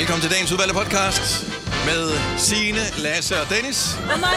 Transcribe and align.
Velkommen 0.00 0.22
til 0.22 0.30
dagens 0.30 0.52
udvalgte 0.52 0.74
podcast 0.74 1.46
med 1.86 2.10
Signe, 2.38 2.80
Lasse 2.98 3.40
og 3.40 3.50
Dennis. 3.50 3.98
Og 4.12 4.20
mig, 4.20 4.30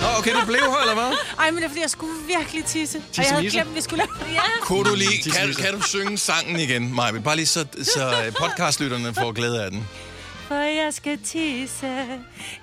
Nå, 0.00 0.06
okay, 0.18 0.32
du 0.40 0.46
blev 0.46 0.60
her, 0.60 0.80
eller 0.80 0.94
hvad? 0.94 1.18
Ej, 1.38 1.50
men 1.50 1.56
det 1.56 1.64
er 1.64 1.68
fordi, 1.68 1.80
jeg 1.80 1.90
skulle 1.90 2.12
virkelig 2.26 2.64
tisse. 2.64 2.98
Og 2.98 3.24
jeg 3.24 3.26
havde 3.30 3.50
glemt, 3.50 3.74
vi 3.74 3.80
skulle 3.80 4.04
lave... 4.04 4.32
Ja. 4.32 4.40
Kunne 4.60 4.90
du 4.90 4.94
lige, 4.94 5.30
kan, 5.30 5.54
kan 5.54 5.74
du 5.74 5.82
synge 5.82 6.18
sangen 6.18 6.60
igen, 6.60 6.94
Maja? 6.94 7.18
Bare 7.18 7.36
lige 7.36 7.46
så, 7.46 7.66
så 7.82 8.32
podcastlytterne 8.38 9.14
får 9.14 9.32
glæde 9.32 9.64
af 9.64 9.70
den. 9.70 9.88
For 10.50 10.56
jeg 10.84 10.94
skal 10.94 11.18
tisse. 11.24 11.86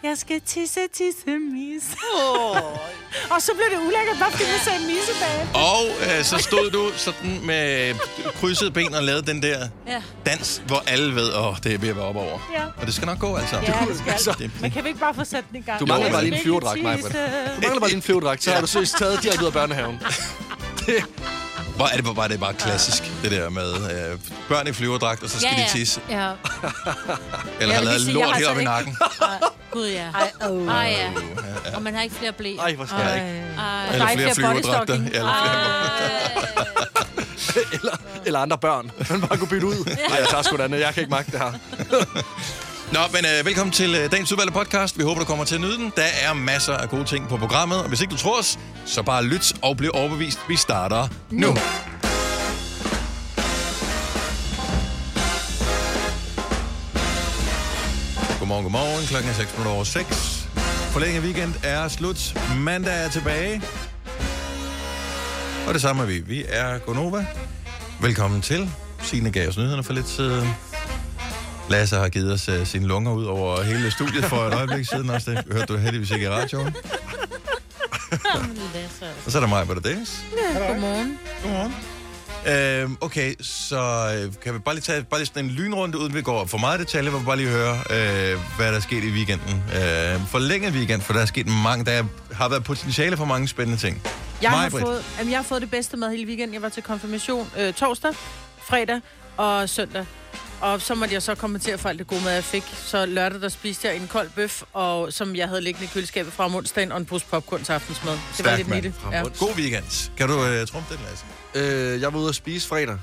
Jeg 0.04 0.18
skal 0.18 0.42
tisse, 0.42 0.80
tisse, 0.94 1.30
misse. 1.54 1.90
Oh. 2.16 2.58
og 3.30 3.42
så 3.42 3.52
blev 3.54 3.80
det 3.80 3.88
ulækkert, 3.88 4.18
bare 4.20 4.32
fordi 4.32 4.44
vi 4.44 4.60
sagde 4.64 4.80
misse 4.80 5.12
bag. 5.22 5.48
Og 5.54 5.86
øh, 6.18 6.24
så 6.24 6.38
stod 6.38 6.72
du 6.72 6.92
sådan 6.96 7.40
med 7.46 7.94
krydset 8.36 8.74
ben 8.74 8.94
og 8.94 9.04
lavede 9.04 9.26
den 9.26 9.42
der 9.42 9.68
Ja. 9.88 10.02
dans, 10.26 10.62
hvor 10.68 10.84
alle 10.88 11.16
ved, 11.16 11.34
åh, 11.36 11.56
det 11.64 11.74
er 11.74 11.78
ved 11.78 11.90
at 11.90 11.96
være 11.96 12.06
op 12.06 12.16
over. 12.16 12.40
Ja. 12.54 12.64
Og 12.78 12.86
det 12.86 12.94
skal 12.94 13.06
nok 13.06 13.20
gå, 13.20 13.36
altså. 13.36 13.56
Ja, 13.56 13.74
det 13.88 13.98
skal 13.98 14.12
altså. 14.12 14.36
det. 14.40 14.52
Men 14.62 14.72
kan 14.72 14.84
vi 14.84 14.88
ikke 14.90 15.00
bare 15.00 15.14
få 15.14 15.24
sat 15.24 15.44
den 15.52 15.58
i 15.60 15.62
gang? 15.62 15.80
Du 15.80 15.86
mangler 15.86 16.12
bare 16.12 16.24
lige 16.24 16.36
en 16.36 16.42
flyverdragt, 16.42 16.80
tisse. 16.96 17.10
Du 17.56 17.62
mangler 17.62 17.80
bare 17.80 17.90
din 17.90 18.02
flyvedragt, 18.02 18.44
så 18.44 18.52
har 18.52 18.62
du 18.62 18.68
seriøst 18.68 18.98
taget 18.98 19.24
direkte 19.24 19.42
ud 19.42 19.48
af 19.48 19.54
børnehaven. 19.54 20.00
Hvor 21.78 21.86
er 21.86 21.96
det 22.02 22.16
bare, 22.16 22.28
det 22.28 22.34
er 22.36 22.40
bare 22.40 22.54
klassisk, 22.54 23.04
det 23.22 23.32
der 23.32 23.50
med 23.50 23.74
øh, 23.76 24.20
børn 24.50 24.68
i 24.68 24.74
flyverdragt, 24.74 25.24
og 25.24 25.30
så 25.30 25.40
skal 25.40 25.50
Ja, 25.52 25.58
de 25.58 25.62
ja. 25.62 25.68
tisse. 25.72 26.02
Ja. 26.10 26.16
Eller 27.62 27.74
Jeg 27.74 27.78
har 27.78 27.84
lavet 27.84 28.02
sige, 28.02 28.14
lort 28.14 28.22
jeg 28.22 28.28
har 28.30 28.36
helt 28.36 28.46
så 28.46 28.52
op 28.52 28.58
i 28.58 28.60
ikke- 28.60 28.72
nakken. 28.72 28.98
Gud, 29.72 29.88
ja. 29.88 30.08
Ej, 30.16 30.32
oh. 30.50 30.68
Ej, 30.68 30.96
ja. 31.66 31.76
Og 31.76 31.82
man 31.82 31.96
har 31.96 32.02
ikke 32.02 32.16
flere 32.16 32.32
blæ. 32.32 32.56
Ej, 32.56 32.76
hvor 32.76 32.86
skal 32.86 33.00
jeg 33.00 33.16
ikke. 33.16 33.28
Ej. 33.58 33.88
Eller 33.94 34.06
er 34.06 34.10
ikke 34.10 34.22
flere 34.24 34.36
flere 34.36 34.56
flyverdragter. 34.56 34.94
Ja, 34.96 35.00
eller 35.00 35.34
flere. 35.44 35.56
eller, 37.74 37.98
eller 38.26 38.40
andre 38.40 38.58
børn. 38.58 38.92
Man 39.10 39.22
bare 39.22 39.38
kunne 39.38 39.48
bytte 39.48 39.68
ud. 39.68 39.86
Nej, 40.10 40.18
jeg 40.20 40.28
tager 40.30 40.42
sgu 40.44 40.58
da. 40.58 40.64
Jeg 40.64 40.94
kan 40.94 41.02
ikke 41.04 41.12
magte 41.12 41.32
det 41.32 41.40
her. 41.40 41.54
Nå, 42.94 43.00
men 43.14 43.26
øh, 43.26 43.46
velkommen 43.46 43.72
til 43.74 43.96
øh, 43.96 44.12
dagens 44.12 44.32
udvalgte 44.32 44.54
podcast. 44.54 44.98
Vi 44.98 45.04
håber, 45.04 45.20
du 45.20 45.26
kommer 45.26 45.46
til 45.46 45.56
at 45.56 45.62
nyde 45.62 45.78
den. 45.78 45.94
Der 45.96 46.08
er 46.22 46.34
masser 46.34 46.74
af 46.74 46.90
gode 46.90 47.06
ting 47.06 47.30
på 47.30 47.38
programmet, 47.38 47.78
og 47.84 47.88
hvis 47.88 48.02
ikke 48.02 48.12
du 48.12 48.18
tror 48.18 48.40
os, 48.40 48.60
så 48.86 49.04
bare 49.04 49.24
lyt 49.24 49.54
og 49.62 49.78
bliv 49.78 49.92
overbevist. 49.94 50.40
Vi 50.48 50.56
starter 50.56 51.08
nu. 51.32 51.48
nu. 51.48 51.58
Godmorgen, 58.40 58.64
godmorgen. 58.64 59.08
Klokken 59.08 59.30
er 59.32 59.36
6 59.36 59.52
minutter 59.54 59.72
over 59.72 59.84
6. 59.84 60.48
Forlænget 60.92 61.24
weekend 61.24 61.54
er 61.64 61.88
slut. 61.88 62.36
Mandag 62.58 63.06
er 63.06 63.10
tilbage. 63.10 63.62
Og 65.68 65.74
det 65.74 65.82
samme 65.82 66.02
er 66.02 66.08
vi. 66.08 66.20
Vi 66.20 66.44
er 66.48 66.78
Gonova. 66.78 67.26
Velkommen 68.02 68.42
til. 68.42 68.70
Signe 69.02 69.32
gav 69.32 69.48
os 69.48 69.58
nyhederne 69.58 69.84
for 69.84 69.94
lidt 69.94 70.08
siden. 70.10 70.48
Lasse 71.70 71.96
har 71.96 72.10
givet 72.10 72.34
os 72.34 72.50
uh, 72.50 72.68
sine 72.68 72.88
lunger 72.88 73.12
ud 73.12 73.26
over 73.26 73.64
hele 73.64 73.92
studiet 73.92 74.26
for 74.26 74.38
et 74.38 74.54
øjeblik 74.54 74.86
siden 74.90 75.10
også. 75.10 75.32
Det 75.32 75.44
hørte 75.52 75.66
du 75.74 75.78
heldigvis 75.78 76.12
ikke 76.12 76.26
i 76.26 76.30
radioen. 76.30 76.76
Og 79.26 79.32
så 79.32 79.38
er 79.38 79.40
der 79.42 79.48
mig, 79.48 79.64
hvor 79.64 79.74
der 79.74 79.82
Dennis. 79.82 80.24
Godmorgen. 80.54 81.20
Godmorgen. 81.44 81.76
Øhm, 82.48 82.98
okay, 83.02 83.36
så 83.42 83.80
øh, 84.16 84.34
kan 84.44 84.54
vi 84.54 84.60
bare 84.60 84.76
lige 84.76 84.84
tage 84.84 85.04
bare 85.04 85.20
lige 85.20 85.26
sådan 85.26 85.46
en 85.46 85.52
lynrunde, 85.52 85.98
uden 85.98 86.14
vi 86.14 86.22
går 86.22 86.46
for 86.46 86.58
meget 86.58 86.80
detalje, 86.80 87.10
hvor 87.10 87.20
vi 87.20 87.26
bare 87.26 87.38
lige 87.38 87.50
høre, 87.50 87.76
øh, 87.76 88.40
hvad 88.58 88.68
der 88.68 88.76
er 88.76 88.80
sket 88.80 89.04
i 89.04 89.12
weekenden. 89.12 89.64
Øh, 89.74 90.28
forlænget 90.28 90.74
weekend, 90.74 91.02
for 91.02 91.14
der 91.14 91.22
er 91.22 91.26
sket 91.26 91.48
mange, 91.48 91.86
der 91.86 92.04
har 92.32 92.50
været 92.50 92.64
potentiale 92.64 93.18
for 93.18 93.26
mange 93.26 93.48
spændende 93.48 93.82
ting. 93.82 94.02
Jeg 94.42 94.50
har, 94.50 94.58
Maj-Brit. 94.58 94.84
fået, 94.84 95.06
jamen, 95.20 95.32
jeg 95.32 95.38
har 95.38 95.44
fået 95.44 95.62
det 95.62 95.72
bedste 95.72 95.98
med 95.98 96.10
hele 96.10 96.28
weekenden. 96.28 96.54
Jeg 96.54 96.62
var 96.62 96.70
til 96.70 96.84
konfirmation 96.84 97.48
øh, 97.58 97.74
torsdag, 97.74 98.12
fredag 98.68 99.02
og 99.38 99.70
søndag. 99.70 100.06
Og 100.62 100.82
så 100.82 100.96
måtte 100.96 101.14
jeg 101.14 101.22
så 101.24 101.36
kommentere 101.36 101.78
for 101.78 101.90
alt 101.90 102.00
det 102.00 102.08
gode 102.08 102.24
mad, 102.24 102.34
jeg 102.34 102.44
fik. 102.44 102.64
Så 102.86 103.06
lørdag, 103.06 103.42
der 103.42 103.50
spiste 103.50 103.88
jeg 103.88 103.96
en 103.96 104.08
kold 104.08 104.30
bøf, 104.30 104.64
og, 104.74 105.14
som 105.14 105.36
jeg 105.36 105.48
havde 105.48 105.62
liggende 105.62 105.86
i 105.86 105.90
køleskabet 105.94 106.34
fra 106.34 106.46
om 106.46 106.56
onsdagen, 106.56 106.92
og 106.92 106.98
en 106.98 107.06
pose 107.06 107.26
popcorn 107.26 107.64
til 107.64 107.72
aftensmad. 107.74 108.12
Det 108.14 108.46
var 108.46 108.56
Stærkt, 108.56 108.84
lidt. 108.84 108.96
Fra 108.96 109.16
Ja. 109.16 109.22
God 109.40 109.56
weekend. 109.56 110.10
Kan 110.18 110.28
du 110.30 110.46
øh, 110.46 110.68
trumpe 110.68 110.94
den, 110.94 111.04
Lasse? 111.10 111.26
Øh, 111.94 112.02
jeg 112.02 112.14
var 112.14 112.20
ude 112.20 112.30
at 112.30 112.36
spise 112.36 112.68
fredag. 112.68 112.98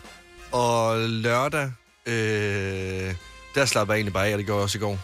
Og 0.53 0.99
lørdag, 1.09 1.73
øh, 2.07 3.15
der 3.55 3.65
slap 3.65 3.89
jeg 3.89 3.95
egentlig 3.95 4.13
bare 4.13 4.27
af, 4.27 4.33
og 4.33 4.39
det 4.39 4.47
gjorde 4.47 4.59
jeg 4.59 4.63
også 4.65 4.79
i 4.79 4.81
går. 4.81 4.99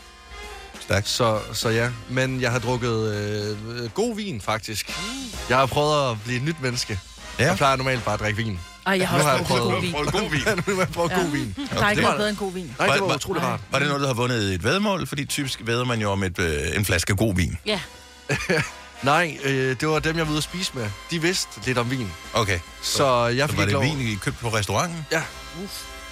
Stærkt. 0.80 1.08
Så, 1.08 1.40
så 1.52 1.68
ja, 1.68 1.90
men 2.08 2.40
jeg 2.40 2.50
har 2.52 2.58
drukket 2.58 3.14
øh, 3.14 3.90
god 3.90 4.16
vin, 4.16 4.40
faktisk. 4.40 4.90
Jeg 5.48 5.56
har 5.58 5.66
prøvet 5.66 6.10
at 6.10 6.16
blive 6.24 6.36
et 6.36 6.42
nyt 6.44 6.60
menneske. 6.62 6.98
Ja. 7.38 7.44
Jeg 7.46 7.56
plejer 7.56 7.76
normalt 7.76 8.04
bare 8.04 8.14
at 8.14 8.20
drikke 8.20 8.36
vin. 8.44 8.60
Ej, 8.86 8.98
jeg 8.98 9.08
har 9.08 9.16
Nu 9.18 9.22
også 9.24 9.30
har 9.30 9.36
jeg 9.36 9.46
prøvet 9.46 9.62
god 9.62 9.70
prøvet- 9.70 9.82
vin. 9.82 9.92
Prøv 9.92 10.04
god 10.04 10.30
vin. 10.30 10.40
nu 10.66 10.74
har 10.74 10.82
jeg 10.82 10.88
prøvet 10.92 11.10
Ja. 11.10 11.16
god 11.22 11.30
vin. 11.30 11.54
Der 11.56 11.62
er 11.84 11.90
ikke 11.90 12.00
det 12.00 12.02
noget 12.02 12.02
var- 12.04 12.16
bedre 12.16 12.28
end 12.28 12.36
god 12.36 12.52
vin. 12.52 12.64
Nej, 12.78 12.86
det 12.86 12.94
Var- 12.94 13.00
var 13.00 13.06
var- 13.06 13.14
utroligt 13.14 13.44
rart. 13.46 13.60
Var 13.70 13.78
det 13.78 13.88
noget, 13.88 14.00
du 14.02 14.06
har 14.06 14.14
vundet 14.14 14.54
et 14.54 14.64
vedmål? 14.64 15.06
Fordi 15.06 15.24
typisk 15.24 15.60
væder 15.64 15.84
man 15.84 16.00
jo 16.00 16.10
om 16.10 16.22
et, 16.22 16.38
øh, 16.38 16.76
en 16.76 16.84
flaske 16.84 17.16
god 17.16 17.34
vin. 17.36 17.58
Ja. 17.66 17.80
Nej, 19.02 19.38
øh, 19.44 19.76
det 19.80 19.88
var 19.88 19.98
dem, 19.98 20.16
jeg 20.16 20.24
var 20.26 20.30
ude 20.30 20.38
at 20.38 20.44
spise 20.44 20.70
med. 20.74 20.90
De 21.10 21.22
vidste 21.22 21.48
lidt 21.66 21.78
om 21.78 21.90
vin. 21.90 22.08
Okay. 22.34 22.58
Så 22.82 23.26
jeg 23.26 23.48
Så 23.48 23.52
fik 23.52 23.56
var 23.58 23.62
ikke 23.62 23.78
det 23.78 23.86
lov. 23.88 23.96
vin, 23.98 24.08
I 24.08 24.14
købte 24.14 24.40
på 24.40 24.48
restauranten? 24.48 25.06
Ja. 25.12 25.22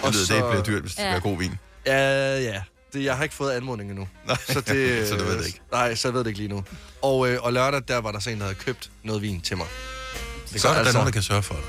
Jeg 0.03 0.13
ved, 0.13 0.27
det 0.27 0.27
bliver 0.49 0.63
dyrt, 0.63 0.81
hvis 0.81 0.93
det 0.95 1.03
Ja. 1.03 1.09
være 1.09 1.19
god 1.19 1.37
vin. 1.37 1.59
Ja, 1.85 2.39
ja. 2.39 2.61
Det, 2.93 3.03
jeg 3.03 3.15
har 3.17 3.23
ikke 3.23 3.35
fået 3.35 3.51
anmodning 3.51 3.89
endnu. 3.89 4.07
Nej, 4.27 4.37
Så, 4.49 4.61
det, 4.67 5.07
så 5.09 5.15
du 5.15 5.23
ved 5.23 5.37
det 5.37 5.45
ikke. 5.47 5.59
Nej, 5.71 5.95
så 5.95 6.07
jeg 6.07 6.13
ved 6.13 6.19
det 6.19 6.27
ikke 6.27 6.39
lige 6.39 6.49
nu. 6.49 6.63
Og, 7.01 7.29
øh, 7.29 7.37
og 7.43 7.53
lørdag, 7.53 7.81
der 7.87 7.97
var 7.97 8.11
der 8.11 8.19
så 8.19 8.29
en, 8.29 8.37
der 8.37 8.43
havde 8.43 8.55
købt 8.55 8.89
noget 9.03 9.21
vin 9.21 9.41
til 9.41 9.57
mig. 9.57 9.65
Det 10.53 10.55
er 10.55 10.59
godt, 10.59 10.63
at 10.63 10.63
der 10.63 10.69
er 10.69 10.79
altså- 10.79 10.93
nogen, 10.93 11.05
der 11.05 11.11
kan 11.11 11.21
sørge 11.23 11.43
for 11.43 11.53
dig. 11.55 11.63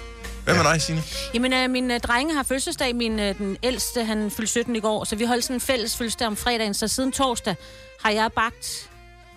Hvad 0.45 0.55
med 0.55 0.65
dig, 0.65 0.83
Signe? 0.83 1.03
Jamen, 1.35 1.53
øh, 1.53 1.71
min 1.71 1.91
øh, 1.91 2.01
drenge 2.01 2.35
har 2.35 2.43
fødselsdag. 2.43 2.97
Min, 2.97 3.21
øh, 3.21 3.39
den 3.39 3.57
ældste, 3.63 4.05
han 4.05 4.31
fyldte 4.31 4.51
17 4.51 4.77
i 4.77 4.81
går, 4.81 5.05
så 5.05 5.17
vi 5.17 5.25
holdt 5.25 5.45
sådan 5.45 5.57
en 5.57 5.61
fælles 5.61 5.97
fødselsdag 5.97 6.27
om 6.27 6.37
fredagen. 6.37 6.75
Så 6.75 6.89
siden 6.89 7.13
torsdag 7.13 7.55
har 8.05 8.11
jeg 8.11 8.33
bagt 8.33 8.91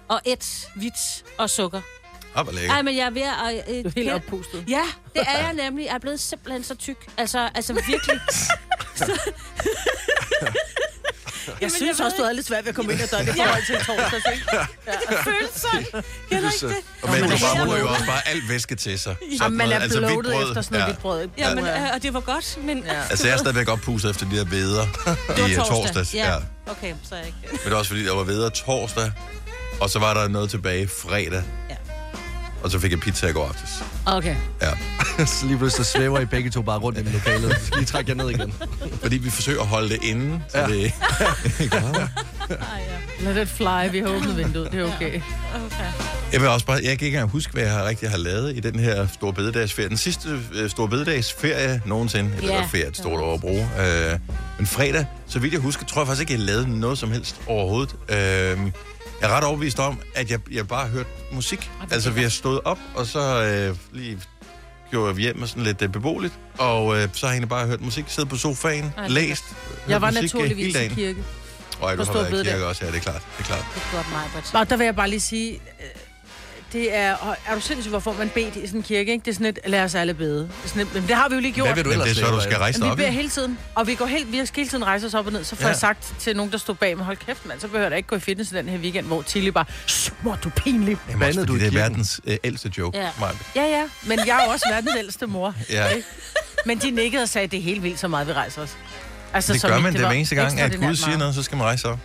og 0.08 0.22
et 0.26 0.70
hvidt 0.76 1.24
og 1.38 1.50
sukker. 1.50 1.82
Ah, 2.36 2.44
hvor 2.44 2.54
lækkert. 2.54 2.72
Ej, 2.76 2.82
men 2.82 2.98
jeg 2.98 3.06
er 3.06 3.10
ved 3.10 3.22
at... 3.22 3.64
Øh, 3.70 3.84
Du 3.84 3.90
er 3.90 3.94
helt 3.96 4.08
kan- 4.08 4.14
oppustet. 4.14 4.64
Ja, 4.68 4.84
det 5.14 5.22
er 5.28 5.38
jeg 5.46 5.54
nemlig. 5.54 5.86
Jeg 5.86 5.94
er 5.96 6.00
blevet 6.00 6.20
simpelthen 6.20 6.64
så 6.64 6.76
tyk. 6.76 6.98
Altså, 7.18 7.50
altså 7.56 7.74
virkelig. 7.74 8.20
Jeg 11.62 11.72
synes 11.72 11.98
jeg 12.00 12.06
også, 12.06 12.18
du 12.18 12.24
havde 12.24 12.36
lidt 12.36 12.48
svært 12.48 12.64
ved 12.66 12.70
at 12.70 12.76
komme 12.76 12.94
ind 12.94 13.02
ad 13.02 13.08
døren 13.08 13.28
i 13.28 13.32
forhold 13.32 13.66
til 13.66 13.76
torsdag. 13.76 14.34
ikke? 14.34 15.24
følelser. 15.24 16.02
Kender 16.30 16.50
Så- 16.50 16.68
ikke 16.68 16.78
det? 16.78 16.84
Og 17.04 17.10
men 17.10 17.22
man 17.22 17.32
er 17.32 17.66
ryger 17.68 17.80
jo 17.80 17.88
også 17.88 18.06
bare 18.06 18.28
alt 18.28 18.50
væske 18.50 18.76
til 18.76 19.00
sig. 19.00 19.16
Jamen, 19.42 19.58
man 19.58 19.72
er 19.72 19.80
altså 19.80 19.98
bloated 20.00 20.24
brød. 20.24 20.48
efter 20.50 20.62
sådan 20.62 20.74
noget 20.80 20.82
Ja. 20.82 20.86
hvidt 20.86 21.00
brød. 21.00 21.28
Ja, 21.38 21.56
men, 21.56 21.66
Ja. 21.66 21.82
øh, 21.82 21.90
og 21.96 22.04
det 22.04 22.14
var 22.14 22.20
godt, 22.20 22.58
men... 22.66 22.84
Ja. 22.86 23.02
Altså, 23.10 23.28
jeg 23.28 23.34
er 23.34 23.38
stadigvæk 23.38 23.70
oppustet 23.70 24.10
efter 24.10 24.30
de 24.30 24.38
der 24.38 24.46
veder 24.46 24.86
Det 25.38 25.50
i 25.52 25.58
uh, 25.58 25.66
torsdags. 25.66 26.14
Ja. 26.14 26.32
Ja. 26.32 26.38
Okay, 26.68 26.94
så 27.10 27.16
er 27.16 27.20
jeg 27.20 27.28
ikke... 27.28 27.38
Men 27.52 27.60
det 27.64 27.72
var 27.72 27.78
også 27.78 27.90
fordi, 27.90 28.06
der 28.06 28.16
var 28.16 28.24
veder 28.24 28.50
torsdag, 28.50 29.12
og 29.82 29.90
så 29.90 30.00
var 30.00 30.14
der 30.14 30.28
noget 30.28 30.50
tilbage 30.50 30.88
fredag. 30.88 31.44
Og 32.64 32.72
så 32.72 32.80
fik 32.80 32.92
jeg 32.92 33.00
pizza 33.00 33.28
i 33.28 33.32
går 33.32 33.48
aftes. 33.48 33.84
Okay. 34.06 34.36
Ja. 34.62 34.70
så 35.26 35.46
lige 35.46 35.58
pludselig 35.58 35.86
svæver 35.86 36.20
I 36.20 36.26
begge 36.26 36.50
to 36.50 36.62
bare 36.62 36.80
rundt 36.80 37.00
i 37.00 37.02
lokalet. 37.02 37.58
Så 37.62 37.72
lige 37.76 37.86
trække 37.86 38.12
jer 38.12 38.16
ned 38.16 38.30
igen. 38.30 38.54
Fordi 39.02 39.18
vi 39.18 39.30
forsøger 39.30 39.62
at 39.62 39.68
holde 39.68 39.90
det 39.90 40.04
inde, 40.04 40.42
så 40.50 40.58
Ja. 40.60 40.68
det 40.68 40.76
ikke. 41.60 41.78
Let 43.20 43.38
it 43.38 43.48
fly, 43.50 43.92
vi 43.92 44.00
har 44.00 44.08
åbnet 44.08 44.38
vinduet, 44.38 44.72
det 44.72 44.80
er 44.80 44.96
okay. 44.96 45.22
Okay. 45.66 45.86
Jeg 46.34 46.42
vil 46.42 46.50
også 46.50 46.66
bare, 46.66 46.76
jeg 46.76 46.84
kan 46.84 46.92
ikke 46.92 47.08
engang 47.08 47.30
huske, 47.30 47.54
hvad 47.54 47.64
jeg 47.64 47.72
har 47.72 47.86
rigtig 47.88 48.10
har 48.10 48.18
lavet 48.18 48.58
i 48.58 48.60
den 48.60 48.80
her 48.80 49.08
store 49.14 49.34
bededagsferie. 49.34 49.90
Den 49.90 49.98
sidste 49.98 50.40
øh, 50.54 50.70
store 50.70 50.88
bededagsferie 50.90 51.82
nogensinde. 51.86 52.32
Eller 52.38 52.54
Ja. 52.54 52.60
yeah. 52.60 52.70
ferie 52.70 52.84
er 52.84 52.90
et 52.90 52.98
stort 52.98 53.42
bruge. 53.42 53.70
Øh, 53.80 54.20
men 54.58 54.68
fredag, 54.68 55.06
så 55.28 55.40
vidt 55.40 55.54
jeg 55.54 55.62
husker, 55.62 55.86
tror 55.86 56.02
jeg 56.02 56.08
faktisk 56.08 56.22
ikke, 56.32 56.34
jeg 56.34 56.40
lavede 56.48 56.80
noget 56.80 56.98
som 56.98 57.12
helst 57.12 57.36
overhovedet. 57.48 57.96
Øh, 58.10 58.58
jeg 59.24 59.32
er 59.32 59.36
ret 59.38 59.44
overbevist 59.44 59.80
om, 59.80 60.00
at 60.16 60.32
jeg, 60.32 60.40
jeg 60.52 60.68
bare 60.68 60.82
har 60.86 60.92
hørt 60.92 61.06
musik. 61.32 61.72
Altså, 61.92 62.12
vi 62.12 62.22
har 62.22 62.30
stået 62.30 62.60
op, 62.66 62.78
og 62.96 63.06
så 63.06 63.44
øh, 63.44 63.78
lige 63.98 64.20
gjorde 64.92 65.16
vi 65.16 65.22
hjem 65.22 65.38
med 65.38 65.48
sådan 65.48 65.64
lidt 65.64 65.82
øh, 65.82 65.90
beboeligt. 65.90 66.34
Og 66.58 66.96
øh, 66.98 67.10
så 67.14 67.26
har 67.26 67.32
jeg 67.32 67.34
egentlig 67.36 67.50
bare 67.50 67.68
hørt 67.68 67.82
musik, 67.82 68.06
siddet 68.08 68.30
på 68.30 68.38
sofaen, 68.38 68.94
Ej, 68.98 69.08
læst. 69.08 69.44
Jeg 69.88 69.94
hørt 69.94 70.02
var 70.02 70.08
musik, 70.12 70.36
øh, 70.36 70.42
hele 70.42 70.50
naturligvis 70.50 70.76
i 70.76 70.78
dagen. 70.78 70.96
kirke. 70.96 71.24
Og 71.82 71.92
du 71.92 71.98
har 71.98 72.04
Store 72.04 72.16
været 72.16 72.28
i 72.28 72.32
kirke 72.32 72.44
Bededag. 72.50 72.68
også, 72.68 72.86
ja, 72.86 72.92
det 72.92 72.98
er 72.98 73.02
klart. 73.02 73.22
Det 73.38 73.44
er 73.44 73.48
klart. 73.48 73.66
Det 73.76 73.82
er 73.92 73.96
godt, 73.96 74.12
Majbert. 74.12 74.50
Nå, 74.54 74.64
der 74.64 74.78
vil 74.78 74.86
jeg 74.86 74.96
bare 74.96 75.10
lige 75.10 75.20
sige, 75.20 75.54
øh, 75.54 75.60
det 76.74 76.96
er, 76.96 77.16
er 77.48 77.56
du 77.56 77.62
sindssygt, 77.62 77.90
hvorfor 77.92 78.14
man 78.14 78.30
bedt 78.30 78.56
i 78.56 78.68
sådan 78.68 78.80
en 78.80 78.84
kirke, 78.84 79.12
ikke? 79.12 79.26
Det 79.26 79.32
er 79.32 79.34
sådan 79.36 79.46
et, 79.46 79.60
lad 79.66 79.84
os 79.84 79.96
alle 79.96 80.14
bede. 80.14 80.40
Det, 80.44 80.50
er 80.64 80.68
sådan 80.68 80.82
et, 80.82 80.94
men 80.94 81.04
det 81.08 81.16
har 81.16 81.30
vi 81.30 81.36
jo 81.36 81.42
lige 81.42 81.52
gjort. 81.54 81.68
Hvad 81.68 81.76
vil 81.76 81.84
du 81.86 81.90
Men 81.90 82.00
det 82.00 82.06
ellers 82.06 82.18
er 82.20 82.26
så, 82.28 82.36
du 82.36 82.42
skal 82.42 82.58
rejse 82.58 82.80
dig 82.82 82.92
op 82.92 82.98
vi 82.98 83.02
beder 83.02 83.12
hele 83.12 83.30
tiden, 83.30 83.60
og 83.76 83.88
vi, 83.88 83.96
går 83.96 84.06
helt, 84.06 84.32
vi 84.32 84.46
skal 84.46 84.56
hele 84.60 84.70
tiden 84.70 84.86
rejse 84.86 85.06
os 85.08 85.14
op 85.14 85.26
og 85.26 85.32
ned. 85.32 85.44
Så 85.44 85.56
får 85.56 85.64
Ja. 85.64 85.68
jeg 85.68 85.78
sagt 85.78 86.14
til 86.20 86.36
nogen, 86.36 86.52
der 86.52 86.58
stod 86.58 86.76
bag 86.76 86.98
mig, 86.98 87.06
hold 87.06 87.18
kæft 87.18 87.46
mand, 87.46 87.60
så 87.60 87.68
behøver 87.68 87.90
jeg 87.90 87.98
ikke 87.98 88.08
gå 88.10 88.16
i 88.16 88.20
fitness 88.20 88.52
i 88.52 88.56
den 88.56 88.70
her 88.70 88.78
weekend, 88.78 89.06
hvor 89.06 89.22
Tilly 89.22 89.48
bare, 89.50 89.66
"Shh, 89.88 90.14
mor, 90.22 90.40
du 90.44 90.50
pinlig. 90.50 90.98
Jamen, 91.10 91.28
også 91.28 91.46
du 91.46 91.56
det 91.60 91.68
er 91.68 91.72
verdens 91.72 92.22
øh, 92.26 92.38
ældste 92.44 92.72
joke, 92.78 92.98
Ja. 92.98 93.04
ja. 93.04 93.28
Ja, 93.56 93.64
ja, 93.80 93.84
men 94.04 94.20
jeg 94.28 94.40
er 94.42 94.46
jo 94.46 94.52
også 94.52 94.66
verdens 94.72 94.92
ældste 94.98 95.28
mor. 95.28 95.56
Ja. 95.70 95.88
Men 96.66 96.78
de 96.80 96.92
nikkede 96.92 97.24
og 97.24 97.30
sagde, 97.30 97.48
det 97.48 97.60
er 97.60 97.64
helt 97.64 97.84
vildt, 97.84 98.00
så 98.00 98.08
meget 98.08 98.28
vi 98.28 98.34
rejser 98.34 98.62
os. 98.62 98.78
Altså, 99.34 99.54
Det 99.54 99.62
gør 99.62 99.80
man 99.80 99.94
det 99.94 100.02
var 100.02 100.08
hver 100.08 100.16
eneste 100.18 100.36
gang, 100.36 100.60
at 100.60 100.80
Gud 100.80 100.96
siger 100.96 101.18
noget, 101.18 101.36
så 101.36 101.44
skal 101.44 101.58
man 101.58 101.66
rejse 101.66 101.88
op. 101.90 102.00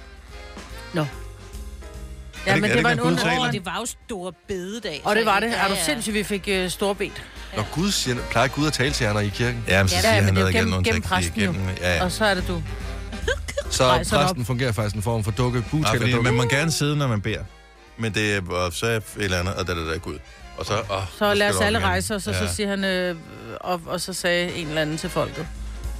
Nå. 0.92 1.06
Ja, 2.48 2.54
det 2.54 2.60
men 2.62 2.70
det 2.70 2.76
det 2.76 2.84
var 2.84 2.90
en 2.90 3.00
ond 3.00 3.08
gudtale? 3.16 3.40
Og 3.40 3.52
det 3.52 3.66
var 3.66 3.76
jo 3.80 3.86
store 4.06 4.32
bededag. 4.48 5.00
Og 5.04 5.16
det 5.16 5.26
var 5.26 5.40
det. 5.40 5.46
Ja, 5.46 5.52
Er 5.64 5.68
du 5.68 5.74
ja. 5.74 5.84
sindssygt, 5.84 6.14
vi 6.14 6.22
fik 6.22 6.48
uh, 6.64 6.68
storbet. 6.70 7.12
Når 7.56 7.68
Gud 7.72 7.90
siger, 7.90 8.16
plejer 8.30 8.48
Gud 8.48 8.66
at 8.66 8.72
tale 8.72 8.90
til 8.92 9.04
jer, 9.04 9.12
når 9.12 9.20
I 9.20 9.24
er 9.24 9.26
i 9.26 9.32
kirken? 9.34 9.64
Ja, 9.68 9.82
men 9.82 9.88
så 9.88 9.94
Ja, 9.94 10.00
siger 10.00 10.12
han 10.12 10.24
er 10.24 10.28
jo 10.28 10.34
noget 10.34 10.48
igen 10.50 10.56
gennem- 10.58 10.70
nogle 10.70 10.84
gennem 10.84 11.02
præsten. 11.02 11.76
Ja, 11.80 11.94
ja. 11.96 12.04
Og 12.04 12.12
så 12.12 12.24
er 12.24 12.34
det 12.34 12.44
du. 12.48 12.62
Så 13.70 13.84
dig 13.98 14.06
præsten 14.10 14.44
fungerer 14.44 14.72
faktisk 14.72 14.96
en 14.96 15.02
form 15.02 15.24
for 15.24 15.30
dukke, 15.30 15.64
butæller 15.70 16.00
fordi 16.00 16.12
dukke. 16.12 16.22
man 16.30 16.34
må 16.34 16.42
gerne 16.42 16.70
sidde, 16.70 16.96
når 16.96 17.06
man 17.08 17.20
beder. 17.20 17.42
Men 17.98 18.14
det 18.14 18.34
er 18.34 18.40
og 18.50 18.72
så 18.72 18.86
et 18.86 19.02
eller 19.16 19.38
andet, 19.38 19.54
og 19.54 19.66
da 19.66 19.72
der 19.74 19.92
er 19.94 19.98
Gud. 19.98 20.18
Og 20.58 20.66
så, 20.66 20.72
åh, 20.90 21.02
Så 21.18 21.34
lad 21.34 21.50
os 21.54 21.60
alle 21.60 21.78
op 21.78 21.84
rejse 21.84 22.14
og 22.14 22.22
så 22.22 22.30
Ja. 22.30 22.52
siger 22.52 22.68
han, 22.68 22.84
øh, 22.84 23.16
og, 23.60 23.80
og 23.86 24.00
så 24.00 24.12
sagde 24.12 24.52
en 24.54 24.68
eller 24.68 24.82
anden 24.82 24.98
til 24.98 25.10
folket. 25.10 25.46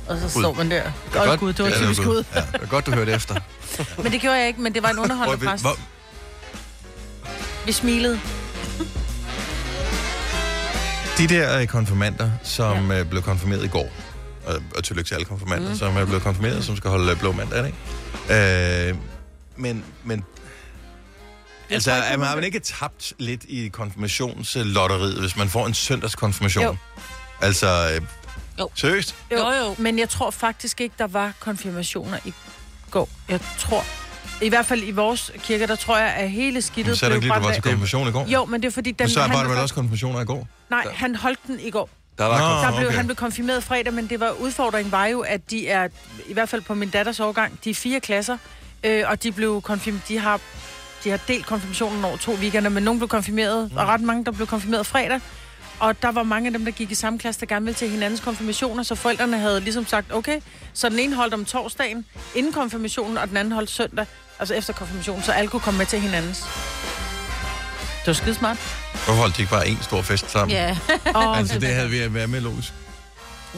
Og 0.09 0.19
så 0.19 0.29
står 0.29 0.53
man 0.53 0.71
der. 0.71 0.77
er 0.77 0.91
Godt 1.13 1.29
godt. 1.29 1.41
Gud, 1.41 1.53
det 1.53 1.65
var 1.65 1.71
Ja, 1.71 1.77
typisk 1.77 2.03
Gud. 2.03 2.25
Ja. 2.35 2.41
Det 2.53 2.63
er 2.63 2.67
godt, 2.67 2.87
du 2.87 2.91
hørte 2.93 3.13
efter. 3.13 3.35
Men 4.03 4.13
det 4.13 4.21
gjorde 4.21 4.37
jeg 4.37 4.47
ikke, 4.49 4.61
men 4.61 4.75
det 4.75 4.83
var 4.83 4.89
en 4.89 4.99
underholdende 4.99 5.47
præst. 5.47 5.65
Vi 7.69 7.73
smilede. 7.73 8.21
de 11.19 11.29
der 11.29 11.61
øh, 11.61 11.67
konfirmander, 11.67 12.31
som 12.43 12.91
ja. 12.91 13.03
blev 13.03 13.23
konfirmeret 13.23 13.65
i 13.65 13.69
går, 13.69 13.93
og, 14.47 14.55
og 14.77 14.85
tillykke 14.85 15.09
til 15.09 15.15
alle 15.15 15.25
konfirmander, 15.25 15.69
mm. 15.69 15.77
som 15.77 15.97
er 15.97 16.05
blevet 16.05 16.23
konfirmeret, 16.23 16.65
som 16.65 16.77
skal 16.77 16.91
holde 16.91 17.13
øh, 17.13 17.19
blå 17.19 17.33
mandag, 17.33 17.67
ikke? 17.67 18.91
Øh, 18.91 18.97
men, 19.57 19.85
men 20.05 20.25
altså, 21.71 21.93
er 21.93 22.17
man, 22.17 22.27
har 22.27 22.35
man 22.35 22.45
ikke 22.45 22.59
tabt 22.61 23.13
lidt 23.19 23.45
i 23.45 23.69
konfirmationslotteriet, 23.69 25.21
hvis 25.21 25.37
man 25.37 25.49
får 25.49 25.67
en 25.67 25.75
søndagskonfirmation? 25.75 26.65
Jo. 26.65 26.77
Altså, 27.41 27.91
øh, 27.95 28.03
Jo. 28.59 28.71
seriøst? 28.75 29.15
Jo, 29.33 29.51
jo. 29.51 29.75
Men 29.79 29.99
jeg 29.99 30.09
tror 30.09 30.31
faktisk 30.31 30.81
ikke, 30.81 30.95
der 30.99 31.07
var 31.07 31.33
konfirmationer 31.41 32.19
i 32.25 32.33
går. 32.91 33.09
Jeg 33.29 33.41
tror, 33.59 33.85
i 34.43 34.49
hvert 34.49 34.67
fald 34.67 34.83
i 34.83 34.91
vores 34.91 35.33
kirke, 35.43 35.67
der 35.67 35.77
tror 35.77 35.99
jeg, 35.99 36.15
at 36.15 36.31
hele 36.31 36.53
Men 36.53 36.63
skidtet 36.63 36.99
så 36.99 37.07
er 37.07 37.11
det 37.11 37.17
ikke 37.17 37.27
lige, 37.27 37.39
du 37.39 37.41
var 37.41 37.53
til 37.53 37.63
konfirmation 37.63 38.09
i 38.09 38.11
går? 38.11 38.27
Jo, 38.27 38.45
men 38.45 38.63
det 38.63 38.69
er 38.69 38.73
fordi, 38.73 38.91
den, 38.91 39.05
Men 39.05 39.11
så 39.11 39.21
var 39.21 39.43
der 39.43 39.49
vel 39.49 39.59
også 39.59 39.75
konfirmationer 39.75 40.21
i 40.21 40.25
går? 40.25 40.49
Nej, 40.71 40.87
han 40.95 41.15
holdt 41.15 41.39
den 41.47 41.61
i 41.61 41.71
går. 41.71 41.91
Der 42.19 42.25
var 42.25 42.39
Nå. 42.39 42.71
Der 42.71 42.77
blev, 42.77 42.89
okay. 42.89 42.97
Han 42.97 43.07
blev 43.07 43.17
konfirmeret 43.17 43.65
fredag, 43.65 43.93
men 43.93 44.07
det 44.07 44.21
var 44.21 44.31
udfordringen 44.31 44.93
var 44.93 45.07
jo, 45.07 45.21
at 45.21 45.51
de 45.51 45.69
er, 45.69 45.89
i 46.29 46.33
hvert 46.33 46.49
fald 46.49 46.63
på 46.63 46.75
min 46.75 46.91
datters 46.91 47.21
årgang, 47.21 47.59
de 47.65 47.71
er 47.71 47.75
fire 47.75 48.01
klasser, 48.01 48.39
øh, 48.85 49.05
og 49.07 49.23
de 49.23 49.33
blev 49.33 49.63
konfirmeret, 49.63 50.09
de 50.09 50.19
har, 50.19 50.41
de 51.05 51.11
har 51.11 51.19
delt 51.29 51.47
konfirmationen 51.47 52.05
over 52.05 52.17
to 52.17 52.33
weekender, 52.33 52.71
men 52.71 52.83
nogen 52.83 52.99
blev 52.99 53.09
konfirmeret, 53.09 53.71
og 53.77 53.89
ret 53.89 54.01
mange, 54.01 54.25
der 54.25 54.33
blev 54.33 54.47
konfirmeret 54.47 54.87
fredag. 54.87 55.21
Og 55.81 56.03
der 56.03 56.13
var 56.13 56.23
mange 56.23 56.47
af 56.47 56.53
dem, 56.53 56.65
der 56.65 56.73
gik 56.73 56.91
i 56.91 56.95
samme 56.95 57.19
klasse, 57.19 57.41
der 57.41 57.47
gerne 57.47 57.65
ville 57.65 57.75
til 57.77 57.89
hinandens 57.91 58.21
konfirmationer, 58.21 58.83
så 58.83 58.95
forældrene 58.95 59.39
havde 59.39 59.61
ligesom 59.61 59.87
sagt, 59.87 60.13
okay, 60.13 60.41
så 60.73 60.89
den 60.89 60.99
ene 60.99 61.15
holdt 61.15 61.35
om 61.35 61.45
torsdagen 61.45 62.07
inden 62.35 62.53
konfirmationen, 62.53 63.19
og 63.19 63.29
den 63.29 63.37
anden 63.37 63.53
holdt 63.53 63.71
søndag, 63.71 64.07
altså 64.39 64.55
efter 64.55 64.73
konfirmationen, 64.73 65.23
så 65.23 65.33
alle 65.33 65.49
kunne 65.51 65.61
komme 65.61 65.79
med 65.79 65.87
til 65.87 66.01
hinandens. 66.01 66.39
Det 67.99 68.07
var 68.07 68.13
skide 68.13 68.35
smart. 68.35 68.57
Hvorfor 68.93 69.13
holdt 69.21 69.37
de 69.37 69.43
ikke 69.43 69.51
bare 69.53 69.69
en 69.69 69.79
stor 69.83 70.03
fest 70.03 70.31
sammen? 70.31 70.57
Ja. 70.57 70.77
Og, 71.15 71.39
Altså, 71.39 71.59
det 71.59 71.69
havde 71.75 71.91
vi 71.91 72.15
været 72.15 72.31
med 72.31 72.41
logisk. 72.41 72.73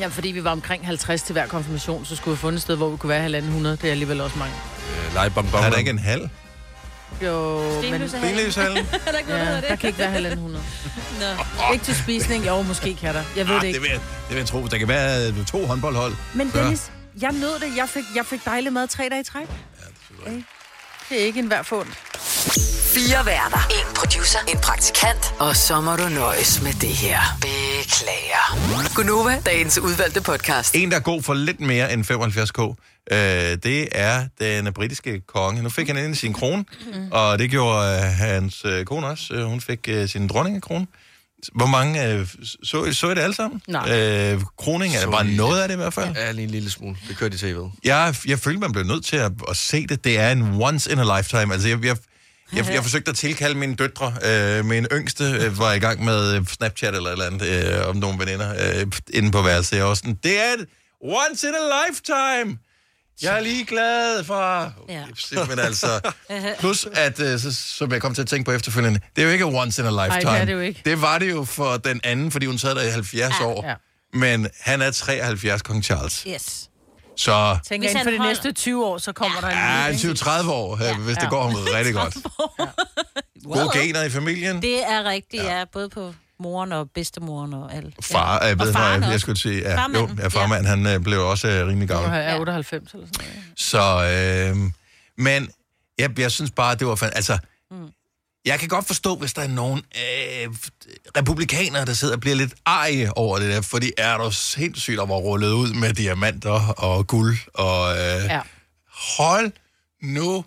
Ja, 0.01 0.07
fordi 0.07 0.29
vi 0.29 0.45
var 0.45 0.51
omkring 0.51 0.87
50 0.87 1.23
til 1.23 1.33
hver 1.33 1.47
konfirmation, 1.47 2.05
så 2.05 2.17
skulle 2.17 2.33
vi 2.33 2.37
have 2.37 2.41
fundet 2.41 2.57
et 2.59 2.63
sted, 2.63 2.77
hvor 2.77 2.89
vi 2.89 2.97
kunne 2.97 3.11
være 3.11 3.23
halvanden 3.23 3.49
100. 3.51 3.77
Det 3.77 3.85
er 3.85 3.91
alligevel 3.91 4.21
også 4.21 4.39
mange. 4.39 4.55
Øh, 5.07 5.15
lege 5.15 5.31
bom, 5.31 5.47
bom, 5.51 5.65
Er 5.65 5.71
der 5.71 5.77
ikke 5.77 5.91
en 5.91 5.99
halv? 5.99 6.29
Jo, 7.23 7.59
men 7.63 7.79
Stenløse 7.83 8.17
hallen. 8.19 8.37
Benløshallen? 8.37 8.87
Er 9.07 9.13
der 9.13 9.19
ikke 9.19 9.33
ja, 9.33 9.45
hedder 9.45 9.61
der 9.61 9.69
det? 9.69 9.79
kan 9.79 9.87
ikke 9.89 9.99
være 9.99 10.11
halvanden 10.11 10.39
100. 10.39 10.65
Nå. 11.21 11.73
Ikke 11.73 11.85
til 11.85 11.97
spisning, 11.97 12.47
jo, 12.47 12.63
måske 12.63 12.95
kan 12.95 13.15
der. 13.15 13.23
Jeg 13.37 13.49
ved 13.49 13.55
Ah, 13.55 13.61
det 13.61 13.63
det, 13.63 13.69
ikke. 13.69 13.81
vil 13.81 13.91
jeg, 13.91 14.01
det 14.01 14.31
vil 14.31 14.37
jeg 14.37 14.47
tro. 14.47 14.67
Der 14.67 14.79
kan 14.79 14.89
være 14.89 15.29
øh, 15.29 15.47
to 15.47 15.67
håndboldhold. 15.67 16.15
Men. 16.35 16.51
Dennis, 16.55 16.91
jeg 17.21 17.33
nød 17.33 17.55
det. 17.61 17.77
Jeg 17.77 17.89
fik, 17.89 18.05
jeg 18.17 18.27
fik 18.27 18.45
dejlig 18.45 18.73
mad 18.73 18.89
tre 18.89 19.09
dage 19.11 19.21
i 19.21 19.25
træk. 19.25 19.47
Ja, 20.27 20.31
det, 20.31 20.45
det 21.11 21.21
er 21.23 21.25
ikke 21.27 21.39
en 21.41 21.47
hver 21.47 21.63
fund. 21.63 21.89
Fire 22.95 23.27
værter. 23.27 23.69
En 23.71 23.95
producer. 23.95 24.39
En 24.49 24.59
praktikant. 24.59 25.35
Og 25.39 25.57
så 25.57 25.81
må 25.81 25.97
du 25.97 26.09
nøjes 26.09 26.63
med 26.63 26.73
det 26.73 26.89
her. 26.89 27.19
Beklager. 27.41 28.95
Gunova, 28.95 29.41
dagens 29.47 29.79
udvalgte 29.79 30.21
podcast. 30.21 30.75
En, 30.75 30.91
der 30.91 30.97
er 30.97 31.01
god 31.01 31.23
for 31.23 31.35
lidt 31.35 31.61
mere 31.61 31.93
end 31.93 32.05
75k, 32.05 32.61
øh, 33.15 33.19
det 33.63 33.89
er 33.93 34.27
den 34.39 34.73
britiske 34.73 35.21
konge. 35.21 35.63
Nu 35.63 35.69
fik 35.71 35.87
han 35.87 35.97
ind 36.05 36.15
sin 36.15 36.33
krone, 36.33 36.65
og 37.13 37.39
det 37.39 37.51
gjorde 37.51 37.95
øh, 37.97 38.03
hans 38.03 38.65
øh, 38.65 38.85
kone 38.85 39.07
også. 39.07 39.35
Øh, 39.35 39.45
Hun 39.45 39.61
fik 39.61 39.79
øh, 39.89 40.09
sin 40.09 40.29
dronningekrone. 40.29 40.87
Hvor 41.55 41.67
mange 41.67 42.07
øh, 42.07 42.27
så, 42.65 42.93
så 42.93 43.11
I 43.11 43.15
det 43.15 43.21
alle 43.21 43.35
sammen? 43.35 43.63
Nej. 43.69 44.33
Øh, 44.33 44.41
kroning 44.59 44.97
er 44.97 45.11
bare 45.11 45.25
noget 45.25 45.61
af 45.63 45.69
det 45.69 45.75
i 45.75 45.77
hvert 45.77 45.95
fald. 45.95 46.17
Ja, 46.17 46.33
lige 46.33 46.45
en 46.45 46.51
lille 46.51 46.71
smule. 46.71 46.97
Det 47.09 47.17
kørte 47.17 47.35
i 47.35 47.53
tv'et. 47.53 47.71
Jeg, 47.85 48.15
jeg 48.27 48.39
følte, 48.39 48.61
man 48.61 48.73
blev 48.73 48.85
nødt 48.85 49.05
til 49.05 49.17
at, 49.17 49.33
at 49.49 49.57
se 49.57 49.87
det. 49.87 50.05
Det 50.05 50.19
er 50.19 50.33
en 50.33 50.43
once 50.63 50.93
in 50.93 50.99
a 50.99 51.19
lifetime. 51.19 51.53
Altså, 51.53 51.69
jeg, 51.69 51.85
jeg, 51.85 51.97
jeg, 52.53 52.67
jeg 52.73 52.83
forsøgte 52.83 53.11
at 53.11 53.17
tilkalde 53.17 53.55
mine 53.55 53.75
døtre. 53.75 54.15
Øh, 54.25 54.65
min 54.65 54.87
yngste 54.93 55.25
øh, 55.25 55.59
var 55.59 55.73
i 55.73 55.79
gang 55.79 56.05
med 56.05 56.35
øh, 56.37 56.47
Snapchat 56.47 56.95
eller 56.95 57.09
et 57.09 57.13
eller 57.13 57.27
andet, 57.27 57.77
øh, 57.83 57.89
om 57.89 57.97
nogle 57.97 58.19
veninder, 58.19 58.81
øh, 58.81 58.87
inde 59.15 59.31
på 59.31 59.43
værelset. 59.43 59.77
Jeg 59.77 59.85
var 59.87 59.95
sådan, 59.95 60.19
det 60.23 60.39
er 60.39 60.53
et 60.59 60.67
once 61.03 61.49
in 61.49 61.55
a 61.55 61.89
lifetime! 61.89 62.59
Jeg 63.23 63.37
er 63.37 63.41
lige 63.41 63.65
glad 63.65 64.25
for... 64.25 64.73
Ja. 64.89 65.05
Men 65.49 65.59
altså... 65.59 66.01
Plus, 66.61 66.87
at, 66.93 67.21
øh, 67.21 67.39
så, 67.41 67.55
som 67.55 67.93
jeg 67.93 68.01
kom 68.01 68.15
til 68.15 68.23
at 68.23 68.29
tænke 68.29 68.45
på 68.45 68.53
efterfølgende, 68.53 69.01
det 69.17 69.23
er 69.23 69.27
jo 69.27 69.33
ikke 69.33 69.45
once 69.45 69.83
in 69.83 69.89
a 69.89 69.91
lifetime. 70.07 70.33
det 70.33 70.41
er 70.41 70.45
det 70.45 70.53
jo 70.53 70.59
ikke. 70.61 70.83
Det 70.85 71.03
var 71.03 71.19
det 71.19 71.31
jo 71.31 71.45
for 71.45 71.77
den 71.77 72.01
anden, 72.05 72.31
fordi 72.31 72.47
hun 72.47 72.59
sad 72.59 72.75
der 72.75 72.83
i 72.83 72.91
70 72.91 73.35
Ja. 73.41 73.47
år. 73.47 73.67
Ja. 73.69 73.75
Men 74.13 74.49
han 74.61 74.83
er 74.83 74.91
73, 74.91 75.63
kong 75.63 75.85
Charles. 75.85 76.25
Yes. 76.29 76.67
Så 77.17 77.59
Tænker 77.69 77.89
Hvis 77.89 77.93
inden 77.95 78.05
for 78.05 78.11
de 78.11 78.17
holder- 78.19 78.31
næste 78.33 78.53
20 78.53 78.87
år, 78.87 78.99
så 78.99 79.13
kommer 79.13 79.41
der 79.41 79.49
en 79.49 79.55
Ja, 79.57 79.89
ny, 79.89 79.93
ikke? 79.93 80.09
20-30 80.09 80.51
år, 80.51 80.83
ja, 80.85 80.97
hvis 80.97 81.17
det 81.17 81.31
går 81.31 81.43
ham 81.43 81.55
rigtig 81.55 81.95
godt. 81.95 82.17
Gode 83.45 83.79
gener 83.79 84.03
i 84.03 84.11
familien. 84.11 84.63
Det 84.63 84.83
er 84.91 85.05
rigtigt, 85.05 85.43
ja. 85.43 85.65
Både 85.73 85.89
på 85.89 86.15
moren 86.41 86.73
og 86.73 86.91
bedstemoren 86.95 87.55
og 87.55 87.75
alt. 87.75 87.95
Far, 88.05 88.45
jeg 88.45 88.59
ved, 88.59 88.67
og 88.69 88.75
faren 88.75 88.95
jeg, 88.95 89.07
jeg 89.07 89.15
også. 89.15 89.19
skulle 89.19 89.39
sige, 89.39 89.59
ja, 89.59 89.71
jo, 89.71 89.77
Farmanden, 89.77 90.19
ja, 90.19 90.29
farmand, 90.29 90.67
han 90.67 90.87
øh, 90.87 91.01
blev 91.01 91.27
også 91.27 91.49
øh, 91.49 91.67
rimelig 91.67 91.89
gammel. 91.89 92.11
er 92.11 92.17
jeg 92.17 92.33
Ja. 92.35 92.41
98 92.41 92.93
eller 92.93 93.07
sådan 93.07 93.27
noget. 93.27 93.45
Så, 93.57 94.55
øh, 94.57 94.71
men 95.19 95.51
jeg, 95.99 96.19
jeg 96.19 96.31
synes 96.33 96.51
bare, 96.51 96.75
det 96.75 96.87
var 96.87 96.95
fandt, 96.95 97.17
altså, 97.17 97.39
jeg 98.45 98.59
kan 98.59 98.69
godt 98.69 98.87
forstå, 98.87 99.17
hvis 99.17 99.33
der 99.33 99.43
er 99.43 99.49
nogen 99.49 99.79
øh, 99.79 100.49
republikanere, 101.17 101.85
der 101.85 101.93
sidder 101.93 102.15
og 102.15 102.21
bliver 102.21 102.37
lidt 102.37 102.55
arge 102.65 103.17
over 103.17 103.39
det 103.39 103.49
der, 103.55 103.61
fordi 103.61 103.93
er 103.99 104.19
der 104.19 104.31
sindssygt 104.31 105.01
at 105.01 105.09
være 105.09 105.19
rullet 105.19 105.53
ud 105.53 105.75
med 105.75 105.93
diamanter 105.95 106.69
og 106.69 107.07
guld, 107.07 107.37
og 107.55 107.93
øh, 107.93 107.99
ja. 107.99 108.35
Ja. 108.35 108.41
hold 109.17 109.53
nu 110.03 110.45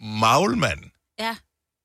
maglmand. 0.00 0.78
Ja. 1.18 1.36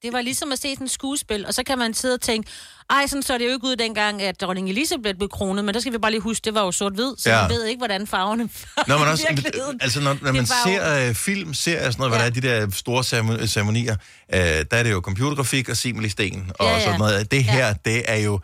Det 0.03 0.13
var 0.13 0.21
ligesom 0.21 0.51
at 0.51 0.59
se 0.59 0.73
sådan 0.73 0.85
et 0.85 0.91
skuespil, 0.91 1.45
og 1.45 1.53
så 1.53 1.63
kan 1.63 1.77
man 1.77 1.93
sidde 1.93 2.13
og 2.13 2.21
tænke, 2.21 2.49
ej, 2.89 3.07
sådan 3.07 3.23
så 3.23 3.37
det 3.37 3.45
jo 3.45 3.49
ikke 3.53 3.67
ud 3.67 3.75
dengang, 3.75 4.21
at 4.21 4.41
dronning 4.41 4.69
Elisabeth 4.69 5.17
blev 5.17 5.29
kronet, 5.29 5.65
men 5.65 5.73
der 5.73 5.79
skal 5.79 5.93
vi 5.93 5.97
bare 5.97 6.11
lige 6.11 6.21
huske, 6.21 6.45
det 6.45 6.53
var 6.53 6.61
jo 6.65 6.71
sort-hvid, 6.71 7.13
så 7.17 7.29
Ja. 7.29 7.41
man 7.41 7.49
ved 7.51 7.65
ikke, 7.65 7.77
hvordan 7.79 8.07
farverne 8.07 8.43
var 8.77 8.83
Når 8.87 8.97
man 8.97 9.07
også, 9.07 9.75
altså 9.81 9.99
når, 10.01 10.17
når 10.21 10.31
man 10.31 10.47
var 10.49 10.71
jo- 10.71 10.77
ser 10.79 11.09
øh, 11.09 11.15
film, 11.15 11.49
og 11.49 11.55
sådan 11.55 11.77
noget, 11.97 11.99
ja. 11.99 12.07
hvad 12.07 12.19
der 12.19 12.25
er 12.25 12.29
de 12.29 12.41
der 12.41 12.71
store 12.71 13.01
ceremo- 13.03 13.47
ceremonier, 13.47 13.95
øh, 14.33 14.39
der 14.39 14.65
er 14.71 14.83
det 14.83 14.91
jo 14.91 14.99
computergrafik 14.99 15.69
og 15.69 15.77
simil 15.77 16.05
i 16.05 16.09
sten 16.09 16.51
og 16.59 16.65
Ja, 16.65 16.73
ja. 16.73 16.83
sådan 16.83 16.99
noget. 16.99 17.31
Det 17.31 17.43
her, 17.43 17.67
Ja. 17.67 17.73
det 17.85 18.03
er 18.11 18.15
jo, 18.17 18.39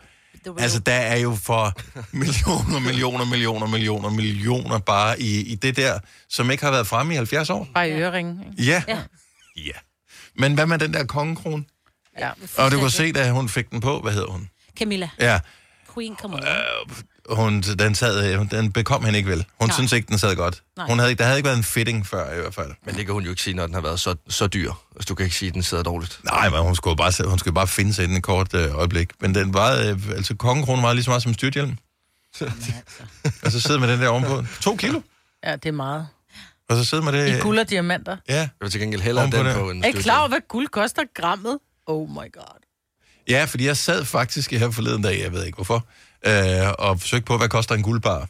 altså 0.58 0.78
jo- 0.78 0.82
der 0.86 0.92
er 0.92 1.16
jo 1.16 1.38
for 1.42 1.72
millioner, 2.12 2.78
millioner, 2.80 3.24
millioner, 3.24 3.66
millioner, 3.66 4.10
millioner 4.10 4.78
bare 4.78 5.20
i, 5.22 5.40
i 5.52 5.54
det 5.54 5.76
der, 5.76 5.98
som 6.28 6.50
ikke 6.50 6.64
har 6.64 6.70
været 6.70 6.86
fremme 6.86 7.12
i 7.12 7.16
70 7.16 7.50
år. 7.50 7.68
Bare 7.74 7.88
i 7.88 7.92
øreringen. 7.92 8.40
ikke? 8.58 8.70
Ja. 8.72 8.82
Ja. 8.88 8.98
Ja. 9.56 9.70
Men 10.36 10.54
hvad 10.54 10.66
med 10.66 10.78
den 10.78 10.94
der 10.94 11.04
kongekrone? 11.04 11.64
Ja. 12.18 12.30
Og 12.58 12.70
du 12.70 12.78
kunne 12.78 12.90
se, 12.90 13.12
da 13.12 13.30
hun 13.30 13.48
fik 13.48 13.70
den 13.70 13.80
på, 13.80 14.00
hvad 14.00 14.12
hedder 14.12 14.28
hun? 14.30 14.48
Camilla, 14.78 15.08
Ja, 15.20 15.40
Queen, 15.94 16.16
come 16.16 16.36
on. 16.36 16.42
hun, 17.36 17.60
den, 17.62 17.94
sad, 17.94 18.46
den 18.50 18.72
bekom 18.72 19.04
hende 19.04 19.18
ikke 19.18 19.30
vel. 19.30 19.44
Hun 19.60 19.68
Nej. 19.68 19.74
synes 19.74 19.92
ikke, 19.92 20.06
den 20.08 20.18
sad 20.18 20.36
godt. 20.36 20.62
Nej. 20.76 20.86
Hun 20.86 20.98
havde, 20.98 21.10
ikke- 21.10 21.18
der 21.18 21.24
havde 21.24 21.38
ikke 21.38 21.46
været 21.46 21.56
en 21.56 21.64
fitting 21.64 22.06
før 22.06 22.32
i 22.32 22.40
hvert 22.40 22.54
fald. 22.54 22.70
Men 22.86 22.94
det 22.94 23.04
kan 23.06 23.12
hun 23.12 23.24
jo 23.24 23.30
ikke 23.30 23.42
sige, 23.42 23.54
når 23.54 23.66
den 23.66 23.74
har 23.74 23.80
været 23.80 24.00
så, 24.00 24.14
så 24.28 24.46
dyr. 24.46 24.72
Altså, 24.96 25.06
du 25.08 25.14
kan 25.14 25.24
ikke 25.24 25.36
sige, 25.36 25.48
at 25.48 25.54
den 25.54 25.62
sidder 25.62 25.82
dårligt. 25.82 26.20
Nej, 26.24 26.48
men 26.50 26.60
hun 26.60 26.76
skulle 26.76 26.96
bare, 26.96 27.28
hun 27.28 27.38
skulle 27.38 27.54
bare 27.54 27.66
finde 27.66 27.92
sig 27.94 28.02
inden 28.04 28.16
et 28.16 28.22
kort 28.22 28.54
øh, 28.54 28.74
øjeblik. 28.78 29.10
Men 29.20 29.34
den 29.34 29.54
var, 29.54 29.72
øh, 29.76 29.98
altså 30.16 30.34
kongekronen 30.36 30.82
var 30.84 30.92
lige 30.92 31.04
så 31.04 31.10
meget 31.10 31.22
som 31.22 31.34
styrthjelm. 31.34 31.76
og 33.44 33.52
så 33.52 33.60
sidder 33.60 33.80
med 33.80 33.88
den 33.92 34.00
der 34.00 34.08
ovenpå. 34.08 34.44
To 34.60 34.76
kilo. 34.76 35.00
ja, 35.44 35.52
det 35.56 35.66
er 35.66 35.72
meget. 35.72 36.08
Og 36.70 36.76
så 36.76 36.84
sidder 36.84 37.04
med 37.04 37.12
det... 37.12 37.38
I 37.38 37.40
guld 37.40 37.58
og 37.58 37.70
diamanter. 37.70 38.16
Ja. 38.28 38.34
Jeg 38.34 38.48
vil 38.60 38.70
til 38.70 38.80
gengæld 38.80 39.02
hellere 39.02 39.22
Ovenpå 39.24 39.38
den 39.38 39.46
det. 39.46 39.54
på 39.54 39.70
en 39.70 39.84
Er 39.84 39.88
I 39.88 39.92
klar 39.92 40.18
over, 40.18 40.28
hvad 40.28 40.40
guld 40.48 40.68
koster 40.68 41.02
grammet? 41.14 41.58
Oh 41.86 42.08
my 42.08 42.32
god. 42.32 42.60
ja, 43.28 43.44
fordi 43.44 43.66
jeg 43.66 43.76
sad 43.76 44.04
faktisk 44.04 44.50
her 44.50 44.70
forleden 44.70 45.02
dag, 45.02 45.20
jeg 45.20 45.32
ved 45.32 45.44
ikke 45.44 45.56
hvorfor, 45.56 45.86
øh, 46.26 46.72
og 46.78 47.00
forsøgte 47.00 47.24
på, 47.24 47.36
hvad 47.36 47.48
koster 47.48 47.74
en 47.74 47.82
guldbar. 47.82 48.28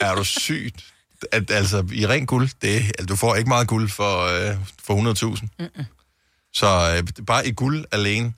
Er 0.00 0.14
du 0.14 0.24
sygt? 0.24 0.84
At, 1.32 1.50
altså, 1.50 1.86
i 1.92 2.06
ren 2.06 2.26
guld, 2.26 2.48
det, 2.62 2.76
altså, 2.76 3.06
du 3.06 3.16
får 3.16 3.34
ikke 3.34 3.48
meget 3.48 3.68
guld 3.68 3.90
for, 3.90 4.20
øh, 4.50 4.56
for 4.84 5.36
100.000. 5.36 5.46
Mm-mm. 5.58 5.84
Så 6.52 6.96
øh, 6.96 7.24
bare 7.26 7.46
i 7.46 7.52
guld 7.52 7.84
alene, 7.92 8.34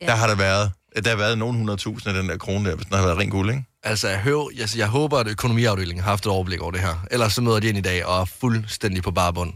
ja. 0.00 0.06
Der 0.06 0.14
har 0.14 0.26
der 0.26 0.34
været, 0.34 0.72
der 1.04 1.10
har 1.10 1.16
været 1.16 1.38
nogle 1.38 1.72
100.000 1.72 2.08
af 2.08 2.14
den 2.14 2.28
der 2.28 2.36
krone 2.36 2.70
der, 2.70 2.76
hvis 2.76 2.86
den 2.86 2.96
har 2.96 3.04
været 3.04 3.18
ren 3.18 3.30
guld, 3.30 3.50
ikke? 3.50 3.64
Altså, 3.82 4.08
jeg, 4.08 4.20
hører, 4.20 4.48
jeg, 4.56 4.68
jeg 4.76 4.86
håber, 4.88 5.18
at 5.18 5.26
økonomiafdelingen 5.28 6.02
har 6.04 6.10
haft 6.10 6.26
et 6.26 6.32
overblik 6.32 6.60
over 6.60 6.70
det 6.70 6.80
her. 6.80 6.94
Ellers 7.10 7.32
så 7.32 7.40
møder 7.42 7.60
de 7.60 7.68
ind 7.68 7.78
i 7.78 7.80
dag 7.80 8.04
og 8.06 8.20
er 8.20 8.24
fuldstændig 8.24 9.02
på 9.02 9.10
barbund. 9.10 9.52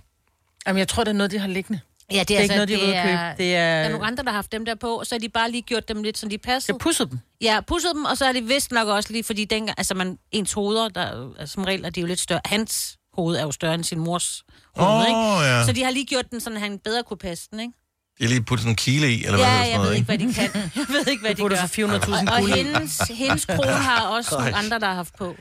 Jamen, 0.66 0.78
jeg 0.78 0.88
tror, 0.88 1.04
det 1.04 1.10
er 1.10 1.14
noget, 1.16 1.30
de 1.30 1.38
har 1.38 1.48
liggende. 1.48 1.80
Ja, 2.12 2.18
det 2.20 2.28
Det 2.28 2.34
er, 2.34 2.38
er 2.38 2.42
ikke 2.42 2.54
altså, 2.54 2.66
noget, 2.74 2.80
de 2.80 2.86
det 2.86 2.96
er, 2.96 3.02
købe. 3.02 3.42
Det 3.42 3.56
er... 3.56 3.60
der 3.60 3.84
er 3.84 3.88
nogle 3.88 4.06
andre, 4.06 4.24
der 4.24 4.30
har 4.30 4.36
haft 4.36 4.52
dem 4.52 4.64
der 4.64 4.74
på, 4.74 4.98
og 4.98 5.06
så 5.06 5.14
har 5.14 5.20
de 5.20 5.28
bare 5.28 5.50
lige 5.50 5.62
gjort 5.62 5.88
dem 5.88 6.02
lidt, 6.02 6.18
som 6.18 6.30
de 6.30 6.38
passede. 6.38 6.74
Jeg 6.74 6.80
pussede 6.80 7.10
dem. 7.10 7.18
Ja, 7.40 7.60
pusset 7.66 7.90
dem, 7.94 8.04
og 8.04 8.16
så 8.18 8.24
er 8.24 8.32
det 8.32 8.48
vist 8.48 8.72
nok 8.72 8.88
også 8.88 9.12
lige, 9.12 9.24
fordi 9.24 9.44
dengang, 9.44 9.74
altså 9.78 9.94
man, 9.94 10.18
ens 10.32 10.52
hoveder, 10.52 10.88
der, 10.88 11.30
altså, 11.38 11.52
som 11.52 11.64
regel 11.64 11.84
er 11.84 11.90
de 11.90 12.00
jo 12.00 12.06
lidt 12.06 12.20
større. 12.20 12.40
Hans 12.44 12.96
hoved 13.14 13.36
er 13.36 13.42
jo 13.42 13.52
større 13.52 13.74
end 13.74 13.84
sin 13.84 13.98
mors 13.98 14.42
hoved, 14.76 15.00
Åh, 15.02 15.08
ikke? 15.08 15.20
ja. 15.20 15.66
Så 15.66 15.72
de 15.72 15.82
har 15.84 15.90
lige 15.90 16.06
gjort 16.06 16.30
den, 16.30 16.40
sådan 16.40 16.56
at 16.56 16.62
han 16.62 16.78
bedre 16.78 17.02
kunne 17.02 17.16
passe 17.16 17.48
den, 17.50 17.60
ikke? 17.60 17.72
De 18.18 18.24
har 18.24 18.28
lige 18.28 18.42
puttet 18.42 18.62
sådan 18.62 18.72
en 18.72 18.76
kile 18.76 19.12
i, 19.12 19.24
eller 19.24 19.36
hvad 19.38 19.46
ja, 19.46 19.52
hedder 19.52 19.64
jeg 19.64 19.66
sådan 19.66 19.80
ved 19.80 19.84
noget, 19.84 19.96
ikke, 19.96 20.12
ikke? 20.12 20.34
hvad 20.34 20.46
de 20.46 20.50
kan. 20.52 20.70
Jeg 20.88 20.94
ved 20.94 21.06
ikke, 21.06 21.20
hvad 21.20 21.34
de 21.34 21.42
putter 21.42 21.56
gør. 21.56 21.66
for 21.66 22.24
400.000 22.26 22.32
Og 22.32 22.38
kugler 22.38 22.56
i. 22.56 22.62
hendes, 22.62 22.98
hendes 23.10 23.44
krone 23.44 23.66
har 23.72 24.00
også 24.06 24.30
nogle 24.38 24.56
andre, 24.56 24.78
der 24.80 24.86
har 24.86 24.94
haft 24.94 25.14
på. 25.18 25.36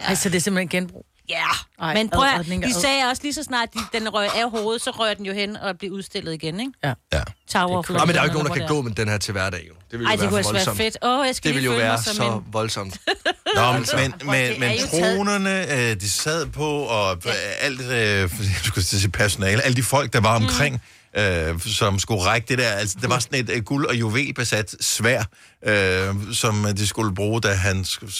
Ej, 0.00 0.14
så 0.14 0.28
det 0.28 0.36
er 0.36 0.40
simpelthen 0.40 0.68
genbrug. 0.68 1.06
Ja, 1.28 1.44
Ej, 1.80 1.94
men 1.94 2.08
prøv 2.08 2.24
ad, 2.24 2.28
at, 2.32 2.38
ad, 2.38 2.44
den 2.44 2.52
ikke 2.52 2.68
de 2.68 2.74
ad. 2.76 2.80
sagde 2.80 3.04
også 3.10 3.22
lige 3.22 3.32
så 3.34 3.42
snart, 3.42 3.68
de, 3.74 3.78
den 3.98 4.08
røg 4.14 4.28
af 4.34 4.50
hovedet, 4.50 4.82
så 4.82 4.90
rører 4.90 5.14
den 5.14 5.26
jo 5.26 5.32
hen 5.32 5.56
og 5.56 5.78
bliver 5.78 5.94
udstillet 5.94 6.34
igen, 6.34 6.60
ikke? 6.60 6.72
Ja. 6.84 6.92
Ja. 7.12 7.22
Tower 7.50 7.78
of 7.78 7.90
Ja, 7.90 8.04
men 8.04 8.08
der 8.14 8.20
er 8.20 8.24
jo 8.24 8.24
ikke 8.24 8.34
nogen, 8.34 8.48
der 8.48 8.54
kan 8.54 8.68
gå 8.68 8.82
med 8.82 8.92
den 8.92 9.08
her 9.08 9.18
til 9.18 9.32
hverdag, 9.32 9.60
jo. 9.68 9.74
Det 9.90 9.98
ville 9.98 10.06
Ej, 10.06 10.12
jo 10.14 10.16
det 10.16 10.20
være 10.20 10.30
kunne 10.30 10.30
for 10.30 10.36
altså 10.36 10.52
være 10.52 10.64
voldsomt. 10.66 10.76
fedt. 10.76 10.96
Åh, 11.02 11.18
oh, 11.20 11.26
jeg 11.26 11.36
skal 11.36 11.48
Det 11.54 11.54
lige 11.62 11.62
ville 11.62 11.64
jo 11.64 11.70
føle 11.72 11.82
være 11.82 11.92
mig 11.92 12.04
som 12.04 12.14
så 12.14 12.32
en... 12.32 12.44
voldsomt. 12.52 13.00
Nå, 13.56 13.60
Altså. 13.60 13.96
men, 13.96 14.14
men, 14.24 14.34
er 14.34 14.58
men 14.58 14.78
taget. 14.78 15.14
tronerne, 15.16 15.72
øh, 15.90 16.00
de 16.00 16.10
sad 16.10 16.46
på, 16.46 16.68
og 16.80 17.18
ja. 17.24 17.30
alt, 17.60 17.80
øh, 17.80 17.88
jeg 17.90 18.30
skulle 18.64 18.84
til 18.84 18.96
at 18.96 19.00
sige 19.00 19.10
personale, 19.10 19.62
alle 19.62 19.76
de 19.76 19.82
folk, 19.82 20.12
der 20.12 20.20
var 20.20 20.36
omkring, 20.36 20.74
mm. 20.74 20.80
Øh, 21.18 21.60
som 21.60 21.98
skulle 21.98 22.22
række 22.22 22.46
det 22.48 22.58
der, 22.58 22.68
altså, 22.70 22.96
der 23.02 23.08
var 23.08 23.18
sådan 23.18 23.40
et 23.40 23.50
øh, 23.50 23.62
guld- 23.62 23.86
og 23.86 23.94
juvelbesat 23.96 24.74
svær, 24.80 25.22
øh, 25.66 26.14
som 26.32 26.66
øh, 26.66 26.72
de 26.76 26.86
skulle 26.86 27.14
bruge, 27.14 27.40
da 27.40 27.52
han 27.52 27.84
skulle... 27.84 28.12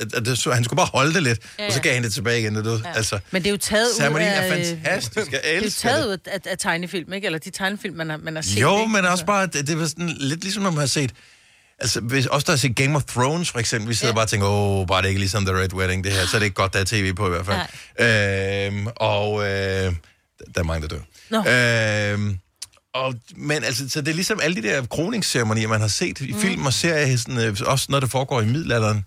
at 0.00 0.26
det, 0.26 0.38
så, 0.38 0.52
han 0.52 0.64
skulle 0.64 0.76
bare 0.78 0.88
holde 0.94 1.14
det 1.14 1.22
lidt, 1.22 1.38
ja, 1.58 1.62
ja. 1.62 1.68
og 1.68 1.72
så 1.72 1.80
gav 1.82 1.94
han 1.94 2.02
det 2.02 2.12
tilbage 2.12 2.40
igen. 2.40 2.54
Det, 2.54 2.82
ja. 2.84 2.92
altså, 2.96 3.18
Men 3.30 3.42
det 3.42 3.48
er 3.48 3.52
jo 3.52 3.56
taget 3.56 3.86
ud 4.10 4.16
af... 4.18 4.44
er 4.44 4.48
fantastisk. 4.48 5.32
Jeg 5.32 5.40
Det 5.44 5.56
er 5.56 5.62
jo 5.64 5.70
taget 5.70 6.04
det. 6.04 6.08
ud 6.10 6.18
af, 6.26 6.50
af 6.50 6.58
tegnefilm, 6.58 7.12
ikke? 7.12 7.26
Eller 7.26 7.38
de 7.38 7.50
tegnefilm, 7.50 7.96
man 7.96 8.10
har, 8.10 8.16
man 8.16 8.34
har 8.34 8.42
set. 8.42 8.60
Jo, 8.60 8.78
ikke? 8.78 8.88
men 8.92 8.96
også 8.96 9.10
Altså. 9.10 9.26
bare, 9.26 9.46
det, 9.46 9.66
det 9.66 9.78
var 9.78 9.86
sådan 9.86 10.08
lidt 10.08 10.42
ligesom, 10.42 10.62
når 10.62 10.70
man 10.70 10.78
har 10.78 10.86
set... 10.86 11.12
Altså, 11.78 12.00
hvis 12.00 12.26
også 12.26 12.44
der 12.44 12.52
har 12.52 12.56
set 12.56 12.76
Game 12.76 12.96
of 12.96 13.04
Thrones, 13.04 13.50
for 13.50 13.58
eksempel, 13.58 13.88
vi 13.90 13.94
sidder 13.94 14.12
ja. 14.12 14.14
bare 14.14 14.24
og 14.24 14.28
tænker, 14.28 14.46
åh, 14.48 14.86
bare 14.86 15.02
det 15.02 15.08
ikke 15.08 15.20
ligesom 15.20 15.46
The 15.46 15.54
Red 15.56 15.72
Wedding, 15.74 16.04
det 16.04 16.12
her, 16.12 16.26
så 16.26 16.36
er 16.36 16.38
det 16.38 16.44
ikke 16.46 16.54
godt, 16.54 16.72
der 16.72 16.78
er 16.80 16.84
tv 16.84 17.12
på 17.14 17.26
i 17.26 17.30
hvert 17.30 17.46
fald. 17.46 17.60
Øhm, 18.68 18.86
og 18.96 19.42
øh, 19.42 19.48
der 19.48 19.92
er 20.56 20.62
mange, 20.62 20.88
der 20.88 20.96
dør. 20.96 21.00
Nå. 21.30 21.38
Øhm, 21.50 22.38
og, 22.94 23.14
men 23.36 23.64
altså, 23.64 23.88
så 23.88 24.00
det 24.00 24.08
er 24.08 24.14
ligesom 24.14 24.40
alle 24.42 24.62
de 24.62 24.68
der 24.68 24.86
kroningsceremonier, 24.86 25.68
man 25.68 25.80
har 25.80 25.88
set 25.88 26.20
i 26.20 26.32
mm. 26.32 26.38
film 26.38 26.66
og 26.66 26.72
serier, 26.72 27.16
sådan, 27.16 27.38
øh, 27.38 27.56
også 27.66 27.86
noget, 27.88 28.02
der 28.02 28.08
foregår 28.08 28.40
i 28.40 28.46
middelalderen. 28.46 29.04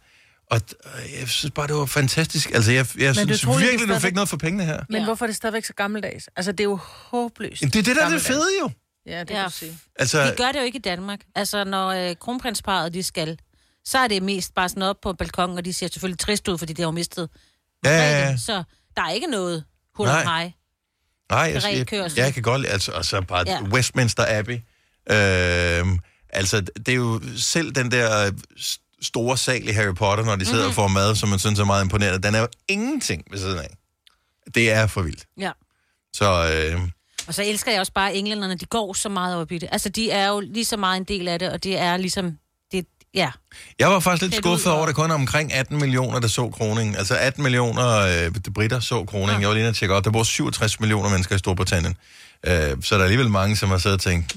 Og 0.51 0.61
øh, 0.85 1.19
jeg 1.19 1.27
synes 1.29 1.51
bare, 1.51 1.67
det 1.67 1.75
var 1.75 1.85
fantastisk. 1.85 2.51
Altså, 2.51 2.71
jeg, 2.71 2.87
jeg 2.97 3.15
synes 3.15 3.43
utroligt, 3.43 3.69
virkelig, 3.71 3.87
det 3.87 3.95
du 3.95 3.99
fik 3.99 4.13
noget 4.13 4.29
for 4.29 4.37
pengene 4.37 4.65
her. 4.65 4.83
Men 4.89 4.97
Ja. 5.01 5.05
hvorfor 5.05 5.25
er 5.25 5.27
det 5.27 5.35
stadigvæk 5.35 5.65
så 5.65 5.73
gammeldags? 5.73 6.29
Altså, 6.35 6.51
det 6.51 6.59
er 6.59 6.63
jo 6.63 6.75
håbløst. 6.83 7.61
Det 7.61 7.75
er 7.75 7.83
det, 7.83 7.95
der 7.95 8.05
er 8.05 8.09
det 8.09 8.21
fede 8.21 8.47
jo. 8.61 8.69
Ja, 9.05 9.19
det 9.19 9.29
Ja. 9.29 9.35
kan 9.35 9.45
du 9.45 9.51
sige. 9.51 9.77
Altså, 9.99 10.23
De 10.23 10.33
gør 10.37 10.51
det 10.51 10.59
jo 10.59 10.63
ikke 10.65 10.77
i 10.77 10.81
Danmark. 10.81 11.19
Altså, 11.35 11.63
når 11.63 11.87
øh, 11.89 12.15
kronprinsparet, 12.21 12.93
de 12.93 13.03
skal, 13.03 13.39
så 13.85 13.97
er 13.97 14.07
det 14.07 14.23
mest 14.23 14.55
bare 14.55 14.69
sådan 14.69 14.83
op 14.83 14.95
på 15.01 15.13
balkongen, 15.13 15.57
og 15.57 15.65
de 15.65 15.73
ser 15.73 15.87
selvfølgelig 15.87 16.19
trist 16.19 16.47
ud, 16.47 16.57
fordi 16.57 16.73
de 16.73 16.81
har 16.81 16.87
jo 16.87 16.91
mistet 16.91 17.29
ja, 17.85 17.89
ja, 17.91 18.19
ja. 18.29 18.37
Så 18.37 18.63
der 18.95 19.01
er 19.01 19.09
ikke 19.11 19.27
noget 19.27 19.63
hul 19.95 20.07
og 20.07 20.23
hej. 20.23 20.51
Nej, 21.31 21.39
jeg, 21.53 21.63
Ren 21.63 21.77
jeg, 21.91 22.11
jeg 22.17 22.33
kan 22.33 22.43
godt 22.43 22.61
lide, 22.61 22.71
altså, 22.71 22.91
og 22.91 23.05
så 23.05 23.21
bare 23.21 23.43
ja. 23.47 23.63
Westminster 23.63 24.25
Abbey. 24.27 24.53
Øhm, 25.11 25.99
altså, 26.29 26.61
det 26.61 26.89
er 26.89 26.93
jo 26.95 27.21
selv 27.37 27.71
den 27.71 27.91
der 27.91 28.31
s- 28.61 28.79
store 29.01 29.37
sal 29.37 29.67
i 29.69 29.71
Harry 29.71 29.95
Potter, 29.95 30.25
når 30.25 30.35
de 30.35 30.45
sidder 30.45 30.57
Mhm. 30.59 30.65
mm-hmm. 30.67 30.83
og 30.83 30.89
får 30.89 30.99
mad, 30.99 31.15
som 31.15 31.29
man 31.29 31.39
synes 31.39 31.59
er 31.59 31.63
meget 31.65 31.83
imponerende, 31.83 32.27
den 32.27 32.35
er 32.35 32.39
jo 32.39 32.47
ingenting 32.67 33.23
ved 33.31 33.39
siden 33.39 33.59
af. 33.59 33.77
Det 34.55 34.71
er 34.71 34.87
for 34.87 35.01
vildt. 35.01 35.25
Ja. 35.39 35.51
Så 36.13 36.25
øh, 36.75 36.81
Og 37.27 37.33
så 37.33 37.43
elsker 37.43 37.71
jeg 37.71 37.79
også 37.79 37.93
bare 37.93 38.15
englænderne, 38.15 38.55
de 38.55 38.65
går 38.65 38.93
så 38.93 39.09
meget 39.09 39.37
op 39.37 39.51
i 39.51 39.57
det. 39.57 39.69
Altså, 39.71 39.89
de 39.89 40.11
er 40.11 40.27
jo 40.27 40.39
lige 40.39 40.65
så 40.65 40.77
meget 40.77 40.97
en 40.97 41.03
del 41.03 41.27
af 41.27 41.39
det, 41.39 41.51
og 41.51 41.63
det 41.63 41.77
er 41.77 41.97
ligesom... 41.97 42.37
Det, 43.15 43.21
ja. 43.21 43.31
jeg 43.79 43.89
var 43.89 43.99
faktisk 43.99 44.21
lidt 44.21 44.31
Klædt 44.31 44.45
skuffet 44.45 44.69
ud 44.69 44.75
over, 44.75 44.83
at 44.83 44.87
der 44.87 44.93
kun 44.93 45.11
er 45.11 45.15
omkring 45.15 45.53
18 45.53 45.79
millioner, 45.79 46.19
der 46.19 46.27
så 46.27 46.49
kroningen. 46.49 46.95
Altså 46.95 47.15
18 47.15 47.43
millioner 47.43 47.87
øh, 48.25 48.53
britter 48.53 48.79
så 48.79 49.05
kroningen. 49.05 49.41
Jeg 49.41 49.49
var 49.49 49.55
lige 49.55 49.67
og 49.67 49.75
tjekke 49.75 49.95
op. 49.95 50.05
Der 50.05 50.11
bor 50.11 50.23
67 50.23 50.79
millioner 50.79 51.09
mennesker 51.09 51.35
i 51.35 51.39
Storbritannien. 51.39 51.97
Øh, 52.47 52.81
så 52.81 52.95
der 52.95 52.99
er 52.99 53.03
alligevel 53.03 53.29
mange, 53.29 53.55
som 53.55 53.69
har 53.69 53.77
siddet 53.77 53.97
og 53.97 54.01
tænkt, 54.01 54.35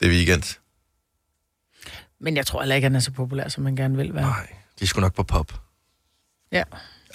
det 0.00 0.06
er 0.06 0.10
weekend. 0.10 0.58
Men 2.20 2.36
jeg 2.36 2.46
tror 2.46 2.60
heller 2.60 2.74
ikke, 2.74 2.86
at 2.86 2.90
han 2.90 2.96
er 2.96 3.00
så 3.00 3.10
populær, 3.10 3.48
som 3.48 3.64
man 3.64 3.76
gerne 3.76 3.96
vil 3.96 4.14
være. 4.14 4.22
Nej, 4.22 4.46
de 4.78 4.84
er 4.84 4.86
sgu 4.86 5.00
nok 5.00 5.14
på 5.14 5.22
pop. 5.22 5.52
Ja. 6.52 6.62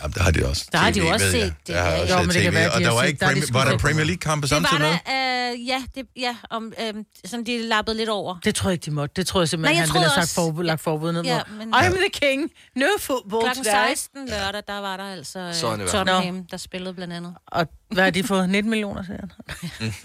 Jamen, 0.02 0.14
der 0.14 0.24
har 0.24 0.32
de 0.32 0.46
også. 0.46 0.66
Der 0.72 0.78
har 0.78 0.92
de 0.92 1.00
jo 1.00 1.08
også 1.08 1.32
set 1.32 1.54
det, 1.68 1.76
Der 1.76 1.82
har 1.82 1.92
ja. 1.92 2.02
også 2.02 2.14
Jo, 2.14 2.20
set 2.20 2.28
men 2.28 2.34
det 2.36 2.42
kan 2.44 2.52
TV, 2.52 2.56
være, 2.56 2.70
de 2.70 2.74
og 2.76 2.82
der 2.82 2.92
var, 2.94 3.04
ikke 3.04 3.26
er 3.26 3.28
Premier, 3.28 3.46
var 3.52 3.66
der 3.66 3.78
Premier 3.78 4.06
League-kampe 4.06 4.48
Det 4.48 4.52
var 4.52 4.58
samtidig 4.62 4.82
med? 4.82 4.90
der, 5.06 5.52
øh, 5.54 5.68
ja, 5.68 5.82
det, 5.96 6.06
ja, 6.18 6.36
om, 6.50 6.74
øh, 6.82 6.94
sådan 7.26 7.46
de 7.46 7.62
lappede 7.68 7.98
lidt 7.98 8.10
over. 8.10 8.36
Det 8.44 8.56
tror 8.56 8.70
jeg 8.70 8.74
ikke, 8.74 8.86
de 8.86 8.92
måtte. 8.92 9.14
Det 9.16 9.28
tror 9.28 9.42
jeg 9.42 9.50
simpelthen, 9.50 9.76
Nej, 9.76 9.80
jeg 9.82 9.88
han 9.90 9.94
ville 9.94 10.10
have 10.10 10.26
sagt 10.28 10.36
forbud, 10.36 10.64
lagt 10.64 10.82
forbud 10.82 11.12
ned. 11.12 11.24
Ja, 11.24 11.36
Ja, 11.36 11.42
men-. 11.58 11.74
I'm 11.74 11.90
the 11.96 12.10
king. 12.14 12.52
No 12.76 12.86
football 13.00 13.42
Klokken 13.44 13.64
today. 13.64 13.88
16 13.88 14.30
lørdag, 14.30 14.62
der 14.68 14.80
var 14.80 14.98
der 14.98 15.04
altså 15.04 15.40
øh. 15.40 15.88
Tottenham, 15.88 16.46
der 16.52 16.58
spillede 16.58 16.94
blandt 16.94 17.14
andet. 17.14 17.34
Og 17.48 17.68
hvad 17.92 18.04
har 18.04 18.12
de 18.12 18.24
fået? 18.24 18.50
19 18.50 18.70
millioner, 18.70 19.04
siger 19.04 19.18
han. 19.20 19.30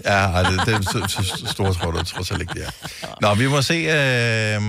Ja, 0.04 0.42
det, 0.50 0.66
det 0.66 0.74
er 0.74 0.82
så, 0.82 1.04
så, 1.08 1.36
så 1.38 1.46
store 1.52 1.74
tror 1.74 1.90
du 1.90 2.02
trods 2.04 2.30
alt 2.30 2.40
ikke, 2.40 2.54
det 2.54 2.64
er. 2.66 2.70
Nå, 3.20 3.34
vi 3.34 3.46
må 3.48 3.62
se, 3.62 3.74
øh, 3.74 4.62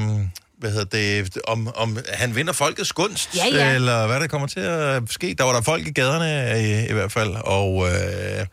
hvad 0.59 0.71
hedder 0.71 0.85
det, 0.85 1.37
om, 1.47 1.71
om 1.75 1.97
han 2.13 2.35
vinder 2.35 2.53
folkets 2.53 2.93
gunst, 2.93 3.29
Ja, 3.35 3.45
ja. 3.53 3.73
eller 3.75 4.07
hvad 4.07 4.19
der 4.19 4.27
kommer 4.27 4.47
til 4.47 4.59
at 4.59 5.01
ske. 5.09 5.35
Der 5.37 5.43
var 5.43 5.53
der 5.53 5.61
folk 5.61 5.87
i 5.87 5.91
gaderne 5.91 6.61
i, 6.63 6.89
i 6.89 6.93
hvert 6.93 7.11
fald, 7.11 7.35
og 7.43 7.87
øh, 7.87 8.45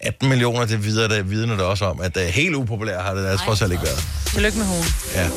18 0.00 0.28
millioner, 0.28 0.66
det 0.66 0.84
videre, 0.84 1.08
det 1.16 1.30
vidner 1.30 1.56
det 1.56 1.64
også 1.64 1.84
om, 1.84 2.00
at 2.00 2.16
uh, 2.16 2.22
helt 2.22 2.54
upopulær 2.54 3.02
har 3.02 3.14
det 3.14 3.24
der 3.24 3.36
trods 3.36 3.62
alt 3.62 3.72
ikke 3.72 3.84
været. 3.84 4.04
Tillykke 4.26 4.58
med 4.58 4.66
hun. 4.66 4.84
Ja. 5.14 5.28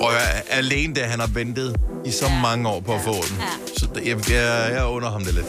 Og 0.00 0.12
jeg, 0.16 0.42
alene 0.50 0.94
det, 0.94 1.02
han 1.02 1.20
har 1.20 1.26
ventet 1.26 1.76
i 2.04 2.10
så 2.10 2.28
mange 2.42 2.68
år 2.68 2.80
på 2.80 2.94
at 2.94 3.00
få 3.04 3.12
den. 3.14 3.36
Så 3.78 3.86
det, 3.94 4.06
jeg, 4.06 4.30
jeg, 4.30 4.72
jeg 4.74 4.84
under 4.84 5.10
ham 5.10 5.24
det 5.24 5.34
lidt. 5.34 5.46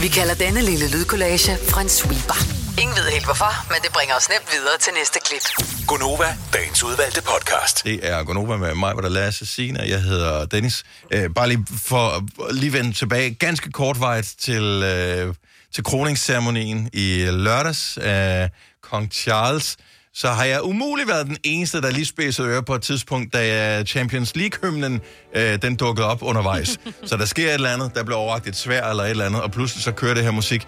Vi 0.00 0.08
kalder 0.08 0.34
denne 0.34 0.62
lille 0.62 0.90
lydkollage 0.90 1.58
en 1.80 1.88
sweeper. 1.88 2.55
Ingen 2.82 2.96
ved 2.96 3.10
helt 3.10 3.24
hvorfor, 3.24 3.72
men 3.72 3.78
det 3.82 3.92
bringer 3.92 4.14
os 4.14 4.28
nemt 4.28 4.48
videre 4.52 4.78
til 4.80 4.92
næste 4.98 5.18
klip. 5.26 5.66
Gonova, 5.86 6.36
dagens 6.52 6.82
udvalgte 6.82 7.22
podcast. 7.22 7.84
Det 7.84 7.98
er 8.02 8.24
Gonova 8.24 8.56
med 8.56 8.74
mig, 8.74 8.92
hvor 8.92 9.02
der 9.02 9.08
Lasse 9.08 9.46
Signe. 9.46 9.80
Jeg 9.80 10.02
hedder 10.02 10.46
Dennis. 10.46 10.84
Øh, 11.10 11.30
bare 11.34 11.48
lige 11.48 11.66
for 11.86 12.24
lige 12.52 12.72
vende 12.72 12.92
tilbage 12.92 13.34
ganske 13.34 13.72
kortvejt 13.72 14.34
til, 14.38 14.62
øh, 14.62 15.34
til 15.74 15.84
kroningsceremonien 15.84 16.90
i 16.92 17.26
lørdags 17.30 17.98
af 18.02 18.50
Kong 18.82 19.12
Charles. 19.12 19.76
Så 20.14 20.28
har 20.28 20.44
jeg 20.44 20.62
umuligt 20.62 21.08
været 21.08 21.26
den 21.26 21.36
eneste, 21.44 21.80
der 21.80 21.90
lige 21.90 22.06
spidsede 22.06 22.48
øre 22.48 22.62
på 22.62 22.74
et 22.74 22.82
tidspunkt, 22.82 23.32
da 23.32 23.84
Champions 23.84 24.36
League-hymnen 24.36 25.00
øh, 25.36 25.62
den 25.62 25.76
dukkede 25.76 26.06
op 26.06 26.22
undervejs. 26.22 26.78
så 27.08 27.16
der 27.16 27.24
sker 27.24 27.48
et 27.48 27.54
eller 27.54 27.70
andet, 27.70 27.94
der 27.94 28.04
bliver 28.04 28.18
overragt 28.18 28.46
et 28.46 28.56
svær 28.56 28.90
eller 28.90 29.04
et 29.04 29.10
eller 29.10 29.26
andet, 29.26 29.42
og 29.42 29.52
pludselig 29.52 29.84
så 29.84 29.92
kører 29.92 30.14
det 30.14 30.24
her 30.24 30.30
musik. 30.30 30.66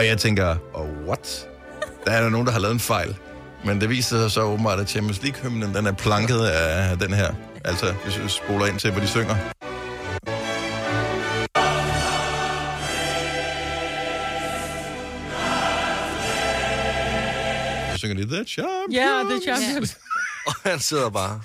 Og 0.00 0.06
jeg 0.06 0.18
tænker, 0.18 0.56
oh, 0.74 0.88
what? 1.06 1.48
Der 2.04 2.10
er 2.10 2.22
der 2.22 2.28
nogen, 2.28 2.46
der 2.46 2.52
har 2.52 2.60
lavet 2.60 2.74
en 2.74 2.80
fejl. 2.80 3.16
Men 3.64 3.80
det 3.80 3.88
viser 3.88 4.16
sig 4.20 4.30
så 4.30 4.42
åbenbart, 4.42 4.80
at 4.80 4.88
Champions 4.88 5.22
League-hymnen, 5.22 5.74
den 5.74 5.86
er 5.86 5.92
planket 5.92 6.40
af 6.40 6.98
den 6.98 7.12
her. 7.12 7.34
Altså, 7.64 7.94
hvis 8.04 8.22
vi 8.22 8.28
spoler 8.28 8.66
ind 8.66 8.78
til, 8.78 8.90
hvor 8.90 9.00
de 9.00 9.06
synger. 9.08 9.36
Så 17.92 17.98
synger 17.98 18.16
de 18.16 18.34
The 18.34 18.44
Champions. 18.44 18.94
Ja, 18.94 19.24
det 19.28 19.48
er 19.48 19.56
champions. 19.56 19.96
Og 20.46 20.54
han 20.64 20.80
sidder 20.80 21.10
bare. 21.10 21.40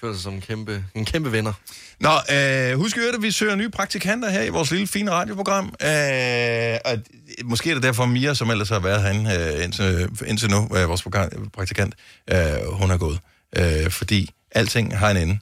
Føler 0.00 0.14
sig 0.14 0.22
som 0.22 0.34
en 0.34 0.40
kæmpe, 0.40 0.84
en 0.94 1.04
kæmpe 1.04 1.30
vinder. 1.32 1.52
Nå, 2.00 2.10
øh, 2.32 2.78
husk 2.78 2.96
at 2.96 3.22
vi 3.22 3.30
søger 3.30 3.54
nye 3.56 3.70
praktikanter 3.70 4.30
her 4.30 4.42
i 4.42 4.48
vores 4.48 4.70
lille 4.70 4.86
fine 4.86 5.10
radioprogram. 5.10 5.64
Øh, 5.64 6.78
og 6.84 6.98
måske 7.44 7.70
er 7.70 7.74
det 7.74 7.82
derfor 7.82 8.06
Mia, 8.06 8.34
som 8.34 8.50
ellers 8.50 8.68
har 8.68 8.78
været 8.78 9.02
herinde 9.02 9.54
øh, 9.58 9.64
indtil, 9.64 10.08
indtil 10.26 10.50
nu, 10.50 10.68
øh, 10.76 10.88
vores 10.88 11.02
program- 11.02 11.50
praktikant, 11.50 11.94
øh, 12.30 12.72
hun 12.72 12.90
er 12.90 12.96
gået. 12.96 13.18
Øh, 13.56 13.90
fordi 13.90 14.30
alting 14.50 14.98
har 14.98 15.10
en 15.10 15.16
ende. 15.16 15.38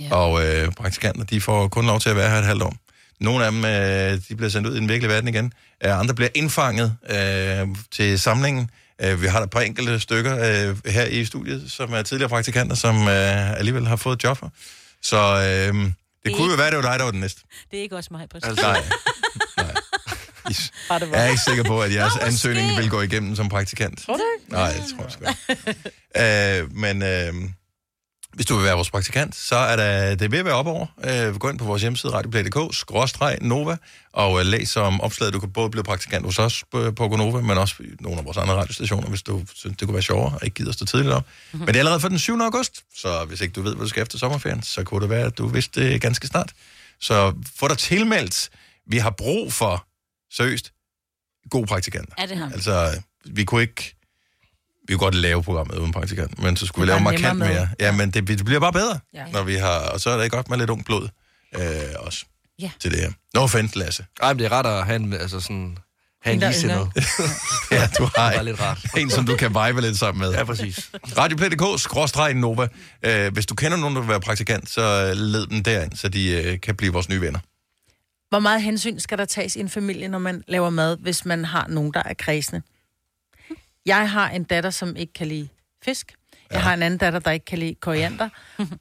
Ja. 0.00 0.14
Og 0.14 0.46
øh, 0.46 0.72
praktikanter, 0.72 1.24
de 1.24 1.40
får 1.40 1.68
kun 1.68 1.86
lov 1.86 2.00
til 2.00 2.10
at 2.10 2.16
være 2.16 2.30
her 2.30 2.38
et 2.38 2.44
halvt 2.44 2.62
år. 2.62 2.76
Nogle 3.20 3.44
af 3.44 3.52
dem, 3.52 3.64
øh, 3.64 4.20
de 4.28 4.36
bliver 4.36 4.50
sendt 4.50 4.66
ud 4.68 4.74
i 4.74 4.78
den 4.80 4.88
virkelige 4.88 5.12
verden 5.12 5.28
igen. 5.28 5.52
Øh, 5.84 6.00
andre 6.00 6.14
bliver 6.14 6.28
indfanget 6.34 6.96
øh, 7.10 7.68
til 7.92 8.18
samlingen. 8.18 8.70
Øh, 9.02 9.22
vi 9.22 9.26
har 9.26 9.38
der 9.38 9.44
et 9.44 9.50
par 9.50 9.60
enkelte 9.60 10.00
stykker 10.00 10.34
øh, 10.34 10.92
her 10.92 11.04
i 11.04 11.24
studiet, 11.24 11.72
som 11.72 11.92
er 11.92 12.02
tidligere 12.02 12.28
praktikanter, 12.28 12.76
som 12.76 13.08
øh, 13.08 13.58
alligevel 13.58 13.86
har 13.86 13.96
fået 13.96 14.24
job 14.24 14.40
her. 14.40 14.48
Så 15.02 15.16
øh, 15.16 15.90
det 16.24 16.36
kunne 16.36 16.50
jo 16.50 16.56
være, 16.56 16.70
det 16.70 16.76
var 16.76 16.82
dig, 16.82 16.98
der 16.98 17.04
var 17.04 17.10
den 17.10 17.20
næste. 17.20 17.42
Det 17.70 17.78
er 17.78 17.82
ikke 17.82 17.96
også 17.96 18.08
mig, 18.12 18.28
præcis. 18.28 18.48
Altså, 18.48 18.66
Nej. 18.72 18.82
Nej. 19.56 19.74
Det. 20.48 21.10
Jeg 21.12 21.24
er 21.26 21.28
ikke 21.28 21.42
sikker 21.48 21.64
på, 21.64 21.82
at 21.82 21.94
jeres 21.94 22.14
Nå, 22.20 22.26
ansøgning 22.26 22.78
vil 22.78 22.90
gå 22.90 23.00
igennem 23.00 23.36
som 23.36 23.48
praktikant. 23.48 24.02
Tror 24.06 24.16
du 24.16 24.22
ikke? 24.40 24.52
Nej, 24.52 24.72
det 24.72 24.82
tror 24.96 25.02
jeg 25.02 25.12
sgu 25.12 25.24
ikke. 25.48 26.60
øh, 26.62 26.72
men, 26.72 27.02
øh, 27.02 27.34
Hvis 28.34 28.46
du 28.46 28.56
vil 28.56 28.64
være 28.64 28.74
vores 28.74 28.90
praktikant, 28.90 29.34
så 29.34 29.56
er 29.56 29.76
der, 29.76 30.14
det 30.14 30.30
ved 30.30 30.38
at 30.38 30.44
være 30.44 30.54
op 30.54 30.66
over. 30.66 30.86
Øh, 31.04 31.36
gå 31.36 31.50
ind 31.50 31.58
på 31.58 31.64
vores 31.64 31.82
hjemmeside, 31.82 32.12
radioplay.dk, 32.12 32.76
skråstreg 32.76 33.38
Nova, 33.40 33.76
og 34.12 34.40
øh, 34.40 34.46
læs 34.46 34.76
om 34.76 35.00
opslaget. 35.00 35.34
Du 35.34 35.40
kan 35.40 35.50
både 35.52 35.70
blive 35.70 35.84
praktikant 35.84 36.24
hos 36.24 36.38
os 36.38 36.64
på, 36.72 36.92
på 36.92 37.08
Gonova, 37.08 37.40
men 37.40 37.58
også 37.58 37.74
nogle 38.00 38.18
af 38.18 38.24
vores 38.24 38.36
andre 38.36 38.54
radiostationer, 38.54 39.08
hvis 39.08 39.22
du 39.22 39.42
synes, 39.54 39.76
det 39.76 39.88
kunne 39.88 39.94
være 39.94 40.02
sjovere 40.02 40.34
og 40.34 40.40
ikke 40.44 40.54
gider 40.54 40.72
stå 40.72 40.84
tidligt 40.84 41.14
op. 41.14 41.22
Mm-hmm. 41.22 41.60
Men 41.60 41.68
det 41.68 41.74
er 41.76 41.78
allerede 41.78 42.00
for 42.00 42.08
den 42.08 42.18
7. 42.18 42.40
august, 42.40 42.84
så 42.96 43.24
hvis 43.24 43.40
ikke 43.40 43.52
du 43.52 43.62
ved, 43.62 43.74
hvad 43.74 43.84
du 43.84 43.88
skal 43.88 44.02
efter 44.02 44.18
sommerferien, 44.18 44.62
så 44.62 44.84
kunne 44.84 45.00
det 45.00 45.10
være, 45.10 45.26
at 45.26 45.38
du 45.38 45.46
vidste 45.46 45.80
det 45.80 46.00
ganske 46.00 46.26
snart. 46.26 46.52
Så 47.00 47.34
få 47.56 47.68
dig 47.68 47.78
tilmeldt. 47.78 48.50
Vi 48.86 48.98
har 48.98 49.10
brug 49.10 49.52
for, 49.52 49.86
seriøst, 50.32 50.72
gode 51.50 51.66
praktikanter. 51.66 52.12
Er 52.18 52.26
det 52.26 52.36
ham? 52.36 52.52
Altså, 52.52 53.02
vi 53.24 53.44
kunne 53.44 53.62
ikke... 53.62 53.96
Vi 54.88 54.94
kunne 54.94 54.98
godt 54.98 55.14
lave 55.14 55.42
programmet 55.42 55.78
uden 55.78 55.92
praktikant, 55.92 56.42
men 56.42 56.56
så 56.56 56.66
skulle 56.66 56.86
vi 56.86 56.90
lave 56.92 57.00
markant 57.00 57.38
med. 57.38 57.48
mere. 57.48 57.68
Ja, 57.80 57.92
men 57.92 58.10
det, 58.10 58.28
det 58.28 58.44
bliver 58.44 58.60
bare 58.60 58.72
bedre, 58.72 58.98
ja. 59.14 59.24
Når 59.32 59.42
vi 59.42 59.54
har... 59.54 59.78
Og 59.78 60.00
så 60.00 60.10
er 60.10 60.22
det 60.22 60.30
godt 60.30 60.50
med 60.50 60.58
lidt 60.58 60.70
ung 60.70 60.84
blod 60.84 61.08
øh, 61.56 61.62
også 61.98 62.24
Ja. 62.58 62.70
til 62.80 62.90
det 62.90 63.00
her. 63.00 63.10
No 63.34 63.40
offense, 63.42 63.78
Lasse. 63.78 64.04
Ej, 64.22 64.32
men 64.32 64.38
det 64.38 64.44
er 64.46 64.52
ret 64.52 64.66
at 64.66 64.86
have 64.86 64.96
en, 64.96 65.12
altså 65.12 65.40
sådan, 65.40 65.78
have 66.22 66.34
en 66.34 66.42
En, 66.42 66.48
ligesindet. 66.48 66.88
Ja, 67.70 67.88
du 67.98 68.08
har 68.16 68.30
er 68.30 68.42
lidt 68.42 68.60
rart. 68.60 68.78
en, 68.96 69.10
som 69.10 69.26
du 69.26 69.36
kan 69.36 69.50
vibe 69.50 69.80
lidt 69.80 69.98
sammen 69.98 70.20
med. 70.20 70.32
Ja, 70.32 70.44
præcis. 70.44 70.90
Radioplay.dk, 71.18 71.80
skråstreg 71.80 72.34
Nova. 72.34 72.68
Øh, 73.02 73.32
hvis 73.32 73.46
du 73.46 73.54
kender 73.54 73.76
nogen, 73.78 73.94
der 73.94 74.00
vil 74.02 74.08
være 74.10 74.20
praktikant, 74.20 74.70
så 74.70 75.12
led 75.16 75.46
dem 75.46 75.62
derind, 75.62 75.92
så 75.96 76.08
de 76.08 76.30
øh, 76.42 76.60
kan 76.60 76.76
blive 76.76 76.92
vores 76.92 77.08
nye 77.08 77.20
venner. 77.20 77.38
Hvor 78.28 78.38
meget 78.40 78.62
hensyn 78.62 78.98
skal 78.98 79.18
der 79.18 79.24
tages 79.24 79.56
i 79.56 79.60
en 79.60 79.68
familie, 79.70 80.08
når 80.08 80.18
man 80.18 80.42
laver 80.48 80.70
mad, 80.70 80.96
hvis 81.00 81.24
man 81.24 81.44
har 81.44 81.66
nogen, 81.68 81.92
der 81.94 82.02
er 82.04 82.14
kredsende? 82.14 82.62
Jeg 83.86 84.10
har 84.10 84.30
en 84.30 84.44
datter, 84.44 84.70
som 84.70 84.96
ikke 84.96 85.12
kan 85.12 85.26
lide 85.26 85.48
fisk. 85.84 86.12
Jeg 86.50 86.62
har 86.62 86.74
en 86.74 86.82
anden 86.82 86.98
datter, 86.98 87.18
der 87.18 87.30
ikke 87.30 87.46
kan 87.46 87.58
lide 87.58 87.74
koriander. 87.80 88.28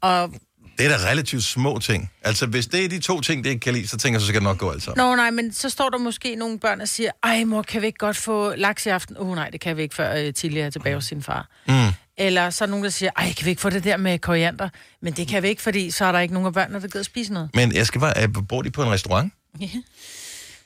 Og 0.02 0.34
Det 0.78 0.86
er 0.86 0.98
da 0.98 1.10
relativt 1.10 1.44
små 1.44 1.80
ting. 1.80 2.12
Altså, 2.22 2.46
hvis 2.46 2.68
det 2.68 2.86
er 2.86 2.90
de 2.90 3.00
to 3.00 3.22
ting, 3.22 3.44
det 3.44 3.50
ikke 3.50 3.60
kan 3.60 3.74
lide, 3.74 3.88
så 3.88 3.98
tænker 3.98 4.16
jeg, 4.16 4.22
så 4.22 4.28
skal 4.28 4.36
det 4.42 4.44
nok 4.44 4.58
gå 4.58 4.72
alt 4.72 4.84
sammen. 4.84 5.06
Nå 5.06 5.16
nej, 5.16 5.32
men 5.32 5.54
så 5.54 5.70
står 5.70 5.90
der 5.90 5.98
måske 5.98 6.36
nogle 6.36 6.60
børn 6.60 6.82
og 6.82 6.88
siger, 6.88 7.12
ej 7.24 7.44
mor, 7.44 7.62
kan 7.62 7.82
vi 7.82 7.88
ikke 7.88 7.98
godt 7.98 8.18
få 8.18 8.56
laks 8.56 8.86
i 8.86 8.90
aften? 8.90 9.18
Åh 9.18 9.30
oh, 9.30 9.36
nej, 9.36 9.50
det 9.50 9.62
kan 9.62 9.78
vi 9.78 9.82
ikke, 9.82 9.96
før 9.96 10.16
øh, 10.16 10.34
Tilly 10.34 10.58
er 10.58 10.70
tilbage 10.70 10.96
hos 10.96 11.06
sin 11.06 11.24
far. 11.24 11.48
Mm. 11.68 11.74
Eller 12.18 12.50
så 12.50 12.64
er 12.64 12.68
nogen, 12.68 12.84
der 12.84 12.90
siger, 12.90 13.12
ej, 13.18 13.34
kan 13.34 13.46
vi 13.46 13.50
ikke 13.50 13.62
få 13.62 13.70
det 13.70 13.84
der 13.84 13.98
med 13.98 14.20
koriander? 14.20 14.70
Men 15.02 15.14
det 15.14 15.28
kan 15.28 15.44
vi 15.44 15.48
ikke, 15.48 15.62
fordi 15.62 15.92
så 15.92 16.06
er 16.06 16.12
der 16.12 16.20
ikke 16.20 16.34
nogen 16.34 16.48
af 16.48 16.54
børnene, 16.54 16.82
der 16.82 16.88
gider 16.88 17.04
spise 17.04 17.34
noget. 17.34 17.50
Men 17.54 17.76
jeg 17.76 17.88
skal 17.88 18.02
bare... 18.02 18.14
øh, 18.24 18.30
Bor 18.50 18.62
de 18.62 18.72
på 18.72 18.84
en 18.84 18.92
restaurant? 18.92 19.34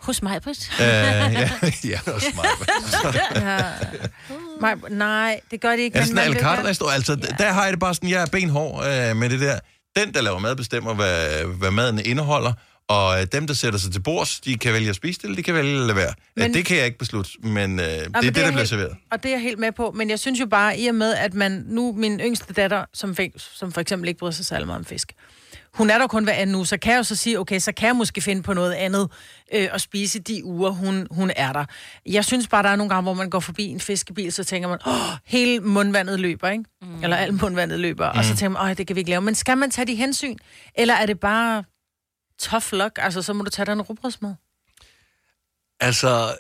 Hos 0.08 0.22
mig, 0.22 0.42
Britt. 0.42 0.72
Øh, 0.80 0.86
ja, 0.86 1.50
ja, 1.92 2.00
også 2.14 2.28
mig. 2.36 2.46
Ja. 3.36 3.60
Nej, 4.62 4.76
nej, 4.90 5.40
det 5.52 5.62
gør 5.62 5.76
de 5.76 5.82
ikke. 5.82 6.00
Det 6.00 6.08
sådan 6.08 6.32
en 6.32 6.36
restaurant? 6.66 6.96
Altså, 6.96 7.18
ja. 7.24 7.44
der 7.46 7.52
har 7.52 7.64
jeg 7.64 7.72
det 7.74 7.80
bare 7.80 7.94
sådan, 7.96 8.10
jeg 8.10 8.22
er 8.22 8.26
benhård 8.26 8.86
øh, 8.86 9.16
med 9.16 9.30
det 9.30 9.40
der. 9.40 9.60
Den, 9.96 10.14
der 10.14 10.22
laver 10.22 10.40
mad, 10.40 10.56
bestemmer, 10.56 10.94
hvad, 10.94 11.46
hvad 11.46 11.72
maden 11.72 12.00
indeholder. 12.06 12.54
Og 12.88 13.22
øh, 13.22 13.28
dem, 13.32 13.48
der 13.48 13.54
sætter 13.54 13.80
sig 13.80 13.92
til 13.92 14.00
bords, 14.00 14.40
de 14.40 14.58
kan 14.58 14.74
vælge 14.74 14.90
at 14.90 14.96
spise 14.96 15.18
det, 15.18 15.24
eller 15.24 15.36
de 15.36 15.44
kan 15.44 15.54
vælge 15.54 15.72
at 15.76 15.82
lade 15.82 15.96
være. 15.96 16.14
Men, 16.36 16.44
Men- 16.44 16.54
det 16.54 16.66
kan 16.66 16.78
jeg 16.78 16.86
ikke 16.86 16.98
beslutte, 16.98 17.32
men 17.44 17.80
øh, 17.80 17.86
det 17.86 17.94
er 17.96 18.04
det, 18.04 18.14
det 18.14 18.16
er 18.16 18.22
der 18.22 18.32
bliver 18.32 18.52
helt- 18.52 18.70
serveret. 18.70 18.96
Og 19.12 19.24
det 19.24 19.30
er 19.30 19.34
jeg 19.34 19.42
helt 19.42 19.60
med 19.60 19.72
på, 19.72 19.92
men 19.96 20.10
jeg 20.10 20.20
synes 20.20 20.40
jo 20.40 20.46
bare, 20.46 20.80
i 20.80 20.88
og 20.88 20.96
med, 20.96 21.14
at 21.14 21.34
man 21.34 21.64
nu, 21.68 21.94
min 21.98 22.20
yngste 22.20 22.54
datter, 22.54 22.86
som, 22.94 23.16
fik, 23.16 23.32
som 23.38 23.72
for 23.72 23.82
eksempel 23.82 24.08
ikke 24.08 24.18
bryder 24.20 24.34
sig 24.34 24.46
særlig 24.46 24.68
meget 24.68 24.80
om 24.80 24.86
fisk, 24.86 25.12
hun 25.78 25.90
er 25.90 25.98
der 25.98 26.08
kun 26.08 26.24
hver 26.24 26.34
anden 26.34 26.56
uge, 26.56 26.66
så 26.66 26.78
kan 26.78 26.92
jeg 26.92 26.98
jo 26.98 27.04
så 27.04 27.16
sige, 27.16 27.40
okay, 27.40 27.60
så 27.60 27.72
kan 27.72 27.88
jeg 27.88 27.96
måske 27.96 28.22
finde 28.22 28.44
på 28.44 28.54
noget 28.54 28.74
andet 28.74 29.10
øh, 29.54 29.68
at 29.72 29.82
spise 29.82 30.20
de 30.20 30.46
uger, 30.46 30.70
hun, 30.70 31.08
hun 31.12 31.32
er 31.36 31.54
der. 31.54 31.66
Jeg 32.06 32.26
synes 32.26 32.48
bare, 32.48 32.64
der 32.64 32.70
er 32.70 32.76
nogle 32.76 32.90
gange, 32.90 33.04
hvor 33.04 33.14
man 33.14 33.30
går 33.30 33.40
forbi 33.40 33.66
en 33.66 33.80
fiskebil, 33.80 34.32
så 34.32 34.44
tænker 34.44 34.70
man, 34.70 34.80
åh, 34.88 35.18
hele 35.26 35.60
mundvandet 35.60 36.20
løber, 36.20 36.50
ikke? 36.50 36.64
Mm. 36.82 37.04
Eller 37.04 37.18
alt 37.18 37.42
mundvandet 37.42 37.80
løber, 37.80 38.14
mm. 38.14 38.18
og 38.18 38.26
så 38.26 38.36
tænker 38.36 38.50
man, 38.50 38.70
åh, 38.70 38.78
det 38.78 38.88
kan 38.88 38.96
vi 38.96 39.00
ikke 39.00 39.10
lave. 39.10 39.22
Men 39.22 39.36
skal 39.36 39.58
man 39.58 39.72
tage 39.72 39.86
de 39.86 39.96
hensyn? 39.96 40.38
Eller 40.76 40.94
er 40.94 41.06
det 41.06 41.20
bare 41.20 41.64
tough 42.40 42.66
luck? 42.72 43.00
Altså, 43.02 43.22
så 43.22 43.34
må 43.34 43.44
du 43.44 43.50
tage 43.50 43.66
dig 43.66 43.74
en 43.74 43.82
rugbrødsmad. 43.82 44.34
Altså, 45.80 46.36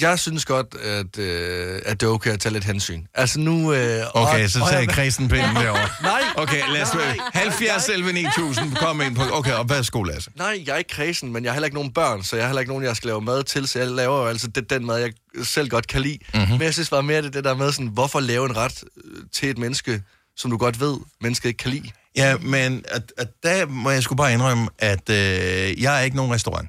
jeg 0.00 0.18
synes 0.18 0.44
godt, 0.44 0.74
at, 0.82 1.18
øh, 1.18 1.80
at 1.86 2.00
det 2.00 2.06
er 2.06 2.10
okay 2.10 2.30
at 2.30 2.40
tage 2.40 2.52
lidt 2.52 2.64
hensyn. 2.64 3.02
Altså 3.14 3.40
nu... 3.40 3.72
Øh, 3.72 4.04
Okay, 4.14 4.44
og, 4.44 4.50
så 4.50 4.60
og 4.62 4.68
tag 4.70 4.78
jeg- 4.80 4.88
kredsen 4.88 5.28
pinden 5.28 5.56
derovre. 5.56 5.88
Nej, 6.02 6.20
Okay, 6.36 6.62
lad 6.72 6.82
os 6.82 6.94
Nej. 6.94 7.18
70 7.34 7.88
11 7.88 8.12
9000, 8.12 8.74
kom 8.76 9.00
ind 9.00 9.16
på. 9.16 9.22
Okay, 9.32 9.52
og 9.52 9.68
værsgo, 9.70 10.02
Lasse. 10.02 10.30
Nej, 10.36 10.62
jeg 10.66 10.72
er 10.72 10.76
ikke 10.76 10.90
kredsen, 10.90 11.32
men 11.32 11.44
jeg 11.44 11.50
har 11.52 11.54
heller 11.54 11.66
ikke 11.66 11.76
nogen 11.76 11.92
børn, 11.92 12.22
så 12.22 12.36
jeg 12.36 12.44
har 12.44 12.48
heller 12.48 12.60
ikke 12.60 12.72
nogen, 12.72 12.84
jeg 12.84 12.96
skal 12.96 13.08
lave 13.08 13.20
mad 13.20 13.42
til, 13.44 13.68
så 13.68 13.78
jeg 13.78 13.88
laver 13.88 14.18
jo 14.22 14.26
altså 14.26 14.46
det, 14.48 14.70
den 14.70 14.86
mad, 14.86 14.98
jeg 14.98 15.12
selv 15.42 15.68
godt 15.68 15.86
kan 15.86 16.00
lide. 16.02 16.18
Mhm. 16.34 16.40
Mm-hmm. 16.40 16.52
Men 16.52 16.62
jeg 16.62 16.72
synes 16.74 16.90
bare 16.90 17.02
mere, 17.02 17.22
det, 17.22 17.32
det 17.34 17.44
der 17.44 17.54
med, 17.56 17.72
sådan, 17.72 17.86
hvorfor 17.86 18.20
lave 18.20 18.44
en 18.46 18.56
ret 18.56 18.84
øh, 19.04 19.22
til 19.32 19.50
et 19.50 19.58
menneske, 19.58 20.02
som 20.36 20.50
du 20.50 20.56
godt 20.56 20.80
ved, 20.80 20.96
mennesket 21.20 21.48
ikke 21.48 21.58
kan 21.58 21.70
lide. 21.70 21.90
Ja, 22.16 22.36
men 22.36 22.84
at, 22.88 23.02
at 23.18 23.28
der 23.42 23.66
må 23.66 23.90
jeg 23.90 24.02
sgu 24.02 24.14
bare 24.14 24.32
indrømme, 24.32 24.68
at 24.78 25.10
øh, 25.10 25.82
jeg 25.82 25.98
er 25.98 26.00
ikke 26.00 26.16
nogen 26.16 26.32
restaurant. 26.32 26.68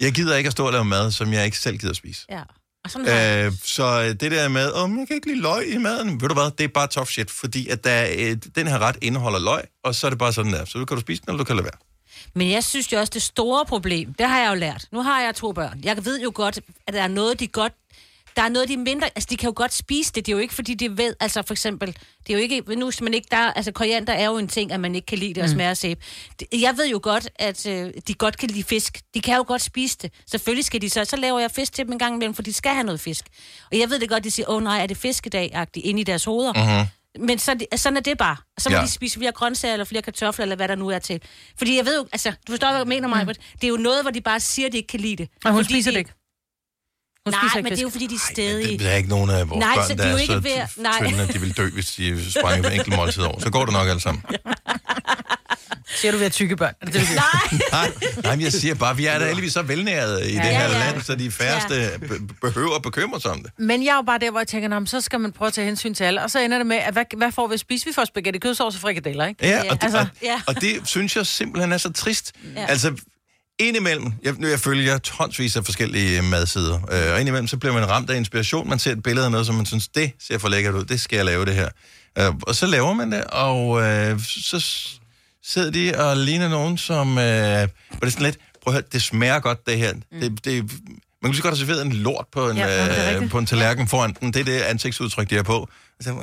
Jeg 0.00 0.12
gider 0.12 0.36
ikke 0.36 0.46
at 0.46 0.52
stå 0.52 0.66
og 0.66 0.72
lave 0.72 0.84
mad, 0.84 1.10
som 1.10 1.32
jeg 1.32 1.44
ikke 1.44 1.58
selv 1.58 1.78
gider 1.78 1.90
at 1.90 1.96
spise. 1.96 2.26
Ja. 2.30 2.42
Og 2.84 2.90
sådan. 2.90 3.46
Øh, 3.46 3.52
så 3.64 4.02
det 4.08 4.30
der 4.30 4.48
med, 4.48 4.72
om 4.72 4.98
jeg 4.98 5.06
kan 5.06 5.16
ikke 5.16 5.28
lide 5.28 5.40
løg 5.40 5.72
i 5.74 5.78
maden, 5.78 6.20
ved 6.20 6.28
du 6.28 6.34
hvad, 6.34 6.50
det 6.58 6.64
er 6.64 6.68
bare 6.68 6.86
tough 6.86 7.08
shit, 7.08 7.30
fordi 7.30 7.68
at 7.68 7.84
der, 7.84 7.90
er, 7.90 8.08
øh, 8.18 8.36
den 8.54 8.66
her 8.66 8.78
ret 8.78 8.96
indeholder 9.02 9.38
løg, 9.38 9.62
og 9.84 9.94
så 9.94 10.06
er 10.06 10.10
det 10.10 10.18
bare 10.18 10.32
sådan 10.32 10.52
der. 10.52 10.64
Så 10.64 10.84
kan 10.84 10.96
du 10.96 11.00
spise 11.00 11.22
den, 11.22 11.30
eller 11.30 11.38
du 11.38 11.44
kan 11.44 11.56
lade 11.56 11.64
være. 11.64 11.78
Men 12.34 12.50
jeg 12.50 12.64
synes 12.64 12.92
jo 12.92 12.98
også, 12.98 13.10
det 13.14 13.22
store 13.22 13.64
problem, 13.66 14.14
det 14.14 14.28
har 14.28 14.38
jeg 14.38 14.50
jo 14.50 14.54
lært. 14.54 14.86
Nu 14.92 15.02
har 15.02 15.20
jeg 15.20 15.34
to 15.34 15.52
børn. 15.52 15.80
Jeg 15.82 16.04
ved 16.04 16.20
jo 16.20 16.32
godt, 16.34 16.60
at 16.86 16.94
der 16.94 17.02
er 17.02 17.08
noget, 17.08 17.40
de 17.40 17.46
godt... 17.46 17.72
Der 18.40 18.46
er 18.46 18.50
noget, 18.50 18.68
de 18.68 18.76
mindre... 18.76 19.06
Altså, 19.06 19.26
de 19.30 19.36
kan 19.36 19.46
jo 19.46 19.52
godt 19.56 19.72
spise 19.72 20.12
det. 20.12 20.26
Det 20.26 20.32
er 20.32 20.36
jo 20.36 20.38
ikke, 20.38 20.54
fordi 20.54 20.74
de 20.74 20.98
ved... 20.98 21.14
Altså, 21.20 21.42
for 21.46 21.54
eksempel... 21.54 21.96
Det 22.26 22.32
er 22.32 22.34
jo 22.34 22.38
ikke... 22.38 22.76
Nu 22.76 22.90
man 23.02 23.14
ikke... 23.14 23.28
Der, 23.30 23.36
altså, 23.36 23.72
koriander 23.72 24.12
er 24.12 24.26
jo 24.26 24.38
en 24.38 24.48
ting, 24.48 24.72
at 24.72 24.80
man 24.80 24.94
ikke 24.94 25.06
kan 25.06 25.18
lide 25.18 25.34
det 25.34 25.42
og 25.42 25.48
smage 25.48 25.74
sæbe. 25.74 26.00
Jeg 26.52 26.76
ved 26.76 26.88
jo 26.88 27.00
godt, 27.02 27.28
at 27.36 27.66
øh, 27.66 27.92
de 28.08 28.14
godt 28.14 28.38
kan 28.38 28.48
lide 28.48 28.62
fisk. 28.64 29.00
De 29.14 29.20
kan 29.20 29.36
jo 29.36 29.44
godt 29.46 29.62
spise 29.62 29.98
det. 30.02 30.12
Selvfølgelig 30.30 30.64
skal 30.64 30.82
de 30.82 30.90
så... 30.90 31.04
Så 31.04 31.16
laver 31.16 31.38
jeg 31.40 31.50
fisk 31.50 31.72
til 31.72 31.84
dem 31.84 31.92
en 31.92 31.98
gang 31.98 32.14
imellem, 32.14 32.34
for 32.34 32.42
de 32.42 32.52
skal 32.52 32.72
have 32.72 32.84
noget 32.84 33.00
fisk. 33.00 33.24
Og 33.72 33.78
jeg 33.78 33.90
ved 33.90 33.98
det 33.98 34.08
godt, 34.08 34.24
de 34.24 34.30
siger, 34.30 34.48
åh 34.48 34.56
oh, 34.56 34.62
nej, 34.62 34.82
er 34.82 34.86
det 34.86 34.96
fiskedag-agtigt 34.96 35.86
inde 35.86 36.00
i 36.00 36.04
deres 36.04 36.24
hoveder. 36.24 36.52
Mm-hmm. 36.52 37.26
Men 37.26 37.38
så, 37.38 37.56
sådan 37.76 37.96
er 37.96 38.00
det 38.00 38.18
bare. 38.18 38.36
Så 38.58 38.68
må 38.68 38.74
Ja. 38.74 38.80
ja. 38.80 38.86
de 38.86 38.90
spise 38.90 39.18
flere 39.18 39.32
grøntsager, 39.32 39.72
eller 39.72 39.84
flere 39.84 40.02
kartofler, 40.02 40.42
eller 40.42 40.56
hvad 40.56 40.68
der 40.68 40.74
nu 40.74 40.88
er 40.88 40.98
til. 40.98 41.22
Fordi 41.58 41.76
jeg 41.76 41.86
ved 41.86 41.96
jo, 41.98 42.06
altså, 42.12 42.30
du 42.30 42.52
forstår, 42.52 42.68
hvad 42.68 42.78
jeg 42.78 42.86
mener, 42.86 43.08
mig, 43.08 43.24
mm. 43.26 43.34
Det 43.54 43.64
er 43.64 43.68
jo 43.68 43.76
noget, 43.76 44.02
hvor 44.02 44.10
de 44.10 44.20
bare 44.20 44.40
siger, 44.40 44.66
at 44.66 44.72
de 44.72 44.76
ikke 44.76 44.86
kan 44.86 45.00
lide 45.00 45.16
det. 45.16 45.28
Og 45.44 45.52
hun 45.52 45.64
Fordi 45.64 45.74
spiser 45.74 45.90
de... 45.90 45.94
det 45.94 45.98
ikke. 45.98 46.19
Hun 47.26 47.32
Nej, 47.32 47.40
men 47.54 47.58
ikke 47.66 47.70
det 47.70 47.78
er 47.78 47.82
jo 47.82 47.88
fisk. 47.88 47.94
fordi, 47.94 48.06
de 48.06 48.14
er 48.14 48.32
stedige. 48.32 48.68
det, 48.72 48.80
der 48.80 48.88
er 48.90 48.96
ikke 48.96 49.08
nogen 49.08 49.30
af 49.30 49.50
vores 49.50 49.60
Nej, 49.60 49.74
børn, 49.74 49.86
så 49.88 49.94
der 49.94 50.02
de 50.02 50.08
er 50.08 50.10
jo 50.10 50.16
er 50.16 50.20
ikke 50.20 50.34
så 50.34 50.40
ved- 50.40 50.82
nej. 50.82 51.08
tynde, 51.08 51.22
at 51.22 51.32
de 51.34 51.40
vil 51.40 51.56
dø, 51.56 51.70
hvis 51.70 51.86
de 51.90 52.30
sprang 52.32 52.64
for 52.64 52.70
enkelt 52.70 52.96
måltid 52.96 53.22
over. 53.22 53.40
Så 53.40 53.50
går 53.50 53.64
det 53.64 53.72
nok 53.72 53.88
alle 53.88 54.00
sammen. 54.00 54.24
Siger 56.00 56.12
du 56.12 56.18
ved 56.18 56.26
at 56.26 56.32
tykke 56.32 56.56
børn? 56.56 56.74
Er 56.80 56.84
det 56.86 56.94
det? 56.94 57.02
Nej, 57.14 57.58
Nej, 57.72 57.92
nej, 58.22 58.36
men 58.36 58.44
jeg 58.44 58.52
siger 58.52 58.74
bare, 58.74 58.96
vi 58.96 59.06
er 59.06 59.18
da 59.18 59.26
heldigvis 59.26 59.52
så 59.52 59.62
velnærede 59.62 60.24
i 60.30 60.34
det 60.34 60.34
Ja, 60.34 60.42
her 60.42 60.62
ja. 60.70 60.78
land, 60.78 61.02
så 61.02 61.14
de 61.14 61.30
færreste 61.30 61.90
be- 62.08 62.34
behøver 62.42 62.76
at 62.76 62.82
bekymre 62.82 63.20
sig 63.20 63.30
om 63.30 63.42
det. 63.42 63.50
Men 63.58 63.84
jeg 63.84 63.90
er 63.90 63.96
jo 63.96 64.02
bare 64.02 64.18
der, 64.18 64.30
hvor 64.30 64.40
jeg 64.40 64.48
tænker, 64.48 64.68
"Nå, 64.68 64.78
men 64.78 64.86
så 64.86 65.00
skal 65.00 65.20
man 65.20 65.32
prøve 65.32 65.46
at 65.46 65.52
tage 65.52 65.64
hensyn 65.64 65.94
til 65.94 66.04
alle. 66.04 66.22
Og 66.22 66.30
så 66.30 66.40
ender 66.40 66.58
det 66.58 66.66
med, 66.66 66.76
at 66.76 66.92
hvad, 66.92 67.04
hvad 67.16 67.32
får 67.32 67.46
vi 67.46 67.54
at 67.54 67.60
spise? 67.60 67.86
Vi 67.86 67.92
får 67.92 68.04
spaghetti 68.04 68.38
kødsovs 68.38 68.74
og 68.74 68.80
frikadeller, 68.80 69.26
ikke? 69.26 69.46
Ja, 69.46 69.58
og 69.70 69.76
det, 69.76 69.82
Altså, 69.82 69.98
og, 69.98 70.06
ja. 70.22 70.40
og 70.46 70.60
det 70.60 70.80
synes 70.84 71.16
jeg 71.16 71.26
simpelthen 71.26 71.72
er 71.72 71.78
så 71.78 71.92
trist. 71.92 72.32
Ja. 72.54 72.60
Ja. 72.60 72.66
Altså, 72.66 72.92
indimellem, 73.60 74.12
jeg, 74.22 74.34
nu 74.38 74.48
jeg 74.48 74.60
følger 74.60 74.98
tonsvis 74.98 75.56
af 75.56 75.64
forskellige 75.64 76.22
madsider, 76.22 76.74
øh, 76.74 77.12
og 77.12 77.20
indimellem 77.20 77.46
så 77.48 77.56
bliver 77.56 77.72
man 77.72 77.88
ramt 77.88 78.10
af 78.10 78.16
inspiration. 78.16 78.68
Man 78.68 78.78
ser 78.78 78.92
et 78.92 79.02
billede 79.02 79.26
af 79.26 79.30
noget, 79.30 79.46
som 79.46 79.54
man 79.54 79.66
synes, 79.66 79.88
det 79.88 80.12
ser 80.20 80.38
for 80.38 80.48
lækkert 80.48 80.74
ud, 80.74 80.84
det 80.84 81.00
skal 81.00 81.16
jeg 81.16 81.24
lave 81.24 81.44
det 81.44 81.54
her. 81.54 81.68
Øh, 82.18 82.34
og 82.42 82.54
så 82.54 82.66
laver 82.66 82.92
man 82.94 83.12
det, 83.12 83.24
og 83.24 83.82
øh, 83.82 84.20
så 84.20 84.66
sidder 85.44 85.70
de 85.70 85.98
og 85.98 86.16
ligner 86.16 86.48
nogen, 86.48 86.78
som... 86.78 87.18
Øh, 87.18 87.24
det 87.24 87.68
er 88.02 88.08
sådan 88.08 88.22
lidt, 88.22 88.38
prøv 88.62 88.70
at 88.70 88.72
høre, 88.72 88.82
det 88.92 89.02
smager 89.02 89.40
godt 89.40 89.66
det 89.66 89.78
her. 89.78 89.94
Mm. 89.94 90.20
Det, 90.20 90.44
det, 90.44 90.72
man 91.22 91.28
kunne 91.28 91.36
så 91.36 91.42
godt 91.42 91.58
have 91.58 91.66
serveret 91.66 91.86
en 91.86 91.92
lort 91.92 92.26
på 92.32 92.50
en, 92.50 92.56
Ja, 92.56 93.16
øh, 93.20 93.30
på 93.30 93.38
en 93.38 93.46
tallerken 93.46 93.88
foran 93.88 94.16
den. 94.20 94.32
Det 94.32 94.40
er 94.40 94.44
det 94.44 94.60
ansigtsudtryk, 94.60 95.30
de 95.30 95.34
har 95.34 95.42
på. 95.42 95.68
Og 95.98 96.04
så 96.04 96.14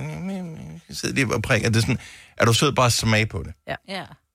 sidder 0.91 1.25
de 1.25 1.33
og 1.33 1.41
prikker. 1.41 1.69
Det 1.69 1.77
er 1.77 1.81
sådan, 1.81 1.97
er 2.37 2.45
du 2.45 2.53
sød 2.53 2.71
bare 2.71 2.85
at 2.85 2.93
smage 2.93 3.25
på 3.25 3.43
det? 3.43 3.53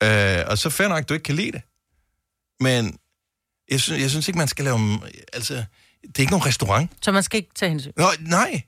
ja. 0.03 0.39
Øh, 0.39 0.45
og 0.47 0.57
så 0.57 0.69
fair 0.69 0.87
nok, 0.87 0.99
at 0.99 1.09
du 1.09 1.13
ikke 1.13 1.23
kan 1.23 1.35
lide 1.35 1.51
det. 1.51 1.61
Men 2.59 2.97
jeg 3.71 3.81
synes, 3.81 4.01
jeg 4.01 4.09
synes 4.09 4.27
ikke, 4.27 4.37
man 4.37 4.47
skal 4.47 4.65
lave... 4.65 4.99
Altså, 5.33 5.53
det 5.53 6.17
er 6.17 6.19
ikke 6.19 6.31
nogen 6.31 6.45
restaurant. 6.45 6.91
så 7.01 7.11
man 7.11 7.23
skal 7.23 7.37
ikke 7.37 7.51
tage 7.55 7.69
hensyn. 7.69 7.91
Nå, 7.97 8.05
nej. 8.19 8.61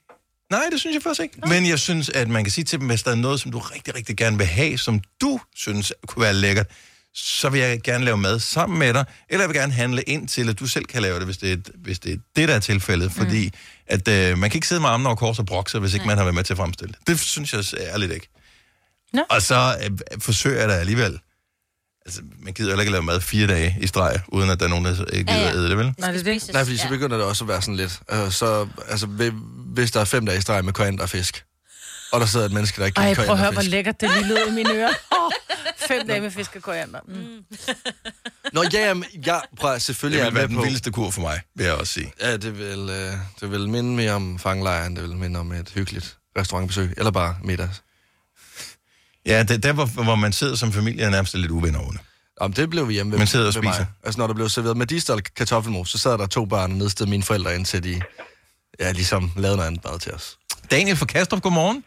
Nej, 0.52 0.63
det 0.71 0.80
synes 0.80 0.93
jeg 0.93 1.04
faktisk 1.04 1.21
ikke. 1.21 1.39
Men 1.48 1.65
jeg 1.65 1.80
synes, 1.80 2.10
at 2.10 2.28
man 2.28 2.43
kan 2.43 2.52
sige 2.52 2.65
til 2.65 2.80
dem, 2.80 2.88
hvis 2.88 3.04
der 3.04 3.12
er 3.12 3.15
noget, 3.15 3.41
som 3.41 3.52
du 3.52 3.60
rigtig, 3.60 3.95
rigtig 3.95 4.17
gerne 4.17 4.38
vil 4.38 4.45
have, 4.45 4.78
som 4.78 5.02
du 5.21 5.39
synes 5.56 5.93
kunne 6.08 6.24
være 6.24 6.34
lækkert, 6.34 6.67
så 7.13 7.50
vil 7.50 7.62
jeg 7.62 7.82
gerne 7.82 8.06
lave 8.06 8.17
mad 8.17 8.39
sammen 8.39 8.80
med 8.80 8.93
dig, 8.93 9.06
eller 9.30 9.43
jeg 9.43 9.50
vil 9.50 9.58
gerne 9.58 9.74
handle 9.74 10.02
ind 10.02 10.28
til, 10.28 10.50
at 10.50 10.60
du 10.60 10.67
selv 10.67 10.86
kan 10.86 11.02
lave 11.02 11.15
det, 11.19 11.26
hvis 11.26 11.38
det 11.38 11.52
er, 11.52 11.58
hvis 11.76 12.00
det, 12.00 12.13
er 12.13 12.17
det, 12.36 12.48
der 12.48 12.56
er 12.56 12.60
tilfældet. 12.60 13.12
Fordi 13.12 13.52
at, 13.88 14.08
øh, 14.08 14.38
man 14.38 14.50
kan 14.50 14.58
ikke 14.58 14.67
sidde 14.67 14.82
med 14.82 14.89
armene 14.89 15.10
over 15.10 15.15
kors 15.15 15.39
og 15.39 15.45
brokse, 15.45 15.80
hvis 15.80 15.93
ikke 15.93 16.06
man 16.08 16.17
har 16.17 16.24
været 16.24 16.36
med 16.36 16.43
til 16.43 16.54
at 16.54 16.58
fremstille 16.58 16.93
det. 17.00 17.08
Det 17.08 17.19
synes 17.19 17.54
jeg 17.54 17.63
ærligt 17.80 18.12
ikke. 18.12 18.28
Nå. 19.13 19.21
Og 19.30 19.41
så 19.41 19.78
øh, 19.84 20.19
forsøger 20.19 20.60
jeg 20.60 20.69
da 20.69 20.74
alligevel. 20.74 21.19
Altså, 22.06 22.22
man 22.39 22.54
gider 22.54 22.70
heller 22.70 22.82
ikke 22.82 22.91
lave 22.91 23.04
mad 23.04 23.22
fire 23.22 23.48
dage 23.48 23.78
i 23.82 23.88
streg, 23.88 24.20
uden 24.28 24.50
at 24.50 24.60
der 24.60 24.65
er 24.65 24.70
nogen, 24.70 24.86
der 24.86 24.91
ikke 24.91 25.32
gider 25.32 25.39
Ja, 25.41 25.48
ja, 25.50 25.56
æde 25.56 25.70
det, 25.70 25.78
vel? 25.78 25.94
Nej, 25.98 26.12
det. 26.12 26.22
Spises. 26.22 26.54
Nej, 26.54 26.63
fordi 26.63 26.78
så 26.78 26.88
begynder 26.89 27.18
det 27.18 27.26
også 27.26 27.44
at 27.44 27.48
være 27.48 27.62
sådan 27.62 27.76
lidt. 27.76 28.00
Øh, 28.12 28.32
så, 28.32 28.68
altså, 28.88 29.06
hvi- 29.08 29.34
hvis 29.74 29.91
der 29.91 30.00
er 30.00 30.06
fem 30.06 30.26
dage 30.26 30.38
i 30.38 30.41
streg 30.41 30.65
med 30.65 30.74
koriander 30.74 31.04
og 31.04 31.10
fisk, 31.10 31.46
og 32.12 32.20
der 32.20 32.26
sidder 32.26 32.46
et 32.46 32.52
menneske, 32.52 32.80
der 32.80 32.86
ikke 32.86 32.96
kan 32.96 33.04
Ej, 33.08 33.13
prøv 33.13 33.26
at 33.36 33.39
høre, 33.39 33.52
hvor 33.52 33.62
lækkert 33.62 34.02
det 34.02 34.10
lige 34.18 34.28
lød 34.28 34.48
i 34.48 34.52
mine 34.52 34.74
ører. 34.74 34.94
Oh, 35.12 35.32
fem 35.88 36.08
dage 36.08 36.22
med 36.22 36.32
fisk 36.32 36.56
og 36.56 36.62
koriander. 36.62 37.00
Mm. 37.08 37.15
Nå, 38.54 38.63
ja, 38.74 38.88
jamen, 38.88 39.04
jeg 39.26 39.41
prøver 39.58 39.78
selvfølgelig 39.78 40.26
Det 40.26 40.34
vil 40.34 40.36
være 40.36 40.44
med 40.44 40.48
den 40.50 40.56
på. 40.58 40.62
vildeste 40.63 40.91
kur 40.91 41.10
for 41.12 41.22
mig, 41.22 41.41
vil 41.56 41.63
jeg 41.65 41.74
også 41.74 41.94
sige. 41.94 42.13
Ja, 42.22 42.38
det 42.38 42.58
vil, 42.60 42.89
øh, 42.89 43.13
det 43.41 43.52
vil 43.52 43.70
minde 43.70 43.96
mere 43.96 44.12
om 44.12 44.39
fangelejren, 44.39 44.96
det 44.96 45.04
vil 45.04 45.15
minde 45.18 45.39
om 45.39 45.52
et 45.52 45.70
hyggeligt 45.76 46.18
restaurantbesøg, 46.38 46.94
eller 46.98 47.12
bare 47.12 47.38
middag. 47.44 47.70
Ja, 49.31 49.43
det, 49.43 49.63
der 49.63 49.73
hvor, 49.73 50.03
hvor 50.03 50.15
man 50.15 50.31
sidder 50.31 50.55
som 50.55 50.71
familie 50.71 51.03
er 51.05 51.09
nærmest 51.09 51.33
lidt 51.38 51.51
uvenner 51.51 51.79
under. 51.89 52.01
Om 52.45 52.53
det 52.53 52.69
blev 52.69 52.88
vi 52.88 52.93
hjemme 52.93 53.11
ved, 53.11 53.19
Man 53.19 53.27
sidder 53.27 53.47
og 53.47 53.55
ved 53.55 53.63
mig. 53.63 53.73
spiser. 53.73 53.85
Altså, 54.05 54.17
når 54.19 54.27
der 54.27 54.33
blev 54.39 54.49
serveret 54.49 54.77
medister 54.77 55.13
og 55.13 55.21
kartoffelmos, 55.39 55.89
så 55.89 55.97
sad 55.97 56.17
der 56.17 56.27
to 56.27 56.45
børn 56.45 56.71
og 56.71 56.77
nedstede 56.77 57.09
mine 57.09 57.23
forældre, 57.23 57.55
indtil 57.55 57.83
de 57.83 58.01
ja, 58.79 58.91
ligesom 58.91 59.21
lavede 59.43 59.57
noget 59.57 59.67
andet 59.69 59.83
mad 59.85 59.99
til 59.99 60.11
os. 60.13 60.25
Daniel 60.71 60.97
fra 61.01 61.05
Kastrup, 61.13 61.41
godmorgen. 61.41 61.79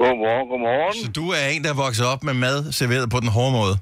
Godmorgen, 0.00 0.46
godmorgen. 0.52 0.94
Så 1.04 1.08
du 1.20 1.24
er 1.38 1.44
en, 1.54 1.60
der 1.64 1.70
er 1.76 1.80
vokset 1.86 2.06
op 2.12 2.22
med 2.28 2.34
mad 2.34 2.72
serveret 2.80 3.06
på 3.14 3.18
den 3.24 3.30
hårde 3.36 3.52
måde. 3.60 3.74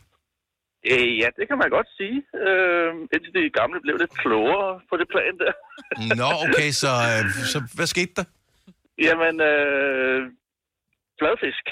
Øh, 0.92 1.10
ja, 1.22 1.28
det 1.38 1.44
kan 1.50 1.58
man 1.62 1.70
godt 1.76 1.88
sige. 1.98 2.18
Øh, 2.46 2.90
indtil 3.14 3.32
de 3.38 3.42
gamle 3.60 3.78
blev 3.84 3.96
lidt 4.02 4.14
klogere 4.22 4.70
på 4.90 4.94
det 5.00 5.06
plan 5.14 5.34
der. 5.42 5.52
Nå, 6.22 6.28
okay, 6.44 6.70
så, 6.82 6.90
øh, 7.10 7.22
så 7.52 7.58
hvad 7.76 7.86
skete 7.94 8.12
der? 8.18 8.26
Jamen, 9.06 9.34
øh, 9.50 10.18
fladfisk, 11.20 11.66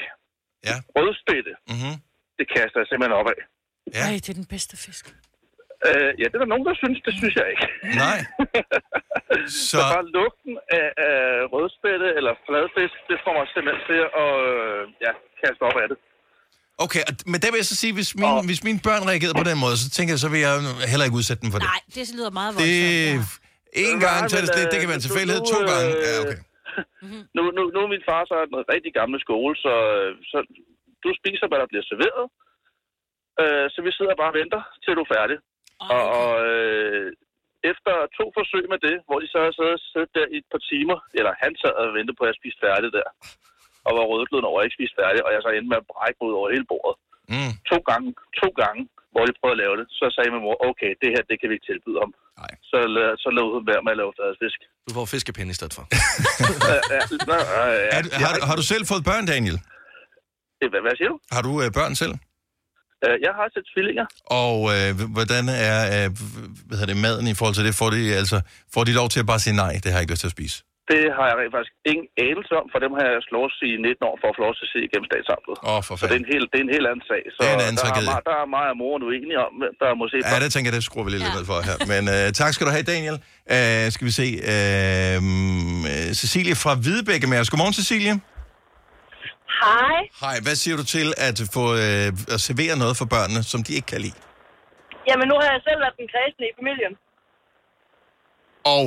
Ja. 0.69 0.77
rødspætte, 0.97 1.53
Mm-hmm. 1.73 1.95
det 2.39 2.47
kaster 2.55 2.79
jeg 2.83 2.87
simpelthen 2.91 3.17
op 3.21 3.29
af. 3.35 3.41
Ja. 3.97 4.03
Ej, 4.07 4.15
det 4.25 4.29
er 4.35 4.39
den 4.43 4.49
bedste 4.55 4.75
fisk. 4.87 5.05
Øh, 5.89 6.11
ja, 6.21 6.25
det 6.31 6.35
er 6.39 6.43
der 6.45 6.51
nogen, 6.55 6.67
der 6.71 6.75
synes, 6.83 6.99
det 7.07 7.15
synes 7.21 7.35
jeg 7.41 7.47
ikke. 7.53 7.67
Nej. 8.05 8.19
Så 9.47 9.71
Så, 9.71 9.77
bare 9.95 10.05
lugten 10.19 10.55
af, 10.79 10.89
af 11.09 11.21
rødspætte 11.55 12.09
eller 12.19 12.33
fladfisk, 12.47 12.97
det 13.11 13.17
får 13.25 13.33
mig 13.39 13.47
simpelthen 13.55 13.83
til 13.91 14.01
at 14.25 14.33
øh, 14.53 14.81
ja, 15.05 15.13
kaste 15.43 15.63
op 15.69 15.77
af 15.83 15.87
det. 15.91 15.99
okay, 16.85 17.03
men 17.33 17.39
der 17.43 17.49
vil 17.53 17.59
jeg 17.63 17.69
så 17.73 17.77
sige, 17.83 17.93
hvis, 17.99 18.11
min, 18.23 18.33
hvis 18.51 18.61
mine 18.69 18.81
børn 18.89 19.03
reagerede 19.11 19.37
på 19.43 19.47
den 19.51 19.59
måde, 19.65 19.77
så 19.85 19.87
tænker 19.97 20.11
jeg, 20.15 20.21
så 20.27 20.29
vil 20.35 20.41
jeg 20.49 20.55
heller 20.93 21.05
ikke 21.09 21.19
udsætte 21.21 21.43
dem 21.45 21.51
for 21.55 21.59
det. 21.61 21.67
Nej, 21.75 21.81
det 21.97 22.03
lyder 22.19 22.31
meget 22.41 22.51
Det 22.53 22.59
voldsomt. 22.59 23.43
ja. 23.77 23.81
en 23.85 23.97
Nej, 23.99 24.05
gang, 24.07 24.21
så 24.31 24.35
er 24.39 24.43
det, 24.45 24.51
men, 24.53 24.57
det, 24.59 24.65
det 24.73 24.77
kan 24.81 24.89
være 24.93 25.01
en 25.01 25.05
øh, 25.05 25.09
tilfældighed. 25.09 25.41
To 25.55 25.59
gange. 25.73 25.89
øh, 25.97 26.05
Ja, 26.07 26.13
okay. 26.25 26.39
Nu, 27.37 27.43
nu, 27.57 27.63
nu 27.75 27.79
er 27.83 27.95
min 27.95 28.09
far 28.09 28.23
så 28.25 28.35
en 28.43 28.73
rigtig 28.75 28.93
gamle 29.01 29.19
skole, 29.27 29.55
så, 29.65 29.75
så 30.31 30.39
du 31.05 31.09
spiser, 31.21 31.47
hvad 31.49 31.59
der 31.61 31.71
bliver 31.73 31.87
serveret. 31.91 32.25
Øh, 33.43 33.67
så 33.75 33.79
vi 33.87 33.91
sidder 33.93 34.15
bare 34.21 34.33
og 34.33 34.39
venter, 34.41 34.63
til 34.83 34.97
du 34.97 35.05
er 35.07 35.15
færdig. 35.17 35.39
Og, 35.95 36.03
og 36.21 36.31
øh, 36.51 37.09
efter 37.73 37.95
to 38.19 38.25
forsøg 38.39 38.65
med 38.73 38.81
det, 38.87 38.97
hvor 39.07 39.19
de 39.23 39.29
så 39.35 39.39
har 39.45 39.53
siddet, 39.93 40.15
der 40.17 40.27
i 40.35 40.37
et 40.43 40.49
par 40.53 40.63
timer, 40.71 40.99
eller 41.19 41.33
han 41.43 41.53
sad 41.63 41.75
og 41.83 41.95
ventede 41.99 42.17
på, 42.17 42.23
at 42.25 42.31
jeg 42.31 42.41
spiste 42.41 42.65
færdig 42.67 42.91
der, 42.99 43.09
og 43.87 43.93
var 43.97 44.05
rødglødende 44.11 44.49
over, 44.51 44.59
at 44.59 44.63
jeg 44.63 44.69
ikke 44.69 44.79
spiste 44.79 44.99
færdig, 45.03 45.21
og 45.27 45.31
jeg 45.35 45.41
så 45.43 45.51
endte 45.51 45.71
med 45.73 45.83
at 45.83 45.91
brække 45.93 46.19
mig 46.19 46.29
ud 46.29 46.39
over 46.39 46.49
hele 46.55 46.71
bordet. 46.73 46.97
Mm. 47.35 47.53
To 47.71 47.79
gange, 47.91 48.09
to 48.41 48.49
gange, 48.63 48.83
hvor 49.17 49.25
de 49.29 49.33
prøvede 49.41 49.57
at 49.57 49.63
lave 49.65 49.75
det, 49.81 49.87
så 49.99 50.05
sagde 50.15 50.29
min 50.35 50.43
mor, 50.47 50.57
okay, 50.71 50.91
det 51.03 51.09
her, 51.15 51.23
det 51.31 51.37
kan 51.41 51.47
vi 51.51 51.55
ikke 51.59 51.69
tilbyde 51.71 51.99
ham. 52.05 52.11
Nej. 52.43 52.53
Så, 52.71 52.79
så 53.25 53.29
lod 53.37 53.49
hun 53.57 53.63
være 53.73 53.83
med 53.87 53.93
at 53.95 53.99
lave 54.03 54.13
fisk. 54.43 54.59
Du 54.89 54.93
får 54.99 55.05
fiskepinde 55.15 55.51
i 55.55 55.57
stedet 55.61 55.75
for. 55.77 55.85
ja, 56.95 57.01
nå, 57.31 57.37
ja. 57.83 57.97
Er, 57.97 58.01
har, 58.25 58.33
du- 58.37 58.45
har 58.49 58.57
du 58.61 58.65
selv 58.73 58.85
fået 58.93 59.03
børn, 59.11 59.25
Daniel? 59.35 59.57
Øh, 60.63 60.69
Hvad, 60.73 60.81
hvad 60.87 60.95
siger 60.99 61.11
du? 61.13 61.17
Har 61.37 61.43
du 61.49 61.53
øh, 61.63 61.69
børn 61.79 61.95
selv? 62.03 62.15
Øh, 63.07 63.17
Jeg 63.27 63.33
har 63.39 63.47
set 63.55 63.67
tvillinger. 63.75 64.07
Og 64.45 64.57
øh, 64.75 64.91
hvordan 65.17 65.45
er 65.69 65.79
øh, 65.97 66.07
hvad 66.69 66.77
hedder 66.79 66.93
det, 66.95 67.03
maden 67.07 67.27
i 67.33 67.35
forhold 67.39 67.55
til 67.59 67.65
det? 67.69 67.75
Får 67.83 67.91
de, 67.97 68.01
altså, 68.23 68.37
får 68.75 68.83
de 68.89 68.93
lov 69.01 69.09
til 69.15 69.21
at 69.23 69.27
bare 69.33 69.41
sige 69.47 69.57
nej, 69.65 69.73
det 69.83 69.89
har 69.91 69.97
jeg 69.99 70.05
ikke 70.05 70.13
lyst 70.15 70.21
til 70.25 70.33
at 70.33 70.37
spise? 70.39 70.57
Det 70.93 71.03
har 71.17 71.25
jeg 71.31 71.37
rent 71.41 71.53
faktisk 71.57 71.75
ingen 71.93 72.07
anelse 72.29 72.53
om, 72.61 72.67
for 72.73 72.79
dem 72.85 72.93
har 72.99 73.05
jeg 73.13 73.19
slået 73.29 73.55
i 73.69 73.71
19 73.89 74.09
år 74.11 74.15
for 74.23 74.29
at 74.31 74.35
få 74.39 74.43
lov 74.47 74.53
til 74.59 74.65
at 74.69 74.73
se 74.75 74.79
igennem 74.89 75.07
statsamtet. 75.11 75.55
Åh, 75.59 75.71
oh, 75.75 75.81
for 75.87 75.95
Så 75.95 76.01
det 76.01 76.05
er, 76.05 76.09
fanden. 76.13 76.27
en 76.27 76.33
helt, 76.35 76.47
det 76.53 76.59
er 76.61 76.65
en 76.69 76.75
helt 76.77 76.87
anden 76.91 77.05
sag. 77.13 77.23
Så 77.35 77.39
Det 77.43 77.47
er 77.53 77.57
en 77.61 77.65
anden 77.69 77.79
der, 77.81 77.85
tragedie. 77.85 78.09
er, 78.09 78.13
meget- 78.15 78.27
der 78.31 78.37
er 78.45 78.47
mig 78.57 78.67
og 78.73 78.77
moren 78.83 79.03
uenige 79.09 79.39
om, 79.47 79.53
hvem 79.61 79.75
der 79.83 79.89
må 80.01 80.05
se 80.13 80.17
Ja, 80.33 80.37
det 80.45 80.49
tænker 80.55 80.69
jeg, 80.71 80.77
det 80.79 80.85
skruer 80.91 81.05
vi 81.07 81.11
lidt 81.17 81.25
ja. 81.29 81.33
ned 81.39 81.45
for 81.51 81.59
her. 81.69 81.77
Men 81.93 82.03
øh, 82.15 82.25
tak 82.41 82.51
skal 82.55 82.65
du 82.69 82.73
have, 82.77 82.87
Daniel. 82.95 83.17
Øh, 83.55 83.85
skal 83.95 84.05
vi 84.09 84.15
se. 84.21 84.29
Øh, 84.53 85.17
øh, 85.91 86.09
Cecilie 86.21 86.55
fra 86.65 86.73
Hvidebække 86.83 87.27
med 87.33 87.39
os. 87.43 87.49
Godmorgen, 87.53 87.77
Cecilie. 87.81 88.15
Hej. 89.63 89.99
Hej, 90.25 90.37
hvad 90.47 90.57
siger 90.63 90.77
du 90.81 90.85
til 90.97 91.09
at 91.29 91.37
få 91.57 91.65
øh, 91.85 92.35
at 92.35 92.41
servere 92.49 92.75
noget 92.83 92.95
for 93.01 93.07
børnene, 93.15 93.41
som 93.53 93.61
de 93.67 93.71
ikke 93.79 93.89
kan 93.95 94.01
lide? 94.07 94.19
Jamen, 95.09 95.27
nu 95.31 95.35
har 95.41 95.49
jeg 95.55 95.61
selv 95.69 95.79
været 95.85 95.97
den 96.01 96.09
kredsende 96.15 96.47
i 96.51 96.55
familien. 96.61 96.93
Og 98.77 98.85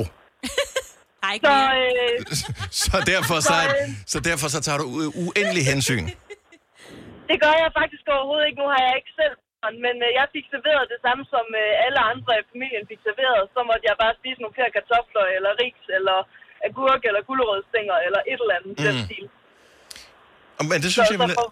Ej, 1.26 1.32
ikke 1.36 1.46
Så 1.46 1.56
øh, 1.82 2.16
så 2.82 2.96
derfor 3.12 3.36
så, 3.50 3.56
så, 4.12 4.18
derfor 4.30 4.48
så 4.54 4.58
tager 4.66 4.78
du 4.82 4.86
u- 4.96 5.12
uendelig 5.24 5.64
hensyn. 5.72 6.04
det 7.30 7.36
gør 7.44 7.54
jeg 7.62 7.70
faktisk 7.80 8.04
overhovedet 8.14 8.46
ikke. 8.48 8.58
Nu 8.62 8.66
har 8.74 8.80
jeg 8.88 8.94
ikke 9.00 9.14
selv 9.22 9.36
men 9.86 9.94
øh, 10.06 10.10
jeg 10.20 10.26
fik 10.34 10.46
serveret 10.54 10.84
det 10.92 11.00
samme, 11.06 11.22
som 11.34 11.44
øh, 11.62 11.84
alle 11.86 12.00
andre 12.12 12.32
i 12.40 12.44
familien 12.52 12.84
fik 12.90 13.00
serveret. 13.08 13.40
Så 13.54 13.60
måtte 13.68 13.84
jeg 13.90 13.94
bare 14.04 14.14
spise 14.20 14.38
nogle 14.42 14.54
flere 14.58 14.72
kartofler, 14.76 15.24
eller 15.36 15.50
ris, 15.62 15.80
eller 15.98 16.16
agurk, 16.68 17.02
eller 17.08 17.20
gulerødstænger, 17.28 17.96
eller 18.06 18.20
et 18.32 18.40
eller 18.42 18.56
andet 18.58 18.72
mm. 18.78 18.84
den 18.86 18.96
stil. 19.08 19.24
Og- 20.58 20.66
Men 20.70 20.76
det 20.82 20.88
synes 20.94 21.08
Så, 21.08 21.14
jeg, 21.14 21.20
så, 21.22 21.34
for, 21.40 21.46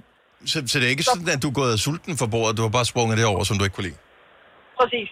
så, 0.53 0.59
så 0.71 0.75
det 0.81 0.87
er 0.89 0.93
ikke 0.97 1.07
sådan, 1.11 1.29
at 1.37 1.41
du 1.45 1.49
er 1.53 1.57
gået 1.63 1.75
sulten 1.87 2.15
for 2.21 2.29
bordet, 2.35 2.53
du 2.59 2.63
har 2.67 2.73
bare 2.79 2.89
sprunget 2.93 3.15
det 3.21 3.27
over, 3.33 3.43
som 3.49 3.55
du 3.59 3.65
ikke 3.67 3.77
kunne 3.79 3.89
lide. 3.91 4.01
præcis. 4.79 5.11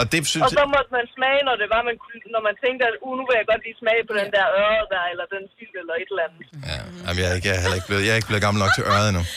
Og 0.00 0.04
det 0.12 0.18
synes 0.32 0.44
Og 0.44 0.50
så 0.58 0.62
jeg... 0.64 0.68
måtte 0.74 0.90
man 0.98 1.04
smage, 1.16 1.40
når 1.48 1.54
det 1.62 1.68
var, 1.74 1.80
man, 1.88 1.96
kunne, 2.02 2.18
når 2.36 2.42
man 2.48 2.54
tænkte, 2.64 2.82
at 2.90 2.94
uh, 3.06 3.12
nu 3.18 3.22
vil 3.28 3.34
jeg 3.40 3.46
godt 3.52 3.62
lige 3.66 3.76
smage 3.82 4.02
på 4.08 4.14
den 4.20 4.28
der 4.36 4.44
øre 4.62 4.80
der, 4.92 5.02
eller 5.12 5.26
den 5.34 5.42
sild, 5.54 5.74
eller 5.82 5.94
et 6.02 6.08
eller 6.12 6.24
andet. 6.26 6.40
Ja, 6.70 6.78
jamen, 7.04 7.18
jeg, 7.22 7.26
er 7.30 7.34
ikke, 7.38 7.48
jeg, 7.50 7.56
er 7.58 7.62
heller 7.64 7.78
ikke 7.80 7.88
blevet, 7.90 8.02
jeg 8.06 8.12
er 8.14 8.18
ikke 8.20 8.30
blevet 8.30 8.44
gammel 8.46 8.58
nok 8.64 8.72
til 8.76 8.84
øret 8.92 9.08
endnu. 9.12 9.24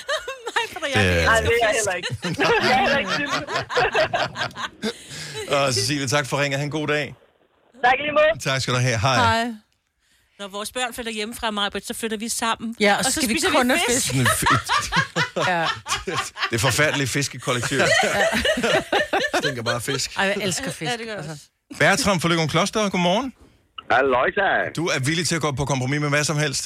Det, 0.83 0.89
Nej, 1.25 1.39
det 1.41 1.51
er 1.61 1.67
jeg 1.67 1.75
heller 1.79 1.93
ikke. 1.99 2.09
jeg 2.69 2.71
er 2.71 2.81
heller 2.83 2.97
ikke 2.97 3.11
og 5.55 5.73
Cecilie, 5.73 6.07
tak 6.07 6.25
for 6.29 6.41
ringet. 6.41 6.59
Ha' 6.59 6.65
en 6.65 6.71
god 6.71 6.87
dag. 6.87 7.15
tak 7.83 7.93
lige 7.99 8.11
måde. 8.11 8.39
Tak 8.49 8.61
skal 8.61 8.73
du 8.73 8.79
have. 8.79 8.99
Hej. 8.99 9.15
Hej. 9.15 9.53
Når 10.39 10.47
vores 10.47 10.71
børn 10.71 10.93
flytter 10.93 11.11
hjemmefra, 11.11 11.51
Marbet, 11.51 11.85
så 11.87 11.93
flytter 11.93 12.17
vi 12.17 12.29
sammen. 12.29 12.75
Ja, 12.79 12.95
og 12.97 13.05
så 13.05 13.11
skal 13.11 13.29
vi 13.29 13.33
spiser 13.33 13.49
kun 13.49 13.69
have 13.69 13.79
fisk. 13.89 14.13
Fedt- 14.13 15.20
Ja. 15.53 15.65
Det 16.49 16.55
er 16.59 16.63
forfærdelige 16.69 17.09
fiskekollektiv. 17.17 17.79
Stinker 19.39 19.63
bare 19.71 19.81
fisk. 19.89 20.07
Ej, 20.17 20.25
jeg 20.31 20.37
elsker 20.47 20.71
fisk. 20.79 20.91
Ja, 20.91 20.97
det 20.99 21.05
gør 21.09 21.15
jeg 21.19 21.23
altså. 21.23 21.35
Bertram 21.79 22.17
fra 22.21 22.29
Løgum 22.29 22.49
Kloster, 22.53 22.81
godmorgen. 22.93 23.27
Halløjsa. 23.91 24.49
Du 24.79 24.83
er 24.95 24.99
villig 25.09 25.25
til 25.29 25.35
at 25.39 25.43
gå 25.45 25.49
på 25.61 25.65
kompromis 25.71 25.99
med 26.03 26.09
hvad 26.15 26.25
som 26.31 26.37
helst. 26.45 26.63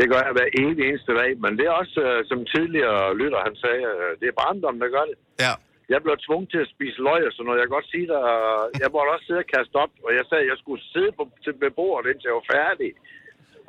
Det 0.00 0.06
gør 0.12 0.20
jeg 0.26 0.32
hver 0.36 0.48
evig 0.62 0.82
eneste 0.88 1.12
dag, 1.20 1.30
men 1.44 1.52
det 1.58 1.64
er 1.70 1.74
også, 1.82 1.98
øh, 2.08 2.18
som 2.30 2.38
tidligere 2.54 3.00
lytter, 3.20 3.38
han 3.48 3.54
sagde, 3.64 3.84
øh, 3.94 4.10
det 4.20 4.26
er 4.28 4.36
barndommen, 4.42 4.80
der 4.84 4.90
gør 4.96 5.04
det. 5.10 5.16
Ja. 5.44 5.52
Jeg 5.92 6.00
blev 6.04 6.14
tvunget 6.26 6.48
til 6.52 6.60
at 6.64 6.72
spise 6.74 6.98
løg 7.08 7.22
og 7.28 7.32
sådan 7.32 7.46
noget. 7.46 7.58
Jeg 7.58 7.66
kan 7.66 7.76
godt 7.78 7.92
sige 7.94 8.08
dig, 8.12 8.22
øh, 8.34 8.62
jeg 8.82 8.88
måtte 8.94 9.12
også 9.14 9.26
sidde 9.28 9.44
og 9.44 9.50
kaste 9.56 9.74
op, 9.84 9.92
og 10.06 10.10
jeg 10.18 10.24
sagde, 10.26 10.44
at 10.46 10.50
jeg 10.52 10.58
skulle 10.62 10.82
sidde 10.94 11.12
på, 11.18 11.22
til, 11.44 11.52
ved 11.62 11.72
bordet, 11.80 12.06
indtil 12.10 12.30
jeg 12.30 12.38
var 12.40 12.48
færdig. 12.56 12.90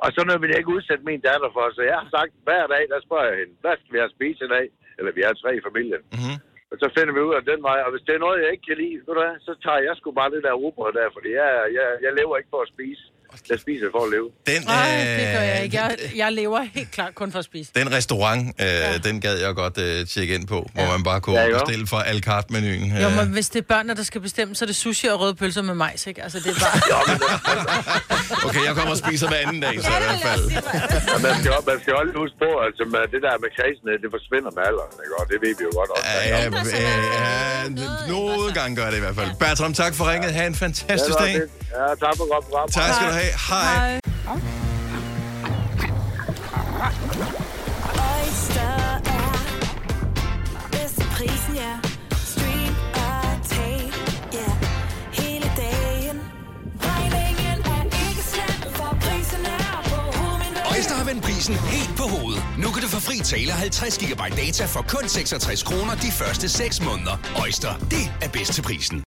Og 0.04 0.08
så 0.14 0.20
noget 0.24 0.40
ville 0.40 0.52
jeg 0.52 0.60
ikke 0.62 0.76
udsætte 0.76 1.04
min 1.10 1.22
datter 1.28 1.50
for, 1.56 1.64
så 1.76 1.82
jeg 1.90 1.96
har 2.02 2.08
sagt, 2.16 2.32
hver 2.46 2.64
dag, 2.74 2.84
der 2.92 2.98
spørger 3.06 3.28
jeg 3.30 3.38
hende, 3.40 3.54
hvad 3.62 3.74
skal 3.76 3.92
vi 3.94 3.98
have 4.02 4.16
spise 4.16 4.44
i 4.44 4.52
dag? 4.56 4.66
Eller 4.98 5.12
vi 5.16 5.22
er 5.22 5.32
tre 5.42 5.50
i 5.56 5.66
familien. 5.68 6.02
Mm-hmm. 6.14 6.36
Og 6.70 6.76
så 6.82 6.86
finder 6.96 7.12
vi 7.14 7.20
ud 7.28 7.34
af 7.40 7.44
den 7.50 7.60
vej, 7.68 7.78
og 7.84 7.90
hvis 7.92 8.04
det 8.06 8.14
er 8.14 8.24
noget, 8.24 8.42
jeg 8.42 8.52
ikke 8.52 8.66
kan 8.68 8.80
lide, 8.82 8.98
ved 9.06 9.14
du 9.14 9.20
hvad, 9.22 9.34
så 9.46 9.52
tager 9.64 9.80
jeg 9.86 9.94
sgu 9.96 10.08
bare 10.20 10.30
det 10.34 10.42
der 10.46 10.60
rugbrød 10.62 10.92
der, 11.00 11.08
fordi 11.16 11.30
jeg, 11.40 11.48
jeg, 11.78 11.86
jeg 12.04 12.12
lever 12.18 12.36
ikke 12.36 12.54
for 12.54 12.62
at 12.62 12.72
spise. 12.74 13.04
Jeg 13.50 13.58
spiser 13.64 13.86
for 13.94 14.02
at 14.06 14.10
leve. 14.14 14.28
Den, 14.50 14.60
Nej, 14.66 14.88
det 15.20 15.26
gør 15.34 15.44
jeg 15.50 15.56
øh, 15.58 15.64
ikke. 15.64 15.76
Jeg, 15.80 15.96
jeg 16.22 16.32
lever 16.32 16.60
helt 16.78 16.90
klart 16.90 17.12
kun 17.14 17.28
for 17.32 17.38
at 17.38 17.44
spise. 17.44 17.68
Den 17.80 17.92
restaurant, 17.92 18.42
øh, 18.60 18.66
ja. 18.66 18.98
den 19.08 19.20
gad 19.20 19.36
jeg 19.46 19.54
godt 19.54 19.78
øh, 19.78 20.06
tjekke 20.06 20.34
ind 20.34 20.46
på, 20.54 20.58
hvor 20.74 20.86
man 20.94 21.02
bare 21.10 21.20
kunne 21.20 21.38
Ja, 21.38 21.44
ja, 21.46 21.50
jo. 21.50 21.58
bestille 21.58 21.86
for 21.86 21.96
al 22.10 22.18
menuen 22.50 22.90
Jo, 23.02 23.08
Øh, 23.08 23.16
men 23.18 23.28
hvis 23.36 23.48
det 23.48 23.58
er 23.64 23.68
børnene, 23.74 23.94
der 24.00 24.02
skal 24.10 24.20
bestemme, 24.20 24.54
så 24.54 24.64
er 24.64 24.66
det 24.66 24.76
sushi 24.76 25.06
og 25.14 25.20
røde 25.20 25.34
pølser 25.34 25.62
med 25.62 25.74
majs, 25.74 26.06
ikke? 26.06 26.22
Altså, 26.22 26.38
det 26.44 26.50
er 26.56 26.58
bare... 26.64 26.76
okay, 28.46 28.62
jeg 28.68 28.74
kommer 28.78 28.90
og 28.96 29.00
spiser 29.04 29.26
hver 29.28 29.40
anden 29.46 29.60
dag, 29.66 29.74
så 29.82 29.88
i 29.88 30.02
hvert 30.06 30.20
fald. 30.28 30.44
Og 31.14 31.20
man 31.26 31.34
skal, 31.40 31.52
man 31.70 31.78
skal 31.82 31.92
også 32.00 32.12
huske 32.22 32.36
på, 32.44 32.50
altså 32.66 32.82
med 32.94 33.02
det 33.14 33.20
der 33.26 33.34
med 33.44 33.50
kredsene, 33.56 33.90
det 34.02 34.08
forsvinder 34.16 34.50
med 34.56 34.62
alderen, 34.70 34.94
ikke? 35.04 35.14
Og 35.20 35.24
det 35.30 35.36
ved 35.44 35.52
vi 35.58 35.62
jo 35.68 35.72
godt 35.80 35.90
også. 35.94 36.04
Ja, 36.10 36.20
ja, 36.34 36.40
øh, 36.46 36.90
ja, 37.18 37.30
nogle 38.14 38.48
gange 38.58 38.72
gør 38.80 38.88
det 38.92 38.98
i 39.00 39.04
hvert 39.06 39.16
fald. 39.20 39.30
Bertram, 39.42 39.72
tak 39.82 39.92
for 39.98 40.04
ringet. 40.12 40.30
Ha' 40.38 40.46
en 40.46 40.58
fantastisk 40.66 41.16
dag. 41.24 41.34
Ja, 41.78 41.84
tak 42.04 42.14
for 42.18 42.24
godt 42.34 42.44
program. 42.48 42.66
Tak 42.78 42.90
skal 42.96 43.06
du 43.08 43.12
have. 43.12 43.19
Hej. 43.20 44.00
Oyster 48.10 48.60
er 49.04 49.38
bedst 50.70 50.94
til 50.94 51.06
prisen, 51.16 51.54
ja. 51.54 51.72
Stream 52.24 52.74
og 52.94 53.48
tag, 53.48 53.92
ja. 54.32 54.50
Hele 55.12 55.52
dagen. 55.56 56.20
Regningen 56.80 57.58
er 57.74 57.84
ikke 57.84 58.22
slem, 58.32 58.72
for 58.74 58.96
prisen 59.00 59.44
er 59.44 59.82
på 59.84 59.96
hovedet. 60.18 60.76
Øjster 60.76 60.94
har 60.94 61.04
vendt 61.04 61.22
prisen 61.24 61.54
helt 61.54 61.96
på 61.96 62.02
hovedet. 62.02 62.42
Nu 62.58 62.70
kan 62.70 62.82
du 62.82 62.88
få 62.88 63.00
fri 63.00 63.18
tale 63.18 63.52
50 63.52 63.98
GB 63.98 64.20
data 64.36 64.64
for 64.64 64.84
kun 64.88 65.08
66 65.08 65.62
kroner 65.62 65.94
de 65.94 66.12
første 66.12 66.48
6 66.48 66.82
måneder. 66.82 67.16
Øjster, 67.42 67.72
det 67.90 68.12
er 68.22 68.28
bedst 68.28 68.52
til 68.52 68.62
prisen. 68.62 69.09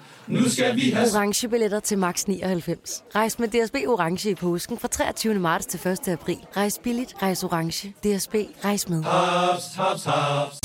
Nu 0.31 0.49
skal 0.49 0.75
vi 0.75 0.89
have... 0.91 1.07
Orange 1.15 1.49
billetter 1.49 1.79
til 1.79 1.97
max 1.97 2.23
99. 2.23 3.03
Rejs 3.15 3.39
med 3.39 3.47
DSB 3.47 3.75
Orange 3.87 4.29
i 4.29 4.35
påsken 4.35 4.79
fra 4.79 4.87
23. 4.87 5.33
marts 5.33 5.65
til 5.65 5.87
1. 5.87 6.07
april. 6.07 6.37
Rejs 6.57 6.79
billigt, 6.83 7.13
rejs 7.21 7.43
orange. 7.43 7.87
DSB, 8.03 8.35
rejs 8.65 8.89
med. 8.89 9.03
Haps, 9.03 9.63
haps, 9.75 10.03
haps. 10.03 10.55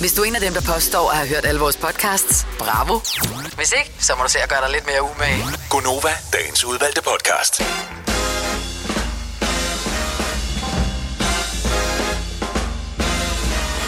Hvis 0.00 0.12
du 0.14 0.22
er 0.22 0.26
en 0.26 0.34
af 0.34 0.40
dem, 0.40 0.52
der 0.52 0.60
påstår 0.74 1.10
at 1.10 1.16
have 1.16 1.28
hørt 1.28 1.44
alle 1.44 1.60
vores 1.60 1.76
podcasts, 1.76 2.46
bravo. 2.58 2.94
Hvis 3.56 3.72
ikke, 3.78 3.90
så 3.98 4.12
må 4.16 4.22
du 4.22 4.30
se 4.30 4.38
at 4.38 4.48
gøre 4.48 4.60
dig 4.64 4.70
lidt 4.72 4.86
mere 4.86 5.02
umage. 5.10 5.42
Gonova, 5.70 6.12
dagens 6.32 6.64
udvalgte 6.64 7.02
podcast. 7.10 7.54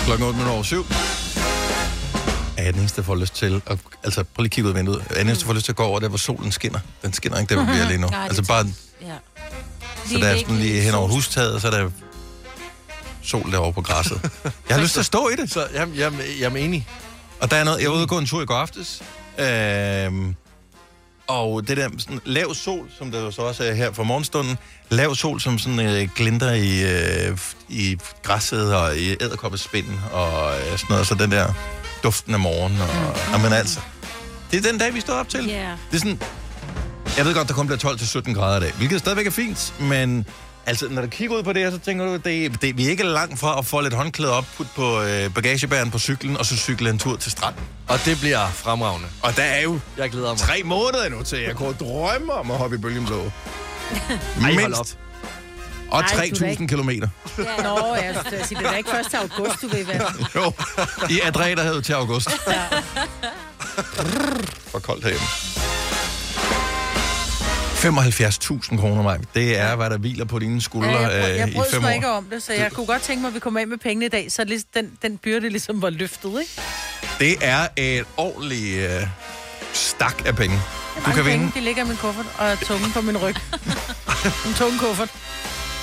Klokken 0.07 0.27
8 0.27 0.37
minutter 0.39 0.55
over 0.55 0.63
7. 0.63 0.85
Er 2.57 2.63
jeg 2.63 2.73
den 2.73 2.81
eneste, 2.81 2.97
der 3.01 3.07
får 3.07 3.15
lyst 3.15 3.35
til 3.35 3.63
at... 3.67 3.79
Altså, 4.05 4.25
prøv 4.25 4.43
lige 4.43 4.47
at 4.47 4.51
kigge 4.51 4.69
ud 4.69 4.75
af 4.75 4.79
vinduet. 4.79 4.99
Er 4.99 5.05
jeg 5.09 5.17
den 5.17 5.27
eneste, 5.27 5.43
der 5.43 5.47
får 5.47 5.55
lyst 5.55 5.65
til 5.65 5.73
at 5.73 5.77
gå 5.77 5.85
over 5.85 6.01
der, 6.01 6.09
hvor 6.09 6.19
solen 6.19 6.53
skinner? 6.53 6.79
Den 7.03 7.13
skinner 7.13 7.39
ikke 7.39 7.55
der, 7.55 7.65
hvor 7.65 7.73
vi 7.75 7.79
er 7.79 7.89
lige 7.89 7.99
nu. 7.99 8.07
Nej, 8.07 8.19
det 8.19 8.29
altså 8.29 8.43
er 8.43 8.47
bare... 8.47 8.73
Ja. 9.03 9.15
Så 10.07 10.19
der 10.19 10.27
er 10.27 10.39
sådan 10.39 10.57
lige 10.57 10.81
hen 10.81 10.95
over 10.95 11.09
hustaget, 11.09 11.63
så 11.63 11.67
er 11.67 11.71
der 11.71 11.91
sol 13.23 13.53
derovre 13.53 13.73
på 13.73 13.83
græsset. 13.83 14.31
Jeg 14.69 14.77
har 14.77 14.83
lyst 14.83 14.93
til 14.93 15.01
at 15.01 15.07
stå 15.07 15.29
i 15.29 15.37
det. 15.37 15.53
Så 15.53 15.67
jamen, 15.75 15.95
jamen, 15.95 16.21
jeg 16.41 16.53
er 16.53 16.57
enig. 16.57 16.89
Og 17.41 17.51
der 17.51 17.57
er 17.57 17.65
noget, 17.65 17.81
jeg 17.83 17.91
var 17.91 17.97
ude 17.97 18.03
og 18.05 18.09
gå 18.09 18.19
en 18.19 18.27
tur 18.27 18.43
i 18.43 18.47
går 18.47 18.55
aftes. 18.55 19.03
Øhm, 19.39 20.35
og 21.27 21.69
det 21.69 21.77
der 21.77 21.89
sådan, 21.99 22.21
lav 22.25 22.55
sol, 22.55 22.87
som 22.99 23.11
der 23.11 23.21
jo 23.21 23.31
så 23.31 23.43
også 23.43 23.65
er 23.65 23.75
her 23.75 23.93
for 23.93 24.05
morgenstunden, 24.05 24.59
lav 24.91 25.15
sol, 25.15 25.41
som 25.41 25.59
sådan 25.59 25.81
øh, 25.81 26.09
glinter 26.17 26.53
i, 26.53 26.83
øh, 27.29 27.39
i 27.69 27.99
græsset 28.23 28.75
og 28.75 28.97
i 28.97 29.17
æderkoppespind 29.21 29.87
og 30.13 30.55
øh, 30.59 30.65
sådan 30.65 30.87
noget. 30.89 31.07
Så 31.07 31.15
den 31.15 31.31
der 31.31 31.53
duften 32.03 32.35
af 32.35 32.41
morgen. 32.41 32.81
Og, 32.81 32.89
mm. 32.89 33.33
Jamen 33.33 33.53
altså, 33.53 33.81
det 34.51 34.67
er 34.67 34.71
den 34.71 34.79
dag, 34.81 34.95
vi 34.95 35.01
står 35.01 35.15
op 35.15 35.29
til. 35.29 35.41
Yeah. 35.49 35.71
Det 35.91 35.95
er 35.97 35.99
sådan, 35.99 36.21
jeg 37.17 37.25
ved 37.27 37.35
godt, 37.35 37.49
der 37.49 37.55
kun 37.55 37.67
bliver 37.67 37.79
12-17 38.29 38.33
grader 38.35 38.57
i 38.57 38.61
dag, 38.61 38.73
hvilket 38.73 38.99
stadigvæk 39.01 39.27
er 39.27 39.31
fint, 39.31 39.75
men 39.81 40.27
altså, 40.67 40.89
når 40.91 41.03
du 41.03 41.09
kigger 41.09 41.37
ud 41.37 41.43
på 41.43 41.53
det 41.53 41.63
her, 41.63 41.71
så 41.71 41.79
tænker 41.79 42.05
du, 42.07 42.17
det, 42.17 42.63
det, 42.63 42.77
vi 42.77 42.87
er 42.87 42.91
ikke 42.91 43.03
langt 43.03 43.39
fra 43.41 43.59
at 43.59 43.67
få 43.67 43.81
lidt 43.81 43.95
håndklæde 43.95 44.33
op, 44.33 44.45
putte 44.57 44.73
på 44.77 45.03
øh, 45.03 45.35
bagagebæren 45.35 45.91
på 45.91 45.99
cyklen, 45.99 46.37
og 46.37 46.47
så 46.47 46.57
cykle 46.57 46.91
en 46.91 46.99
tur 46.99 47.17
til 47.17 47.33
stranden. 47.33 47.63
Og 47.89 47.99
det 48.05 48.21
bliver 48.21 48.49
fremragende. 48.49 49.09
Og 49.23 49.37
der 49.37 49.43
er 49.43 49.63
jo 49.63 49.81
Jeg 49.97 50.11
glæder 50.11 50.29
mig. 50.29 50.39
tre 50.39 50.63
måneder 50.65 51.05
endnu 51.05 51.23
til, 51.23 51.39
jeg 51.39 51.57
kunne 51.57 51.75
drømme 51.81 52.33
om 52.33 52.51
at 52.51 52.57
hoppe 52.57 52.77
i 52.77 52.79
bølgen 52.79 53.07
blå. 53.07 53.17
hold 53.17 54.75
op. 54.75 54.77
Mindst. 54.77 54.99
Og 55.91 56.01
Ej, 56.01 56.07
du 56.09 56.17
er 56.17 56.21
da 56.21 56.27
3.000 56.27 56.45
ikke- 56.51 56.67
kilometer. 56.67 57.09
Nå, 57.37 57.95
jeg 57.95 58.17
skulle 58.27 58.47
sige, 58.47 58.59
det 58.59 58.67
er 58.67 58.71
da 58.71 58.77
ikke 58.77 58.91
først 58.91 59.11
til 59.11 59.17
august, 59.17 59.63
du 59.63 59.69
vil 59.69 59.87
være. 59.93 60.13
Jo, 60.37 60.53
i 61.11 61.21
Adræderhavet 61.25 61.85
til 61.85 61.93
august. 61.93 62.31
For 64.71 64.79
koldt 64.79 65.05
herhjemme. 65.05 65.27
75.000 67.81 68.77
kroner, 68.81 69.03
Maj. 69.03 69.19
Det 69.35 69.59
er, 69.59 69.77
hvad 69.77 69.91
der 69.91 69.99
hviler 69.99 70.25
på 70.25 70.39
dine 70.39 70.63
skuldre 70.63 70.91
Ja, 70.91 70.99
jeg, 70.99 71.11
brød, 71.11 71.31
øh, 71.31 71.37
jeg 71.39 71.49
i 71.49 71.55
brød 71.55 71.67
fem 71.71 71.81
mig 71.83 71.89
år. 71.91 71.95
ikke 71.95 72.09
om 72.11 72.25
det, 72.25 72.43
så 72.43 72.53
jeg 72.53 72.73
kunne 72.73 72.87
godt 72.87 73.03
tænke 73.03 73.21
mig, 73.21 73.29
at 73.29 73.35
vi 73.35 73.39
kom 73.41 73.57
af 73.57 73.67
med 73.67 73.79
pengene 73.79 74.07
i 74.07 74.09
dag, 74.09 74.33
så 74.33 74.45
lig- 74.45 74.75
den, 74.75 74.91
den 75.03 75.19
byrde 75.19 75.49
ligesom 75.49 75.83
var 75.83 75.91
løftet, 75.91 76.41
ikke? 76.41 76.61
Det 77.19 77.37
er 77.41 77.69
et 77.77 78.05
ordentligt 78.17 78.91
øh, 78.91 79.07
stak 79.73 80.23
af 80.27 80.37
penge. 80.37 80.61
Du 80.97 81.01
kan 81.03 81.15
penge, 81.15 81.31
vinde. 81.31 81.53
De 81.55 81.61
ligger 81.61 81.85
i 81.85 81.89
min 81.89 81.97
kuffert, 81.97 82.27
og 82.39 82.59
tungen 82.61 82.93
på 82.93 83.01
min 83.01 83.17
ryg. 83.17 83.35
en 84.47 84.55
tung 84.57 84.79
kuffert. 84.81 85.09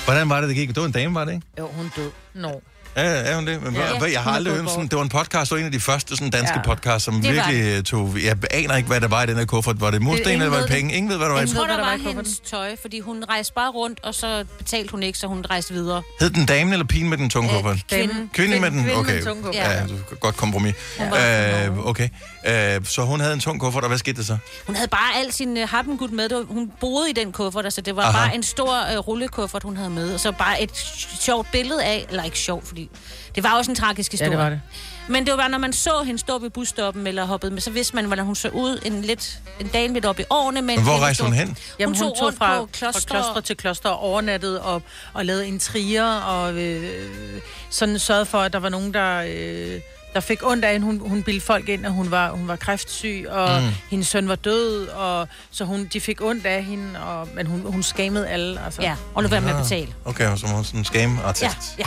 Hvordan 0.08 0.28
var 0.28 0.40
det, 0.40 0.48
det 0.48 0.56
gik? 0.56 0.68
Det 0.68 0.80
var 0.80 0.86
en 0.88 0.92
dame, 0.92 1.14
var 1.14 1.24
det 1.24 1.32
ikke? 1.34 1.46
Jo, 1.58 1.66
hun 1.66 1.90
død. 1.96 2.10
Nå. 2.34 2.52
Ja, 2.98 3.30
er 3.30 3.34
hun 3.34 3.46
det? 3.46 3.62
Men, 3.62 3.74
Ja. 3.74 3.80
ja, 4.06 4.12
jeg 4.12 4.20
har 4.22 4.32
aldrig 4.32 4.54
hørt 4.54 4.70
sådan, 4.70 4.86
det 4.88 4.96
var 4.96 5.02
en 5.02 5.08
podcast, 5.08 5.50
var 5.50 5.58
en 5.58 5.64
af 5.64 5.72
de 5.72 5.80
første 5.80 6.16
sådan, 6.16 6.30
danske 6.30 6.52
Ja. 6.54 6.60
ja. 6.70 6.74
podcasts, 6.74 7.04
som 7.04 7.14
Det 7.14 7.36
var 7.36 7.46
virkelig 7.48 7.76
øh, 7.78 7.82
tog... 7.82 8.16
Jeg 8.24 8.36
aner 8.50 8.76
ikke, 8.76 8.86
hvad 8.86 9.00
der 9.00 9.08
var 9.08 9.22
i 9.22 9.26
den 9.26 9.36
her 9.36 9.44
kuffert. 9.44 9.80
Var 9.80 9.90
det 9.90 10.02
mursten, 10.02 10.26
ingen 10.28 10.42
eller 10.42 10.56
var 10.58 10.60
det 10.66 10.70
penge? 10.74 10.94
Ingen 10.94 11.10
ved, 11.10 11.16
hvad 11.16 11.26
der 11.26 11.32
var 11.32 11.38
i 11.40 11.42
Jeg 11.42 11.48
tror, 11.50 11.66
hvad 11.66 11.76
der 11.76 11.82
var 11.84 11.90
var 11.90 12.08
hendes 12.08 12.38
tøj, 12.50 12.76
fordi 12.80 13.00
hun 13.00 13.24
rejste 13.28 13.52
bare 13.54 13.70
rundt, 13.70 14.00
og 14.04 14.14
så 14.14 14.44
betalte 14.58 14.90
hun 14.90 15.02
ikke, 15.02 15.18
så 15.18 15.26
hun 15.26 15.44
rejste 15.50 15.74
videre. 15.74 16.02
Hed 16.20 16.30
den 16.30 16.46
damen 16.46 16.72
eller 16.72 16.86
pigen 16.86 17.08
med 17.08 17.18
den 17.18 17.30
tunge 17.30 17.50
kuffert? 17.50 17.78
Kvinden. 17.88 18.30
Kvinde 18.34 18.60
med 18.60 18.70
den? 18.70 18.78
Kvinde 18.78 18.86
med 18.94 19.00
Okay. 19.00 19.16
den 19.16 19.24
tunge 19.24 19.42
kuffert. 19.42 19.64
Ja, 19.64 19.82
godt 20.20 20.36
kompromis. 20.36 20.74
Øh, 21.00 21.86
okay. 21.86 22.08
Øh, 22.46 22.84
så 22.84 23.02
hun 23.02 23.20
havde 23.20 23.34
en 23.34 23.40
tung 23.40 23.60
kuffert, 23.60 23.82
og 23.82 23.88
hvad 23.88 23.98
skete 23.98 24.16
der 24.16 24.22
så? 24.24 24.36
Hun 24.66 24.76
havde 24.76 24.88
bare 24.88 25.20
al 25.24 25.32
sin 25.32 25.62
uh, 25.62 25.68
happengud 25.68 26.08
med. 26.08 26.28
Var- 26.28 26.44
Hun 26.48 26.72
boede 26.80 27.10
i 27.10 27.12
den 27.12 27.32
kuffert, 27.32 27.64
altså 27.64 27.80
det 27.80 27.96
var 27.96 28.02
Aha. 28.02 28.12
Bare 28.26 28.34
en 28.34 28.42
stor 28.42 28.78
uh, 28.92 28.98
rullekuffert, 29.08 29.62
hun 29.62 29.76
havde 29.76 29.90
med. 29.90 30.14
Og 30.14 30.20
så 30.20 30.32
bare 30.32 30.62
et 30.62 30.70
sj- 30.72 31.24
sjovt 31.24 31.46
billede 31.52 31.84
af, 31.84 32.06
eller 32.08 32.24
ikke 32.24 32.38
sjovt, 32.38 32.68
fordi 32.68 32.87
det 33.34 33.44
var 33.44 33.56
også 33.56 33.70
en 33.70 33.74
tragisk 33.74 34.12
historie. 34.12 34.30
det 34.30 34.38
var 34.38 34.50
det. 34.50 34.60
Men 35.08 35.24
det 35.26 35.30
var 35.30 35.36
bare, 35.36 35.48
når 35.48 35.58
man 35.58 35.72
så 35.72 36.02
hende 36.02 36.20
stå 36.20 36.38
ved 36.38 36.50
busstoppen 36.50 37.06
eller 37.06 37.24
hoppede 37.24 37.52
med, 37.52 37.60
så 37.60 37.70
vidste 37.70 37.96
man, 37.96 38.04
hvordan 38.04 38.24
hun 38.24 38.34
så 38.36 38.48
ud 38.48 38.80
en, 38.84 39.02
lidt, 39.02 39.38
en 39.60 39.66
dame 39.66 39.94
lidt 39.94 40.04
op 40.04 40.20
i 40.20 40.24
årene. 40.30 40.62
Men 40.62 40.76
Men 40.76 40.84
hvor 40.84 40.98
rejste 40.98 41.24
hun 41.24 41.32
hen? 41.32 41.58
Jamen, 41.78 41.96
hun, 41.96 42.02
tog 42.02 42.08
hun 42.08 42.16
tog 42.16 42.26
rundt 42.26 42.38
fra, 42.38 42.58
på 42.58 42.68
kloster. 42.72 43.00
fra 43.00 43.14
kloster 43.14 43.40
til 43.40 43.56
kloster 43.56 43.88
og 43.88 43.98
overnattede 43.98 44.62
og, 44.62 44.82
og 45.12 45.24
lavede 45.26 45.48
intriger 45.48 46.14
og 46.20 46.54
øh, 46.54 47.40
sådan 47.70 47.98
sørgede 47.98 48.26
for, 48.26 48.38
at 48.38 48.52
der 48.52 48.58
var 48.58 48.68
nogen, 48.68 48.94
der, 48.94 49.24
øh, 49.28 49.80
der 50.18 50.22
fik 50.26 50.38
ondt 50.46 50.64
af 50.64 50.72
hende. 50.72 50.86
Hun, 50.86 51.00
hun 51.08 51.22
bildte 51.22 51.46
folk 51.46 51.68
ind, 51.68 51.86
at 51.86 51.92
hun 51.92 52.10
var, 52.10 52.30
hun 52.30 52.48
var 52.48 52.56
kræftsyg, 52.56 53.26
og 53.28 53.62
Mm. 53.62 53.68
hendes 53.90 54.08
søn 54.08 54.28
var 54.28 54.34
død, 54.34 54.88
og 54.88 55.28
så 55.50 55.64
hun, 55.64 55.88
de 55.92 56.00
fik 56.00 56.20
ondt 56.22 56.46
af 56.46 56.64
hende, 56.64 57.00
og, 57.02 57.28
men 57.34 57.46
hun, 57.46 57.60
hun 57.72 57.82
skamede 57.82 58.28
alle. 58.28 58.64
Altså. 58.64 58.82
Ja, 58.82 58.96
og 59.14 59.22
lå 59.22 59.28
være 59.28 59.40
med 59.40 59.48
at 59.50 59.54
Ah, 59.56 59.62
betale. 59.62 59.94
Okay, 60.04 60.36
så 60.36 60.46
var 60.46 60.54
hun 60.54 60.64
sådan 60.64 60.80
en 60.80 60.84
scam-artist. 60.84 61.78
Ja, 61.78 61.84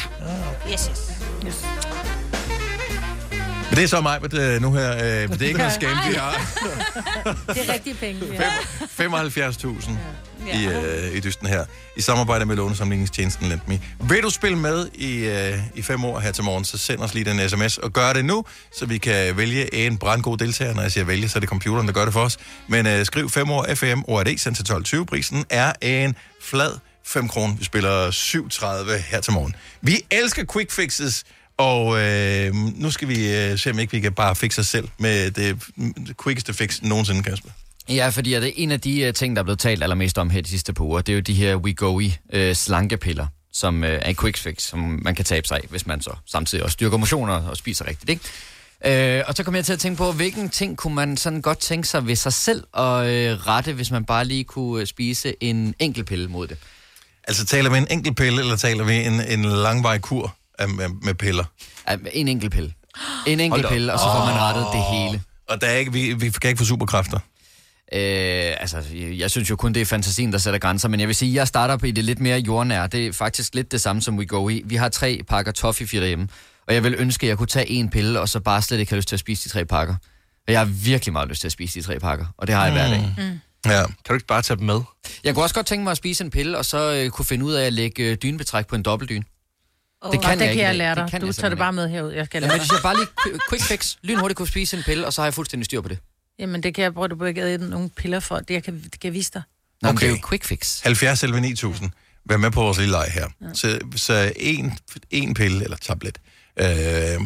ja. 0.68 0.72
Yes, 0.74 0.90
yes. 0.92 1.12
Yes. 1.48 1.66
Men 3.72 3.78
det 3.78 3.84
er 3.84 3.88
så 3.88 4.02
mig, 4.02 4.34
øh, 4.34 4.62
nu 4.62 4.74
her. 4.74 4.96
Øh, 4.96 5.02
det 5.30 5.42
er 5.42 5.46
ikke 5.46 5.58
noget 5.58 5.74
scam, 5.82 5.98
vi 6.10 6.14
har. 6.14 6.52
Det 7.54 7.70
er 7.70 7.74
rigtige 7.74 7.96
penge. 7.96 8.22
Ja. 8.34 8.50
75.000 9.00 9.92
i, 10.54 10.66
øh, 10.66 11.16
i 11.16 11.20
dysten 11.20 11.48
her. 11.48 11.66
I 11.98 12.02
samarbejde 12.02 12.46
med 12.46 12.56
lånesamligningstjenesten 12.56 13.48
LendMe. 13.50 13.82
Vil 14.00 14.24
du 14.24 14.30
spille 14.30 14.58
med 14.58 14.88
i, 14.94 15.18
øh, 15.26 15.60
i 15.76 15.82
fem 15.82 16.06
år 16.06 16.20
her 16.20 16.32
til 16.32 16.44
morgen, 16.44 16.66
så 16.66 16.78
send 16.78 17.00
os 17.00 17.14
lige 17.14 17.26
den 17.26 17.50
sms 17.50 17.78
og 17.78 17.94
gør 17.94 18.14
det 18.14 18.26
nu, 18.26 18.46
så 18.78 18.86
vi 18.86 18.98
kan 18.98 19.38
vælge 19.38 19.76
en 19.76 19.98
brandgod 19.98 20.38
deltager. 20.38 20.74
Når 20.74 20.82
jeg 20.82 20.92
siger 20.92 21.04
vælge, 21.04 21.30
så 21.30 21.38
er 21.38 21.40
det 21.40 21.50
computeren, 21.50 21.88
der 21.88 21.94
gør 21.94 22.04
det 22.06 22.14
for 22.14 22.22
os. 22.22 22.38
Men 22.68 22.88
øh, 22.88 23.06
skriv 23.06 23.30
5 23.30 23.52
år 23.52 23.66
FM 23.76 24.02
ORD, 24.08 24.38
send 24.38 24.56
til 24.56 24.98
12.20. 24.98 25.04
Prisen 25.06 25.46
er 25.50 25.74
en 25.82 26.16
flad 26.44 26.72
5 27.06 27.28
kroner. 27.28 27.56
Vi 27.56 27.64
spiller 27.64 28.12
7.30 28.12 28.92
her 29.12 29.22
til 29.22 29.34
morgen. 29.34 29.56
Vi 29.82 30.02
elsker 30.12 30.46
quick 30.54 30.72
fixes, 30.72 31.24
og 31.62 32.02
øh, 32.02 32.56
nu 32.56 32.92
skal 32.92 33.08
vi 33.08 33.36
øh, 33.36 33.60
se, 33.60 33.72
om 33.72 33.80
ikke 33.80 33.92
vi 33.92 34.00
kan 34.00 34.14
bare 34.14 34.36
fixe 34.36 34.62
os 34.62 34.68
selv 34.68 34.88
med 34.98 35.32
det, 35.32 35.58
det 36.08 36.16
quickeste 36.24 36.54
fix 36.54 36.82
nogensinde, 36.82 37.24
Kasper. 37.24 37.50
Ja, 37.90 38.10
fordi 38.10 38.30
det 38.32 38.44
er 38.44 38.52
en 38.56 38.72
af 38.72 38.82
de 38.82 39.08
uh, 39.08 39.14
ting, 39.14 39.36
der 39.36 39.42
er 39.42 39.44
blevet 39.44 39.60
talt 39.60 39.84
allermest 39.84 40.18
om 40.18 40.30
her 40.30 40.42
de 40.42 40.50
sidste 40.50 40.74
par 40.74 40.84
uger, 40.84 41.02
det 41.02 41.12
er 41.12 41.16
jo 41.16 41.22
de 41.22 41.34
her 41.34 41.56
WeGoI 41.56 42.18
uh, 42.34 42.54
slankepiller, 42.54 43.28
som 43.54 43.84
uh, 43.84 43.90
er 43.90 44.00
en 44.00 44.16
quick 44.16 44.38
fix, 44.38 44.62
som 44.62 45.00
man 45.02 45.16
kan 45.16 45.26
tabe 45.26 45.48
sig 45.48 45.58
af, 45.58 45.64
hvis 45.70 45.88
man 45.88 46.02
så 46.02 46.12
samtidig 46.32 46.64
også 46.64 46.74
styrker 46.74 46.98
motioner 46.98 47.34
og 47.34 47.58
spiser 47.58 47.88
rigtigt, 47.88 48.10
ikke? 48.10 49.20
Uh, 49.22 49.28
og 49.28 49.36
så 49.36 49.44
kom 49.44 49.56
jeg 49.56 49.66
til 49.66 49.74
at 49.74 49.80
tænke 49.80 49.98
på, 49.98 50.12
hvilken 50.12 50.50
ting 50.50 50.78
kunne 50.78 50.96
man 50.96 51.18
sådan 51.18 51.42
godt 51.42 51.60
tænke 51.60 51.88
sig 51.88 52.08
ved 52.08 52.16
sig 52.16 52.34
selv 52.34 52.64
at 52.74 52.82
uh, 52.84 53.48
rette, 53.48 53.74
hvis 53.74 53.92
man 53.92 54.06
bare 54.06 54.26
lige 54.26 54.44
kunne 54.44 54.86
spise 54.86 55.36
en 55.40 55.76
enkelt 55.80 56.08
pille 56.08 56.28
mod 56.28 56.48
det. 56.48 56.58
Altså 57.28 57.46
taler 57.46 57.70
vi 57.70 57.78
en 57.78 57.88
enkelt 57.92 58.18
pille, 58.18 58.42
eller 58.42 58.56
taler 58.56 58.84
vi 58.84 58.96
en, 58.96 59.22
en 59.22 59.46
langvarig 59.46 60.02
kur 60.02 60.36
af, 60.62 60.70
med, 60.70 60.88
med 61.02 61.14
piller? 61.14 61.44
En 62.14 62.28
enkelt 62.28 62.52
pille. 62.52 62.74
En 63.28 63.40
enkelt 63.40 63.68
pille, 63.70 63.94
og 63.94 64.00
så 64.00 64.06
får 64.06 64.26
man 64.26 64.36
rettet 64.36 64.66
det 64.74 64.84
hele. 64.94 65.24
Og 65.50 65.62
der 65.62 65.68
er 65.68 65.78
ikke, 65.78 65.94
vi, 65.94 66.14
vi 66.14 66.30
kan 66.30 66.50
ikke 66.50 66.60
få 66.60 66.66
superkræfter. 66.66 67.20
Øh, 67.94 68.54
altså, 68.60 68.84
jeg, 68.94 69.32
synes 69.32 69.50
jo 69.50 69.56
kun, 69.56 69.74
det 69.74 69.82
er 69.82 69.86
fantasien, 69.86 70.32
der 70.32 70.38
sætter 70.38 70.60
grænser, 70.60 70.90
men 70.90 71.00
jeg 71.00 71.08
vil 71.08 71.16
sige, 71.16 71.34
jeg 71.34 71.48
starter 71.48 71.78
på 71.78 71.86
i 71.86 71.92
det 71.92 72.04
lidt 72.04 72.20
mere 72.20 72.40
jordnære. 72.40 72.88
Det 72.88 73.08
er 73.08 73.14
faktisk 73.14 73.56
lidt 73.56 73.72
det 73.72 73.82
samme, 73.82 74.02
som 74.02 74.18
we 74.18 74.26
go 74.26 74.50
i. 74.50 74.62
Vi 74.66 74.76
har 74.76 74.90
tre 74.90 75.22
pakker 75.28 75.52
toffee 75.52 76.00
derhjemme, 76.02 76.28
og 76.68 76.74
jeg 76.74 76.84
vil 76.84 76.96
ønske, 76.98 77.26
at 77.26 77.30
jeg 77.30 77.38
kunne 77.38 77.48
tage 77.48 77.70
en 77.70 77.90
pille, 77.90 78.20
og 78.20 78.30
så 78.30 78.40
bare 78.40 78.62
slet 78.62 78.80
ikke 78.80 78.92
have 78.92 78.98
lyst 78.98 79.08
til 79.08 79.16
at 79.16 79.20
spise 79.20 79.44
de 79.44 79.50
tre 79.50 79.66
pakker. 79.66 79.96
Og 80.48 80.54
jeg 80.54 80.60
har 80.60 80.66
virkelig 80.66 81.14
meget 81.14 81.30
lyst 81.30 81.42
til 81.42 81.48
at 81.48 81.52
spise 81.52 81.80
de 81.80 81.86
tre 81.86 82.00
pakker, 82.00 82.26
og 82.38 82.48
det 82.48 82.56
har 82.56 82.66
jeg 82.66 82.74
hver 82.74 82.88
dag. 82.88 83.16
Mm. 83.18 83.40
Ja. 83.72 83.86
Kan 83.86 83.96
du 84.10 84.14
ikke 84.14 84.28
bare 84.28 84.42
tage 84.42 84.58
dem 84.58 84.66
med? 84.66 84.82
Jeg 85.24 85.34
kunne 85.34 85.44
også 85.44 85.56
godt 85.56 85.66
tænke 85.66 85.84
mig 85.84 85.92
at 85.92 85.98
spise 85.98 86.24
en 86.24 86.30
pille, 86.30 86.58
og 86.58 86.66
så 86.66 86.94
øh, 86.94 87.10
kunne 87.10 87.26
finde 87.26 87.46
ud 87.46 87.54
af 87.54 87.66
at 87.66 87.74
lægge 87.74 88.04
øh, 88.04 88.18
dynebetræk 88.24 88.68
på 88.68 88.76
en 88.76 88.84
dobbeltdyn. 88.84 89.24
Oh, 90.02 90.12
det 90.12 90.22
kan 90.22 90.30
det 90.40 90.46
jeg 90.46 90.48
kan 90.48 90.50
ikke. 90.52 90.62
jeg 90.64 90.70
dag. 90.70 90.78
lære 90.78 90.90
Det 90.96 90.98
dig. 90.98 91.12
kan 91.12 91.22
Du 91.22 91.26
jeg 91.28 91.36
tager 91.36 91.50
det 91.50 91.58
bare 91.58 91.74
med 91.74 91.90
herud. 91.90 92.12
Jeg 92.12 92.26
skal 92.26 92.42
lære 92.42 92.58
hvis 92.58 92.68
dig. 92.68 92.74
jeg 92.76 92.82
bare 92.84 92.96
lige 92.96 93.08
qu- 93.20 93.50
quick 93.50 93.64
fix, 93.64 93.96
lynhurtigt 94.02 94.38
kunne 94.38 94.48
spise 94.48 94.78
en 94.78 94.84
pille, 94.84 95.06
og 95.06 95.14
så 95.14 95.22
har 95.22 95.26
jeg 95.26 95.34
fuldstændig 95.34 95.66
styr 95.66 95.82
på 95.82 95.88
det. 95.90 96.00
Jamen, 96.40 96.64
det 96.64 96.76
kan 96.76 96.84
jeg 96.84 96.94
bruge, 96.94 97.08
du 97.10 97.24
ikke 97.26 97.42
æde 97.42 97.70
nogle 97.70 97.90
piller 97.90 98.20
for. 98.20 98.40
Det 98.40 98.54
jeg 98.54 98.64
kan, 98.64 98.74
det 98.84 98.92
kan 98.92 99.08
jeg 99.08 99.14
vise 99.14 99.32
dig. 99.34 99.42
Nå, 99.82 99.90
okay. 99.90 100.00
det 100.00 100.14
er 100.14 100.18
jo 100.18 100.28
quick 100.30 100.44
fix. 100.46 100.82
70 100.82 101.24
11 101.24 101.42
9000. 101.42 101.92
Vær 102.26 102.38
med 102.38 102.52
på 102.52 102.62
vores 102.62 102.78
lille 102.78 102.92
leg 102.92 103.08
her. 103.14 103.28
Ja. 103.42 103.54
Så, 103.54 103.80
så 103.96 104.34
en, 104.36 104.74
en 105.12 105.34
pille 105.34 105.64
eller 105.64 105.78
tablet, 105.78 106.18
øh, 106.60 106.66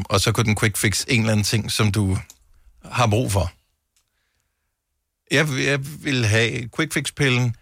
og 0.05 0.21
så 0.21 0.31
kunne 0.31 0.43
den 0.45 0.55
quick 0.55 0.77
fix 0.77 1.05
en 1.07 1.19
eller 1.19 1.31
anden 1.31 1.43
ting, 1.43 1.71
som 1.71 1.91
du 1.91 2.17
har 2.91 3.07
brug 3.07 3.31
for. 3.31 3.51
Jeg, 5.31 5.47
jeg 5.65 5.79
vil 6.03 6.25
have 6.25 6.69
quick 6.77 6.93
fix 6.93 7.11
pillen, 7.15 7.55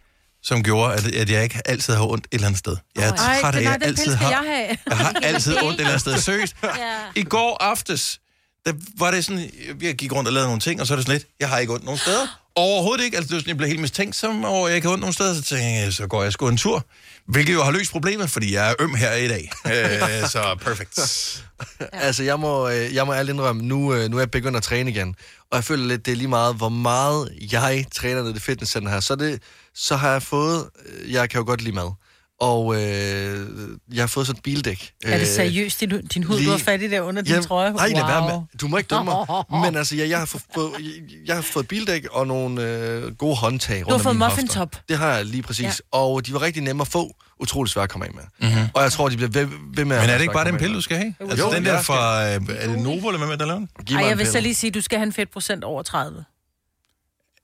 som 0.43 0.63
gjorde, 0.63 0.93
at, 0.93 1.05
at 1.05 1.29
jeg 1.29 1.43
ikke 1.43 1.61
altid 1.65 1.93
har 1.93 2.07
ondt 2.07 2.25
et 2.25 2.33
eller 2.33 2.47
andet 2.47 2.59
sted. 2.59 2.77
Jeg 2.95 3.07
er 3.07 3.13
Ej, 3.13 3.41
træt 3.41 3.55
af, 3.55 3.59
at 3.59 3.63
jeg 3.63 3.73
den 3.73 3.83
altid 3.83 4.13
har... 4.13 4.29
jeg 4.29 4.37
have. 4.37 4.77
Jeg 4.89 4.97
har 4.97 5.13
altid 5.29 5.55
ondt 5.63 5.73
et 5.73 5.79
eller 5.79 5.87
andet 5.87 6.01
sted. 6.01 6.17
Seriøst. 6.17 6.55
Ja. 6.63 6.69
I 7.15 7.23
går 7.23 7.57
aftes, 7.63 8.19
der 8.65 8.73
var 8.97 9.11
det 9.11 9.25
sådan, 9.25 9.49
jeg 9.81 9.95
gik 9.95 10.11
rundt 10.13 10.27
og 10.27 10.33
lavede 10.33 10.47
nogle 10.47 10.61
ting, 10.61 10.81
og 10.81 10.87
så 10.87 10.93
er 10.93 10.95
det 10.95 11.05
sådan 11.05 11.19
lidt, 11.19 11.27
jeg 11.39 11.49
har 11.49 11.57
ikke 11.57 11.73
ondt 11.73 11.85
nogen 11.85 11.99
steder. 11.99 12.39
Overhovedet 12.55 13.03
ikke. 13.05 13.17
Altså, 13.17 13.27
det 13.27 13.33
var 13.33 13.39
sådan, 13.39 13.49
jeg 13.49 13.57
blev 13.57 13.67
helt 13.67 13.81
mistænksom 13.81 14.45
over, 14.45 14.67
jeg 14.67 14.75
ikke 14.75 14.87
har 14.87 14.93
ondt 14.93 15.01
nogen 15.01 15.13
steder. 15.13 15.33
Så 15.33 15.41
tænkte 15.41 15.65
jeg, 15.65 15.93
så 15.93 16.07
går 16.07 16.23
jeg 16.23 16.33
sgu 16.33 16.47
en 16.47 16.57
tur. 16.57 16.85
Hvilket 17.27 17.53
jo 17.53 17.63
har 17.63 17.71
løst 17.71 17.91
problemet, 17.91 18.29
fordi 18.29 18.53
jeg 18.53 18.69
er 18.69 18.75
øm 18.79 18.95
her 18.95 19.13
i 19.13 19.27
dag. 19.27 19.51
Øh, 19.65 20.29
så 20.29 20.55
perfekt. 20.61 20.99
Altså, 21.93 22.23
jeg 22.23 22.39
må, 22.39 22.69
øh, 22.69 22.95
jeg 22.95 23.05
må 23.05 23.13
ærligt 23.13 23.33
indrømme, 23.33 23.61
nu, 23.63 23.93
øh, 23.93 24.09
nu 24.09 24.17
er 24.17 24.21
jeg 24.21 24.31
begyndt 24.31 24.57
at 24.57 24.63
træne 24.63 24.91
igen. 24.91 25.15
Og 25.51 25.55
jeg 25.55 25.63
føler 25.63 25.85
lidt, 25.85 26.05
det 26.05 26.11
er 26.11 26.15
lige 26.15 26.27
meget, 26.27 26.55
hvor 26.55 26.69
meget 26.69 27.29
jeg 27.51 27.85
træner 27.95 28.21
nede 28.21 28.31
i 28.31 28.33
det 28.33 28.41
fitnesscenter 28.41 28.91
her. 28.91 28.99
Så, 28.99 29.15
det, 29.15 29.41
så 29.75 29.95
har 29.95 30.11
jeg 30.11 30.21
fået, 30.23 30.69
øh, 30.85 31.11
jeg 31.13 31.29
kan 31.29 31.39
jo 31.39 31.45
godt 31.45 31.61
lide 31.61 31.75
mad. 31.75 31.91
Og 32.39 32.75
øh, 32.75 33.47
jeg 33.93 34.01
har 34.01 34.07
fået 34.07 34.27
sådan 34.27 34.37
et 34.37 34.43
bildæk. 34.43 34.91
Er 35.03 35.17
det 35.17 35.27
seriøst, 35.27 35.79
din, 35.79 35.89
din 36.07 36.23
hud, 36.23 36.35
lige- 36.37 36.45
du 36.45 36.51
har 36.51 36.57
fat 36.57 36.81
i 36.81 36.89
der 36.89 37.01
under 37.01 37.21
din 37.21 37.43
trøje? 37.43 37.73
Nej, 37.73 37.87
lad 37.87 38.05
være 38.05 38.21
med. 38.21 38.31
Wow. 38.31 38.45
Du 38.61 38.67
må 38.67 38.77
ikke 38.77 38.87
dømme 38.87 39.05
mig. 39.11 39.43
Men 39.65 39.75
altså, 39.77 39.95
jeg, 39.95 40.09
jeg, 40.09 40.19
har, 40.19 40.25
fået, 40.53 40.71
jeg, 41.25 41.35
har 41.35 41.41
fået 41.41 41.67
bildæk 41.67 42.05
og 42.11 42.27
nogle 42.27 42.63
øh, 42.77 43.15
gode 43.15 43.35
håndtag 43.35 43.77
rundt 43.77 43.87
har 43.89 43.95
om 43.95 43.99
fået 44.01 44.15
muffin 44.15 44.47
hofter. 44.47 44.59
top. 44.59 44.75
Det 44.89 44.97
har 44.97 45.13
jeg 45.15 45.25
lige 45.25 45.43
præcis. 45.43 45.63
Ja. 45.65 45.71
Og 45.97 46.25
de 46.25 46.33
var 46.33 46.41
rigtig 46.41 46.63
nemme 46.63 46.81
at 46.81 46.87
få. 46.87 47.11
Utrolig 47.39 47.71
svære 47.71 47.83
at 47.83 47.89
komme 47.89 48.05
af 48.07 48.11
med. 48.13 48.49
Mm-hmm. 48.49 48.67
Og 48.73 48.83
jeg 48.83 48.91
tror, 48.91 49.09
de 49.09 49.15
bliver 49.15 49.29
ved, 49.31 49.45
ved 49.75 49.85
med 49.85 49.99
Men 49.99 50.09
er 50.09 50.13
det 50.13 50.21
ikke 50.21 50.33
bare 50.33 50.45
den 50.45 50.57
pille, 50.57 50.75
du 50.75 50.81
skal 50.81 50.97
have? 50.97 51.13
Jo, 51.21 51.29
Altså, 51.29 51.45
den 51.55 51.65
jeg 51.65 51.73
der 51.73 51.81
fra... 51.81 52.25
Øh, 52.27 52.41
er 52.57 52.67
det 52.67 52.79
Novo, 52.79 53.07
eller 53.07 53.17
hvad 53.17 53.27
med, 53.27 53.37
der 53.37 53.45
laver 53.45 53.59
den? 53.59 53.95
Ej, 53.97 54.05
jeg 54.05 54.17
vil 54.17 54.27
så 54.27 54.39
lige 54.39 54.55
sige, 54.55 54.67
at 54.69 54.73
du 54.73 54.81
skal 54.81 54.97
have 54.99 55.05
en 55.07 55.13
fedtprocent 55.13 55.63
over 55.63 55.83
30. 55.83 56.25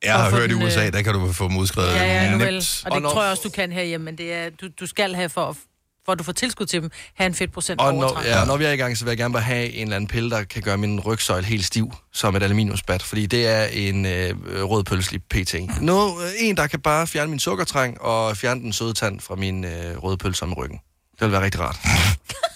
Jeg 0.04 0.16
Og 0.16 0.22
har 0.22 0.30
hørt 0.32 0.52
i 0.52 0.54
den, 0.54 0.64
USA, 0.64 0.86
øh, 0.86 0.94
der 0.94 1.02
kan 1.02 1.14
du 1.14 1.34
få 1.34 1.48
dem 1.48 1.58
udskrevet 1.58 1.88
Ja, 1.90 2.04
ja, 2.24 2.30
vel. 2.38 2.38
nemt. 2.38 2.84
Og 2.86 2.92
det 3.02 3.04
tror 3.04 3.22
jeg 3.24 3.32
også, 3.32 3.42
du 3.44 3.50
kan 3.50 3.72
herhjemme, 3.72 4.06
men 4.06 4.18
det 4.18 4.34
er, 4.34 4.50
du, 4.50 4.68
du 4.80 4.86
skal 4.86 5.16
have 5.16 5.30
for, 5.30 5.58
for 6.06 6.12
at 6.12 6.20
du 6.20 6.24
får 6.24 6.32
tilskud 6.32 6.66
til 6.66 6.82
dem, 6.82 6.92
have 7.16 7.26
en 7.26 7.34
fedtprocent 7.34 7.82
Og 7.82 7.94
når, 7.94 8.10
30. 8.10 8.30
ja, 8.30 8.46
når 8.46 8.58
vi 8.58 8.64
er 8.66 8.72
i 8.72 8.76
gang, 8.76 8.98
så 8.98 9.04
vil 9.06 9.12
jeg 9.12 9.18
gerne 9.18 9.34
bare 9.34 9.44
have 9.44 9.70
en 9.74 9.82
eller 9.84 9.96
anden 9.96 10.08
pille, 10.08 10.30
der 10.30 10.44
kan 10.44 10.62
gøre 10.62 10.78
min 10.78 11.00
rygsøjle 11.00 11.46
helt 11.46 11.66
stiv, 11.66 11.94
som 12.14 12.36
et 12.36 12.44
aluminiumsbat, 12.44 13.04
fordi 13.04 13.26
det 13.26 13.48
er 13.48 13.64
en 13.66 14.06
øh, 14.06 14.36
rød 14.64 14.84
pølselig 14.84 15.22
PT. 15.24 15.56
Nå, 15.82 16.22
øh, 16.22 16.30
en, 16.40 16.58
der 16.58 16.68
kan 16.68 16.80
bare 16.80 17.08
fjerne 17.08 17.30
min 17.30 17.40
sukkertræng 17.40 18.02
og 18.02 18.38
fjerne 18.38 18.62
den 18.62 18.74
søde 18.74 18.94
tand 18.94 19.20
fra 19.20 19.36
min 19.36 19.66
øh, 19.66 19.98
røde 19.98 20.18
pølse 20.18 20.44
om 20.44 20.54
ryggen. 20.54 20.80
Det 21.12 21.22
vil 21.22 21.32
være 21.32 21.42
rigtig 21.44 21.62
rart. 21.62 21.80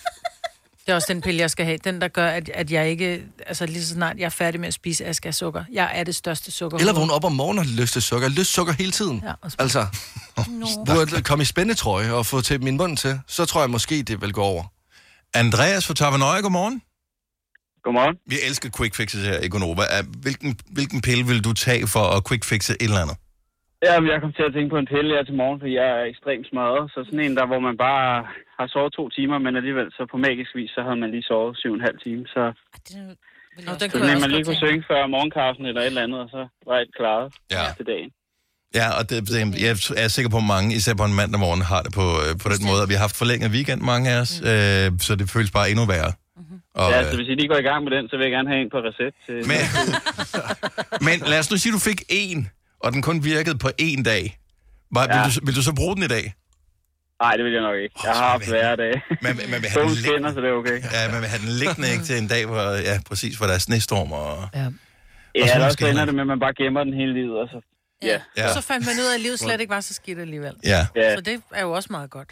Det 0.86 0.92
er 0.92 0.96
også 0.96 1.14
den 1.14 1.22
pille, 1.22 1.40
jeg 1.40 1.50
skal 1.50 1.66
have. 1.66 1.78
Den, 1.78 2.02
der 2.02 2.08
gør, 2.08 2.28
at, 2.28 2.50
at 2.50 2.72
jeg 2.72 2.90
ikke... 2.90 3.24
Altså 3.48 3.66
lige 3.66 3.82
så 3.84 3.94
snart 3.94 4.18
jeg 4.18 4.26
er 4.26 4.30
færdig 4.30 4.60
med 4.60 4.68
at 4.68 4.74
spise, 4.74 5.04
jeg 5.04 5.16
skal 5.16 5.28
have 5.28 5.34
sukker. 5.34 5.64
Jeg 5.72 5.92
er 5.94 6.04
det 6.04 6.16
største 6.16 6.52
sukker. 6.52 6.78
Eller 6.78 6.94
vågne 6.94 7.14
op 7.14 7.24
om 7.24 7.32
morgenen 7.32 7.60
og 7.60 7.66
lyst 7.82 7.94
til 7.94 8.02
sukker. 8.02 8.28
Lyst 8.28 8.36
til 8.38 8.46
sukker 8.46 8.74
hele 8.74 8.92
tiden. 8.92 9.22
Ja, 9.26 9.34
altså, 9.60 9.86
burde 10.88 11.22
komme 11.30 11.42
i 11.42 11.46
spændetrøje 11.46 12.12
og 12.14 12.26
få 12.26 12.42
til 12.42 12.64
min 12.64 12.78
mund 12.78 12.98
til, 12.98 13.20
så 13.28 13.46
tror 13.46 13.62
jeg 13.62 13.70
måske, 13.70 14.04
det 14.04 14.22
vil 14.22 14.34
gå 14.34 14.42
over. 14.42 14.64
Andreas 15.34 15.88
fra 15.88 15.94
Tavanøje, 15.94 16.42
godmorgen. 16.42 16.82
Godmorgen. 17.84 18.16
Vi 18.32 18.36
elsker 18.48 18.70
quick 18.78 18.94
fixes 19.00 19.22
her 19.30 19.40
i 19.46 19.48
Gonova. 19.54 19.84
Er- 19.98 20.08
Hvilken, 20.26 20.52
hvilken 20.78 21.00
pille 21.08 21.24
vil 21.32 21.40
du 21.48 21.52
tage 21.54 21.88
for 21.96 22.06
at 22.18 22.22
quick 22.28 22.44
fixe 22.52 22.74
et 22.74 22.82
eller 22.90 23.02
andet? 23.06 23.18
Jamen, 23.88 24.08
jeg 24.12 24.18
kom 24.24 24.32
til 24.38 24.46
at 24.50 24.54
tænke 24.56 24.70
på 24.76 24.80
en 24.84 24.90
pille 24.94 25.10
her 25.16 25.24
til 25.30 25.36
morgen, 25.42 25.58
fordi 25.62 25.74
jeg 25.82 25.88
er 25.98 26.04
ekstremt 26.14 26.46
smadret. 26.52 26.84
Så 26.94 27.00
sådan 27.08 27.24
en 27.28 27.36
der, 27.40 27.46
hvor 27.52 27.62
man 27.68 27.76
bare 27.88 28.10
har 28.64 28.70
sovet 28.76 28.92
to 29.00 29.04
timer, 29.18 29.38
men 29.46 29.52
alligevel 29.60 29.88
så 29.98 30.04
på 30.12 30.18
magisk 30.28 30.52
vis, 30.60 30.72
så 30.76 30.82
havde 30.86 31.00
man 31.04 31.10
lige 31.16 31.26
sovet 31.30 31.54
syv 31.62 31.72
og 31.74 31.78
en 31.80 31.86
halv 31.90 32.00
time. 32.06 32.24
Så, 32.36 32.42
Nå, 33.68 33.72
den 33.82 33.90
så 33.92 33.98
en, 33.98 34.22
man 34.26 34.32
lige 34.36 34.46
kunne 34.48 34.62
synge 34.66 34.84
før 34.92 35.02
morgenkaffen 35.16 35.64
eller 35.70 35.82
et 35.82 35.92
eller 35.94 36.04
andet, 36.06 36.20
og 36.26 36.30
så 36.36 36.42
var 36.70 36.78
et 36.86 36.92
klaret 37.00 37.28
Ja. 37.56 37.64
til 37.80 37.86
dagen. 37.94 38.12
Ja, 38.80 38.88
og 38.98 39.04
det, 39.10 39.16
det, 39.30 39.62
jeg 39.66 39.72
er 40.04 40.08
sikker 40.16 40.32
på, 40.36 40.40
at 40.44 40.48
mange, 40.56 40.70
især 40.80 40.94
på 41.02 41.06
en 41.12 41.16
mandag 41.22 41.40
morgen, 41.46 41.62
har 41.72 41.82
det 41.86 41.94
på, 42.00 42.06
øh, 42.24 42.32
på 42.44 42.48
den 42.54 42.62
måde. 42.70 42.82
Og 42.84 42.90
vi 42.90 42.94
har 42.98 43.04
haft 43.08 43.18
forlænget 43.24 43.48
weekend, 43.58 43.82
mange 43.92 44.06
af 44.14 44.18
os, 44.24 44.34
mm. 44.42 44.48
øh, 44.52 44.88
så 45.06 45.12
det 45.20 45.26
føles 45.36 45.52
bare 45.58 45.68
endnu 45.72 45.86
værre. 45.94 46.12
Mm-hmm. 46.38 46.60
Og, 46.82 46.88
ja, 46.92 47.00
øh, 47.00 47.06
så 47.12 47.16
hvis 47.20 47.28
I 47.34 47.36
lige 47.40 47.48
går 47.54 47.60
i 47.64 47.68
gang 47.70 47.80
med 47.86 47.92
den, 47.98 48.04
så 48.10 48.14
vil 48.18 48.24
jeg 48.28 48.32
gerne 48.38 48.50
have 48.52 48.62
en 48.66 48.70
på 48.76 48.80
recept. 48.88 49.18
Til... 49.26 49.38
Men, 49.52 49.62
men 51.08 51.16
lad 51.32 51.40
os 51.40 51.52
nu 51.52 51.58
sige, 51.58 51.72
at 51.72 51.76
du 51.80 51.84
fik 51.90 52.02
en, 52.10 52.40
og 52.84 52.88
den 52.94 53.02
kun 53.02 53.18
virkede 53.32 53.58
på 53.66 53.70
én 53.88 54.02
dag. 54.12 54.24
Var. 54.96 55.04
Ja. 55.04 55.14
vil, 55.14 55.22
du, 55.36 55.46
vil 55.46 55.56
du 55.60 55.64
så 55.70 55.74
bruge 55.76 55.96
den 55.96 56.04
i 56.04 56.12
dag? 56.18 56.26
Nej, 57.24 57.34
det 57.38 57.44
vil 57.46 57.54
jeg 57.58 57.62
nok 57.70 57.78
ikke. 57.86 57.96
Jeg 58.04 58.14
har 58.20 58.28
haft 58.34 58.48
hver 58.50 58.76
dag. 58.76 58.94
Man, 59.22 59.34
man 59.54 59.60
vil 59.62 59.70
have 59.74 59.84
den 59.88 59.96
skinner, 59.96 60.30
så 60.34 60.40
det 60.42 60.50
er 60.50 60.58
okay. 60.62 60.78
Ja, 60.96 61.02
man 61.14 61.20
vil 61.24 61.30
have 61.34 61.42
den 61.46 61.54
liggende 61.62 61.88
ikke 61.94 62.04
til 62.10 62.18
en 62.24 62.28
dag, 62.28 62.46
hvor, 62.46 62.62
ja, 62.90 62.96
præcis, 63.10 63.34
hvor 63.38 63.46
der 63.50 63.54
er 63.54 63.64
snestorm. 63.68 64.12
Og, 64.12 64.50
ja. 64.54 64.60
Ja, 65.36 65.44
Og 65.44 65.48
så 65.50 65.66
også 65.66 65.78
så 65.80 65.88
ender 65.88 66.06
det 66.06 66.16
med, 66.16 66.22
at 66.22 66.28
man 66.28 66.40
bare 66.40 66.54
gemmer 66.62 66.84
den 66.84 66.94
hele 66.94 67.14
livet, 67.20 67.36
og 67.42 67.48
så... 67.54 67.58
Ja. 68.04 68.20
Ja. 68.38 68.48
Og 68.48 68.50
så 68.58 68.62
fandt 68.62 68.86
man 68.86 68.96
ud 69.02 69.08
af, 69.12 69.14
at 69.14 69.22
livet 69.22 69.40
slet 69.40 69.60
ikke 69.62 69.74
var 69.78 69.82
så 69.82 69.94
skidt 69.94 70.20
alligevel. 70.20 70.54
Ja. 70.64 70.88
Ja. 70.96 71.16
Så 71.16 71.22
det 71.22 71.42
er 71.54 71.62
jo 71.62 71.72
også 71.72 71.90
meget 71.92 72.10
godt. 72.10 72.30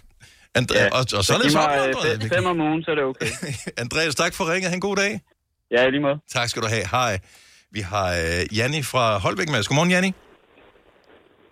Andre, 0.56 0.76
ja. 0.80 0.86
og, 0.92 1.06
og 1.18 1.24
så 1.26 1.34
er 1.34 1.38
det 1.44 1.52
så 1.52 1.60
opmuntret. 1.60 2.34
fem 2.36 2.46
om 2.46 2.62
ugen, 2.62 2.84
så 2.84 2.92
er 2.92 2.96
det 2.96 3.04
okay. 3.04 3.26
Andreas, 3.84 4.16
tak 4.16 4.34
for 4.34 4.54
ringet. 4.54 4.70
Ha' 4.70 4.76
en 4.76 4.82
god 4.82 4.96
dag. 4.96 5.22
Ja, 5.72 5.88
i 5.88 5.92
lige 5.92 6.02
måde. 6.02 6.18
Tak 6.34 6.50
skal 6.50 6.62
du 6.62 6.68
have. 6.68 6.86
Hej. 6.92 7.20
Vi 7.72 7.80
har 7.80 8.08
øh, 8.14 8.58
Janni 8.58 8.84
fra 8.84 9.18
Holbæk 9.18 9.50
med 9.50 9.60
os. 9.60 9.68
Godmorgen, 9.68 9.92
Janni. 9.92 10.14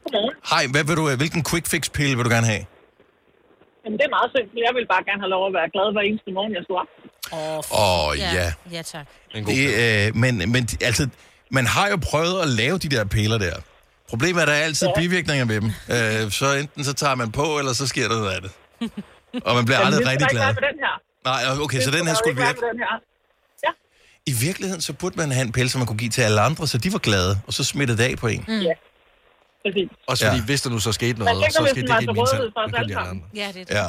Godmorgen. 0.03 0.35
Hej, 0.49 0.63
hvad 0.71 0.83
vil 0.83 0.95
du, 0.95 1.09
øh, 1.09 1.17
hvilken 1.17 1.43
quick 1.49 1.67
fix 1.67 1.91
pille 1.91 2.15
vil 2.15 2.25
du 2.25 2.29
gerne 2.29 2.47
have? 2.47 2.65
Jamen, 3.89 3.99
det 3.99 4.05
er 4.11 4.15
meget 4.19 4.29
simpelt. 4.35 4.59
Jeg 4.67 4.73
vil 4.77 4.85
bare 4.93 5.03
gerne 5.09 5.21
have 5.23 5.31
lov 5.35 5.43
at 5.49 5.53
være 5.59 5.69
glad 5.75 5.87
hver 5.95 6.03
eneste 6.09 6.29
morgen, 6.37 6.51
jeg 6.57 6.63
står 6.67 6.77
op. 6.83 6.89
Åh, 7.37 8.07
oh, 8.07 8.09
ja. 8.17 8.53
Ja, 8.75 8.81
tak. 8.93 9.05
Det, 9.49 9.61
øh, 9.83 10.15
men, 10.23 10.33
men 10.53 10.63
altså, 10.89 11.03
man 11.57 11.65
har 11.75 11.87
jo 11.93 11.97
prøvet 12.11 12.37
at 12.45 12.49
lave 12.61 12.77
de 12.83 12.89
der 12.95 13.03
piller 13.15 13.37
der. 13.37 13.55
Problemet 14.11 14.37
er, 14.39 14.41
at 14.41 14.47
der 14.47 14.53
er 14.53 14.63
altid 14.69 14.87
ja. 14.87 14.99
bivirkninger 14.99 15.45
ved 15.51 15.57
dem. 15.63 15.69
Øh, 15.95 16.31
så 16.39 16.45
enten 16.61 16.83
så 16.89 16.93
tager 17.01 17.15
man 17.15 17.31
på, 17.39 17.45
eller 17.59 17.73
så 17.81 17.85
sker 17.87 18.07
der 18.11 18.15
noget 18.21 18.31
af 18.35 18.41
det. 18.45 18.51
Og 19.47 19.55
man 19.55 19.65
bliver 19.65 19.79
aldrig 19.85 20.07
rigtig 20.11 20.25
ikke 20.25 20.35
glad. 20.35 20.53
med 20.59 20.63
den 20.69 20.77
her. 20.85 20.95
Nej, 21.29 21.63
okay, 21.65 21.79
så 21.85 21.91
den 21.91 22.07
her 22.07 22.13
skulle 22.13 22.31
ikke 22.33 22.43
virke. 22.47 22.61
den 22.71 22.79
her. 22.85 22.93
I 24.31 24.33
virkeligheden, 24.47 24.81
så 24.81 24.93
burde 24.93 25.15
man 25.17 25.31
have 25.31 25.45
en 25.45 25.51
pille, 25.51 25.69
som 25.69 25.79
man 25.79 25.87
kunne 25.87 25.97
give 25.97 26.09
til 26.09 26.21
alle 26.21 26.41
andre, 26.41 26.67
så 26.67 26.77
de 26.77 26.93
var 26.93 26.99
glade, 26.99 27.41
og 27.47 27.53
så 27.53 27.63
smitte 27.63 27.97
det 27.97 28.03
af 28.03 28.17
på 28.17 28.27
en. 28.27 28.45
Mm. 28.47 28.59
Ja, 28.59 28.73
præcis. 29.65 29.89
Også 30.07 30.25
fordi, 30.25 30.37
ja. 30.37 30.45
hvis 30.45 30.61
der 30.61 30.69
nu 30.69 30.79
så 30.79 30.91
skete 30.91 31.19
noget, 31.19 31.35
så 31.51 31.67
skete 31.69 31.87
det 31.87 32.01
ikke 32.01 32.15
til 32.15 33.13
min. 33.13 33.23
Ja, 33.35 33.47
det 33.47 33.61
er 33.61 33.65
det. 33.65 33.69
Ja. 33.73 33.85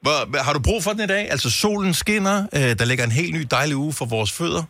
Hvor, 0.00 0.26
hvad- 0.30 0.40
har 0.40 0.52
du 0.52 0.60
brug 0.68 0.82
for 0.82 0.90
den 0.90 1.00
i 1.00 1.06
dag? 1.06 1.30
Altså, 1.30 1.50
solen 1.50 1.94
skinner. 1.94 2.36
Øh, 2.56 2.60
der 2.78 2.84
ligger 2.84 3.04
en 3.04 3.12
helt 3.12 3.34
ny 3.34 3.42
dejlig 3.50 3.76
uge 3.76 3.92
for 3.92 4.04
vores 4.06 4.32
fødder. 4.32 4.62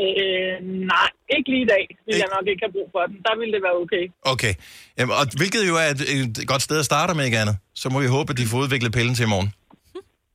Øh, 0.00 0.54
nej, 0.94 1.08
ikke 1.36 1.48
lige 1.52 1.62
i 1.62 1.70
dag 1.74 1.84
vil 2.06 2.14
jeg 2.22 2.28
nok 2.36 2.46
ikke 2.52 2.62
have 2.66 2.72
brug 2.76 2.88
for 2.94 3.02
den. 3.10 3.16
Der 3.26 3.34
ville 3.38 3.52
det 3.56 3.62
være 3.66 3.76
okay. 3.84 4.04
Okay. 4.34 4.54
Jamen, 4.98 5.14
og 5.20 5.24
hvilket 5.40 5.62
jo 5.70 5.74
er 5.84 5.88
et, 5.94 6.00
et 6.42 6.48
godt 6.52 6.62
sted 6.62 6.78
at 6.78 6.84
starte 6.84 7.14
med, 7.14 7.24
ikke 7.24 7.38
andet? 7.38 7.56
Så 7.74 7.88
må 7.88 8.00
vi 8.00 8.06
håbe, 8.06 8.30
at 8.32 8.36
de 8.38 8.46
får 8.46 8.58
udviklet 8.58 8.92
pillen 8.92 9.14
til 9.14 9.24
i 9.28 9.28
morgen. 9.34 9.52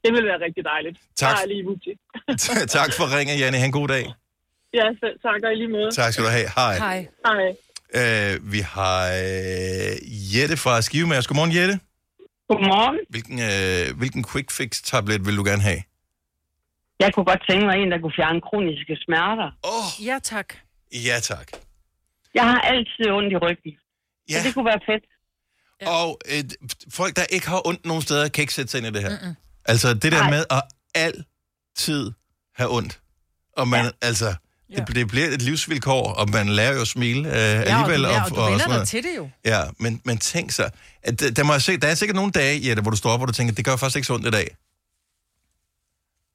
Det 0.03 0.11
ville 0.15 0.27
være 0.31 0.39
rigtig 0.47 0.63
dejligt. 0.73 0.97
Tak. 1.15 1.35
Jeg 1.35 1.43
er 1.43 1.47
lige 1.47 2.67
tak 2.77 2.89
for 2.97 3.05
ringe, 3.17 3.33
Janne. 3.37 3.57
Ha' 3.57 3.65
en 3.65 3.71
god 3.71 3.87
dag. 3.87 4.05
Ja, 4.73 4.85
selv 5.01 5.15
tak 5.27 5.39
og 5.45 5.51
i 5.53 5.55
lige 5.55 5.71
måde. 5.77 5.91
Tak 5.91 6.13
skal 6.13 6.25
du 6.25 6.29
have. 6.29 6.47
Hej. 6.55 6.75
Hej. 6.77 7.07
Hej. 7.25 7.55
Øh, 7.99 8.51
vi 8.51 8.59
har 8.59 8.99
øh, 9.07 10.35
Jette 10.35 10.57
fra 10.57 10.81
Skive 10.81 11.07
med 11.07 11.17
os. 11.17 11.27
Godmorgen, 11.27 11.55
Jette. 11.55 11.79
Godmorgen. 12.49 12.99
Hvilken, 13.09 13.39
øh, 13.39 13.97
hvilken 13.97 14.23
quick 14.31 14.51
fix 14.51 14.81
tablet 14.81 15.25
vil 15.25 15.37
du 15.37 15.43
gerne 15.43 15.61
have? 15.61 15.81
Jeg 16.99 17.13
kunne 17.13 17.25
godt 17.25 17.43
tænke 17.49 17.65
mig 17.65 17.75
en, 17.77 17.91
der 17.91 17.99
kunne 18.01 18.13
fjerne 18.15 18.41
kroniske 18.41 18.97
smerter. 19.05 19.51
Oh. 19.63 20.05
Ja, 20.05 20.19
tak. 20.23 20.49
Ja, 20.93 21.19
tak. 21.19 21.47
Jeg 22.33 22.43
har 22.43 22.59
altid 22.61 23.05
ondt 23.11 23.33
i 23.33 23.37
ryggen. 23.37 23.73
Ja. 24.29 24.33
Så 24.33 24.47
det 24.47 24.53
kunne 24.53 24.65
være 24.65 24.79
fedt. 24.89 25.05
Og 25.87 26.19
øh, 26.31 26.43
folk, 26.93 27.15
der 27.15 27.25
ikke 27.29 27.47
har 27.47 27.67
ondt 27.67 27.85
nogen 27.85 28.01
steder, 28.01 28.29
kan 28.29 28.41
ikke 28.41 28.53
sætte 28.53 28.71
sig 28.71 28.77
ind 28.77 28.87
i 28.87 28.91
det 28.91 29.01
her. 29.01 29.09
Mm-mm. 29.09 29.35
Altså, 29.65 29.93
det 29.93 30.11
der 30.11 30.19
Nej. 30.19 30.29
med 30.29 30.45
at 30.49 30.63
altid 30.95 32.11
have 32.55 32.69
ondt. 32.77 32.99
Og 33.57 33.67
man, 33.67 33.85
ja. 33.85 33.91
altså, 34.01 34.35
det, 34.77 34.95
det 34.95 35.07
bliver 35.07 35.27
et 35.27 35.41
livsvilkår, 35.41 36.13
og 36.13 36.29
man 36.29 36.49
lærer 36.49 36.73
jo 36.73 36.81
at 36.81 36.87
smile 36.87 37.27
øh, 37.29 37.33
Ja, 37.35 37.59
og 37.59 37.65
du, 37.65 37.71
alligevel. 37.71 37.99
lærer, 37.99 38.23
og 38.23 38.29
du 38.29 38.35
sådan 38.35 38.51
vender 38.51 38.77
dig 38.77 38.87
til 38.87 39.03
det 39.03 39.09
jo. 39.17 39.29
Ja, 39.45 39.61
men, 39.79 40.01
men 40.05 40.17
tænk 40.17 40.51
så, 40.51 40.69
at 41.03 41.19
der, 41.19 41.43
må 41.43 41.53
jeg 41.53 41.61
se, 41.61 41.77
der 41.77 41.87
er 41.87 41.95
sikkert 41.95 42.15
nogle 42.15 42.31
dage, 42.31 42.67
Jette, 42.69 42.81
hvor 42.81 42.91
du 42.91 42.97
står 42.97 43.09
op, 43.09 43.21
og 43.21 43.27
du 43.27 43.33
tænker, 43.33 43.53
det 43.55 43.65
gør 43.65 43.75
faktisk 43.75 43.95
ikke 43.95 44.05
så 44.07 44.13
ondt 44.13 44.27
i 44.27 44.31
dag. 44.31 44.55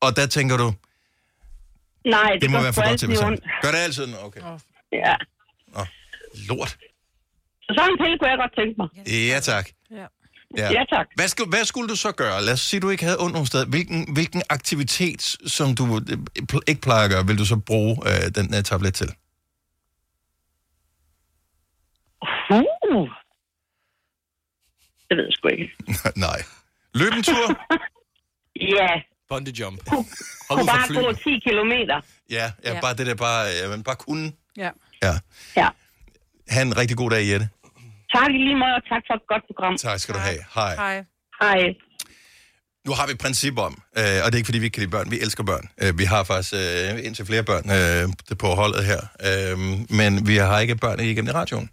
Og 0.01 0.17
der 0.17 0.27
tænker 0.27 0.57
du, 0.57 0.73
Nej, 2.07 2.31
det, 2.33 2.43
Det 2.43 2.51
må 2.51 2.57
gør 2.57 2.63
være 2.63 2.73
for 2.73 2.89
godt 2.89 2.99
til 3.01 3.09
ondt. 3.09 3.19
sandt. 3.19 3.41
Gør 3.63 3.71
det 3.71 3.79
altid? 3.79 4.07
Nå, 4.07 4.17
Okay. 4.23 4.41
Ja. 4.93 5.15
Lort. 6.49 6.69
Så 7.63 7.75
sådan 7.79 7.91
en 7.93 7.99
pille 8.03 8.19
kunne 8.19 8.31
jeg 8.31 8.39
godt 8.39 8.55
tænke 8.59 8.75
mig. 8.79 8.89
Ja, 9.33 9.41
tak. 9.41 9.69
Ja. 9.91 10.07
Ja, 10.57 10.85
tak. 10.91 11.07
Hvad 11.15 11.29
skulle, 11.29 11.49
hvad 11.51 11.65
skulle 11.65 11.89
du 11.89 11.97
så 11.97 12.13
gøre? 12.13 12.43
Lad 12.45 12.53
os 12.53 12.61
sige, 12.61 12.81
du 12.81 12.91
ikke 12.91 13.05
havde 13.05 13.19
ondt 13.21 13.33
nogen 13.33 13.47
sted. 13.47 13.67
Hvilken, 13.67 14.13
hvilken 14.13 14.43
aktivitet, 14.51 15.23
som 15.47 15.75
du 15.75 16.01
øh, 16.11 16.61
ikke 16.67 16.81
plejer 16.81 17.05
at 17.05 17.11
gøre, 17.11 17.27
vil 17.27 17.39
du 17.39 17.45
så 17.45 17.57
bruge 17.57 17.97
øh, 18.07 18.35
den 18.35 18.55
uh, 18.55 18.63
tablet 18.63 18.95
til? 18.95 19.09
Uh. 22.51 23.09
Det 25.09 25.17
ved 25.17 25.25
jeg 25.25 25.33
sgu 25.33 25.49
ikke. 25.49 25.73
Nej. 26.27 26.43
Løb 26.95 27.13
en 27.13 27.23
tur? 27.23 27.47
Ja, 28.61 28.89
Bungee 29.29 29.55
jump. 29.61 29.85
kunne 29.91 30.67
bare 30.67 31.03
gå 31.05 31.13
10 31.13 31.39
kilometer. 31.49 32.01
Ja, 32.31 32.53
ja, 32.65 32.75
Ja. 32.75 32.81
bare 32.81 32.95
det 32.95 33.07
der, 33.07 33.15
bare, 33.15 33.45
ja, 33.63 33.69
man 33.69 33.83
bare 33.83 33.97
kunne. 33.97 34.33
Ja. 34.57 34.71
Ja. 35.03 35.19
Ja. 35.57 35.69
Ha' 36.49 36.63
en 36.63 36.77
rigtig 36.77 36.97
god 36.97 37.11
dag, 37.11 37.29
Jette. 37.29 37.49
Tak 38.15 38.31
i 38.37 38.39
lige 38.47 38.59
måde, 38.63 38.75
og 38.81 38.85
tak 38.93 39.03
for 39.09 39.15
et 39.21 39.27
godt 39.33 39.45
program. 39.51 39.77
Tak 39.77 39.99
skal 40.03 40.15
du 40.15 40.21
have. 40.29 40.41
Hej. 40.55 40.75
Hej. 40.85 40.97
Hej. 41.43 41.61
Nu 42.87 42.93
har 42.95 43.07
vi 43.07 43.13
et 43.13 43.19
princip 43.19 43.59
om, 43.59 43.83
øh, 43.99 44.05
og 44.05 44.27
det 44.27 44.35
er 44.35 44.37
ikke 44.37 44.47
fordi, 44.47 44.59
vi 44.59 44.65
ikke 44.65 44.75
kan 44.75 44.81
lide 44.81 44.91
børn, 44.91 45.11
vi 45.11 45.21
elsker 45.21 45.45
børn. 45.45 45.69
Øh, 45.83 45.99
vi 45.99 46.05
har 46.05 46.25
faktisk 46.25 46.55
øh, 46.55 47.07
indtil 47.07 47.27
flere 47.27 47.43
børn 47.43 47.71
øh, 47.71 48.09
det 48.29 48.39
på 48.39 48.47
holdet 48.47 48.85
her, 48.85 49.01
øh, 49.29 49.59
men 49.91 50.27
vi 50.27 50.37
har 50.37 50.59
ikke 50.61 50.77
børn 50.77 51.01
igennem 51.01 51.29
i 51.29 51.33
radioen. 51.33 51.71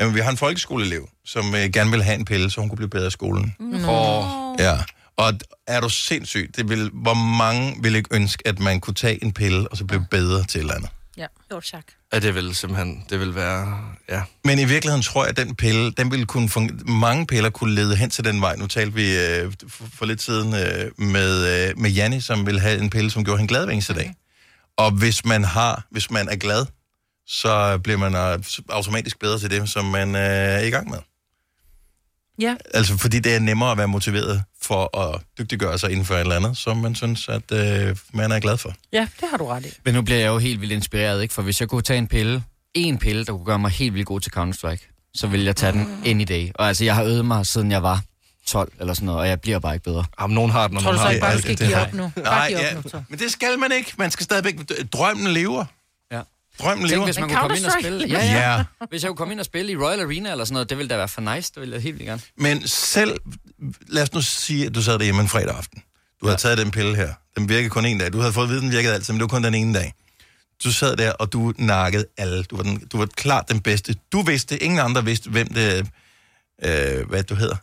Øh, 0.00 0.14
vi 0.14 0.20
har 0.20 0.30
en 0.30 0.36
folkeskoleelev, 0.36 1.08
som 1.24 1.54
øh, 1.54 1.64
gerne 1.72 1.90
vil 1.90 2.02
have 2.02 2.18
en 2.18 2.24
pille, 2.24 2.50
så 2.50 2.60
hun 2.60 2.68
kunne 2.68 2.76
blive 2.76 2.90
bedre 2.90 3.06
i 3.06 3.10
skolen. 3.10 3.54
Nå. 3.58 4.24
Ja, 4.58 4.76
og 5.16 5.32
er 5.66 5.80
du 5.80 5.88
sindssyg? 5.88 6.50
Det 6.56 6.68
vil, 6.68 6.90
hvor 6.92 7.14
mange 7.38 7.76
vil 7.82 7.94
ikke 7.94 8.08
ønske, 8.12 8.48
at 8.48 8.58
man 8.60 8.80
kunne 8.80 8.94
tage 8.94 9.24
en 9.24 9.32
pille, 9.32 9.68
og 9.68 9.76
så 9.76 9.84
blive 9.84 10.06
bedre 10.10 10.44
til 10.44 10.58
et 10.58 10.62
eller 10.62 10.74
andet? 10.74 10.90
Ja. 11.18 11.26
Jo, 11.52 11.60
tak. 11.60 11.84
Ja, 12.12 12.18
det 12.18 12.34
vil 12.34 12.54
simpelthen, 12.54 13.04
det 13.10 13.20
vil 13.20 13.34
være, 13.34 13.84
ja. 14.08 14.22
Men 14.44 14.58
i 14.58 14.64
virkeligheden 14.64 15.02
tror 15.02 15.24
jeg, 15.24 15.38
at 15.38 15.46
den 15.46 15.56
pille, 15.56 15.90
den 15.90 16.10
ville 16.10 16.26
kunne 16.26 16.48
fungere, 16.48 16.76
mange 16.84 17.26
piller 17.26 17.50
kunne 17.50 17.74
lede 17.74 17.96
hen 17.96 18.10
til 18.10 18.24
den 18.24 18.40
vej. 18.40 18.56
Nu 18.56 18.66
talte 18.66 18.94
vi 18.94 19.18
øh, 19.18 19.52
for, 19.68 19.84
for 19.94 20.06
lidt 20.06 20.22
siden 20.22 20.54
øh, 20.54 20.90
med, 20.98 21.68
øh, 21.68 21.78
med 21.78 21.90
Janni, 21.90 22.20
som 22.20 22.46
ville 22.46 22.60
have 22.60 22.78
en 22.78 22.90
pille, 22.90 23.10
som 23.10 23.24
gjorde 23.24 23.38
hende 23.38 23.48
glad 23.48 23.64
hver 23.64 23.72
eneste 23.72 23.94
dag. 23.94 24.14
Og 24.76 24.90
hvis 24.90 25.24
man 25.24 25.44
har, 25.44 25.86
hvis 25.90 26.10
man 26.10 26.28
er 26.28 26.36
glad, 26.36 26.66
så 27.26 27.78
bliver 27.78 27.98
man 27.98 28.42
automatisk 28.68 29.18
bedre 29.18 29.38
til 29.38 29.50
det, 29.50 29.68
som 29.68 29.84
man 29.84 30.14
øh, 30.14 30.22
er 30.22 30.60
i 30.60 30.70
gang 30.70 30.90
med. 30.90 30.98
Ja. 32.38 32.56
Altså, 32.74 32.98
fordi 32.98 33.18
det 33.18 33.34
er 33.34 33.40
nemmere 33.40 33.70
at 33.70 33.78
være 33.78 33.88
motiveret 33.88 34.44
for 34.68 34.98
at 34.98 35.20
dygtiggøre 35.38 35.78
sig 35.78 35.90
inden 35.90 36.04
for 36.04 36.14
et 36.14 36.20
eller 36.20 36.36
andet, 36.36 36.56
som 36.56 36.76
man 36.76 36.94
synes, 36.94 37.28
at 37.28 37.52
øh, 37.52 37.96
man 38.12 38.32
er 38.32 38.40
glad 38.40 38.56
for. 38.56 38.72
Ja, 38.92 39.08
det 39.20 39.28
har 39.30 39.36
du 39.36 39.46
ret 39.46 39.66
i. 39.66 39.68
Men 39.84 39.94
nu 39.94 40.02
bliver 40.02 40.18
jeg 40.18 40.26
jo 40.28 40.38
helt 40.38 40.60
vildt 40.60 40.72
inspireret, 40.72 41.22
ikke? 41.22 41.34
For 41.34 41.42
hvis 41.42 41.60
jeg 41.60 41.68
kunne 41.68 41.82
tage 41.82 41.98
en 41.98 42.06
pille, 42.08 42.42
en 42.74 42.98
pille, 42.98 43.24
der 43.24 43.32
kunne 43.32 43.44
gøre 43.44 43.58
mig 43.58 43.70
helt 43.70 43.94
vildt 43.94 44.06
god 44.06 44.20
til 44.20 44.32
Counter-Strike, 44.36 45.10
så 45.14 45.26
ville 45.26 45.46
jeg 45.46 45.56
tage 45.56 45.72
den 45.72 46.02
any 46.06 46.24
day. 46.28 46.50
Og 46.54 46.68
altså, 46.68 46.84
jeg 46.84 46.94
har 46.94 47.04
øvet 47.04 47.24
mig, 47.24 47.46
siden 47.46 47.70
jeg 47.70 47.82
var 47.82 48.02
12 48.46 48.72
eller 48.80 48.94
sådan 48.94 49.06
noget, 49.06 49.20
og 49.20 49.28
jeg 49.28 49.40
bliver 49.40 49.58
bare 49.58 49.74
ikke 49.74 49.84
bedre. 49.84 50.04
Jamen, 50.20 50.34
nogen 50.34 50.50
har 50.50 50.68
den, 50.68 50.78
Tror 50.80 50.92
du 50.92 50.98
så 50.98 51.08
ikke 51.08 51.20
bare, 51.20 51.34
du 51.34 51.38
skal 51.38 51.50
det 51.58 51.66
give 51.66 51.74
har- 51.76 51.86
op 51.86 51.94
nu? 51.94 52.10
Bare 52.16 52.24
Nej, 52.24 52.48
give 52.48 52.58
op 52.58 52.64
ja, 52.64 52.74
nu, 52.74 52.82
så. 52.88 53.02
men 53.08 53.18
det 53.18 53.30
skal 53.32 53.58
man 53.58 53.72
ikke. 53.72 53.92
Man 53.98 54.10
skal 54.10 54.24
stadigvæk... 54.24 54.54
Drømmen 54.92 55.26
lever. 55.32 55.64
Drømmen 56.60 56.82
Tænk, 56.88 56.90
lever. 56.90 57.04
hvis 57.04 57.18
man 57.18 57.28
kunne 57.28 57.38
komme 57.40 57.56
ind 57.56 57.64
og 57.66 57.72
spille. 57.80 58.06
Ja, 58.08 58.24
Ja. 58.24 58.56
ja. 58.56 58.64
Hvis 58.90 59.02
jeg 59.02 59.08
kunne 59.08 59.16
komme 59.16 59.32
ind 59.32 59.40
og 59.40 59.46
spille 59.46 59.72
i 59.72 59.76
Royal 59.76 60.00
Arena 60.00 60.30
eller 60.30 60.44
sådan 60.44 60.52
noget, 60.52 60.70
det 60.70 60.78
ville 60.78 60.88
da 60.90 60.96
være 60.96 61.08
for 61.08 61.34
nice. 61.34 61.52
Det 61.54 61.60
ville 61.60 61.74
jeg 61.74 61.82
helt 61.82 61.94
vildt 61.98 62.08
gerne. 62.08 62.22
Men 62.38 62.68
selv, 62.68 63.16
lad 63.88 64.02
os 64.02 64.12
nu 64.12 64.22
sige, 64.22 64.66
at 64.66 64.74
du 64.74 64.82
sad 64.82 64.98
derhjemme 64.98 65.22
en 65.22 65.28
fredag 65.28 65.56
aften. 65.56 65.82
Du 66.20 66.26
havde 66.26 66.38
taget 66.40 66.58
den 66.58 66.70
pille 66.70 66.96
her. 66.96 67.12
Den 67.36 67.48
virkede 67.48 67.70
kun 67.70 67.84
en 67.84 67.98
dag. 67.98 68.12
Du 68.12 68.18
havde 68.20 68.32
fået 68.32 68.44
at 68.44 68.50
vide, 68.50 68.60
den 68.60 68.70
virkede 68.72 68.94
altid, 68.94 69.12
men 69.14 69.20
det 69.20 69.22
var 69.22 69.28
kun 69.36 69.44
den 69.44 69.54
ene 69.54 69.74
dag. 69.74 69.92
Du 70.64 70.72
sad 70.72 70.96
der, 70.96 71.12
og 71.12 71.32
du 71.32 71.52
nakkede 71.58 72.04
alle. 72.18 72.42
Du 72.42 72.56
var, 72.56 72.62
den, 72.62 72.86
du 72.92 72.98
var 72.98 73.06
klart 73.06 73.48
den 73.48 73.60
bedste. 73.60 73.94
Du 74.12 74.22
vidste, 74.22 74.62
ingen 74.62 74.78
andre 74.80 75.04
vidste, 75.04 75.30
hvem 75.30 75.48
det... 75.54 75.86
Øh, 76.64 77.08
hvad 77.08 77.22
du 77.22 77.34
hedder? 77.34 77.56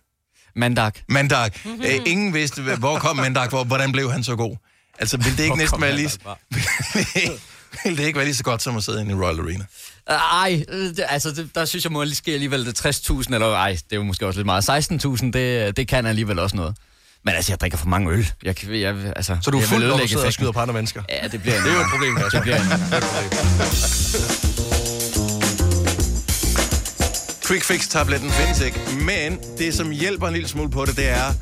Mandag. 0.55 0.91
Mandag. 1.09 1.51
Øh, 1.65 1.99
ingen 2.05 2.33
vidste, 2.33 2.61
hv- 2.61 2.75
hvor 2.75 2.99
kom 2.99 3.15
Mandag, 3.17 3.47
hvor, 3.49 3.63
hvordan 3.63 3.91
blev 3.91 4.11
han 4.11 4.23
så 4.23 4.35
god? 4.35 4.55
Altså, 4.99 5.17
ville 5.17 5.31
det 5.37 5.43
ikke 5.43 5.49
Hvor 5.55 5.61
næsten 5.61 5.81
være 5.81 5.95
lige... 5.95 6.09
Ville 7.84 7.97
det 8.01 8.05
ikke 8.07 8.17
være 8.17 8.26
lige 8.26 8.36
så 8.36 8.43
godt, 8.43 8.61
som 8.61 8.78
at 8.78 8.84
sidde 8.84 9.01
inde 9.01 9.11
i 9.11 9.15
Royal 9.15 9.39
Arena? 9.39 9.65
Ej, 10.07 10.65
øh, 10.69 10.80
det, 10.89 11.03
altså, 11.09 11.32
det, 11.32 11.49
der 11.55 11.65
synes 11.65 11.84
jeg 11.86 11.91
må 11.91 12.03
lige 12.03 12.15
ske 12.15 12.32
alligevel 12.34 12.65
det 12.65 12.86
60.000, 12.86 13.34
eller 13.34 13.53
ej, 13.53 13.71
det 13.71 13.82
er 13.91 13.95
jo 13.95 14.03
måske 14.03 14.28
også 14.28 14.39
lidt 14.39 14.45
meget. 14.45 14.69
16.000, 14.69 15.32
det, 15.32 15.78
det 15.78 15.88
kan 15.88 16.05
alligevel 16.05 16.39
også 16.39 16.55
noget. 16.55 16.76
Men 17.23 17.34
altså, 17.36 17.51
jeg 17.51 17.59
drikker 17.59 17.78
for 17.78 17.88
mange 17.88 18.11
øl. 18.11 18.32
Jeg, 18.43 18.55
kan- 18.55 18.80
jeg, 18.82 18.95
altså, 19.15 19.38
Så 19.41 19.51
du 19.51 19.57
er 19.57 19.61
jeg 19.61 19.69
fuld, 19.69 19.88
når 19.88 19.97
du 19.97 20.07
sidder 20.07 20.26
og 20.26 20.34
skyder 20.34 20.51
på 20.51 20.59
andre 20.59 20.73
mennesker? 20.73 21.01
Ja, 21.09 21.28
det 21.28 21.41
bliver 21.41 21.61
Det 21.61 21.69
er 21.71 21.76
jo 21.76 21.82
et 21.82 21.88
problem, 21.91 22.15
Kasper. 22.15 22.30
Det 22.30 22.41
bliver 22.41 22.57
en. 22.57 22.67
Quick 27.47 27.63
Fix-tabletten 27.63 28.32
findes 28.32 28.61
ikke, 28.61 28.80
men 29.01 29.39
det, 29.57 29.73
som 29.73 29.91
hjælper 29.91 30.28
en 30.28 30.34
lille 30.34 30.47
smule 30.49 30.69
på 30.71 30.86
det, 30.86 30.95
det 30.97 31.09
er, 31.09 31.34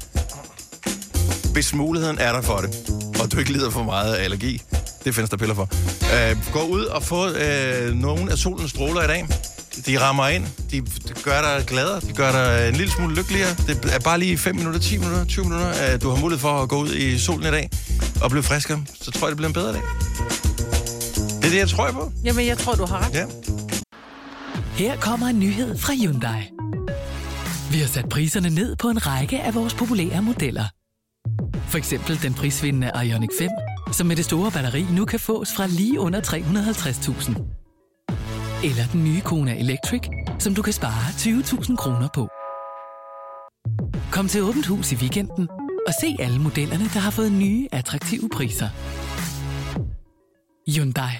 hvis 1.53 1.73
muligheden 1.73 2.17
er 2.19 2.31
der 2.33 2.41
for 2.41 2.57
det, 2.57 2.69
og 3.21 3.31
du 3.31 3.39
ikke 3.39 3.51
lider 3.51 3.69
for 3.69 3.83
meget 3.83 4.13
af 4.15 4.23
allergi, 4.23 4.61
det 5.05 5.15
findes 5.15 5.29
der 5.29 5.37
piller 5.37 5.55
for. 5.55 5.69
Øh, 6.13 6.37
gå 6.53 6.61
ud 6.61 6.85
og 6.85 7.03
få 7.03 7.29
øh, 7.29 7.93
nogle 7.95 8.31
af 8.31 8.37
solens 8.37 8.71
stråler 8.71 9.03
i 9.03 9.07
dag. 9.07 9.27
De 9.85 9.99
rammer 9.99 10.27
ind, 10.27 10.45
de 10.71 10.81
gør 11.23 11.41
dig 11.41 11.65
gladere, 11.67 11.99
de 11.99 12.13
gør 12.13 12.31
dig 12.31 12.69
en 12.69 12.75
lille 12.75 12.91
smule 12.91 13.15
lykkeligere. 13.15 13.49
Det 13.67 13.93
er 13.93 13.99
bare 13.99 14.19
lige 14.19 14.37
5 14.37 14.55
minutter, 14.55 14.79
10 14.79 14.97
minutter, 14.97 15.25
20 15.25 15.45
minutter, 15.45 15.67
at 15.67 16.01
du 16.01 16.09
har 16.09 16.21
mulighed 16.21 16.39
for 16.39 16.53
at 16.53 16.69
gå 16.69 16.77
ud 16.77 16.93
i 16.93 17.19
solen 17.19 17.47
i 17.47 17.51
dag 17.51 17.69
og 18.21 18.29
blive 18.29 18.43
friskere. 18.43 18.83
Så 19.01 19.11
tror 19.11 19.27
jeg, 19.27 19.29
det 19.29 19.37
bliver 19.37 19.47
en 19.47 19.53
bedre 19.53 19.73
dag. 19.73 19.81
Det 21.15 21.45
er 21.45 21.49
det, 21.49 21.57
jeg 21.57 21.69
tror 21.69 21.91
på. 21.91 22.11
Jamen, 22.23 22.45
jeg 22.45 22.57
tror, 22.57 22.73
du 22.73 22.85
har 22.85 23.07
ret. 23.07 23.13
Ja. 23.13 23.25
Her 24.75 24.97
kommer 24.97 25.27
en 25.27 25.39
nyhed 25.39 25.77
fra 25.77 25.93
Hyundai. 25.93 26.41
Vi 27.71 27.77
har 27.79 27.87
sat 27.87 28.09
priserne 28.09 28.49
ned 28.49 28.75
på 28.75 28.89
en 28.89 29.07
række 29.07 29.41
af 29.41 29.55
vores 29.55 29.73
populære 29.73 30.21
modeller. 30.21 30.65
For 31.69 31.77
eksempel 31.77 32.21
den 32.21 32.33
prisvindende 32.33 32.91
Ioniq 33.05 33.29
5, 33.39 33.49
som 33.93 34.07
med 34.07 34.15
det 34.15 34.25
store 34.25 34.51
batteri 34.51 34.85
nu 34.91 35.05
kan 35.05 35.19
fås 35.19 35.49
fra 35.55 35.67
lige 35.67 35.99
under 35.99 36.21
350.000. 36.21 38.67
Eller 38.67 38.83
den 38.91 39.03
nye 39.03 39.21
Kona 39.21 39.59
Electric, 39.59 40.01
som 40.39 40.55
du 40.55 40.61
kan 40.61 40.73
spare 40.73 41.09
20.000 41.09 41.75
kroner 41.75 42.09
på. 42.15 42.27
Kom 44.11 44.27
til 44.27 44.43
Åbent 44.43 44.65
Hus 44.65 44.91
i 44.91 44.95
weekenden 44.95 45.49
og 45.87 45.93
se 46.01 46.15
alle 46.19 46.39
modellerne, 46.39 46.83
der 46.83 46.99
har 46.99 47.11
fået 47.11 47.31
nye, 47.31 47.67
attraktive 47.71 48.29
priser. 48.29 48.69
Hyundai. 50.71 51.13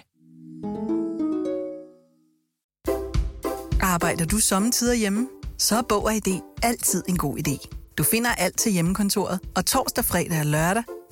Arbejder 3.81 4.25
du 4.25 4.37
sommetider 4.37 4.93
hjemme? 4.93 5.27
Så 5.57 5.77
er 5.77 5.81
Bog 5.89 6.03
og 6.03 6.13
ID 6.13 6.39
altid 6.63 7.03
en 7.09 7.17
god 7.17 7.37
idé. 7.37 7.67
Du 7.97 8.03
finder 8.03 8.29
alt 8.29 8.57
til 8.57 8.71
hjemmekontoret, 8.71 9.39
og 9.55 9.65
torsdag, 9.65 10.05
fredag 10.05 10.39
og 10.39 10.45
lørdag 10.45 10.83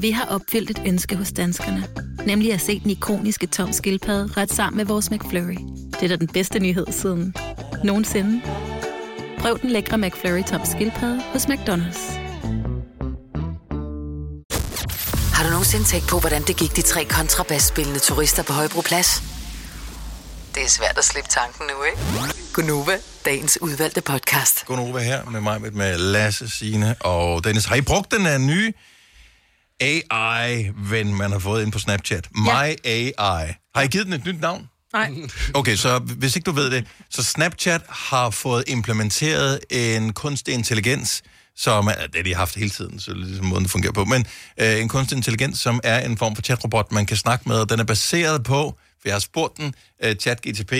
Vi 0.00 0.10
har 0.10 0.24
opfyldt 0.24 0.70
et 0.70 0.82
ønske 0.86 1.16
hos 1.16 1.32
danskerne. 1.32 1.88
Nemlig 2.26 2.52
at 2.52 2.60
se 2.60 2.80
den 2.80 2.90
ikoniske 2.90 3.46
tom 3.46 3.72
skildpadde 3.72 4.32
ret 4.36 4.52
sammen 4.52 4.76
med 4.76 4.84
vores 4.84 5.10
McFlurry. 5.10 5.58
Det 5.92 6.02
er 6.02 6.08
da 6.08 6.16
den 6.16 6.28
bedste 6.28 6.58
nyhed 6.58 6.86
siden 6.90 7.34
nogensinde. 7.84 8.42
Prøv 9.38 9.58
den 9.62 9.70
lækre 9.70 9.98
McFlurry 9.98 10.42
tom 10.42 10.60
skildpadde 10.64 11.22
hos 11.32 11.44
McDonald's. 11.46 12.18
Har 15.34 15.44
du 15.44 15.50
nogensinde 15.50 15.84
tænkt 15.84 16.08
på, 16.08 16.18
hvordan 16.20 16.42
det 16.42 16.56
gik 16.56 16.76
de 16.76 16.82
tre 16.82 17.04
kontrabasspillende 17.04 17.98
turister 18.00 18.42
på 18.42 18.52
Højbroplads? 18.52 19.22
Det 20.54 20.62
er 20.62 20.68
svært 20.68 20.98
at 20.98 21.04
slippe 21.04 21.30
tanken 21.30 21.66
nu, 21.66 21.84
ikke? 21.84 21.98
Gunova, 22.54 22.98
dagens 23.24 23.58
udvalgte 23.62 24.00
podcast. 24.00 24.66
Gunova 24.66 24.98
her 24.98 25.24
med 25.24 25.40
mig, 25.40 25.60
med 25.72 25.98
Lasse, 25.98 26.48
Signe 26.50 26.94
og 27.00 27.44
Dennis. 27.44 27.64
Har 27.64 27.76
I 27.76 27.80
brugt 27.80 28.12
den 28.12 28.20
her 28.20 28.38
nye 28.38 28.72
AI-ven, 29.80 31.14
man 31.14 31.32
har 31.32 31.38
fået 31.38 31.64
ind 31.64 31.72
på 31.72 31.78
Snapchat? 31.78 32.28
My 32.34 32.76
AI. 32.84 33.54
Har 33.74 33.82
I 33.82 33.86
givet 33.86 34.06
den 34.06 34.14
et 34.14 34.24
nyt 34.24 34.40
navn? 34.40 34.68
Nej. 34.92 35.12
Okay, 35.54 35.76
så 35.76 35.98
hvis 35.98 36.36
ikke 36.36 36.46
du 36.46 36.52
ved 36.52 36.70
det, 36.70 36.86
så 37.10 37.24
Snapchat 37.24 37.82
har 37.88 38.30
fået 38.30 38.64
implementeret 38.66 39.60
en 39.70 40.12
kunstig 40.12 40.54
intelligens, 40.54 41.22
som 41.56 41.86
er, 41.86 41.92
det 41.92 42.16
har 42.16 42.22
de 42.22 42.34
haft 42.34 42.54
hele 42.54 42.70
tiden, 42.70 43.00
så 43.00 43.10
det 43.10 43.20
er 43.20 43.24
ligesom 43.24 43.46
måden, 43.46 43.62
det 43.62 43.70
fungerer 43.70 43.92
på, 43.92 44.04
men 44.04 44.26
øh, 44.60 44.80
en 44.80 44.88
kunstig 44.88 45.16
intelligens, 45.16 45.58
som 45.58 45.80
er 45.84 46.06
en 46.06 46.18
form 46.18 46.34
for 46.34 46.42
chatrobot, 46.42 46.92
man 46.92 47.06
kan 47.06 47.16
snakke 47.16 47.48
med, 47.48 47.56
og 47.56 47.70
den 47.70 47.80
er 47.80 47.84
baseret 47.84 48.44
på, 48.44 48.78
for 49.00 49.08
jeg 49.08 49.14
har 49.14 49.20
spurgt 49.20 49.56
den, 49.56 49.74
øh, 50.04 50.16
ChatGTP, 50.16 50.72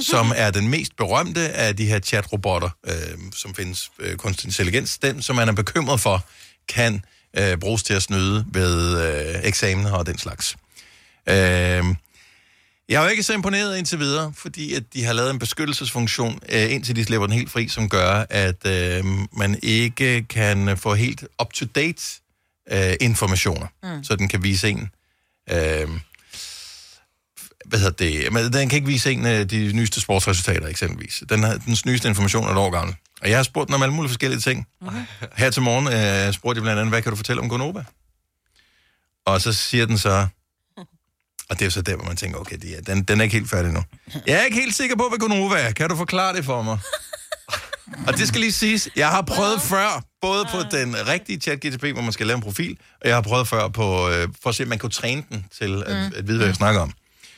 som 0.00 0.32
er 0.36 0.50
den 0.50 0.68
mest 0.68 0.96
berømte 0.96 1.40
af 1.40 1.76
de 1.76 1.86
her 1.86 2.00
chatrobotter, 2.00 2.70
øh, 2.86 3.18
som 3.34 3.54
findes 3.54 3.90
øh, 3.98 4.16
kunstig 4.16 4.46
intelligens, 4.46 4.98
den, 4.98 5.22
som 5.22 5.36
man 5.36 5.48
er 5.48 5.52
bekymret 5.52 6.00
for, 6.00 6.26
kan 6.68 7.04
øh, 7.38 7.58
bruges 7.58 7.82
til 7.82 7.94
at 7.94 8.02
snyde 8.02 8.44
ved 8.48 9.02
øh, 9.06 9.40
eksamener 9.42 9.92
og 9.92 10.06
den 10.06 10.18
slags. 10.18 10.56
Øh, 11.28 11.84
jeg 12.88 13.00
er 13.00 13.02
jo 13.02 13.08
ikke 13.08 13.22
så 13.22 13.32
imponeret 13.32 13.78
indtil 13.78 13.98
videre, 13.98 14.32
fordi 14.36 14.74
at 14.74 14.82
de 14.92 15.04
har 15.04 15.12
lavet 15.12 15.30
en 15.30 15.38
beskyttelsesfunktion, 15.38 16.40
øh, 16.48 16.72
indtil 16.72 16.96
de 16.96 17.04
slipper 17.04 17.26
den 17.26 17.36
helt 17.36 17.50
fri, 17.50 17.68
som 17.68 17.88
gør, 17.88 18.26
at 18.30 18.66
øh, 18.66 19.04
man 19.32 19.58
ikke 19.62 20.22
kan 20.22 20.78
få 20.78 20.94
helt 20.94 21.24
up-to-date 21.42 22.02
øh, 22.72 22.94
informationer, 23.00 23.66
mm. 23.82 24.04
så 24.04 24.16
den 24.16 24.28
kan 24.28 24.42
vise 24.42 24.68
en... 24.68 24.90
Øh, 25.50 25.88
hvad 27.64 27.78
hedder 27.78 27.90
det? 27.90 28.32
Men 28.32 28.52
den 28.52 28.68
kan 28.68 28.76
ikke 28.76 28.86
vise 28.88 29.12
en 29.12 29.26
af 29.26 29.48
de 29.48 29.72
nyeste 29.72 30.00
sportsresultater, 30.00 30.66
eksempelvis. 30.66 31.22
Den, 31.28 31.42
har, 31.42 31.56
den 31.56 31.76
nyeste 31.86 32.08
information 32.08 32.44
er 32.44 32.50
et 32.50 32.56
år 32.56 32.70
gammel. 32.70 32.96
Og 33.22 33.28
jeg 33.30 33.38
har 33.38 33.42
spurgt 33.42 33.66
den 33.66 33.74
om 33.74 33.82
alle 33.82 33.94
mulige 33.94 34.08
forskellige 34.08 34.40
ting. 34.40 34.66
Okay. 34.86 35.04
Her 35.36 35.50
til 35.50 35.62
morgen 35.62 35.86
øh, 36.28 36.32
spurgte 36.34 36.58
jeg 36.58 36.62
blandt 36.62 36.80
andet, 36.80 36.92
hvad 36.92 37.02
kan 37.02 37.10
du 37.12 37.16
fortælle 37.16 37.42
om 37.42 37.48
Gonova? 37.48 37.84
Og 39.26 39.40
så 39.40 39.52
siger 39.52 39.86
den 39.86 39.98
så, 39.98 40.26
og 41.48 41.56
det 41.58 41.60
er 41.60 41.66
jo 41.66 41.70
så 41.70 41.82
der, 41.82 41.96
hvor 41.96 42.04
man 42.04 42.16
tænker, 42.16 42.38
okay, 42.38 42.56
det 42.56 42.78
er, 42.78 42.80
den, 42.82 43.02
den 43.02 43.20
er 43.20 43.24
ikke 43.24 43.36
helt 43.36 43.50
færdig 43.50 43.72
nu. 43.72 43.82
Jeg 44.26 44.34
er 44.40 44.42
ikke 44.42 44.56
helt 44.60 44.74
sikker 44.74 44.96
på, 44.96 45.08
hvad 45.08 45.18
Gonova 45.18 45.56
er. 45.56 45.72
Kan 45.72 45.88
du 45.90 45.96
forklare 45.96 46.36
det 46.36 46.44
for 46.44 46.62
mig? 46.62 46.78
og 48.06 48.16
det 48.18 48.28
skal 48.28 48.40
lige 48.40 48.52
siges, 48.52 48.88
jeg 48.96 49.08
har 49.08 49.22
prøvet 49.22 49.62
før, 49.62 50.02
både 50.20 50.44
på 50.50 50.58
den 50.70 51.08
rigtige 51.08 51.40
chat-GTP, 51.40 51.92
hvor 51.92 52.02
man 52.02 52.12
skal 52.12 52.26
lave 52.26 52.36
en 52.36 52.42
profil, 52.42 52.78
og 53.00 53.08
jeg 53.08 53.16
har 53.16 53.22
prøvet 53.22 53.48
før 53.48 53.68
på, 53.68 54.08
øh, 54.10 54.28
for 54.42 54.48
at 54.50 54.54
se, 54.54 54.62
om 54.62 54.68
man 54.68 54.78
kunne 54.78 54.90
træne 54.90 55.24
den 55.30 55.46
til 55.58 55.82
at, 55.86 55.96
Mm. 55.96 56.12
at 56.16 56.26
vide, 56.28 56.36
hvad 56.38 56.46
jeg 56.46 56.56
snakker 56.56 56.80
om. 56.80 56.92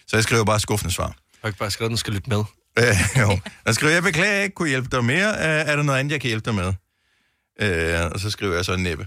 Så 0.07 0.17
jeg 0.17 0.23
skriver 0.23 0.45
bare 0.45 0.61
skuffende 0.61 0.95
svar. 0.95 1.15
Har 1.41 1.49
ikke 1.49 1.59
bare 1.59 1.71
skrevet, 1.71 1.89
at 1.89 1.91
den 1.91 1.97
skal 1.99 2.13
lytte 2.13 2.29
med? 2.31 2.45
Øh, 2.79 2.95
jo. 3.21 3.39
Jeg 3.67 3.75
skriver, 3.75 3.93
jeg 3.93 4.03
beklager, 4.03 4.33
jeg 4.33 4.43
ikke 4.43 4.55
kunne 4.55 4.69
hjælpe 4.69 4.89
dig 4.97 5.05
mere. 5.05 5.29
Øh, 5.29 5.71
er 5.71 5.77
der 5.77 5.83
noget 5.83 6.01
andet, 6.01 6.13
jeg 6.13 6.21
kan 6.21 6.29
hjælpe 6.29 6.45
dig 6.45 6.55
med? 6.55 6.73
Øh, 7.61 8.11
og 8.11 8.21
så 8.21 8.31
skriver 8.31 8.55
jeg 8.55 8.65
så 8.65 8.73
en 8.73 8.83
næppe. 8.83 9.07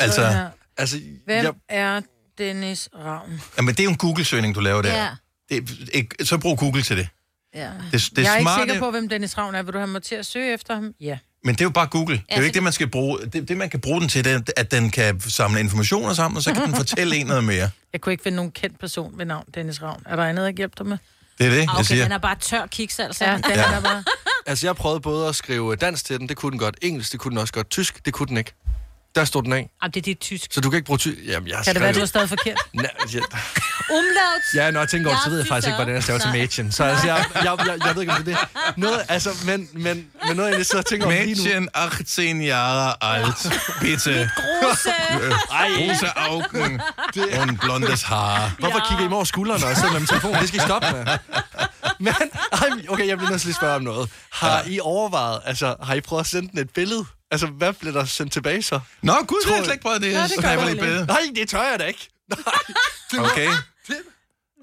Altså, 0.00 0.28
her. 0.28 0.50
altså 0.76 1.00
Hvem 1.24 1.44
jeg... 1.44 1.52
er 1.68 2.00
Dennis 2.38 2.88
Ravn? 2.94 3.40
jamen, 3.56 3.74
det 3.74 3.80
er 3.80 3.84
jo 3.84 3.90
en 3.90 3.96
Google-søgning, 3.96 4.54
du 4.54 4.60
laver 4.60 4.82
der. 4.82 4.96
Ja. 4.96 5.08
Det, 5.50 5.88
ikke, 5.92 6.24
så 6.24 6.38
brug 6.38 6.58
Google 6.58 6.82
til 6.82 6.96
det. 6.96 7.08
Ja. 7.54 7.70
Det, 7.92 8.10
det 8.16 8.22
jeg 8.22 8.36
er 8.36 8.40
smarte, 8.40 8.62
ikke 8.62 8.72
sikker 8.72 8.86
på, 8.86 8.90
hvem 8.90 9.08
Dennis 9.08 9.38
Ravn 9.38 9.54
er. 9.54 9.62
Vil 9.62 9.72
du 9.74 9.78
have 9.78 9.88
mig 9.88 10.02
til 10.02 10.14
at 10.14 10.26
søge 10.26 10.52
efter 10.54 10.74
ham? 10.74 10.94
Ja. 11.00 11.18
Men 11.44 11.54
det 11.54 11.60
er 11.60 11.64
jo 11.64 11.70
bare 11.70 11.86
Google. 11.86 12.16
Det 12.16 12.24
er 12.28 12.36
jo 12.36 12.42
ikke 12.42 12.54
det, 12.54 12.62
man 12.62 12.72
skal 12.72 12.88
bruge. 12.90 13.18
Det, 13.32 13.48
det, 13.48 13.56
man 13.56 13.70
kan 13.70 13.80
bruge 13.80 14.00
den 14.00 14.08
til, 14.08 14.24
det 14.24 14.32
er, 14.32 14.40
at 14.56 14.70
den 14.70 14.90
kan 14.90 15.20
samle 15.20 15.60
informationer 15.60 16.12
sammen, 16.12 16.36
og 16.36 16.42
så 16.42 16.54
kan 16.54 16.62
den 16.62 16.74
fortælle 16.74 17.16
en 17.16 17.26
noget 17.26 17.44
mere. 17.44 17.70
Jeg 17.92 18.00
kunne 18.00 18.12
ikke 18.12 18.22
finde 18.22 18.36
nogen 18.36 18.50
kendt 18.50 18.78
person 18.78 19.18
ved 19.18 19.24
navn 19.24 19.44
Dennis 19.54 19.82
Ravn. 19.82 20.02
Er 20.06 20.16
der 20.16 20.24
andet, 20.24 20.44
jeg 20.44 20.52
kan 20.52 20.56
hjælpe 20.56 20.74
dig 20.78 20.86
med? 20.86 20.98
Det 21.38 21.46
er 21.46 21.50
det, 21.50 21.56
Ah, 21.56 21.60
jeg 21.60 21.68
Okay, 21.74 21.84
siger. 21.84 22.02
han 22.02 22.12
er 22.12 22.18
bare 22.18 22.36
tør 22.40 22.66
kiks, 22.66 22.98
altså. 22.98 23.24
Ja, 23.24 23.32
den 23.36 23.42
Ja. 23.48 23.72
er 23.72 23.80
bare... 23.80 24.04
Altså, 24.46 24.66
jeg 24.66 24.76
prøvede 24.76 25.00
både 25.00 25.28
at 25.28 25.36
skrive 25.36 25.76
dansk 25.76 26.04
til 26.04 26.18
den, 26.20 26.28
det 26.28 26.36
kunne 26.36 26.50
den 26.50 26.58
godt. 26.58 26.76
Engelsk, 26.82 27.12
det 27.12 27.20
kunne 27.20 27.30
den 27.30 27.38
også 27.38 27.52
godt. 27.52 27.70
Tysk, 27.70 28.04
det 28.04 28.12
kunne 28.14 28.26
den 28.28 28.36
ikke. 28.36 28.54
Der 29.14 29.24
stod 29.24 29.42
den 29.42 29.52
af. 29.52 29.70
Ah, 29.82 29.90
det 29.94 29.96
er 29.96 30.02
dit 30.02 30.18
tysk. 30.18 30.52
Så 30.52 30.60
du 30.60 30.70
kan 30.70 30.76
ikke 30.76 30.86
bruge 30.86 30.98
tysk. 30.98 31.18
Jamen, 31.26 31.48
jeg 31.48 31.56
har 31.56 31.64
Kan 31.64 31.74
det 31.74 31.82
være, 31.82 31.92
du 31.92 32.00
er 32.00 32.06
stadig 32.06 32.28
forkert? 32.28 32.58
Nej, 32.72 32.90
ja, 33.14 33.18
Umlaut. 33.96 34.42
ja, 34.54 34.70
når 34.70 34.80
jeg 34.80 34.88
tænker 34.88 35.08
over 35.10 35.16
det, 35.16 35.24
så 35.24 35.30
ved 35.30 35.38
jeg 35.38 35.46
faktisk 35.46 35.66
ikke, 35.68 35.76
hvordan 35.76 35.94
jeg 35.94 36.02
staver 36.02 36.18
til. 36.20 36.28
Mädchen. 36.28 36.72
Så 36.72 36.84
altså, 36.84 37.06
jeg, 37.06 37.24
jeg, 37.34 37.44
jeg, 37.66 37.78
jeg, 37.86 37.94
ved 37.94 38.02
ikke, 38.02 38.12
om 38.12 38.24
det 38.24 38.32
er 38.34 38.38
det. 38.66 38.76
Noget, 38.76 39.00
altså, 39.08 39.30
men, 39.46 39.68
men, 39.72 40.06
men 40.26 40.36
noget, 40.36 40.56
jeg 40.58 40.66
så 40.66 40.82
tænker 40.82 41.06
om 41.06 41.12
lige 41.12 41.58
nu. 41.60 41.66
Mädchen 41.66 41.68
18 41.74 42.42
Jahre 42.42 42.94
alt. 43.04 43.52
Bitte. 43.80 44.30
Gruse. 44.36 44.90
Ej. 45.50 45.68
Rosa 45.78 46.06
Augen. 46.16 46.80
Und 47.40 47.58
blondes 47.58 48.02
Haar. 48.02 48.50
Hvorfor 48.58 48.80
kigger 48.88 49.04
I 49.04 49.08
mig 49.08 49.16
over 49.16 49.24
skuldrene 49.24 49.66
og 49.66 49.76
sidder 49.76 49.92
med 49.92 50.00
min 50.00 50.06
telefon? 50.06 50.34
Det 50.34 50.48
skal 50.48 50.60
I 50.60 50.62
stoppe 50.62 50.86
med. 50.92 51.06
Men, 52.00 52.14
okay, 52.88 53.06
jeg 53.06 53.18
bliver 53.18 53.30
nødt 53.30 53.40
til 53.42 53.48
at 53.48 53.54
spørge 53.56 53.74
om 53.74 53.82
noget. 53.82 54.10
Har 54.32 54.62
I 54.66 54.80
overvejet, 54.80 55.40
altså, 55.44 55.76
har 55.82 55.94
I 55.94 56.00
prøvet 56.00 56.20
at 56.20 56.26
sende 56.26 56.48
den 56.50 56.58
et 56.58 56.70
billede? 56.70 57.04
Altså, 57.30 57.46
hvad 57.46 57.72
bliver 57.72 57.92
der 57.92 58.04
sendt 58.04 58.32
tilbage 58.32 58.62
så? 58.62 58.80
Nå, 59.02 59.12
gud, 59.26 59.36
det 59.42 59.48
har 59.50 59.56
jeg 59.56 59.64
slet 59.64 59.74
ikke 59.74 59.82
prøvet 59.82 60.02
det. 60.02 60.12
Ja, 60.12 60.22
det 60.22 60.32
kan 60.40 60.58
jeg 60.58 60.66
lige. 60.66 60.80
billede. 60.80 61.06
Nej, 61.06 61.20
det 61.34 61.48
tør 61.48 61.62
jeg 61.62 61.78
da 61.78 61.84
ikke. 61.84 62.08
Okay. 63.18 63.48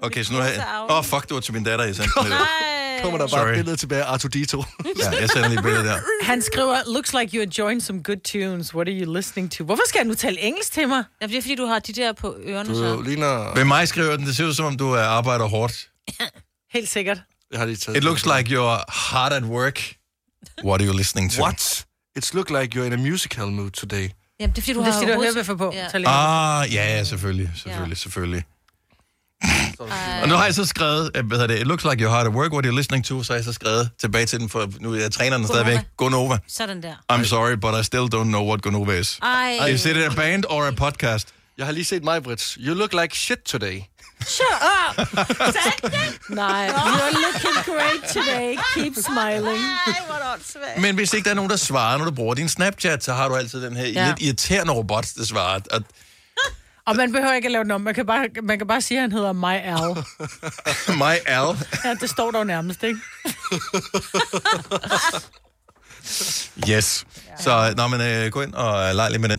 Okay, 0.02 0.22
så 0.24 0.32
nu 0.32 0.38
har 0.38 0.46
jeg... 0.48 0.84
Åh, 0.90 0.98
oh, 0.98 1.04
fuck, 1.04 1.22
det 1.28 1.34
var 1.34 1.40
til 1.40 1.54
min 1.54 1.64
datter, 1.64 1.84
jeg 1.84 1.96
sendte. 1.96 2.12
Kommer 2.14 3.18
der 3.18 3.18
bare 3.18 3.28
Sorry. 3.28 3.48
et 3.50 3.54
billede 3.54 3.76
tilbage 3.76 4.04
af 4.04 4.12
Artudito. 4.12 4.58
Ja, 5.02 5.10
jeg 5.20 5.30
sender 5.30 5.48
lige 5.48 5.58
et 5.58 5.64
billede 5.64 5.84
der. 5.84 6.00
Han 6.22 6.42
skriver, 6.42 6.76
looks 6.86 7.12
like 7.14 7.36
you're 7.38 7.42
enjoying 7.42 7.82
some 7.82 8.02
good 8.02 8.16
tunes. 8.24 8.74
What 8.74 8.88
are 8.88 8.96
you 9.00 9.14
listening 9.14 9.52
to? 9.52 9.64
Hvorfor 9.64 9.82
skal 9.88 9.98
han 9.98 10.06
nu 10.06 10.14
tale 10.14 10.40
engelsk 10.40 10.72
til 10.72 10.88
mig? 10.88 11.04
Ja, 11.20 11.26
det 11.26 11.36
er 11.36 11.42
fordi, 11.42 11.54
du 11.54 11.66
har 11.66 11.78
de 11.78 11.92
der 11.92 12.12
på 12.12 12.36
ørerne. 12.44 12.68
Du 12.68 12.74
Så. 12.74 13.00
ligner... 13.02 13.54
Ved 13.54 13.64
mig 13.64 13.88
skriver 13.88 14.16
den, 14.16 14.26
det 14.26 14.36
ser 14.36 14.44
ud 14.46 14.54
som 14.54 14.64
om, 14.64 14.76
du 14.76 14.96
øh, 14.96 15.02
arbejder 15.02 15.44
hårdt. 15.44 15.88
Helt 16.76 16.88
sikkert. 16.88 17.18
Jeg 17.50 17.58
har 17.58 17.66
lige 17.66 17.76
taget 17.76 17.96
It 17.96 18.04
looks 18.04 18.24
like 18.26 18.56
you're 18.58 18.84
hard 18.88 19.32
at 19.32 19.42
work. 19.42 19.94
What 20.64 20.80
are 20.80 20.88
you 20.88 20.96
listening 20.96 21.32
to? 21.32 21.42
What? 21.42 21.85
It's 22.18 22.34
look 22.34 22.50
like 22.50 22.78
you're 22.78 22.86
in 22.86 22.92
a 22.92 22.96
musical 22.96 23.46
mood 23.50 23.70
today. 23.70 24.08
Jamen, 24.40 24.50
det 24.56 24.58
er 24.58 24.62
fordi, 24.62 24.72
du 24.72 24.78
Det 24.84 24.94
har 24.94 25.00
du 25.00 25.12
hovedet- 25.14 25.46
for 25.46 25.54
på. 25.54 25.72
Ja. 25.74 25.86
Ah, 26.06 26.74
ja, 26.74 26.96
ja, 26.96 27.04
selvfølgelig, 27.04 27.50
selvfølgelig, 27.56 27.96
selvfølgelig. 27.98 28.44
Og 30.22 30.28
nu 30.28 30.34
har 30.34 30.44
jeg 30.44 30.54
så 30.54 30.64
skrevet, 30.64 31.10
øh, 31.14 31.26
hvad 31.26 31.38
hedder 31.38 31.54
det, 31.54 31.60
it 31.60 31.66
looks 31.66 31.84
like 31.84 32.06
you're 32.06 32.10
hard 32.10 32.26
at 32.26 32.32
work, 32.32 32.52
what 32.52 32.64
are 32.64 32.70
you 32.72 32.76
listening 32.76 33.04
to? 33.04 33.22
Så 33.22 33.32
har 33.32 33.36
jeg 33.36 33.44
så 33.44 33.52
skrevet 33.52 33.90
tilbage 34.00 34.26
til 34.26 34.40
den, 34.40 34.48
for 34.48 34.68
nu 34.80 34.92
er 34.94 35.00
jeg 35.00 35.12
træner 35.12 35.36
den 35.36 35.46
Gonova. 35.46 35.64
stadigvæk. 35.64 35.86
Gonova. 35.96 36.38
Sådan 36.48 36.82
der. 36.82 36.94
I'm 37.12 37.24
sorry, 37.24 37.54
but 37.60 37.80
I 37.80 37.84
still 37.84 38.06
don't 38.14 38.24
know 38.24 38.48
what 38.48 38.62
Gonova 38.62 38.92
is. 38.92 39.18
Ej. 39.22 39.66
Is 39.68 39.84
it 39.86 39.96
a 39.96 40.08
band 40.16 40.44
or 40.48 40.66
a 40.66 40.70
podcast? 40.70 41.28
Jeg 41.58 41.66
har 41.66 41.72
lige 41.72 41.84
set 41.84 42.04
mig, 42.04 42.22
Brits. 42.22 42.58
You 42.60 42.74
look 42.74 42.92
like 42.92 43.16
shit 43.18 43.38
today. 43.38 43.80
Shut 44.26 44.46
up! 44.88 44.96
Nej, 46.28 46.68
you're 46.68 47.12
looking 47.12 47.74
great 47.76 48.02
today. 48.12 48.56
Keep 48.74 48.94
smiling. 48.94 49.64
Ej, 49.86 50.02
hvor 50.06 50.32
åndssvagt. 50.34 50.80
Men 50.80 50.94
hvis 50.94 51.12
ikke 51.12 51.24
der 51.24 51.30
er 51.30 51.34
nogen, 51.34 51.50
der 51.50 51.56
svarer, 51.56 51.98
når 51.98 52.04
du 52.04 52.10
bruger 52.10 52.34
din 52.34 52.48
Snapchat, 52.48 53.04
så 53.04 53.12
har 53.12 53.28
du 53.28 53.34
altid 53.36 53.62
den 53.62 53.76
her 53.76 53.86
Ja. 53.86 54.00
ja. 54.02 54.08
lidt 54.08 54.22
irriterende 54.22 54.72
robot, 54.72 55.06
der 55.16 55.24
svarer. 55.24 55.60
Og 55.72 55.82
Og 56.86 56.96
man 56.96 57.12
behøver 57.12 57.34
ikke 57.34 57.46
at 57.46 57.52
lave 57.52 57.64
den 57.64 57.70
om. 57.70 57.80
Man 57.80 57.94
kan 57.94 58.06
bare, 58.06 58.28
man 58.42 58.58
kan 58.58 58.66
bare 58.66 58.80
sige, 58.80 58.98
at 58.98 59.02
han 59.02 59.12
hedder 59.12 59.32
My 59.32 59.56
Al. 59.62 60.04
mig 60.98 61.20
Al. 61.26 61.56
Ja, 61.84 61.94
det 61.94 62.10
står 62.10 62.30
der 62.30 62.38
jo 62.38 62.44
nærmest, 62.44 62.82
ikke? 62.82 63.00
Yes. 66.70 67.04
Så 67.40 67.74
når 67.76 67.88
man 67.88 68.00
øh, 68.00 68.32
gå 68.32 68.42
ind 68.42 68.54
og 68.54 68.94
leg 68.94 69.10
lidt 69.10 69.20
med 69.20 69.28
den. 69.28 69.38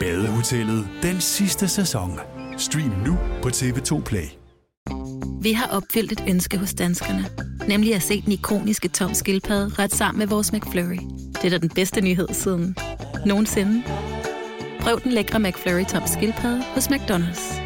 Badehotellet 0.00 0.88
den 1.02 1.20
sidste 1.20 1.68
sæson. 1.68 2.20
Stream 2.58 2.92
nu 3.06 3.18
på 3.42 3.48
TV2 3.48 4.02
Play. 4.02 4.28
Vi 5.42 5.52
har 5.52 5.66
opfyldt 5.66 6.12
et 6.12 6.24
ønske 6.28 6.58
hos 6.58 6.74
danskerne. 6.74 7.28
Nemlig 7.68 7.94
at 7.94 8.02
se 8.02 8.22
den 8.22 8.32
ikoniske 8.32 8.88
tom 8.88 9.14
skildpadde 9.14 9.74
ret 9.78 9.94
sammen 9.94 10.18
med 10.18 10.26
vores 10.26 10.52
McFlurry. 10.52 10.98
Det 11.34 11.44
er 11.44 11.50
da 11.50 11.58
den 11.58 11.68
bedste 11.68 12.00
nyhed 12.00 12.28
siden 12.32 12.76
nogensinde. 13.26 13.82
Prøv 14.80 15.00
den 15.02 15.12
lækre 15.12 15.40
McFlurry 15.40 15.84
tom 15.84 16.02
skildpadde 16.06 16.62
hos 16.74 16.86
McDonald's. 16.88 17.60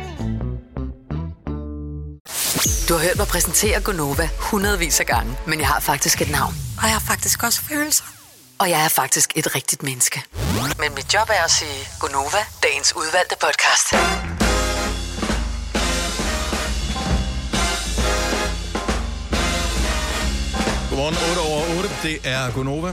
Du 2.88 2.94
har 2.94 3.00
hørt 3.00 3.16
mig 3.16 3.26
præsentere 3.26 3.80
Gonova 3.82 4.28
hundredvis 4.38 5.00
af 5.00 5.06
gange, 5.06 5.32
men 5.46 5.58
jeg 5.58 5.68
har 5.68 5.80
faktisk 5.80 6.22
et 6.22 6.30
navn. 6.30 6.54
Og 6.78 6.84
jeg 6.84 6.92
har 6.92 7.00
faktisk 7.00 7.42
også 7.42 7.62
følelser. 7.62 8.21
Og 8.62 8.70
jeg 8.70 8.84
er 8.84 8.88
faktisk 8.88 9.32
et 9.36 9.54
rigtigt 9.54 9.82
menneske. 9.82 10.22
Men 10.78 10.94
mit 10.94 11.14
job 11.14 11.28
er 11.28 11.44
at 11.44 11.50
sige 11.50 11.88
Gonova, 12.00 12.42
dagens 12.62 12.96
udvalgte 12.96 13.36
podcast. 13.40 13.86
Godmorgen, 20.90 21.16
8 21.30 21.40
over 21.50 21.76
8. 21.76 21.90
Det 22.02 22.18
er 22.24 22.52
Gonova. 22.52 22.90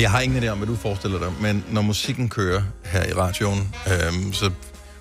Jeg 0.00 0.10
har 0.10 0.20
ingen 0.20 0.44
idé 0.44 0.48
om, 0.48 0.58
hvad 0.58 0.68
du 0.68 0.76
forestiller 0.76 1.18
dig, 1.18 1.32
men 1.40 1.64
når 1.68 1.82
musikken 1.82 2.28
kører 2.28 2.62
her 2.84 3.04
i 3.04 3.12
radioen, 3.12 3.74
øhm, 3.86 4.32
så 4.32 4.50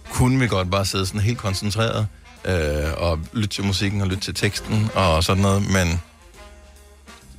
kunne 0.09 0.39
vi 0.39 0.47
godt 0.47 0.71
bare 0.71 0.85
sidde 0.85 1.05
sådan 1.05 1.21
helt 1.21 1.37
koncentreret 1.37 2.07
øh, 2.45 2.93
og 2.97 3.19
lytte 3.33 3.55
til 3.55 3.63
musikken 3.65 4.01
og 4.01 4.07
lytte 4.07 4.23
til 4.23 4.35
teksten 4.35 4.89
og 4.95 5.23
sådan 5.23 5.41
noget, 5.41 5.71
men 5.71 6.01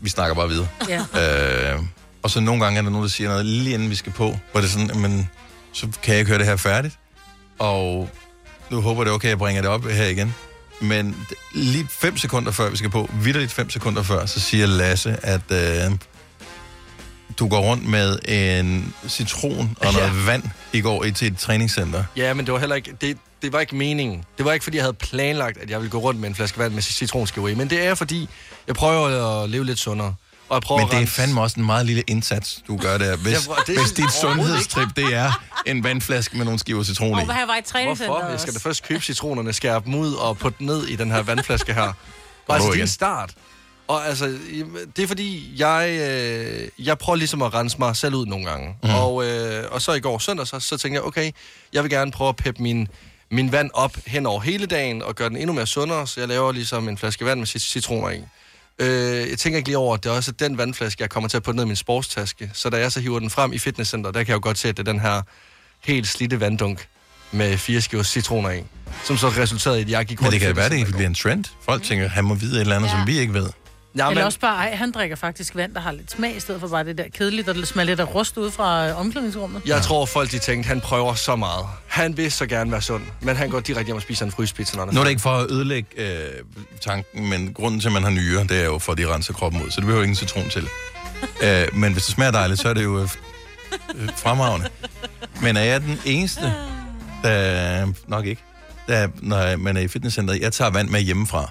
vi 0.02 0.10
snakker 0.10 0.34
bare 0.34 0.48
videre. 0.48 0.68
Ja. 0.88 1.72
Øh, 1.74 1.80
og 2.22 2.30
så 2.30 2.40
nogle 2.40 2.64
gange 2.64 2.78
er 2.78 2.82
der 2.82 2.90
nogen, 2.90 3.02
der 3.04 3.10
siger 3.10 3.30
noget 3.30 3.46
lige 3.46 3.74
inden 3.74 3.90
vi 3.90 3.94
skal 3.94 4.12
på, 4.12 4.38
hvor 4.52 4.60
det 4.60 4.68
er 4.68 4.70
sådan, 4.72 5.00
men 5.00 5.28
så 5.72 5.86
kan 6.02 6.12
jeg 6.12 6.18
ikke 6.18 6.28
høre 6.28 6.38
det 6.38 6.46
her 6.46 6.56
færdigt. 6.56 6.98
Og 7.58 8.10
nu 8.70 8.80
håber 8.80 9.04
det 9.04 9.10
er 9.10 9.14
okay, 9.14 9.26
at 9.26 9.30
jeg 9.30 9.38
bringer 9.38 9.62
det 9.62 9.70
op 9.70 9.84
her 9.86 10.06
igen. 10.06 10.34
Men 10.80 11.16
lige 11.54 11.86
fem 11.90 12.16
sekunder 12.16 12.52
før 12.52 12.70
vi 12.70 12.76
skal 12.76 12.90
på, 12.90 13.10
vidderligt 13.22 13.52
fem 13.52 13.70
sekunder 13.70 14.02
før, 14.02 14.26
så 14.26 14.40
siger 14.40 14.66
Lasse, 14.66 15.16
at 15.22 15.50
øh, 15.50 15.92
du 17.38 17.48
går 17.48 17.60
rundt 17.60 17.88
med 17.88 18.18
en 18.28 18.94
citron 19.08 19.76
og 19.80 19.92
noget 19.92 20.06
Ja. 20.06 20.24
vand 20.26 20.42
i 20.72 20.80
går 20.80 21.04
i 21.04 21.10
til 21.12 21.26
et 21.32 21.38
træningscenter. 21.38 22.04
Ja, 22.16 22.34
men 22.34 22.46
det 22.46 22.52
var 22.54 22.60
heller 22.60 22.76
ikke... 22.76 22.92
Det, 23.00 23.18
det 23.42 23.52
var 23.52 23.60
ikke 23.60 23.76
meningen. 23.76 24.24
Det 24.38 24.44
var 24.44 24.52
ikke, 24.52 24.64
fordi 24.64 24.76
jeg 24.76 24.84
havde 24.84 24.94
planlagt, 24.94 25.58
at 25.58 25.70
jeg 25.70 25.78
ville 25.78 25.90
gå 25.90 25.98
rundt 25.98 26.20
med 26.20 26.28
en 26.28 26.34
flaske 26.34 26.58
vand 26.58 26.72
med 26.74 26.82
citronskiver 26.82 27.48
i. 27.48 27.54
Men 27.54 27.70
det 27.70 27.86
er, 27.86 27.94
fordi 27.94 28.28
jeg 28.66 28.74
prøver 28.74 29.42
at 29.42 29.50
leve 29.50 29.64
lidt 29.64 29.78
sundere. 29.78 30.14
Og 30.48 30.54
jeg 30.54 30.62
prøver 30.62 30.80
Men 30.80 30.88
at 30.88 30.92
det 30.96 31.02
er 31.02 31.06
fandme 31.06 31.40
også 31.40 31.60
en 31.60 31.66
meget 31.66 31.86
lille 31.86 32.02
indsats, 32.06 32.62
du 32.68 32.76
gør 32.76 32.98
der. 32.98 33.16
Hvis, 33.16 33.44
hvor- 33.44 33.54
det- 33.66 33.78
hvis 33.78 33.92
dit 33.92 34.12
sundhedstrip, 34.20 34.88
det 34.96 35.14
er 35.14 35.42
en 35.66 35.84
vandflaske 35.84 36.36
med 36.36 36.44
nogle 36.44 36.58
skiver 36.60 36.82
citron 36.82 37.08
i. 37.08 37.12
Og 37.28 37.34
han 37.34 37.48
var 37.48 37.56
i 37.56 37.62
træningscenteret 37.62 38.18
Hvorfor? 38.18 38.30
Jeg 38.30 38.40
skal 38.40 38.54
da 38.54 38.58
først 38.58 38.82
købe 38.88 39.00
citronerne, 39.04 39.52
skære 39.52 39.82
dem 39.84 39.94
ud 39.94 40.14
og 40.14 40.38
putte 40.38 40.58
dem 40.58 40.66
ned 40.66 40.86
i 40.86 40.96
den 40.96 41.10
her 41.10 41.22
vandflaske 41.22 41.74
her. 41.74 41.92
Og 42.48 42.54
altså, 42.54 42.70
det 42.70 42.78
er 42.78 42.82
en 42.82 42.88
start. 42.88 43.30
Og 43.88 44.06
altså, 44.06 44.38
det 44.96 45.02
er 45.02 45.06
fordi, 45.06 45.54
jeg, 45.58 45.88
øh, 46.00 46.68
jeg 46.86 46.98
prøver 46.98 47.16
ligesom 47.16 47.42
at 47.42 47.54
rense 47.54 47.76
mig 47.78 47.96
selv 47.96 48.14
ud 48.14 48.26
nogle 48.26 48.46
gange. 48.46 48.74
Mm. 48.82 48.90
Og, 48.94 49.24
øh, 49.26 49.64
og 49.70 49.82
så 49.82 49.92
i 49.92 50.00
går 50.00 50.18
søndag, 50.18 50.46
så, 50.46 50.60
så 50.60 50.76
tænkte 50.78 50.96
jeg, 50.96 51.02
okay, 51.06 51.30
jeg 51.72 51.82
vil 51.82 51.90
gerne 51.90 52.10
prøve 52.10 52.28
at 52.28 52.36
peppe 52.36 52.62
min, 52.62 52.88
min 53.32 53.52
vand 53.52 53.70
op 53.74 53.96
hen 54.06 54.26
over 54.26 54.40
hele 54.40 54.66
dagen, 54.66 55.02
og 55.02 55.14
gøre 55.14 55.28
den 55.28 55.36
endnu 55.36 55.52
mere 55.52 55.66
sundere, 55.66 56.06
så 56.06 56.20
jeg 56.20 56.28
laver 56.28 56.52
ligesom 56.52 56.88
en 56.88 56.98
flaske 56.98 57.24
vand 57.24 57.38
med 57.38 57.46
cit- 57.46 57.58
citroner 57.72 58.10
i. 58.10 58.20
Øh, 58.78 59.30
jeg 59.30 59.38
tænker 59.38 59.56
ikke 59.56 59.68
lige 59.68 59.78
over, 59.78 59.94
at 59.94 60.04
det 60.04 60.10
er 60.10 60.14
også 60.16 60.32
den 60.32 60.58
vandflaske, 60.58 61.02
jeg 61.02 61.10
kommer 61.10 61.28
til 61.28 61.36
at 61.36 61.42
putte 61.42 61.56
ned 61.56 61.64
i 61.64 61.66
min 61.66 61.76
sportstaske. 61.76 62.50
Så 62.54 62.70
da 62.70 62.76
jeg 62.78 62.92
så 62.92 63.00
hiver 63.00 63.18
den 63.18 63.30
frem 63.30 63.52
i 63.52 63.58
fitnesscenter, 63.58 64.10
der 64.10 64.20
kan 64.20 64.28
jeg 64.28 64.34
jo 64.34 64.40
godt 64.42 64.58
se, 64.58 64.68
at 64.68 64.76
det 64.76 64.88
er 64.88 64.92
den 64.92 65.00
her 65.00 65.22
helt 65.84 66.08
slidte 66.08 66.40
vanddunk 66.40 66.88
med 67.32 67.58
fire 67.58 67.80
skiver 67.80 68.02
citroner 68.02 68.50
i. 68.50 68.62
Som 69.04 69.16
så 69.16 69.28
resulterede 69.28 69.78
i, 69.78 69.82
at 69.82 69.90
jeg 69.90 70.06
gik 70.06 70.20
Men 70.20 70.26
rundt 70.26 70.32
det 70.32 70.42
i 70.42 70.46
kan 70.46 70.56
være, 70.56 70.68
det 70.70 70.86
bliver 70.86 71.06
en 71.06 71.14
trend. 71.14 71.44
Folk 71.64 71.82
tænker, 71.82 72.08
han 72.08 72.24
må 72.24 72.34
vide 72.34 72.56
et 72.56 72.60
eller 72.60 72.76
andet, 72.76 72.88
ja. 72.88 72.94
som 72.94 73.06
vi 73.06 73.18
ikke 73.18 73.34
ved. 73.34 73.48
Ja, 73.98 74.10
Eller 74.10 74.24
også 74.24 74.40
bare, 74.40 74.56
ej, 74.56 74.74
han 74.74 74.92
drikker 74.92 75.16
faktisk 75.16 75.56
vand, 75.56 75.74
der 75.74 75.80
har 75.80 75.92
lidt 75.92 76.10
smag, 76.10 76.36
i 76.36 76.40
stedet 76.40 76.60
for 76.60 76.68
bare 76.68 76.84
det 76.84 76.98
der 76.98 77.04
kedelige, 77.14 77.42
der 77.42 77.64
smager 77.64 77.86
lidt 77.86 78.00
af 78.00 78.14
rust 78.14 78.36
ud 78.36 78.50
fra 78.50 78.88
øh, 78.88 79.00
omklædningsrummet. 79.00 79.62
Jeg 79.66 79.82
tror, 79.82 80.06
folk 80.06 80.30
de 80.30 80.38
tænkte, 80.38 80.68
han 80.68 80.80
prøver 80.80 81.14
så 81.14 81.36
meget. 81.36 81.66
Han 81.86 82.16
vil 82.16 82.32
så 82.32 82.46
gerne 82.46 82.70
være 82.72 82.82
sund, 82.82 83.02
men 83.20 83.36
han 83.36 83.50
går 83.50 83.60
direkte 83.60 83.86
hjem 83.86 83.96
og 83.96 84.02
spiser 84.02 84.26
en 84.26 84.32
fryspizza, 84.32 84.76
når 84.76 84.92
Nu 84.92 85.00
er 85.00 85.04
det 85.04 85.10
ikke 85.10 85.22
for 85.22 85.30
at 85.30 85.50
ødelægge 85.50 85.88
øh, 85.96 86.28
tanken, 86.80 87.28
men 87.28 87.54
grunden 87.54 87.80
til, 87.80 87.88
at 87.88 87.92
man 87.92 88.02
har 88.02 88.10
nyre, 88.10 88.42
det 88.42 88.60
er 88.60 88.64
jo 88.64 88.78
for, 88.78 88.92
at 88.92 88.98
de 88.98 89.14
renser 89.14 89.32
kroppen 89.32 89.62
ud, 89.62 89.70
så 89.70 89.80
det 89.80 89.86
behøver 89.86 90.02
ingen 90.02 90.16
citron 90.16 90.48
til. 90.48 90.68
øh, 91.44 91.66
men 91.72 91.92
hvis 91.92 92.04
det 92.04 92.14
smager 92.14 92.32
dejligt, 92.32 92.60
så 92.60 92.68
er 92.68 92.74
det 92.74 92.84
jo 92.84 92.98
øh, 92.98 93.08
øh, 93.94 94.08
fremragende. 94.16 94.68
Men 95.42 95.56
er 95.56 95.62
jeg 95.64 95.80
den 95.80 95.98
eneste, 96.04 96.52
der 97.22 97.92
nok 98.06 98.26
ikke, 98.26 98.42
der, 98.88 99.08
når 99.20 99.56
man 99.56 99.76
er 99.76 99.80
i 99.80 99.88
fitnesscenteret, 99.88 100.40
jeg 100.40 100.52
tager 100.52 100.70
vand 100.70 100.88
med 100.88 101.00
hjemmefra. 101.00 101.50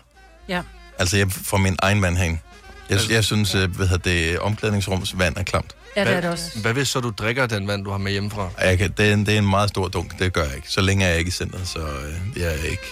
Ja. 0.49 0.61
Altså 1.01 1.17
jeg 1.17 1.31
fra 1.31 1.57
min 1.57 1.75
egen 1.79 2.01
vandhæng. 2.01 2.41
Jeg, 2.89 2.99
jeg 3.09 3.23
synes, 3.23 3.55
øh, 3.55 3.75
hvad 3.75 3.87
hedder 3.87 4.09
det, 4.09 4.39
omklædningsrums 4.39 5.19
vand 5.19 5.37
er 5.37 5.43
klamt. 5.43 5.75
Ja, 5.95 6.05
det 6.05 6.13
er 6.13 6.21
det 6.21 6.29
også. 6.29 6.59
Hvad 6.61 6.73
hvis 6.73 6.87
så 6.87 6.99
du 6.99 7.09
drikker 7.09 7.45
den 7.45 7.67
vand, 7.67 7.83
du 7.83 7.91
har 7.91 7.97
med 7.97 8.11
hjemmefra? 8.11 8.49
Jeg 8.61 8.77
kan, 8.77 8.93
det, 8.97 9.09
er 9.09 9.13
en, 9.13 9.25
det 9.25 9.33
er 9.33 9.37
en 9.37 9.49
meget 9.49 9.69
stor 9.69 9.87
dunk, 9.87 10.19
det 10.19 10.33
gør 10.33 10.43
jeg 10.43 10.55
ikke. 10.55 10.69
Så 10.69 10.81
længe 10.81 11.05
er 11.05 11.09
jeg 11.09 11.19
ikke 11.19 11.29
i 11.29 11.31
centret, 11.31 11.67
så 11.67 11.79
øh, 11.79 12.41
jeg 12.41 12.47
er 12.47 12.63
ikke... 12.63 12.83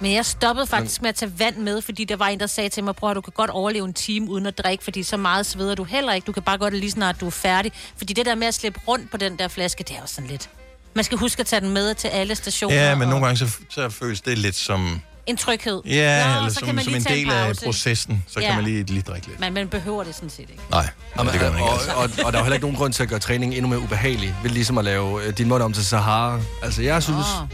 Men 0.00 0.12
jeg 0.12 0.26
stoppede 0.26 0.66
faktisk 0.66 1.02
med 1.02 1.08
at 1.08 1.14
tage 1.14 1.32
vand 1.38 1.56
med, 1.56 1.82
fordi 1.82 2.04
der 2.04 2.16
var 2.16 2.26
en, 2.26 2.40
der 2.40 2.46
sagde 2.46 2.68
til 2.68 2.84
mig, 2.84 2.96
prøv 2.96 3.10
at 3.10 3.16
du 3.16 3.20
kan 3.20 3.32
godt 3.36 3.50
overleve 3.50 3.84
en 3.84 3.94
time 3.94 4.30
uden 4.30 4.46
at 4.46 4.58
drikke, 4.58 4.84
fordi 4.84 5.02
så 5.02 5.16
meget 5.16 5.46
sveder 5.46 5.74
du 5.74 5.84
heller 5.84 6.12
ikke. 6.12 6.26
Du 6.26 6.32
kan 6.32 6.42
bare 6.42 6.58
godt 6.58 6.74
lige 6.74 6.90
snart, 6.90 7.20
du 7.20 7.26
er 7.26 7.30
færdig. 7.30 7.72
Fordi 7.96 8.12
det 8.12 8.26
der 8.26 8.34
med 8.34 8.46
at 8.46 8.54
slippe 8.54 8.80
rundt 8.88 9.10
på 9.10 9.16
den 9.16 9.38
der 9.38 9.48
flaske, 9.48 9.84
det 9.84 9.90
er 9.90 10.00
jo 10.00 10.06
sådan 10.06 10.30
lidt... 10.30 10.50
Man 10.94 11.04
skal 11.04 11.18
huske 11.18 11.40
at 11.40 11.46
tage 11.46 11.60
den 11.60 11.70
med 11.70 11.94
til 11.94 12.08
alle 12.08 12.34
stationer. 12.34 12.76
Ja, 12.76 12.94
men 12.94 13.02
og 13.02 13.08
nogle 13.08 13.26
gange 13.26 13.38
så, 13.38 13.56
så 13.70 13.88
føles 13.88 14.20
det 14.20 14.38
lidt 14.38 14.56
som... 14.56 15.00
En 15.26 15.36
tryghed. 15.36 15.80
Ja, 15.86 16.26
Nå, 16.32 16.36
eller 16.36 16.48
så 16.48 16.54
som, 16.54 16.66
kan 16.66 16.74
man 16.74 16.84
som 16.84 16.92
lige 16.92 17.10
en 17.10 17.16
del 17.16 17.30
af 17.30 17.46
pause. 17.46 17.64
processen. 17.64 18.24
Så 18.28 18.40
Ja. 18.40 18.46
kan 18.46 18.54
man 18.56 18.64
lige, 18.64 18.82
lige 18.84 19.02
drikke 19.02 19.26
lidt. 19.26 19.40
Men 19.40 19.54
man 19.54 19.68
behøver 19.68 20.04
det 20.04 20.14
sådan 20.14 20.30
set 20.30 20.40
ikke. 20.40 20.62
Nej, 20.70 20.88
Jamen, 21.18 21.32
det 21.32 21.40
gør 21.40 21.50
man 21.50 21.58
ikke. 21.58 21.70
og, 21.70 21.72
Altså. 21.74 21.92
og, 21.92 22.26
og, 22.26 22.32
der 22.32 22.38
er 22.38 22.42
jo 22.42 22.44
heller 22.44 22.54
ikke 22.54 22.64
nogen 22.64 22.76
grund 22.76 22.92
til 22.92 23.02
at 23.02 23.08
gøre 23.08 23.18
træning 23.18 23.54
endnu 23.54 23.68
mere 23.68 23.78
ubehagelig, 23.80 24.34
ved 24.42 24.50
ligesom 24.50 24.78
at 24.78 24.84
lave 24.84 25.24
øh, 25.24 25.38
din 25.38 25.48
mund 25.48 25.62
om 25.62 25.72
til 25.72 25.84
Sahara. 25.86 26.40
Altså, 26.62 26.82
jeg 26.82 27.02
synes... 27.02 27.26
Oh. 27.40 27.48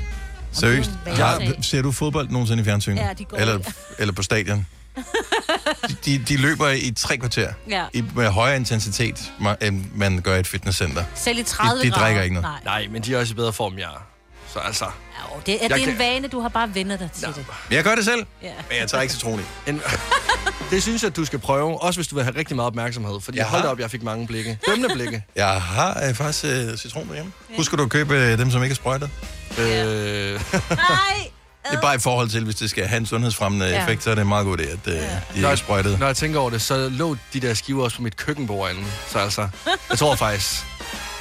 Seriøst? 0.53 0.91
Jeg 1.07 1.53
ser 1.63 1.83
du 1.83 1.93
fodbold 1.93 2.29
nogensinde 2.29 2.61
i 2.63 2.65
fjernsynet? 2.65 2.97
Ja, 2.99 3.09
de 3.19 3.25
går 3.25 3.37
eller, 3.37 3.59
eller 3.99 4.15
på 4.15 4.23
stadion? 4.23 4.67
De, 6.05 6.19
de, 6.29 6.37
løber 6.37 6.69
i 6.69 6.93
tre 6.97 7.17
kvarter. 7.17 7.53
Ja. 7.69 7.85
I, 7.95 8.05
med 8.15 8.29
højere 8.29 8.57
intensitet, 8.57 9.33
end 9.63 9.85
man 9.95 10.21
gør 10.21 10.37
i 10.37 10.41
et 10.41 10.47
fitnesscenter. 10.47 11.05
Selv 11.15 11.39
i 11.39 11.43
30 11.43 11.81
De, 11.81 11.87
de 11.87 11.91
grader. 11.91 12.05
drikker 12.05 12.23
ikke 12.23 12.35
noget. 12.35 12.49
Nej. 12.65 12.81
Nej, 12.83 12.89
men 12.93 13.03
de 13.03 13.15
er 13.15 13.19
også 13.21 13.33
i 13.33 13.35
bedre 13.37 13.53
form, 13.53 13.79
jeg 13.79 13.85
er. 13.85 14.07
Så 14.53 14.59
altså... 14.59 14.85
Jo, 14.85 15.41
det 15.47 15.55
er, 15.65 15.69
det 15.69 15.73
er 15.77 15.79
kan- 15.85 15.89
en 15.89 15.99
vane, 15.99 16.29
du 16.29 16.41
har 16.41 16.49
bare 16.49 16.75
vendet 16.75 16.99
dig 17.01 17.11
til 17.13 17.29
det. 17.29 17.47
Jeg 17.71 17.85
gør 17.85 17.95
det 17.95 18.05
selv, 18.05 18.27
Ja. 18.43 18.49
men 18.71 18.79
jeg 18.81 18.89
tager 18.89 19.03
ikke 19.03 19.15
citron 19.15 19.41
i. 19.67 19.71
En, 19.71 19.83
det 20.71 20.83
synes 20.83 21.03
jeg, 21.03 21.11
at 21.11 21.17
du 21.17 21.25
skal 21.25 21.39
prøve, 21.39 21.83
også 21.83 21.99
hvis 21.99 22.09
du 22.09 22.15
vil 22.15 22.25
have 22.25 22.37
rigtig 22.37 22.57
meget 22.57 22.67
opmærksomhed. 22.67 23.21
Fordi 23.21 23.39
Jeg 23.39 23.47
hold 23.47 23.63
da 23.63 23.67
har. 23.67 23.73
op, 23.73 23.81
jeg 23.81 23.91
fik 23.91 24.03
mange 24.03 24.27
blikke. 24.27 24.59
Dømmende 24.67 24.95
blikke. 24.95 25.25
Jeg 25.37 25.63
har 25.63 26.03
øh, 26.09 26.15
faktisk 26.15 26.45
øh, 26.45 26.77
citron 26.77 27.09
derhjemme. 27.09 27.33
Husker 27.57 27.77
du 27.77 27.83
at 27.83 27.89
købe 27.91 28.15
øh, 28.19 28.39
dem, 28.39 28.51
som 28.51 28.63
ikke 28.63 28.73
er 28.73 28.77
sprøjtet? 28.77 29.11
Øh, 29.59 29.65
Nej! 29.65 30.41
Det 31.71 31.77
er 31.77 31.81
bare 31.81 31.95
i 31.95 31.99
forhold 31.99 32.29
til, 32.29 32.45
hvis 32.45 32.55
det 32.55 32.71
skal 32.71 32.87
have 32.87 32.97
en 33.01 33.07
sundhedsfremmende 33.07 33.67
Ja. 33.67 33.73
ja. 33.75 33.83
effekt, 33.83 34.03
så 34.05 34.11
er 34.11 34.15
det 34.15 34.23
en 34.23 34.29
meget 34.29 34.47
god 34.47 34.59
idé, 34.59 34.63
at 34.63 34.79
øh, 34.87 34.93
de 34.95 35.21
ikke 35.37 35.49
er 35.49 35.55
sprøjtet. 35.57 35.99
Når 35.99 36.07
jeg 36.07 36.17
tænker 36.17 36.41
over 36.41 36.51
det, 36.51 36.63
så 36.63 36.89
lå 36.89 37.17
de 37.33 37.41
der 37.41 37.55
skiver 37.55 37.85
også 37.85 37.97
på 37.97 38.03
mit 38.03 38.17
køkkenbord 38.17 38.71
inde. 38.71 38.85
Så 39.09 39.19
altså, 39.19 39.49
jeg 39.91 39.99
tror 39.99 40.15
faktisk... 40.15 40.65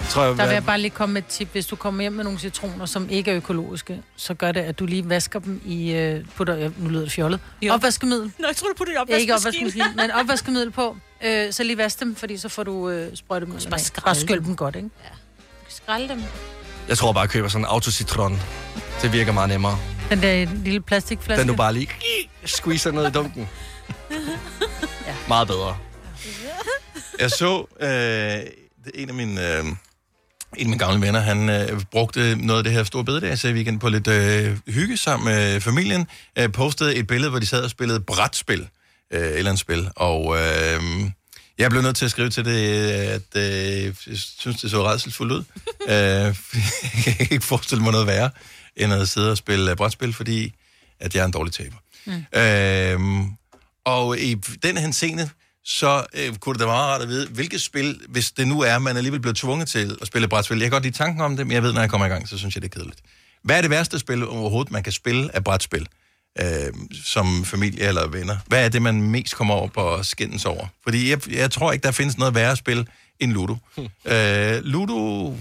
Tror, 0.10 0.24
jeg, 0.24 0.38
Der 0.38 0.46
vil 0.46 0.54
jeg 0.54 0.66
bare 0.66 0.80
lige 0.80 0.90
komme 0.92 1.14
med 1.14 1.22
et 1.22 1.28
tip. 1.28 1.52
Hvis 1.52 1.66
du 1.66 1.76
kommer 1.76 2.02
hjem 2.02 2.14
med 2.14 2.24
nogle 2.24 2.40
citroner, 2.40 2.86
som 2.86 3.10
ikke 3.10 3.32
er 3.32 3.38
økologiske, 3.38 4.02
så 4.16 4.34
gør 4.34 4.52
det, 4.52 4.60
at 4.60 4.80
du 4.80 4.86
lige 4.86 5.10
vasker 5.10 5.40
dem 5.40 5.62
i... 5.66 5.92
Øh, 5.92 6.26
putter, 6.36 6.56
ja, 6.56 6.70
nu 6.78 6.90
lyder 6.90 7.02
det 7.04 7.12
fjollet. 7.12 7.40
Jo. 7.62 7.74
Opvaskemiddel. 7.74 8.32
Nå, 8.40 8.48
jeg 8.48 8.56
tror, 8.56 8.68
du 8.68 8.74
putter 8.78 8.94
det 9.04 9.10
i 9.10 9.12
Ja, 9.14 9.18
ikke 9.18 9.34
opvaskemaskinen. 9.34 9.68
opvaskemaskinen, 9.88 10.08
men 10.08 10.22
opvaskemiddel 10.22 10.72
på. 10.72 10.98
Øh, 11.24 11.54
så 11.54 11.64
lige 11.64 11.78
vask 11.78 12.00
dem, 12.00 12.16
fordi 12.16 12.38
så 12.38 12.50
får 12.50 12.64
du 12.64 12.90
øh, 12.90 13.16
sprøjtet 13.16 13.48
dem. 13.48 13.56
bare 13.56 13.70
Bare, 13.70 13.80
skrælle 13.80 14.22
skyld 14.22 14.42
dem 14.42 14.56
godt, 14.56 14.76
ikke? 14.76 14.90
Skrald 15.70 16.10
dem. 16.10 16.24
jeg 16.88 16.98
tror 16.98 17.14
bare, 17.14 17.22
jeg 17.22 17.30
køber 17.30 17.48
sådan 17.50 17.62
en 17.66 17.70
autocitron. 17.70 18.40
Det 19.02 19.14
virker 19.14 19.32
meget 19.32 19.50
nemmere. 19.50 19.78
Den 20.10 20.22
der 20.22 20.46
lille 20.64 20.82
plastikflaske. 20.82 21.42
Den 21.42 21.48
du 21.48 21.56
bare 21.56 21.74
lige 21.74 21.90
squeezer 22.46 22.92
ned 22.92 23.08
i 23.08 23.12
dunken. 23.12 23.50
ja. 25.08 25.16
Meget 25.28 25.48
bedre. 25.48 25.78
Jeg 27.20 27.32
så 27.32 27.66
øh, 27.82 28.52
en 29.02 29.10
af 29.10 29.16
mine... 29.16 29.58
Øh, 29.58 29.66
en 30.58 30.66
af 30.66 30.70
mine 30.70 30.80
gamle 30.80 31.02
venner, 31.02 31.20
han 31.20 31.50
øh, 31.50 31.82
brugte 31.92 32.36
noget 32.36 32.58
af 32.58 32.64
det 32.64 32.74
her 32.74 32.84
store 32.84 33.04
bededags 33.06 33.46
weekend 33.46 33.80
på 33.80 33.90
lidt 33.90 34.08
øh, 34.08 34.58
hygge 34.68 34.98
sammen 34.98 35.26
med 35.26 35.62
familien. 35.62 36.08
Øh, 36.38 36.52
postede 36.52 36.96
et 36.96 37.08
billede, 37.08 37.30
hvor 37.30 37.40
de 37.40 37.46
sad 37.46 37.64
og 37.64 37.70
spillede 37.70 38.00
brætspil. 38.00 38.68
Øh, 39.14 39.22
et 39.22 39.38
eller 39.38 39.52
andet 39.52 39.60
spil. 39.60 39.90
Og 39.96 40.38
øh, 40.38 40.82
jeg 41.58 41.70
blev 41.70 41.82
nødt 41.82 41.96
til 41.96 42.06
at 42.06 42.12
skrive 42.12 42.30
til 42.30 42.46
det, 42.46 42.92
at 42.92 43.36
øh, 43.36 43.84
jeg 43.86 44.18
synes, 44.38 44.62
det 44.62 44.72
så 44.72 44.86
redselsfuldt 44.86 45.32
ud. 45.32 45.44
øh, 45.90 45.94
jeg 47.06 47.16
kan 47.16 47.28
ikke 47.32 47.46
forestille 47.46 47.84
mig 47.84 47.92
noget 47.92 48.08
værre, 48.08 48.30
end 48.76 48.94
at 48.94 49.10
sidde 49.10 49.32
og 49.32 49.38
spille 49.38 49.72
øh, 49.72 49.78
brætspil, 49.78 50.14
fordi 50.14 50.54
at 51.00 51.16
jeg 51.16 51.22
er 51.22 51.26
en 51.26 51.32
dårlig 51.32 51.54
taber. 51.54 51.78
Mm. 52.06 52.40
Øh, 52.40 53.26
og 53.86 54.20
i 54.20 54.36
den 54.64 54.78
henseende, 54.78 55.30
så 55.66 56.06
øh, 56.14 56.36
kunne 56.36 56.54
det 56.54 56.60
da 56.60 56.66
meget 56.66 56.88
rart 56.88 57.02
at 57.02 57.08
vide, 57.08 57.28
hvilket 57.28 57.62
spil, 57.62 58.02
hvis 58.10 58.32
det 58.32 58.48
nu 58.48 58.62
er, 58.62 58.80
man 58.80 58.98
alligevel 58.98 59.20
bliver 59.20 59.34
tvunget 59.34 59.68
til 59.68 59.98
at 60.02 60.08
spille 60.08 60.28
brætspil. 60.28 60.58
Jeg 60.58 60.66
kan 60.66 60.72
godt 60.72 60.84
lide 60.84 60.98
tanken 60.98 61.22
om 61.22 61.38
det, 61.38 61.48
men 61.48 61.54
jeg 61.56 61.64
ved, 61.64 61.74
når 61.74 61.82
jeg 61.82 61.90
kommer 61.90 62.08
i 62.08 62.10
gang, 62.10 62.30
så 62.30 62.38
synes 62.38 62.56
jeg, 62.56 62.62
det 62.62 62.72
er 62.72 62.80
kedeligt. 62.80 63.00
Hvad 63.44 63.58
er 63.58 63.62
det 63.62 63.70
værste 63.70 64.00
spil 64.00 64.28
overhovedet, 64.28 64.72
man 64.72 64.84
kan 64.84 64.94
spille 64.94 65.36
af 65.36 65.44
brætspil? 65.44 65.88
Øh, 66.40 66.74
som 67.04 67.46
familie 67.46 67.88
eller 67.88 68.08
venner. 68.08 68.38
Hvad 68.48 68.66
er 68.66 68.70
det, 68.70 68.82
man 68.82 69.02
mest 69.02 69.36
kommer 69.36 69.54
over 69.54 69.68
på 69.68 70.04
skændes 70.04 70.46
over? 70.46 70.68
Fordi 70.84 71.10
jeg, 71.10 71.32
jeg 71.32 71.52
tror 71.52 71.72
ikke, 71.72 71.84
der 71.84 71.92
findes 71.92 72.18
noget 72.18 72.36
værre 72.36 72.56
spil 72.56 72.88
end 73.20 73.32
Ludo. 73.32 73.58
øh, 74.06 74.64
Ludo 74.64 75.32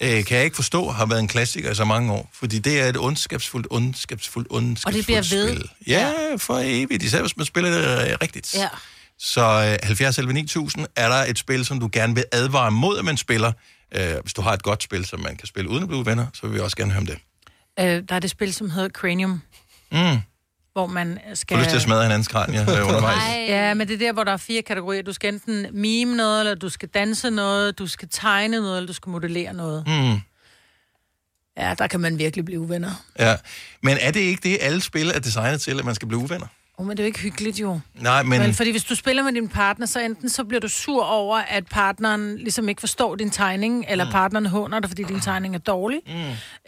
øh, 0.00 0.24
kan 0.24 0.36
jeg 0.36 0.44
ikke 0.44 0.56
forstå, 0.56 0.90
har 0.90 1.06
været 1.06 1.20
en 1.20 1.28
klassiker 1.28 1.70
i 1.70 1.74
så 1.74 1.84
mange 1.84 2.12
år. 2.12 2.30
Fordi 2.32 2.58
det 2.58 2.80
er 2.80 2.86
et 2.88 2.96
ondskabsfuldt, 2.96 3.66
ondskabsfuldt, 3.70 4.48
ondskabsfuldt 4.50 5.06
bliver 5.06 5.18
ved. 5.18 5.56
spil. 5.56 5.70
Ja, 5.86 6.12
for 6.36 6.60
evigt. 6.64 7.02
Især 7.02 7.20
hvis 7.20 7.36
man 7.36 7.46
spiller 7.46 7.70
det 7.70 8.10
øh, 8.10 8.16
rigtigt. 8.22 8.54
Ja. 8.54 8.68
Så 9.18 9.40
øh, 9.80 9.86
70 9.86 10.18
11 10.18 10.32
9000 10.32 10.86
er 10.96 11.08
der 11.08 11.24
et 11.24 11.38
spil, 11.38 11.64
som 11.64 11.80
du 11.80 11.88
gerne 11.92 12.14
vil 12.14 12.24
advare 12.32 12.70
mod, 12.70 12.98
at 12.98 13.04
man 13.04 13.16
spiller. 13.16 13.52
Øh, 13.94 14.14
hvis 14.22 14.32
du 14.32 14.42
har 14.42 14.52
et 14.52 14.62
godt 14.62 14.82
spil, 14.82 15.04
som 15.04 15.20
man 15.20 15.36
kan 15.36 15.46
spille 15.46 15.70
uden 15.70 15.82
at 15.82 15.88
blive 15.88 16.06
venner, 16.06 16.26
så 16.34 16.46
vil 16.46 16.54
vi 16.54 16.60
også 16.60 16.76
gerne 16.76 16.92
høre 16.92 17.00
om 17.00 17.06
det. 17.06 17.18
Øh, 17.80 18.02
der 18.08 18.14
er 18.14 18.18
det 18.18 18.30
spil, 18.30 18.54
som 18.54 18.70
hedder 18.70 18.88
Cranium. 18.88 19.42
Mm. 19.92 20.18
hvor 20.72 20.86
man 20.86 21.18
skal... 21.34 21.56
Får 21.56 21.60
lyst 21.60 21.70
til 21.70 21.76
at 21.76 21.82
smadre 21.82 22.02
hinandens 22.02 22.28
kranie 22.28 22.60
øh, 22.60 22.86
undervejs. 22.88 23.48
Ja, 23.48 23.74
men 23.74 23.88
det 23.88 23.94
er 23.94 23.98
der, 23.98 24.12
hvor 24.12 24.24
der 24.24 24.32
er 24.32 24.36
fire 24.36 24.62
kategorier. 24.62 25.02
Du 25.02 25.12
skal 25.12 25.34
enten 25.34 25.66
mime 25.72 26.16
noget, 26.16 26.40
eller 26.40 26.54
du 26.54 26.68
skal 26.68 26.88
danse 26.88 27.30
noget, 27.30 27.78
du 27.78 27.86
skal 27.86 28.08
tegne 28.12 28.60
noget, 28.60 28.76
eller 28.76 28.86
du 28.86 28.92
skal 28.92 29.10
modellere 29.10 29.52
noget. 29.52 29.84
Mm. 29.86 30.20
Ja, 31.56 31.74
der 31.78 31.86
kan 31.86 32.00
man 32.00 32.18
virkelig 32.18 32.44
blive 32.44 32.60
uvenner. 32.60 33.04
Ja. 33.18 33.36
Men 33.82 33.98
er 34.00 34.10
det 34.10 34.20
ikke 34.20 34.48
det, 34.48 34.58
alle 34.60 34.80
spil 34.80 35.08
er 35.14 35.18
designet 35.18 35.60
til, 35.60 35.78
at 35.78 35.84
man 35.84 35.94
skal 35.94 36.08
blive 36.08 36.20
uvenner? 36.20 36.46
Oh, 36.78 36.86
men 36.86 36.96
det 36.96 37.02
er 37.02 37.04
jo 37.04 37.06
ikke 37.06 37.18
hyggeligt, 37.20 37.60
jo. 37.60 37.80
Nej, 37.94 38.22
men... 38.22 38.40
Vel, 38.40 38.54
fordi 38.54 38.70
hvis 38.70 38.84
du 38.84 38.94
spiller 38.94 39.22
med 39.22 39.32
din 39.32 39.48
partner, 39.48 39.86
så 39.86 40.00
enten 40.00 40.28
så 40.28 40.44
bliver 40.44 40.60
du 40.60 40.68
sur 40.68 41.04
over, 41.04 41.38
at 41.38 41.66
partneren 41.66 42.36
ligesom 42.38 42.68
ikke 42.68 42.80
forstår 42.80 43.14
din 43.14 43.30
tegning, 43.30 43.84
eller 43.88 44.04
mm. 44.04 44.10
partneren 44.10 44.46
håner 44.46 44.80
dig, 44.80 44.90
fordi 44.90 45.02
din 45.02 45.20
tegning 45.20 45.54
er 45.54 45.58
dårlig, 45.58 46.00
mm. 46.06 46.12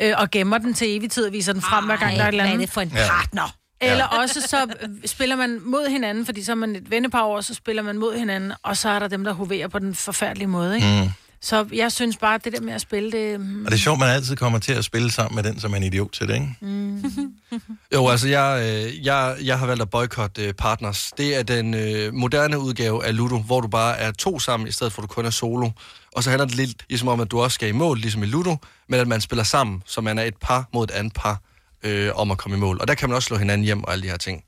øh, 0.07 0.14
og 0.18 0.30
gemmer 0.30 0.59
den 0.59 0.74
til 0.74 0.96
evig 0.96 1.11
tid 1.11 1.26
og 1.26 1.32
viser 1.32 1.52
den 1.52 1.62
frem, 1.62 1.84
hver 1.84 1.96
gang 1.96 2.16
der 2.16 2.22
er 2.22 2.28
et 2.28 2.32
eller 2.32 2.42
hvad 2.44 2.50
er 2.50 2.54
andet. 2.54 2.68
det 2.68 2.74
for 2.74 2.80
en 2.80 2.92
Ja. 2.94 3.07
partner? 3.09 3.54
Eller 3.80 4.04
også 4.04 4.40
så 4.40 4.66
spiller 5.04 5.36
man 5.36 5.61
mod 5.64 5.88
hinanden, 5.88 6.26
fordi 6.26 6.42
så 6.44 6.52
er 6.52 6.57
man 6.57 6.76
et 6.76 6.90
vennepar 6.90 7.20
over, 7.20 7.40
så 7.40 7.54
spiller 7.54 7.82
man 7.82 7.98
mod 7.98 8.18
hinanden, 8.18 8.52
og 8.62 8.76
så 8.76 8.88
er 8.88 8.98
der 8.98 9.09
dem, 9.09 9.24
der 9.24 9.32
hoverer 9.32 9.68
på 9.68 9.78
den 9.78 9.94
forfærdelige 9.94 10.48
måde, 10.48 10.74
ikke? 10.76 11.02
Mm. 11.02 11.11
Så 11.41 11.66
jeg 11.72 11.93
synes 11.93 12.16
bare, 12.16 12.34
at 12.34 12.45
det 12.45 12.53
der 12.53 12.61
med 12.61 12.72
at 12.72 12.80
spille, 12.80 13.12
det... 13.12 13.41
mm, 13.41 13.64
Og 13.64 13.70
det 13.70 13.76
er 13.76 13.80
sjovt, 13.82 13.99
man 13.99 14.09
altid 14.09 14.37
kommer 14.37 14.59
til 14.59 14.72
at 14.72 14.84
spille 14.84 15.12
sammen 15.12 15.34
med 15.34 15.43
den, 15.43 15.61
som 15.61 15.72
er 15.72 15.76
en 15.76 15.82
idiot 15.82 16.12
til 16.12 16.28
det, 16.28 16.34
ikke? 16.34 16.49
Mm. 16.61 17.05
Jo, 17.95 18.09
altså 18.09 18.28
jeg, 18.28 18.61
øh, 18.87 19.07
jeg, 19.07 19.37
jeg 19.45 19.59
har 19.59 19.66
valgt 19.66 19.82
at 19.82 19.91
boykotte 19.91 20.43
øh, 20.45 20.53
Partners. 20.55 21.12
Det 21.18 21.37
er 21.37 21.43
den 21.43 21.74
øh, 21.74 22.14
moderne 22.14 22.59
udgave 22.59 23.05
af 23.07 23.16
Ludo, 23.16 23.39
hvor 23.39 23.61
du 23.61 23.68
bare 23.68 23.99
er 23.99 24.11
to 24.11 24.39
sammen, 24.39 24.68
i 24.68 24.72
stedet 24.72 24.93
for 24.93 25.03
at 25.03 25.09
du 25.09 25.14
kun 25.14 25.26
er 25.26 25.30
solo. 25.30 25.70
Og 26.12 26.22
så 26.22 26.30
handler 26.30 26.47
det 26.47 26.55
lidt 26.57 26.84
ligesom 26.89 27.09
om, 27.09 27.20
at 27.20 27.30
du 27.30 27.41
også 27.41 27.55
skal 27.55 27.68
i 27.68 27.72
mål, 27.72 27.99
ligesom 27.99 28.22
i 28.22 28.26
Ludo, 28.26 28.57
men 28.89 29.01
at 29.01 29.09
man 29.09 29.20
spiller 29.20 29.45
sammen, 29.45 29.82
så 29.87 30.01
man 30.01 30.18
er 30.18 30.22
et 30.22 30.37
par 30.41 30.68
mod 30.74 30.84
et 30.84 30.91
andet 30.91 31.12
par 31.12 31.41
øh, 31.82 32.11
om 32.14 32.30
at 32.30 32.39
komme 32.39 32.57
i 32.57 32.61
mål. 32.61 32.78
Og 32.80 32.89
der 32.89 32.95
kan 32.95 33.09
man 33.09 33.16
også 33.16 33.26
slå 33.26 33.37
hinanden 33.37 33.64
hjem 33.64 33.84
og 33.84 33.93
alle 33.93 34.03
de 34.03 34.09
her 34.09 34.16
ting. 34.16 34.43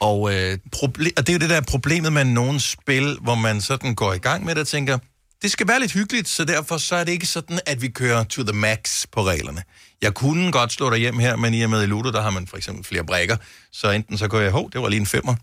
Og, 0.00 0.34
øh, 0.34 0.58
Proble- 0.76 1.10
og 1.16 1.26
det 1.26 1.28
er 1.28 1.32
jo 1.32 1.38
det 1.38 1.50
der 1.50 1.56
er 1.56 1.60
problemet 1.68 2.12
med 2.12 2.24
nogle 2.24 2.60
spil, 2.60 3.18
hvor 3.20 3.34
man 3.34 3.60
sådan 3.60 3.94
går 3.94 4.12
i 4.12 4.18
gang 4.18 4.44
med 4.44 4.54
det 4.54 4.60
og 4.60 4.68
tænker, 4.68 4.98
det 5.42 5.50
skal 5.50 5.68
være 5.68 5.80
lidt 5.80 5.92
hyggeligt, 5.92 6.28
så 6.28 6.44
derfor 6.44 6.76
så 6.76 6.96
er 6.96 7.04
det 7.04 7.12
ikke 7.12 7.26
sådan, 7.26 7.60
at 7.66 7.82
vi 7.82 7.88
kører 7.88 8.24
to 8.24 8.42
the 8.42 8.52
max 8.52 9.06
på 9.12 9.22
reglerne. 9.22 9.62
Jeg 10.02 10.14
kunne 10.14 10.52
godt 10.52 10.72
slå 10.72 10.90
dig 10.90 10.98
hjem 10.98 11.18
her, 11.18 11.36
men 11.36 11.54
i 11.54 11.62
og 11.62 11.70
med 11.70 11.82
i 11.82 11.86
Ludo, 11.86 12.10
der 12.10 12.22
har 12.22 12.30
man 12.30 12.46
for 12.46 12.56
eksempel 12.56 12.84
flere 12.84 13.04
brækker, 13.04 13.36
så 13.72 13.90
enten 13.90 14.18
så 14.18 14.28
går 14.28 14.40
jeg, 14.40 14.50
hov, 14.50 14.70
det 14.70 14.82
var 14.82 14.88
lige 14.88 15.00
en 15.00 15.06
femmer, 15.06 15.34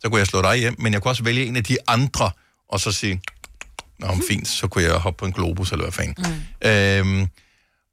så 0.00 0.08
kunne 0.08 0.18
jeg 0.18 0.26
slå 0.26 0.42
dig 0.42 0.56
hjem, 0.56 0.74
men 0.78 0.92
jeg 0.92 1.02
kunne 1.02 1.10
også 1.10 1.22
vælge 1.22 1.46
en 1.46 1.56
af 1.56 1.64
de 1.64 1.76
andre, 1.86 2.30
og 2.68 2.80
så 2.80 2.92
sige, 2.92 3.22
nå, 3.98 4.06
men 4.06 4.22
fint, 4.28 4.48
så 4.48 4.68
kunne 4.68 4.84
jeg 4.84 4.94
hoppe 4.94 5.18
på 5.18 5.26
en 5.26 5.32
globus, 5.32 5.72
eller 5.72 5.84
hvad 5.84 5.92
fanden. 5.92 6.14
Mm. 6.62 6.68
Øhm, 6.68 7.28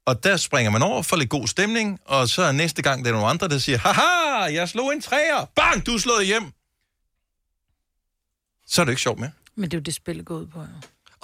og 0.06 0.24
der 0.24 0.36
springer 0.36 0.70
man 0.70 0.82
over 0.82 1.02
for 1.02 1.16
lidt 1.16 1.30
god 1.30 1.48
stemning, 1.48 2.00
og 2.04 2.28
så 2.28 2.42
er 2.42 2.52
næste 2.52 2.82
gang, 2.82 3.04
der 3.04 3.10
er 3.10 3.14
nogle 3.14 3.28
andre, 3.28 3.48
der 3.48 3.58
siger, 3.58 3.78
haha, 3.78 4.54
jeg 4.54 4.68
slog 4.68 4.92
en 4.92 5.00
træer, 5.00 5.44
bang, 5.56 5.86
du 5.86 5.94
er 5.94 5.98
slået 5.98 6.26
hjem. 6.26 6.52
Så 8.66 8.80
er 8.80 8.84
det 8.84 8.92
ikke 8.92 9.02
sjovt 9.02 9.20
mere. 9.20 9.30
Men 9.56 9.64
det 9.64 9.74
er 9.74 9.78
jo 9.78 9.82
det, 9.82 9.94
spillet 9.94 10.26
går 10.26 10.34
ud 10.34 10.46
på, 10.46 10.60
jo. 10.60 10.66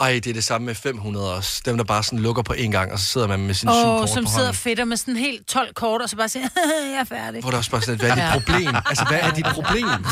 ej, 0.01 0.13
det 0.13 0.27
er 0.27 0.35
det 0.35 0.45
samme 0.45 0.65
med 0.65 0.75
500 0.75 1.35
også. 1.37 1.63
Dem, 1.65 1.77
der 1.77 1.85
bare 1.85 2.03
sådan 2.03 2.19
lukker 2.19 2.43
på 2.43 2.53
en 2.53 2.71
gang, 2.71 2.93
og 2.93 2.99
så 2.99 3.07
sidder 3.07 3.29
man 3.29 3.41
med 3.41 3.55
sine 3.55 3.73
syv 3.73 3.89
Og 3.89 3.99
kort 3.99 4.09
som 4.09 4.25
på 4.25 4.31
sidder 4.31 4.53
fedt 4.53 4.89
med 4.89 4.97
sådan 4.97 5.17
helt 5.17 5.47
12 5.47 5.75
kort, 5.75 6.03
og 6.03 6.09
så 6.09 6.17
bare 6.17 6.29
siger, 6.29 6.49
jeg 6.93 7.01
er 7.01 7.05
færdig. 7.05 7.41
Hvor 7.41 7.51
der 7.51 7.59
også 7.59 7.71
bare 7.71 7.81
sådan, 7.81 7.95
et, 7.95 8.01
hvad 8.01 8.11
er 8.11 8.33
dit 8.33 8.43
problem? 8.43 8.75
Altså, 8.87 9.05
hvad 9.09 9.21
er 9.21 9.31
dit 9.31 9.47
problem? 9.59 10.05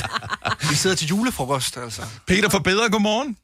Vi 0.71 0.75
sidder 0.75 0.97
til 0.97 1.09
julefrokost, 1.09 1.77
altså. 1.77 2.03
Peter 2.27 2.49
for 2.49 2.59
bedre, 2.59 2.91
godmorgen. 2.91 3.37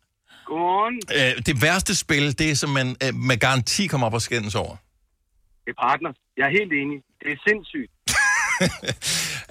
Godmorgen. 0.47 1.01
Øh, 1.39 1.43
det 1.47 1.63
værste 1.63 1.95
spil, 1.95 2.39
det 2.39 2.51
er, 2.51 2.55
som 2.55 2.71
man 2.71 2.97
øh, 3.05 3.15
med 3.15 3.37
garanti 3.37 3.87
kommer 3.87 4.07
op 4.07 4.15
og 4.15 4.23
skændes 4.23 4.55
over. 4.55 4.77
Det 5.65 5.71
er 5.77 5.89
partner. 5.89 6.11
Jeg 6.37 6.45
er 6.47 6.51
helt 6.51 6.73
enig. 6.73 6.99
Det 7.23 7.33
er 7.33 7.37
sindssygt. 7.49 7.91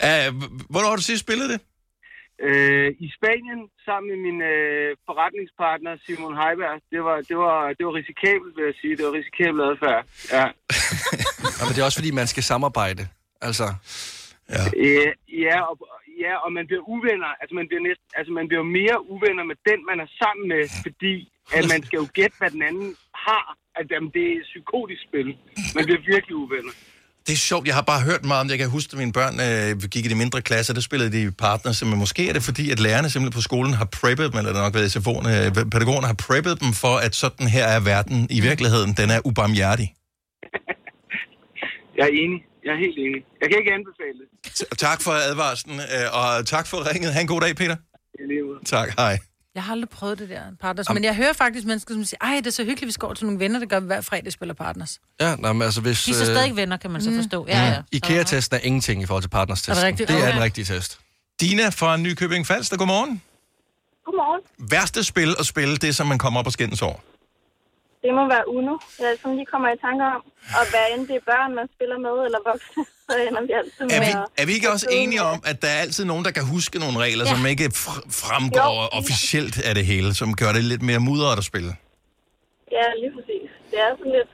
Uh, 0.04 0.36
hvornår 0.70 0.90
har 0.90 0.96
du 0.96 1.02
sidst 1.02 1.20
spillet 1.20 1.50
det? 1.50 1.60
Øh, 2.48 2.88
I 3.06 3.08
Spanien, 3.18 3.62
sammen 3.86 4.08
med 4.12 4.20
min 4.28 4.40
øh, 4.54 4.90
forretningspartner 5.08 5.92
Simon 6.06 6.36
Heiberg, 6.42 6.76
det 6.94 7.02
var, 7.08 7.18
det, 7.30 7.38
var, 7.46 7.58
det 7.78 7.84
var 7.88 7.94
risikabelt, 8.00 8.54
vil 8.58 8.66
jeg 8.70 8.78
sige. 8.82 8.98
Det 8.98 9.06
var 9.08 9.14
risikabelt 9.20 9.62
adfærd. 9.70 10.02
Ja. 10.38 10.46
Ja, 11.60 11.66
men 11.66 11.74
det 11.74 11.82
er 11.82 11.88
også, 11.90 12.00
fordi 12.02 12.14
man 12.22 12.28
skal 12.34 12.44
samarbejde. 12.54 13.04
Altså, 13.48 13.68
ja. 14.56 14.64
Øh, 14.84 15.12
ja, 15.46 15.58
og, 15.70 15.76
ja, 16.24 16.34
og 16.46 16.50
man 16.58 16.66
bliver 16.70 16.84
uvenner. 16.94 17.32
Altså 17.42 17.54
man 17.60 17.68
bliver, 17.70 17.84
næsten, 17.90 18.08
altså, 18.20 18.32
man 18.40 18.48
bliver 18.48 18.66
mere 18.80 18.98
uvenner 19.14 19.44
med 19.52 19.58
den, 19.70 19.80
man 19.92 20.00
er 20.06 20.10
sammen 20.22 20.46
med, 20.54 20.64
fordi 20.86 21.16
at 21.58 21.64
man 21.74 21.80
skal 21.88 21.98
jo 22.04 22.08
gætte, 22.18 22.36
hvad 22.40 22.52
den 22.56 22.64
anden 22.70 22.90
har. 23.28 23.48
At, 23.80 23.86
jamen, 23.92 24.12
det 24.16 24.24
er 24.28 24.36
et 24.42 24.48
psykotisk 24.52 25.02
spil. 25.08 25.30
Man 25.76 25.84
bliver 25.88 26.02
virkelig 26.14 26.36
uvenner. 26.44 26.74
Det 27.28 27.34
er 27.34 27.38
sjovt, 27.38 27.68
jeg 27.68 27.76
har 27.76 27.82
bare 27.82 28.02
hørt 28.02 28.26
meget 28.26 28.42
om 28.42 28.48
det. 28.48 28.52
Jeg 28.52 28.60
kan 28.60 28.70
huske, 28.70 28.90
at 28.94 28.98
mine 28.98 29.14
børn 29.14 29.36
øh, 29.48 29.90
gik 29.90 30.06
i 30.06 30.10
de 30.10 30.16
mindre 30.16 30.42
klasser, 30.42 30.74
der 30.74 30.82
spillede 30.82 31.12
de 31.18 31.32
partners. 31.32 31.84
Men 31.86 31.98
måske 32.00 32.30
er 32.30 32.34
det 32.34 32.44
fordi, 32.44 32.72
at 32.72 32.80
lærerne 32.80 33.10
simpelthen 33.10 33.38
på 33.38 33.42
skolen 33.42 33.74
har 33.74 33.86
preppet 33.86 34.32
dem, 34.32 34.38
eller 34.40 34.52
det 34.54 34.62
nok 34.62 34.74
været 34.74 34.96
SFO'erne, 34.96 35.30
øh, 35.30 35.70
pædagogerne 35.74 36.08
har 36.08 36.14
preppet 36.28 36.62
dem 36.62 36.74
for, 36.74 36.96
at 37.06 37.16
sådan 37.16 37.48
her 37.48 37.66
er 37.66 37.80
verden 37.80 38.28
i 38.30 38.40
virkeligheden. 38.42 38.94
Den 38.94 39.10
er 39.10 39.20
ubarmhjertig. 39.26 39.88
Jeg 41.98 42.04
er 42.10 42.14
enig. 42.24 42.40
Jeg 42.66 42.72
er 42.78 42.80
helt 42.86 42.98
enig. 43.06 43.22
Jeg 43.42 43.48
kan 43.50 43.58
ikke 43.62 43.74
anbefale 43.80 44.18
det. 44.22 44.78
Tak 44.78 45.02
for 45.02 45.12
advarslen, 45.12 45.80
øh, 45.80 46.18
og 46.20 46.46
tak 46.46 46.68
for 46.68 46.78
ringet. 46.94 47.14
Ha' 47.14 47.22
en 47.22 47.28
god 47.28 47.42
dag, 47.42 47.56
Peter. 47.56 47.76
Tak, 48.66 48.90
hej. 48.98 49.18
Jeg 49.56 49.64
har 49.64 49.72
aldrig 49.72 49.90
prøvet 49.90 50.20
det 50.20 50.30
der, 50.30 50.42
partners. 50.62 50.90
Men 50.94 51.04
jeg 51.04 51.16
hører 51.16 51.34
faktisk 51.34 51.68
mennesker, 51.68 51.94
som 51.94 52.04
siger, 52.06 52.18
ej, 52.22 52.36
det 52.36 52.48
er 52.48 52.52
så 52.52 52.64
hyggeligt, 52.64 52.88
vi 52.88 52.92
skal 52.92 53.06
over 53.06 53.14
til 53.16 53.26
nogle 53.26 53.40
venner, 53.40 53.60
der 53.60 53.66
gør 53.66 53.80
vi 53.80 53.86
hver 53.86 54.02
fredag 54.02 54.32
spiller 54.32 54.54
partners. 54.54 55.00
ja, 55.22 55.36
nej, 55.36 55.54
men 55.54 55.62
altså 55.62 55.82
hvis... 55.82 56.04
De 56.04 56.12
er 56.12 56.16
så 56.16 56.22
øh, 56.22 56.26
stadig 56.26 56.56
venner, 56.56 56.78
kan 56.78 56.92
man 56.92 57.02
så 57.02 57.12
forstå. 57.16 57.46
Ja, 57.48 57.68
ja. 57.68 57.82
IKEA-testen 57.92 58.56
er 58.58 58.62
ingenting 58.64 59.02
i 59.02 59.06
forhold 59.06 59.24
til 59.24 59.30
partners-testen. 59.30 59.86
Er 59.88 59.92
det? 59.92 60.08
Det 60.08 60.16
er 60.16 60.22
Okay. 60.28 60.36
en 60.36 60.42
rigtig 60.44 60.68
test. 60.68 61.00
Dina 61.42 61.70
fra 61.70 61.98
Nykøbing 61.98 62.48
Falster, 62.48 62.78
godmorgen. 62.78 63.22
Godmorgen. 64.06 64.42
Værste 64.72 65.04
spil 65.04 65.36
at 65.40 65.46
spille, 65.46 65.78
det 65.78 65.90
er, 65.90 65.94
som 65.94 66.08
man 66.08 66.18
kommer 66.18 66.40
op 66.40 66.46
og 66.46 66.52
skændes 66.52 66.82
over. 66.82 67.00
Det 68.04 68.12
må 68.18 68.24
være 68.36 68.46
Uno, 68.56 68.76
jeg 69.00 69.18
sådan 69.22 69.36
lige 69.40 69.50
kommer 69.54 69.68
i 69.76 69.78
tanke 69.86 70.04
om. 70.16 70.22
Og 70.60 70.64
hvad 70.72 70.86
end 70.94 71.02
det 71.08 71.16
er 71.22 71.26
børn, 71.32 71.56
man 71.60 71.68
spiller 71.76 71.98
med, 72.06 72.16
eller 72.28 72.40
voksne, 72.50 72.84
så 73.12 73.16
ender 73.28 73.42
vi 73.48 73.52
altid 73.60 73.82
med 73.86 73.92
Er 73.98 74.02
vi, 74.08 74.12
er 74.42 74.46
vi 74.50 74.54
ikke 74.58 74.70
også 74.76 74.88
enige 75.02 75.22
om, 75.32 75.38
at 75.52 75.58
der 75.64 75.68
er 75.76 75.80
altid 75.86 76.04
nogen, 76.12 76.24
der 76.28 76.32
kan 76.38 76.46
huske 76.56 76.76
nogle 76.84 76.98
regler, 77.06 77.26
ja. 77.26 77.32
som 77.36 77.46
ikke 77.54 77.66
fr- 77.84 78.06
fremgår 78.24 78.74
Jo. 78.84 79.00
officielt 79.00 79.56
af 79.70 79.74
det 79.76 79.86
hele, 79.92 80.10
som 80.22 80.30
gør 80.42 80.52
det 80.58 80.64
lidt 80.72 80.82
mere 80.90 81.00
mudret 81.08 81.38
at 81.38 81.46
spille? 81.52 81.72
Ja, 82.78 82.86
lige 83.02 83.12
præcis. 83.18 83.50
Det 83.72 83.78
er 83.86 83.92
sådan 84.00 84.14
lidt... 84.20 84.32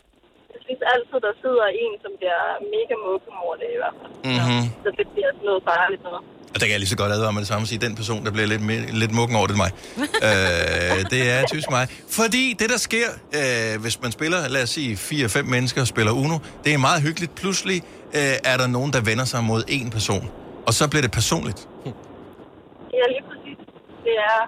Jeg 0.54 0.60
synes 0.66 0.82
altid, 0.94 1.18
der 1.28 1.34
sidder 1.44 1.66
en, 1.84 1.94
som 2.04 2.12
bliver 2.20 2.42
mega 2.76 2.96
mukken 3.08 3.34
over 3.44 3.56
det 3.62 3.70
i 3.76 3.80
hvert 3.82 3.96
fald. 4.00 4.14
Mm-hmm. 4.30 4.64
Så 4.84 4.90
det 5.00 5.06
bliver 5.14 5.30
sådan 5.36 5.48
noget 5.52 5.62
farligt 5.72 6.04
noget. 6.10 6.22
Og 6.54 6.60
der 6.60 6.66
kan 6.66 6.72
jeg 6.72 6.80
lige 6.80 6.90
så 6.96 6.98
godt 6.98 7.12
advare 7.12 7.34
med 7.34 7.42
det 7.42 7.48
samme 7.48 7.64
og 7.64 7.68
sige, 7.68 7.80
den 7.88 7.96
person, 7.96 8.26
der 8.26 8.32
bliver 8.32 8.48
lidt, 8.48 8.62
mere, 8.62 8.82
lidt 9.02 9.12
mukken 9.12 9.38
over, 9.38 9.48
det 9.48 9.54
er 9.54 9.58
mig. 9.66 9.72
øh, 10.28 11.00
det 11.14 11.22
er 11.36 11.46
typisk 11.52 11.70
mig. 11.70 11.88
Fordi 12.10 12.56
det, 12.60 12.70
der 12.70 12.78
sker, 12.78 13.08
øh, 13.40 13.82
hvis 13.82 14.02
man 14.02 14.12
spiller, 14.12 14.48
lad 14.48 14.64
os 14.64 14.70
sige, 14.70 14.96
4-5 14.96 15.42
mennesker 15.44 15.82
og 15.82 15.88
spiller 15.88 16.12
Uno, 16.12 16.38
det 16.64 16.74
er 16.74 16.78
meget 16.78 17.02
hyggeligt. 17.02 17.36
Pludselig 17.36 17.84
øh, 18.14 18.52
er 18.52 18.58
der 18.58 18.68
nogen, 18.68 18.94
der 18.94 19.02
vender 19.02 19.26
sig 19.26 19.44
mod 19.44 19.64
en 19.68 19.90
person. 19.90 20.30
Og 20.68 20.74
så 20.74 20.88
bliver 20.90 21.02
det 21.02 21.12
personligt. 21.12 21.68
Ja, 21.86 23.04
lige 23.14 23.24
præcis. 23.30 23.58
Det 24.04 24.14
er 24.18 24.40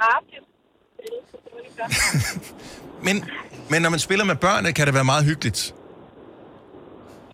artigt. 0.00 0.44
Er. 1.78 1.88
Men, 3.06 3.24
men 3.70 3.82
når 3.82 3.90
man 3.90 3.98
spiller 3.98 4.24
med 4.24 4.36
børn, 4.36 4.64
kan 4.72 4.86
det 4.86 4.94
være 4.94 5.04
meget 5.04 5.24
hyggeligt. 5.24 5.74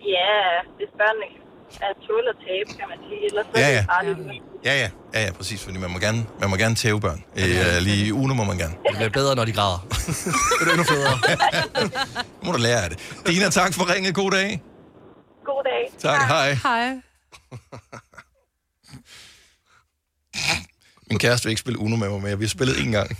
Ja, 0.00 0.36
hvis 0.76 0.88
børnene 1.00 1.26
er 1.80 1.92
tål 2.06 2.24
at 2.32 2.36
tabe, 2.46 2.78
kan 2.78 2.88
man 2.88 2.98
sige. 3.08 3.24
Ellers 3.24 3.46
så 3.54 3.60
Ja, 3.60 3.66
er 3.66 3.70
ja. 3.72 3.78
det 3.78 3.86
farligt. 3.86 4.42
Ja, 4.64 4.74
ja, 4.82 4.90
ja, 5.14 5.26
ja 5.26 5.32
præcis, 5.32 5.64
fordi 5.64 5.78
man 5.78 5.90
må 5.90 5.98
gerne, 5.98 6.26
man 6.40 6.50
må 6.50 6.56
gerne 6.56 6.74
tæve 6.74 7.00
børn. 7.00 7.24
Øh, 7.36 7.82
lige 7.82 8.06
i 8.06 8.12
Uno 8.12 8.34
må 8.34 8.44
man 8.44 8.58
gerne. 8.58 8.74
Det 8.88 8.96
bliver 8.96 9.08
bedre, 9.10 9.34
når 9.36 9.44
de 9.44 9.52
græder. 9.52 9.86
det 10.60 10.66
er 10.68 10.70
endnu 10.70 10.84
federe. 10.84 11.14
Nu 12.42 12.46
må 12.46 12.52
du 12.52 12.58
lære 12.58 12.84
af 12.84 12.90
det. 12.90 12.98
Dina, 13.26 13.48
tak 13.50 13.74
for 13.74 13.94
ringet. 13.94 14.14
God 14.14 14.30
dag. 14.30 14.62
Tak, 16.00 16.20
hej. 16.28 16.52
Hej. 16.54 16.88
Min 21.10 21.18
kæreste 21.18 21.44
vil 21.44 21.50
ikke 21.50 21.60
spille 21.60 21.78
Uno 21.78 21.96
med 21.96 22.08
mig 22.08 22.22
mere. 22.22 22.38
Vi 22.38 22.44
har 22.44 22.48
spillet 22.48 22.80
en 22.80 22.92
gang. 22.92 23.18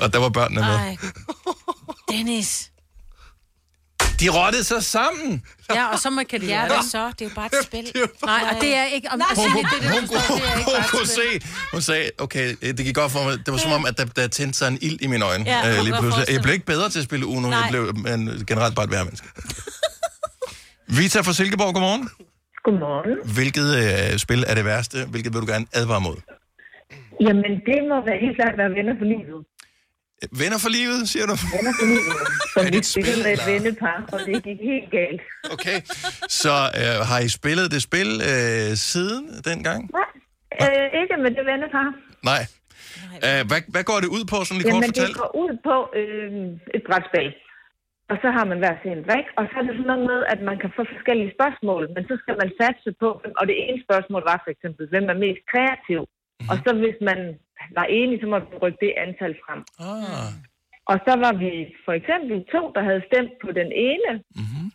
Og 0.00 0.12
der 0.12 0.18
var 0.18 0.28
børnene 0.28 0.60
med. 0.60 0.68
Ej. 0.68 0.96
Dennis. 2.08 2.70
De 4.20 4.28
rottede 4.28 4.64
sig 4.64 4.84
sammen. 4.84 5.42
Ja, 5.74 5.86
og 5.86 5.98
så 5.98 6.10
må, 6.10 6.22
kan 6.30 6.40
de 6.40 6.46
Ja, 6.46 6.66
hvad 6.66 6.76
det. 6.76 6.90
så? 6.90 7.12
Det 7.18 7.24
er 7.24 7.28
jo 7.28 7.34
bare 7.34 7.46
et 7.46 7.64
spil. 7.64 7.92
Nej, 8.24 8.40
og 8.54 8.60
det 8.60 8.74
er 8.74 8.84
ikke... 8.84 9.08
Om, 9.10 9.22
altså, 9.30 9.48
Hun, 9.48 9.64
det, 9.64 9.72
er 9.72 9.80
det, 9.80 10.00
hun, 10.00 10.08
forstår, 10.08 10.34
det 10.36 10.44
er 10.44 10.56
ikke 10.58 10.64
hun, 10.64 10.74
bare 10.74 10.84
et 10.84 10.90
kunne 10.90 11.06
se, 11.06 11.40
hun 11.72 11.82
sagde, 11.82 12.10
okay, 12.18 12.56
det 12.60 12.76
gik 12.76 12.94
godt 12.94 13.12
for 13.12 13.24
mig. 13.24 13.38
Det 13.46 13.52
var 13.52 13.58
som 13.58 13.72
om, 13.72 13.86
at 13.86 13.98
der, 13.98 14.04
der 14.04 14.28
tændte 14.28 14.58
sig 14.58 14.68
en 14.68 14.78
ild 14.80 15.00
i 15.00 15.06
mine 15.06 15.24
øjne. 15.24 15.44
Ja, 15.44 15.68
øh, 15.68 15.74
jeg 15.74 15.84
lige 15.84 15.96
pludselig. 16.00 16.26
Jeg 16.28 16.42
blev 16.42 16.54
ikke 16.54 16.66
bedre 16.66 16.90
til 16.90 16.98
at 16.98 17.04
spille 17.04 17.26
Uno. 17.26 17.50
Jeg 17.50 17.60
Nej. 17.60 17.70
blev 17.70 17.96
men, 17.96 18.46
generelt 18.46 18.74
bare 18.74 18.84
et 18.84 18.90
værre 18.90 19.04
menneske. 19.04 19.28
Vita 20.96 21.18
fra 21.26 21.32
Silkeborg, 21.32 21.72
godmorgen. 21.74 22.04
Godmorgen. 22.64 23.12
Hvilket 23.36 23.68
øh, 23.82 24.18
spil 24.24 24.40
er 24.50 24.54
det 24.58 24.64
værste? 24.64 24.98
Hvilket 25.12 25.30
vil 25.32 25.40
du 25.44 25.48
gerne 25.54 25.66
advare 25.80 26.00
mod? 26.08 26.16
Jamen, 27.26 27.52
det 27.68 27.78
må 27.90 27.96
være 28.08 28.18
helt 28.24 28.36
klart 28.38 28.54
være 28.62 28.70
venner 28.78 28.94
for 29.00 29.08
livet. 29.14 29.40
Venner 30.42 30.58
for 30.64 30.70
livet, 30.78 30.98
siger 31.12 31.26
du? 31.30 31.34
Venner 31.56 31.74
for 31.80 31.86
livet. 31.94 32.16
Som 32.54 32.62
det 32.64 32.72
vi 32.72 32.78
et 32.78 32.86
spil, 32.86 33.04
spillede 33.04 33.22
med 33.26 33.32
et 33.38 33.44
vennepar, 33.52 33.98
og 34.12 34.18
det 34.26 34.34
gik 34.48 34.60
helt 34.72 34.90
galt. 34.98 35.22
Okay. 35.54 35.78
Så 36.40 36.54
øh, 36.80 36.94
har 37.10 37.18
I 37.26 37.28
spillet 37.38 37.66
det 37.74 37.80
spil 37.88 38.10
øh, 38.30 38.68
siden 38.90 39.24
dengang? 39.48 39.80
Øh, 40.62 40.86
ikke 41.00 41.14
med 41.24 41.30
det 41.38 41.44
vennepar. 41.50 41.88
Nej. 42.30 42.42
Øh, 43.26 43.40
hvad, 43.50 43.60
hvad 43.74 43.84
går 43.90 43.98
det 44.04 44.10
ud 44.16 44.24
på, 44.32 44.36
sådan 44.44 44.56
lige 44.60 44.70
kort 44.72 44.82
Jamen, 44.82 44.90
det 44.90 44.96
fortalt? 44.96 45.16
går 45.22 45.30
ud 45.42 45.52
på 45.68 45.76
øh, 46.00 46.30
et 46.76 46.82
brætspil. 46.88 47.28
Og 48.12 48.16
så 48.22 48.28
har 48.36 48.44
man 48.50 48.58
hver 48.62 48.74
sin 48.82 49.00
drik, 49.08 49.26
og 49.38 49.44
så 49.48 49.54
er 49.60 49.64
det 49.66 49.74
sådan 49.76 49.90
noget 49.92 50.06
med, 50.12 50.20
at 50.32 50.40
man 50.50 50.58
kan 50.62 50.70
få 50.76 50.82
forskellige 50.94 51.34
spørgsmål, 51.36 51.82
men 51.94 52.02
så 52.10 52.14
skal 52.22 52.36
man 52.42 52.50
satse 52.60 52.90
på, 53.02 53.08
og 53.38 53.44
det 53.50 53.56
ene 53.64 53.78
spørgsmål 53.86 54.22
var 54.30 54.38
for 54.44 54.50
eksempel, 54.54 54.84
hvem 54.92 55.06
er 55.12 55.18
mest 55.26 55.42
kreativ? 55.52 56.00
Mm-hmm. 56.08 56.48
Og 56.50 56.56
så 56.64 56.70
hvis 56.82 56.98
man 57.10 57.20
var 57.78 57.86
enig, 57.98 58.16
så 58.20 58.26
måtte 58.32 58.46
man 58.50 58.58
rykke 58.64 58.78
det 58.86 58.92
antal 59.04 59.34
frem. 59.44 59.60
Ah. 59.90 60.28
Og 60.92 60.96
så 61.06 61.12
var 61.24 61.32
vi 61.44 61.50
for 61.86 61.92
eksempel 62.00 62.36
to, 62.54 62.62
der 62.76 62.82
havde 62.88 63.02
stemt 63.10 63.32
på 63.44 63.48
den 63.60 63.70
ene 63.90 64.10
Mhm. 64.14 64.24
mm-hmm. 64.42 64.66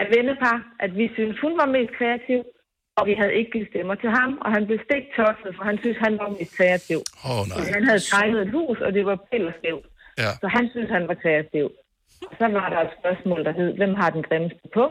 af 0.00 0.06
vennepar, 0.14 0.56
at 0.84 0.90
vi 1.00 1.06
synes 1.16 1.36
hun 1.44 1.54
var 1.60 1.68
mest 1.76 1.92
kreativ, 1.98 2.40
og 2.98 3.02
vi 3.08 3.14
havde 3.20 3.34
ikke 3.38 3.50
givet 3.54 3.68
stemmer 3.72 3.94
til 4.02 4.10
ham, 4.18 4.30
og 4.44 4.48
han 4.56 4.62
blev 4.66 4.78
stik 4.86 5.04
tosset, 5.16 5.50
for 5.56 5.64
han 5.70 5.78
synes, 5.82 5.98
han 6.06 6.14
var 6.22 6.28
mest 6.38 6.52
kreativ. 6.58 7.00
Oh, 7.30 7.42
nej. 7.48 7.56
Fordi 7.58 7.72
Han 7.78 7.84
havde 7.90 8.02
tegnet 8.14 8.40
et 8.46 8.50
hus, 8.58 8.78
og 8.86 8.90
det 8.96 9.04
var 9.10 9.16
pillerskævt. 9.30 9.86
Ja. 10.22 10.30
Så 10.42 10.46
han 10.56 10.64
synes, 10.72 10.90
han 10.96 11.04
var 11.10 11.16
kreativ. 11.24 11.66
Og 12.30 12.34
så 12.40 12.46
var 12.58 12.68
der 12.74 12.80
et 12.86 12.92
spørgsmål, 13.00 13.40
der 13.46 13.52
hed, 13.58 13.70
hvem 13.80 13.94
har 14.00 14.10
den 14.16 14.22
grimmeste 14.28 14.66
på? 14.78 14.84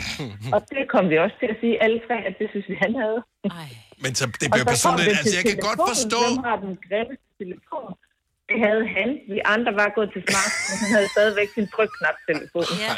og 0.54 0.60
det 0.70 0.82
kom 0.92 1.04
vi 1.12 1.16
også 1.24 1.36
til 1.42 1.48
at 1.54 1.58
sige 1.62 1.74
alle 1.84 1.98
tre, 2.06 2.16
at 2.28 2.34
det 2.40 2.46
synes 2.52 2.66
vi, 2.72 2.76
han 2.84 2.92
havde. 3.02 3.18
Men 4.04 4.10
så 4.18 4.24
det 4.42 4.48
bliver 4.52 4.66
så 4.66 4.74
personligt. 4.74 5.08
det 5.08 5.18
Altså, 5.18 5.34
jeg 5.38 5.44
kan 5.50 5.58
godt 5.68 5.80
forstå... 5.92 6.20
Hvem 6.28 6.44
har 6.48 6.56
den 6.66 6.74
grimmeste 6.88 7.28
telefon? 7.42 7.90
Det 8.48 8.58
havde 8.66 8.84
han. 8.96 9.08
Vi 9.32 9.38
andre 9.54 9.72
var 9.80 9.88
gået 9.96 10.10
til 10.14 10.22
smartphone. 10.28 10.78
Han 10.82 10.90
havde 10.96 11.08
stadigvæk 11.16 11.48
sin 11.56 11.66
trykknap-telefon. 11.74 12.66
Ja. 12.84 12.94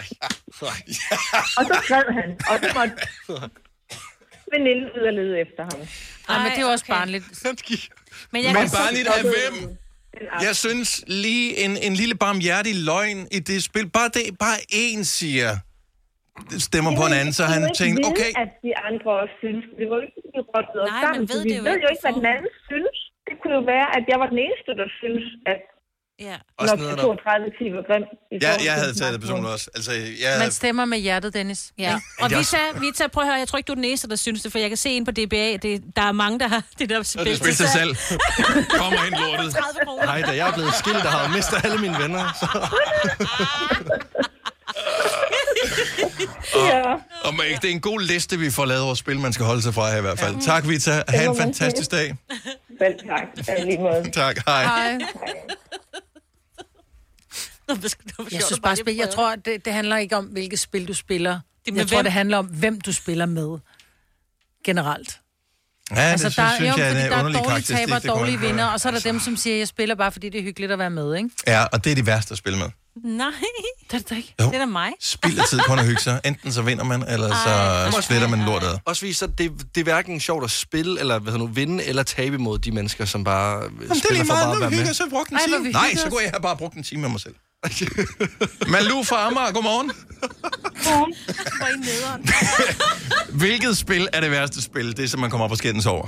Og 1.58 1.62
så 1.68 1.74
skrev 1.84 2.06
han, 2.20 2.28
og 2.50 2.54
så 2.62 2.68
måtte 2.78 2.94
veninden 4.52 4.88
ud 4.96 5.02
og 5.10 5.14
lede 5.18 5.34
efter 5.44 5.62
ham. 5.70 5.80
Ej, 6.28 6.38
men 6.42 6.52
det 6.56 6.60
er 6.64 6.70
også 6.74 6.86
barnligt. 6.96 7.24
Men 8.32 8.42
Men 8.58 8.68
barnligt 8.80 9.08
af 9.16 9.22
hvem? 9.34 9.54
Jeg 10.46 10.54
synes 10.64 10.88
lige 11.22 11.46
en, 11.64 11.72
en 11.88 11.94
lille 12.02 12.16
barmhjertig 12.24 12.74
løgn 12.90 13.20
i 13.36 13.38
det 13.48 13.58
spil. 13.68 13.86
Bare 13.98 14.10
det, 14.16 14.24
bare 14.46 14.58
én 14.84 15.00
siger, 15.18 15.50
stemmer 16.68 16.92
på 17.00 17.04
en 17.10 17.14
anden, 17.20 17.34
så 17.38 17.44
han 17.54 17.62
tænkte, 17.82 18.00
okay, 18.10 18.30
at 18.44 18.50
de 18.66 18.72
andre 18.88 19.10
også 19.22 19.34
synes. 19.44 19.64
Det 19.78 19.84
var 19.90 19.96
jo 19.98 20.02
ikke, 20.06 20.20
vi 20.34 20.40
rådte 20.50 20.76
os 20.82 20.90
Nej, 20.90 21.02
sammen, 21.04 21.20
man 21.20 21.28
ved 21.32 21.40
vi 21.46 21.48
det 21.50 21.58
jo 21.58 21.62
ved 21.66 21.74
ikke 21.76 21.86
jo 21.86 21.90
ikke, 21.94 22.04
hvad 22.06 22.14
den 22.20 22.26
anden 22.34 22.52
synes. 22.70 22.96
Det 23.26 23.34
kunne 23.40 23.54
jo 23.60 23.64
være, 23.74 23.88
at 23.96 24.04
jeg 24.10 24.18
var 24.22 24.28
den 24.34 24.40
eneste, 24.46 24.70
der 24.80 24.88
synes, 25.00 25.26
at 25.52 25.60
Ja. 26.20 26.36
Også 26.58 26.74
Nokia 26.76 26.90
nederen. 26.90 27.00
32 27.00 27.50
10 27.58 27.64
var 27.76 27.82
grim. 27.88 28.02
ja, 28.42 28.52
jeg 28.64 28.72
havde 28.74 28.94
taget 28.94 29.12
det 29.12 29.20
personligt 29.20 29.52
også. 29.52 29.70
Altså, 29.74 29.92
jeg, 29.92 30.36
Man 30.38 30.50
stemmer 30.50 30.84
med 30.84 30.98
hjertet, 30.98 31.34
Dennis. 31.34 31.72
Ja, 31.78 32.00
og 32.20 32.30
jeg 32.30 32.38
Vita, 32.38 32.56
Vita, 32.80 33.06
prøv 33.06 33.22
at 33.22 33.28
høre, 33.28 33.38
jeg 33.38 33.48
tror 33.48 33.56
ikke, 33.56 33.66
du 33.66 33.72
er 33.72 33.74
den 33.74 33.84
eneste, 33.84 34.08
der 34.08 34.16
synes 34.16 34.42
det, 34.42 34.52
for 34.52 34.58
jeg 34.58 34.68
kan 34.68 34.76
se 34.76 34.90
ind 34.90 35.04
på 35.06 35.10
DBA, 35.10 35.56
det, 35.56 35.82
der 35.96 36.02
er 36.02 36.12
mange, 36.12 36.38
der 36.38 36.48
har 36.48 36.62
det 36.78 36.88
der 36.90 37.02
spil. 37.02 37.20
og 37.20 37.26
det 37.26 37.36
spil 37.36 37.54
til 37.54 37.68
salg. 37.68 37.96
Kommer 38.78 39.04
ind 39.04 39.14
lortet. 39.14 39.52
30 39.54 39.80
kroner. 39.84 40.06
Hej 40.06 40.20
da, 40.20 40.36
jeg 40.36 40.48
er 40.48 40.52
blevet 40.54 40.74
skilt 40.74 40.96
og 41.04 41.10
har 41.12 41.28
mistet 41.36 41.64
alle 41.64 41.78
mine 41.78 41.98
venner. 41.98 42.32
Så. 42.40 42.48
Ja. 46.54 46.92
Og 47.24 47.34
man, 47.34 47.46
det 47.62 47.64
er 47.64 47.72
en 47.72 47.80
god 47.80 48.00
liste, 48.00 48.38
vi 48.38 48.50
får 48.50 48.64
lavet 48.64 48.82
over 48.82 48.94
spil, 48.94 49.18
man 49.20 49.32
skal 49.32 49.46
holde 49.46 49.62
sig 49.62 49.74
fra 49.74 49.90
her 49.90 49.98
i 49.98 50.00
hvert 50.00 50.18
fald. 50.18 50.36
Tak, 50.46 50.68
Vita. 50.68 51.02
Ha' 51.08 51.24
en 51.30 51.36
fantastisk 51.36 51.90
dag. 51.90 52.16
Selv 52.82 52.94
tak. 53.08 53.48
Ja, 53.48 53.64
lige 53.64 53.78
måde. 53.78 54.10
Tak, 54.22 54.36
hej. 54.46 54.62
Hej. 54.64 54.98
Jeg 58.32 58.42
synes 58.42 58.60
bare, 58.60 58.76
spil, 58.76 58.94
jeg 58.96 59.10
tror, 59.10 59.34
det, 59.34 59.64
det 59.64 59.72
handler 59.72 59.96
ikke 59.96 60.16
om, 60.16 60.24
hvilket 60.24 60.58
spil 60.60 60.88
du 60.88 60.94
spiller. 60.94 61.40
med 61.66 61.76
Jeg 61.76 61.88
tror, 61.88 61.96
hvem? 61.96 62.04
det 62.04 62.12
handler 62.12 62.38
om, 62.38 62.46
hvem 62.46 62.80
du 62.80 62.92
spiller 62.92 63.26
med. 63.26 63.58
Generelt. 64.64 65.20
Ja, 65.90 65.96
altså, 65.96 66.28
det 66.28 66.36
der, 66.36 66.48
synes, 66.56 66.60
jo, 66.60 66.66
jeg 66.66 66.90
fordi 66.90 67.00
er 67.00 67.04
en 67.04 67.10
der 67.32 67.38
er 67.38 67.42
dårlige 67.42 67.62
taber 67.62 67.94
og 67.94 68.02
det 68.02 68.10
dårlige 68.10 68.40
vinder, 68.40 68.64
og 68.64 68.80
så 68.80 68.88
er 68.88 68.92
der 68.92 69.00
dem, 69.00 69.20
som 69.20 69.36
siger, 69.36 69.56
jeg 69.56 69.68
spiller 69.68 69.94
bare, 69.94 70.12
fordi 70.12 70.28
det 70.28 70.38
er 70.38 70.42
hyggeligt 70.42 70.72
at 70.72 70.78
være 70.78 70.90
med, 70.90 71.16
ikke? 71.16 71.30
Ja, 71.46 71.64
og 71.64 71.84
det 71.84 71.90
er 71.92 71.96
de 71.96 72.06
værste 72.06 72.32
at 72.32 72.38
spille 72.38 72.58
med. 72.58 72.68
Nej, 73.04 73.26
det 73.90 73.96
er 73.96 73.98
det 74.08 74.16
ikke. 74.16 74.34
Jo. 74.40 74.46
Det 74.46 74.54
er 74.54 74.58
da 74.58 74.66
mig. 74.66 74.90
Spild 75.00 75.38
af 75.38 75.44
tid 75.50 75.58
kun 75.58 75.78
at 75.78 75.86
hygge 75.86 76.00
sig. 76.00 76.20
Enten 76.24 76.52
så 76.52 76.62
vinder 76.62 76.84
man, 76.84 77.02
eller 77.08 77.28
så 77.92 78.00
splitter 78.02 78.28
man 78.28 78.40
lortet. 78.44 78.68
ad. 78.68 78.78
Også 78.84 79.06
viser, 79.06 79.26
at 79.26 79.38
det, 79.38 79.52
det 79.74 79.80
er 79.80 79.84
hverken 79.84 80.20
sjovt 80.20 80.44
at 80.44 80.50
spille, 80.50 81.00
eller 81.00 81.18
hvad 81.18 81.38
nu, 81.38 81.46
vinde, 81.46 81.84
eller 81.84 82.02
tabe 82.02 82.34
imod 82.34 82.58
de 82.58 82.72
mennesker, 82.72 83.04
som 83.04 83.24
bare 83.24 83.62
Jamen, 83.62 83.70
Jamen, 83.70 83.88
det 83.88 83.90
er 83.90 83.94
spiller 83.98 84.22
lige 84.22 84.26
for 84.26 84.34
bare 84.34 84.44
meget, 84.44 84.54
at 84.56 84.60
være 84.60 84.70
hygger 84.70 84.84
med. 84.86 84.94
så 84.94 85.04
brugt 85.10 85.30
en 85.30 85.36
Ej, 85.36 85.42
time. 85.46 85.64
vi 85.64 85.70
Nej, 85.72 85.94
så 85.94 86.08
kunne 86.10 86.22
jeg 86.22 86.42
bare 86.42 86.56
brugt 86.56 86.74
en 86.74 86.82
time 86.82 87.00
med 87.00 87.08
mig 87.08 87.20
selv. 87.20 87.34
Malu 88.72 89.02
fra 89.10 89.26
Amager, 89.26 89.52
godmorgen. 89.52 89.90
Nederen. 91.88 92.22
Hvilket 93.42 93.76
spil 93.76 94.08
er 94.12 94.20
det 94.20 94.30
værste 94.30 94.62
spil? 94.62 94.96
Det, 94.96 95.10
som 95.10 95.20
man 95.20 95.30
kommer 95.30 95.44
op 95.44 95.50
på 95.50 95.56
skændens 95.56 95.86
over. 95.86 96.06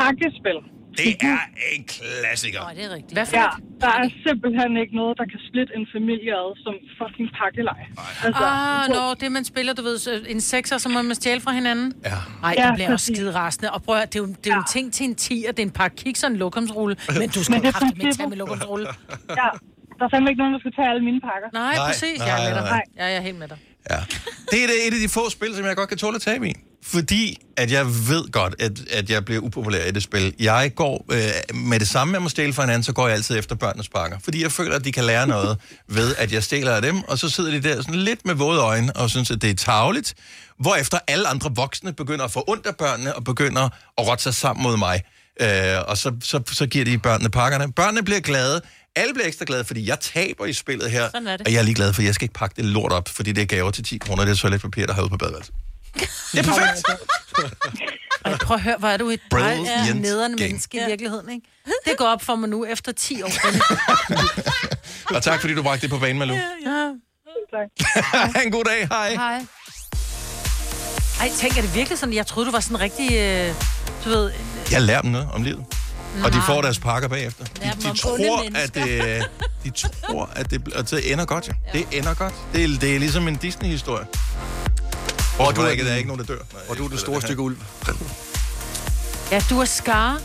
Pakkespil. 0.00 0.58
Det 0.96 1.16
er 1.22 1.38
en 1.76 1.84
klassiker. 1.84 2.60
Åh, 2.70 2.76
det 2.76 2.84
er 2.84 2.90
rigtigt. 2.94 3.12
Hvad 3.12 3.26
for 3.26 3.36
Ja, 3.36 3.46
der 3.80 3.86
er 3.88 4.08
simpelthen 4.26 4.76
ikke 4.76 4.96
noget, 4.96 5.18
der 5.18 5.24
kan 5.24 5.40
splitte 5.48 5.72
en 5.76 5.86
familie 5.96 6.32
ad 6.32 6.50
som 6.64 6.74
fucking 6.98 7.28
pakkelej. 7.40 7.80
Altså, 8.24 8.42
Ah, 8.44 8.88
nå, 8.88 9.14
det 9.20 9.32
man 9.32 9.44
spiller, 9.44 9.72
du 9.72 9.82
ved, 9.82 10.24
en 10.28 10.40
sekser, 10.40 10.78
så 10.78 10.88
må 10.88 11.02
man 11.02 11.14
stjæle 11.14 11.40
fra 11.40 11.52
hinanden. 11.52 11.92
Ja. 12.04 12.08
Ej, 12.42 12.54
Ja, 12.58 12.64
jeg 12.66 12.72
bliver 12.74 12.92
også 12.92 13.06
skide 13.14 13.34
rasende. 13.34 13.70
Og 13.70 13.82
prøv 13.82 13.96
at, 13.96 14.12
det 14.12 14.18
er 14.18 14.22
jo, 14.22 14.28
det 14.44 14.50
er 14.50 14.54
jo 14.54 14.60
en 14.60 14.66
ting 14.72 14.92
til 14.92 15.06
en 15.06 15.14
10, 15.14 15.44
og 15.48 15.56
det 15.56 15.62
er 15.62 15.66
en 15.66 15.72
par 15.72 15.88
kiks 15.88 16.22
og 16.24 16.30
en 16.30 16.36
lokumsrulle. 16.36 16.96
Men 17.20 17.28
du 17.28 17.44
skal 17.44 17.56
jo 17.60 17.68
er 17.68 17.70
kraftigt 17.72 18.02
med 18.02 18.12
tage 18.12 18.28
med 18.28 18.36
lokumsrulle. 18.36 18.86
ja, 19.30 19.48
der 19.98 20.04
er 20.04 20.10
fandme 20.14 20.30
ikke 20.30 20.40
nogen, 20.42 20.54
der 20.56 20.60
skal 20.64 20.72
tage 20.78 20.88
alle 20.92 21.04
mine 21.08 21.20
pakker. 21.28 21.48
Nej, 21.52 21.74
Nej, 21.74 21.86
præcis. 21.86 22.18
nej, 22.18 22.28
jeg 22.28 22.36
er 22.44 22.54
med 22.54 22.62
dig. 22.62 22.70
nej. 22.70 22.82
Ja, 22.98 23.04
jeg 23.06 23.16
er 23.16 23.20
helt 23.20 23.38
med 23.38 23.48
dig. 23.48 23.58
Ja. 23.90 24.00
Det 24.50 24.58
er 24.64 24.68
et 24.88 24.94
af 24.94 25.00
de 25.04 25.08
få 25.08 25.30
spil, 25.30 25.56
som 25.56 25.64
jeg 25.64 25.76
godt 25.76 25.88
kan 25.88 25.98
tåle 25.98 26.16
at 26.16 26.22
tabe 26.22 26.48
i. 26.48 26.54
Fordi 26.86 27.38
at 27.56 27.72
jeg 27.72 27.86
ved 27.86 28.30
godt, 28.32 28.54
at, 28.58 28.72
at 28.90 29.10
jeg 29.10 29.24
bliver 29.24 29.40
upopulær 29.42 29.84
i 29.84 29.90
det 29.90 30.02
spil. 30.02 30.34
Jeg 30.40 30.72
går 30.76 31.06
øh, 31.12 31.56
med 31.56 31.80
det 31.80 31.88
samme, 31.88 32.14
jeg 32.14 32.22
må 32.22 32.28
stjæle 32.28 32.52
fra 32.52 32.62
hinanden, 32.62 32.82
så 32.82 32.92
går 32.92 33.06
jeg 33.06 33.16
altid 33.16 33.38
efter 33.38 33.54
børnenes 33.54 33.88
pakker. 33.88 34.18
Fordi 34.24 34.42
jeg 34.42 34.52
føler, 34.52 34.76
at 34.76 34.84
de 34.84 34.92
kan 34.92 35.04
lære 35.04 35.26
noget 35.26 35.58
ved, 35.98 36.14
at 36.18 36.32
jeg 36.32 36.42
stjæler 36.42 36.72
af 36.72 36.82
dem, 36.82 37.02
og 37.02 37.18
så 37.18 37.28
sidder 37.30 37.50
de 37.50 37.62
der 37.62 37.76
sådan 37.76 37.94
lidt 37.94 38.26
med 38.26 38.34
våde 38.34 38.60
øjne 38.60 38.96
og 38.96 39.10
synes, 39.10 39.30
at 39.30 39.42
det 39.42 39.50
er 39.50 39.54
tageligt. 39.54 40.14
Hvorefter 40.58 40.98
alle 41.08 41.28
andre 41.28 41.50
voksne 41.54 41.92
begynder 41.92 42.24
at 42.24 42.30
få 42.30 42.44
ondt 42.48 42.66
af 42.66 42.76
børnene 42.76 43.14
og 43.14 43.24
begynder 43.24 43.62
at 43.98 44.08
rotte 44.08 44.22
sig 44.22 44.34
sammen 44.34 44.62
mod 44.62 44.76
mig. 44.76 45.02
Øh, 45.40 45.48
og 45.88 45.98
så, 45.98 46.12
så, 46.22 46.40
så 46.52 46.66
giver 46.66 46.84
de 46.84 46.98
børnene 46.98 47.30
pakkerne. 47.30 47.72
Børnene 47.72 48.02
bliver 48.02 48.20
glade. 48.20 48.60
Alle 48.96 49.14
bliver 49.14 49.26
ekstra 49.26 49.44
glade, 49.44 49.64
fordi 49.64 49.88
jeg 49.88 50.00
taber 50.00 50.44
i 50.46 50.52
spillet 50.52 50.90
her. 50.90 51.10
Sådan 51.10 51.26
er 51.26 51.36
det. 51.36 51.46
Og 51.46 51.52
jeg 51.52 51.58
er 51.58 51.62
lige 51.62 51.74
glad, 51.74 51.92
for 51.92 52.02
jeg 52.02 52.14
skal 52.14 52.24
ikke 52.24 52.34
pakke 52.34 52.56
det 52.56 52.64
lort 52.64 52.92
op, 52.92 53.08
fordi 53.08 53.32
det 53.32 53.42
er 53.42 53.46
gaver 53.46 53.70
til 53.70 53.84
10 53.84 53.98
kroner. 53.98 54.24
Det 54.24 54.30
er 54.32 54.36
toiletpapir, 54.36 54.86
der 54.86 54.92
har 54.94 55.02
ude 55.02 55.10
på 55.10 55.16
badeværelset. 55.16 55.54
Det 56.32 56.38
er 56.38 56.42
perfekt. 56.42 56.84
Ej, 58.24 58.36
prøv 58.36 58.54
at 58.54 58.62
høre, 58.62 58.76
hvor 58.78 58.88
er 58.88 58.96
du 58.96 59.10
et 59.10 59.20
dejligt 59.30 60.00
nederen 60.00 60.36
game. 60.36 60.48
menneske 60.48 60.82
i 60.82 60.86
virkeligheden, 60.86 61.30
ikke? 61.30 61.46
Det 61.84 61.96
går 61.98 62.04
op 62.04 62.22
for 62.22 62.36
mig 62.36 62.48
nu 62.48 62.64
efter 62.64 62.92
10 62.92 63.22
år. 63.22 63.30
Og 65.14 65.22
tak, 65.22 65.40
fordi 65.40 65.54
du 65.54 65.62
bragte 65.62 65.82
det 65.82 65.90
på 65.90 65.98
banen, 65.98 66.18
Malou. 66.18 66.36
ja. 66.36 66.90
ha' 68.34 68.42
en 68.44 68.52
god 68.52 68.64
dag. 68.64 68.88
Hej. 68.88 69.14
Hej. 69.14 69.46
Ej, 71.20 71.30
tænk, 71.36 71.56
er 71.58 71.62
det 71.62 71.74
virkelig 71.74 71.98
sådan? 71.98 72.14
Jeg 72.14 72.26
troede, 72.26 72.46
du 72.46 72.52
var 72.52 72.60
sådan 72.60 72.80
rigtig, 72.80 73.12
øh, 73.12 73.54
du 74.04 74.08
ved... 74.08 74.32
Jeg 74.70 74.82
lærer 74.82 75.00
dem 75.00 75.10
noget 75.10 75.28
om 75.32 75.42
livet. 75.42 75.64
Og 76.24 76.32
de 76.32 76.36
Nej. 76.36 76.46
får 76.46 76.62
deres 76.62 76.78
pakker 76.78 77.08
bagefter. 77.08 77.44
De, 77.44 77.72
de, 77.82 77.98
tror, 77.98 78.44
at 78.54 78.74
det, 78.74 79.24
de 79.64 79.70
tror, 79.70 80.30
at 80.36 80.50
det, 80.50 80.72
at 80.74 80.90
det 80.90 81.12
ender 81.12 81.24
godt, 81.24 81.48
ja. 81.48 81.52
Det 81.78 81.86
ender 81.92 82.14
godt. 82.14 82.34
Det 82.52 82.64
er, 82.64 82.78
det 82.80 82.94
er 82.94 82.98
ligesom 82.98 83.28
en 83.28 83.36
Disney-historie. 83.36 84.06
Hvor 85.36 85.50
du 85.50 85.60
er 85.60 85.68
ikke, 85.68 85.84
der 85.84 85.92
er 85.92 85.96
ikke 85.96 86.08
nogen, 86.08 86.20
der 86.26 86.34
dør. 86.34 86.38
Nej, 86.52 86.62
Og 86.68 86.76
du 86.78 86.84
er 86.84 86.88
det 86.88 87.00
store 87.00 87.20
stykke 87.22 87.42
ulv. 87.42 87.56
Ja, 89.30 89.42
du 89.50 89.60
er 89.60 89.64
skar. 89.64 90.20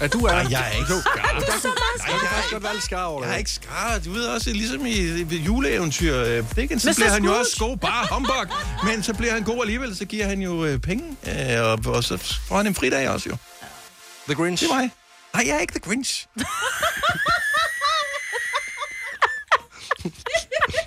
Ja, 0.00 0.06
du 0.06 0.18
er. 0.26 0.32
Nej, 0.32 0.46
jeg 0.50 0.68
er 0.72 0.76
ikke 0.78 0.86
skar. 0.86 1.34
Du 1.40 1.44
er 1.46 1.60
så 1.60 1.68
meget 1.68 2.18
skar. 2.20 2.28
Faktisk 2.28 2.52
godt 2.52 2.62
være 2.62 2.72
lidt 2.72 2.84
skar 2.84 3.04
over 3.04 3.20
det. 3.20 3.26
Jeg 3.26 3.34
er 3.34 3.38
ikke 3.38 3.50
skar. 3.50 4.00
Du 4.04 4.12
ved 4.12 4.24
også, 4.26 4.50
ligesom 4.52 4.86
i, 4.86 4.90
i 5.20 5.36
juleeventyr. 5.46 6.16
øh, 6.16 6.44
Dickens, 6.56 6.82
så 6.82 6.88
Mr. 6.90 6.94
bliver 6.94 7.10
han 7.10 7.24
jo 7.24 7.32
også 7.34 7.56
god. 7.58 7.76
Bare 7.76 8.06
humbug. 8.10 8.34
Men 8.84 9.02
så 9.02 9.14
bliver 9.14 9.32
han 9.32 9.42
god 9.42 9.60
alligevel, 9.62 9.96
så 9.96 10.04
giver 10.04 10.26
han 10.26 10.40
jo 10.40 10.64
øh, 10.64 10.78
penge. 10.78 11.04
Øh, 11.26 11.62
og, 11.62 11.78
og, 11.94 12.04
så 12.04 12.16
får 12.48 12.56
han 12.56 12.66
en 12.66 12.74
fridag 12.74 13.08
også 13.08 13.28
jo. 13.28 13.36
The 14.26 14.34
Grinch. 14.34 14.62
Det 14.64 14.70
er 14.70 14.74
mig. 14.74 14.90
Nej, 15.36 15.44
jeg 15.48 15.56
er 15.56 15.60
ikke 15.60 15.72
The 15.72 15.80
Grinch. 15.80 16.26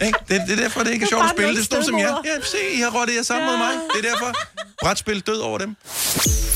Ikke? 0.02 0.20
det, 0.28 0.42
det 0.48 0.52
er 0.52 0.56
derfor, 0.56 0.84
det 0.84 0.92
ikke 0.92 1.04
er 1.04 1.08
sjovt 1.08 1.24
at 1.24 1.30
spille. 1.30 1.56
Det 1.56 1.72
er 1.72 1.76
nogle 1.76 1.86
som 1.86 2.00
jeg. 2.00 2.22
Ja, 2.26 2.42
se, 2.42 2.70
I 2.74 2.80
har 2.80 2.90
rottet 3.00 3.16
jer 3.16 3.24
sammen 3.24 3.48
mod 3.50 3.58
mig. 3.58 3.74
Det 3.96 4.06
er 4.06 4.10
derfor. 4.12 4.34
Brætspil 4.82 5.20
død 5.20 5.40
over 5.40 5.58
dem. 5.58 5.76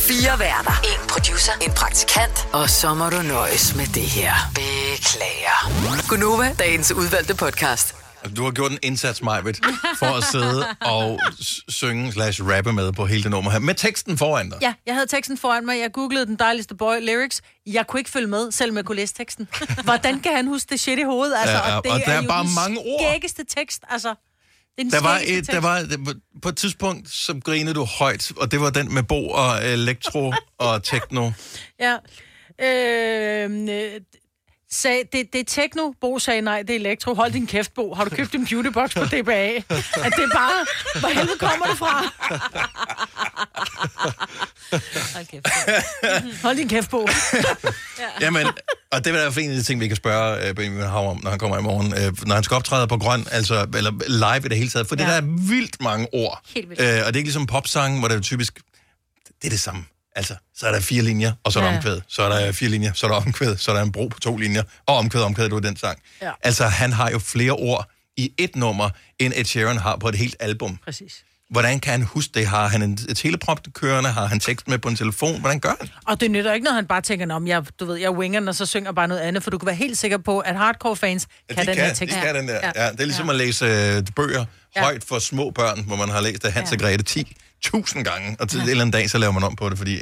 Fire 0.08 0.40
værter. 0.40 0.82
En 0.84 1.08
producer. 1.08 1.52
En 1.62 1.72
praktikant. 1.72 2.48
Og 2.52 2.70
så 2.70 2.94
må 2.94 3.10
du 3.10 3.22
nøjes 3.22 3.76
med 3.76 3.88
det 3.88 4.04
her. 4.04 4.34
Beklager. 4.56 6.08
Gunova, 6.10 6.56
dagens 6.60 6.92
udvalgte 6.92 7.36
podcast. 7.36 7.96
Du 8.38 8.44
har 8.44 8.52
gjort 8.52 8.72
en 8.72 8.80
indsats, 8.82 9.22
Majbet, 9.22 9.60
for 10.00 10.06
at 10.18 10.24
sidde 10.24 10.66
og 10.82 11.20
synge 11.70 12.12
slash 12.12 12.42
rappe 12.44 12.74
med 12.74 12.92
på 12.94 13.06
hele 13.06 13.24
det 13.24 13.32
nummer 13.32 13.52
her. 13.52 13.60
Med 13.60 13.76
teksten 13.76 14.18
foran 14.18 14.50
dig. 14.50 14.58
Ja, 14.62 14.74
jeg 14.86 14.94
havde 14.96 15.08
teksten 15.08 15.38
foran 15.38 15.66
mig. 15.66 15.80
Jeg 15.80 15.92
googlede 15.92 16.26
den 16.26 16.36
dejligste 16.36 16.76
boy 16.76 16.96
lyrics. 17.02 17.42
Jeg 17.66 17.88
kunne 17.88 18.00
ikke 18.00 18.10
følge 18.10 18.28
med, 18.28 18.52
selvom 18.52 18.78
jeg 18.78 18.86
kunne 18.86 18.96
læse 18.96 19.14
teksten. 19.14 19.48
Hvordan 19.84 20.20
kan 20.20 20.36
han 20.36 20.48
huske 20.48 20.70
det 20.70 20.80
shit 20.80 21.00
i 21.00 21.04
hovedet? 21.04 21.36
Altså, 21.38 21.56
Ja, 21.58 21.78
og 21.78 21.84
det 21.84 21.92
og 21.92 22.00
der 22.06 22.12
er 22.14 22.22
jo 22.22 22.28
bare 22.28 22.46
mange 22.56 22.80
ord. 22.80 23.02
skæggeste 23.10 23.44
tekst. 23.44 23.84
Altså, 23.90 24.10
er 24.10 24.14
den 24.78 24.92
Der 24.92 25.02
var, 25.02 25.22
et, 25.26 25.48
der 25.48 25.60
var 25.60 25.86
på 26.42 26.50
et 26.50 26.58
tidspunkt, 26.58 27.10
så 27.10 27.40
grinede 27.46 27.74
du 27.76 27.84
højt, 27.84 28.32
og 28.38 28.52
det 28.52 28.62
var 28.62 28.70
den 28.70 28.94
med 28.94 29.04
Bo 29.04 29.30
og 29.30 29.66
elektro 29.66 30.34
og 30.58 30.84
techno. 30.84 31.32
Ja. 31.80 31.94
Øh, 32.62 33.50
øh, 34.74 34.76
sag, 34.76 35.10
det, 35.14 35.34
det 35.34 35.40
er 35.40 35.46
techno. 35.48 35.92
Bo 36.02 36.20
sagde 36.20 36.42
nej, 36.42 36.62
det 36.62 36.70
er 36.70 36.76
elektro. 36.76 37.14
Hold 37.14 37.32
din 37.32 37.48
kæft, 37.48 37.74
Bo. 37.74 37.94
Har 37.94 38.04
du 38.04 38.10
købt 38.10 38.36
en 38.36 38.48
beautybox 38.48 38.94
på 38.94 39.06
DBA? 39.06 39.56
At 40.06 40.14
det 40.18 40.24
er 40.24 40.34
bare... 40.34 40.66
Hvor 41.00 41.10
helvede 41.10 41.38
kommer 41.40 41.66
det 41.66 41.78
fra? 41.78 42.02
Hold 45.14 45.26
kæft. 45.26 45.48
Hold 46.44 46.58
din 46.58 46.70
kæft, 46.70 46.90
Bo. 46.90 47.08
Jamen, 48.22 48.48
og 48.92 49.06
det 49.06 49.16
er 49.16 49.40
en 49.40 49.52
af 49.52 49.56
de 49.58 49.64
ting, 49.64 49.80
vi 49.80 49.88
kan 49.88 49.96
spørge 49.96 50.50
uh, 50.50 50.56
Benjamin 50.56 50.82
Hav 50.82 51.10
om, 51.10 51.20
når 51.24 51.30
han 51.30 51.40
kommer 51.40 51.58
i 51.58 51.62
morgen. 51.62 51.88
Uh, 51.88 52.28
når 52.28 52.36
han 52.36 52.44
skal 52.44 52.56
optræde 52.56 52.88
på 52.88 52.98
grøn, 52.98 53.28
altså, 53.32 53.68
eller 53.76 53.92
live 54.08 54.46
i 54.46 54.50
det 54.50 54.58
hele 54.58 54.70
taget. 54.70 54.88
For 54.88 54.96
ja. 54.96 55.04
det 55.04 55.10
der 55.10 55.18
er 55.18 55.48
vildt 55.50 55.82
mange 55.82 56.08
ord. 56.14 56.42
Helt 56.56 56.70
vildt. 56.70 56.82
Uh, 56.82 56.88
og 56.88 56.92
det 56.92 57.02
er 57.02 57.08
ikke 57.08 57.20
ligesom 57.20 57.48
popsangen, 57.48 58.00
hvor 58.00 58.08
det 58.08 58.18
er 58.18 58.22
typisk... 58.22 58.60
Det 59.42 59.48
er 59.48 59.50
det 59.50 59.60
samme. 59.60 59.84
Altså, 60.16 60.36
så 60.56 60.68
er 60.68 60.72
der 60.72 60.80
fire 60.80 61.02
linjer, 61.02 61.32
og 61.44 61.52
så 61.52 61.60
er 61.60 61.64
der 61.64 61.70
Ja. 61.72 61.78
omkvæd. 61.78 62.02
Så 62.08 62.24
er 62.24 62.30
der 62.40 62.52
fire 62.52 62.70
linjer, 62.70 62.94
så 62.94 63.06
er 63.06 63.12
der 63.12 63.18
omkvæd, 63.18 63.58
så 63.58 63.72
er 63.72 63.76
der 63.76 63.84
en 63.84 63.92
bro 63.92 64.08
på 64.08 64.20
to 64.20 64.38
linjer, 64.38 64.64
og 64.86 64.98
omkvæd, 64.98 65.22
omkvæd, 65.22 65.50
du 65.50 65.56
er 65.56 65.60
den 65.60 65.78
sang. 65.78 66.00
Ja. 66.22 66.32
Altså, 66.44 66.66
han 66.68 66.94
har 66.94 67.10
jo 67.12 67.20
flere 67.20 67.52
ord 67.52 67.90
i 68.18 68.32
et 68.38 68.56
nummer, 68.56 68.90
end 69.20 69.34
Ed 69.36 69.46
Sheeran 69.46 69.78
har 69.78 69.96
på 69.96 70.10
et 70.10 70.16
helt 70.16 70.36
album. 70.40 70.78
Præcis. 70.86 71.14
Hvordan 71.50 71.80
kan 71.80 71.92
han 71.92 72.02
huske 72.04 72.32
det? 72.34 72.48
Har 72.48 72.68
han 72.68 72.82
en 72.82 72.98
teleprop 72.98 73.60
kørende? 73.74 74.10
Har 74.10 74.26
han 74.26 74.40
tekst 74.40 74.68
med 74.68 74.78
på 74.78 74.90
en 74.90 74.96
telefon? 74.96 75.40
Hvordan 75.40 75.60
gør 75.60 75.74
han? 75.80 75.90
Og 76.08 76.22
det 76.22 76.32
nytter 76.32 76.54
ikke, 76.54 76.64
når 76.66 76.72
han 76.72 76.86
bare 76.86 77.02
tænker, 77.02 77.36
om 77.36 77.48
jeg, 77.48 77.64
du 77.80 77.86
ved, 77.86 77.96
jeg 77.96 78.12
winger 78.12 78.40
den, 78.40 78.50
og 78.50 78.56
så 78.56 78.66
synger 78.66 78.92
bare 78.92 79.08
noget 79.08 79.22
andet, 79.22 79.44
for 79.44 79.52
du 79.52 79.58
kan 79.58 79.66
være 79.66 79.76
helt 79.76 79.98
sikker 79.98 80.18
på, 80.18 80.40
at 80.40 80.56
hardcore 80.58 80.96
fans 80.96 81.28
Ja, 81.50 81.54
kan 81.56 81.64
de 81.64 81.68
den 81.68 81.76
kan, 81.78 81.86
her 81.86 81.94
tekst. 81.94 82.16
de 82.16 82.22
kan 82.22 82.36
den 82.36 82.48
der. 82.48 82.54
Ja. 82.76 82.84
Ja, 82.86 82.92
det 82.92 83.00
er 83.00 83.06
ligesom 83.06 83.30
at 83.30 83.36
læse 83.36 83.66
øh, 83.66 84.04
bøger 84.16 84.46
Ja. 84.76 84.82
højt 84.84 85.04
for 85.04 85.20
små 85.20 85.50
børn, 85.50 85.84
hvor 85.84 85.96
man 85.96 86.10
har 86.10 86.22
læst 86.22 86.46
af 86.46 86.52
Hans 86.54 86.72
og 86.72 86.78
Grete 86.80 87.04
10.000 87.68 88.02
gange, 88.04 88.36
og 88.40 88.50
til 88.50 88.60
en 88.62 88.70
eller 88.70 88.82
anden 88.82 88.92
dag, 88.92 89.10
så 89.10 89.18
laver 89.18 89.34
man 89.34 89.44
om 89.44 89.56
på 89.56 89.70
det, 89.70 89.78
fordi 89.78 90.02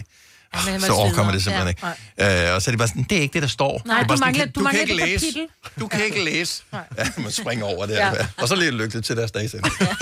men 0.54 0.60
han 0.72 0.82
så 0.82 0.92
overkommer 0.94 1.32
det 1.34 1.44
simpelthen 1.44 1.76
Ja. 2.20 2.30
ikke. 2.40 2.48
Øh, 2.50 2.56
og 2.56 2.62
så 2.62 2.70
er 2.70 2.72
det 2.72 2.78
bare 2.80 2.88
sådan, 2.88 3.04
det 3.04 3.18
er 3.18 3.22
ikke 3.22 3.34
det, 3.34 3.42
der 3.42 3.48
står. 3.48 3.82
Nej, 3.86 3.96
det 3.96 4.00
er 4.00 4.04
du 4.04 4.08
bare 4.08 4.18
sådan, 4.18 4.28
mangler- 4.28 4.44
kan- 4.46 4.52
du 4.52 4.60
du 4.60 4.66
kan 4.66 4.78
mangler 4.78 4.82
ikke 5.06 5.16
et 5.16 5.22
læse. 5.22 5.48
Du 5.80 5.88
kan 5.88 6.06
ikke 6.06 6.24
læse. 6.24 6.64
Ja, 6.74 6.80
man 7.18 7.32
springer 7.32 7.66
over 7.66 7.86
det. 7.86 7.94
Ja. 7.94 8.08
Ja. 8.08 8.28
Og 8.38 8.48
så 8.48 8.56
lige 8.56 8.72
lykke 8.72 9.02
til 9.02 9.18
deres 9.18 9.32
dags 9.32 9.56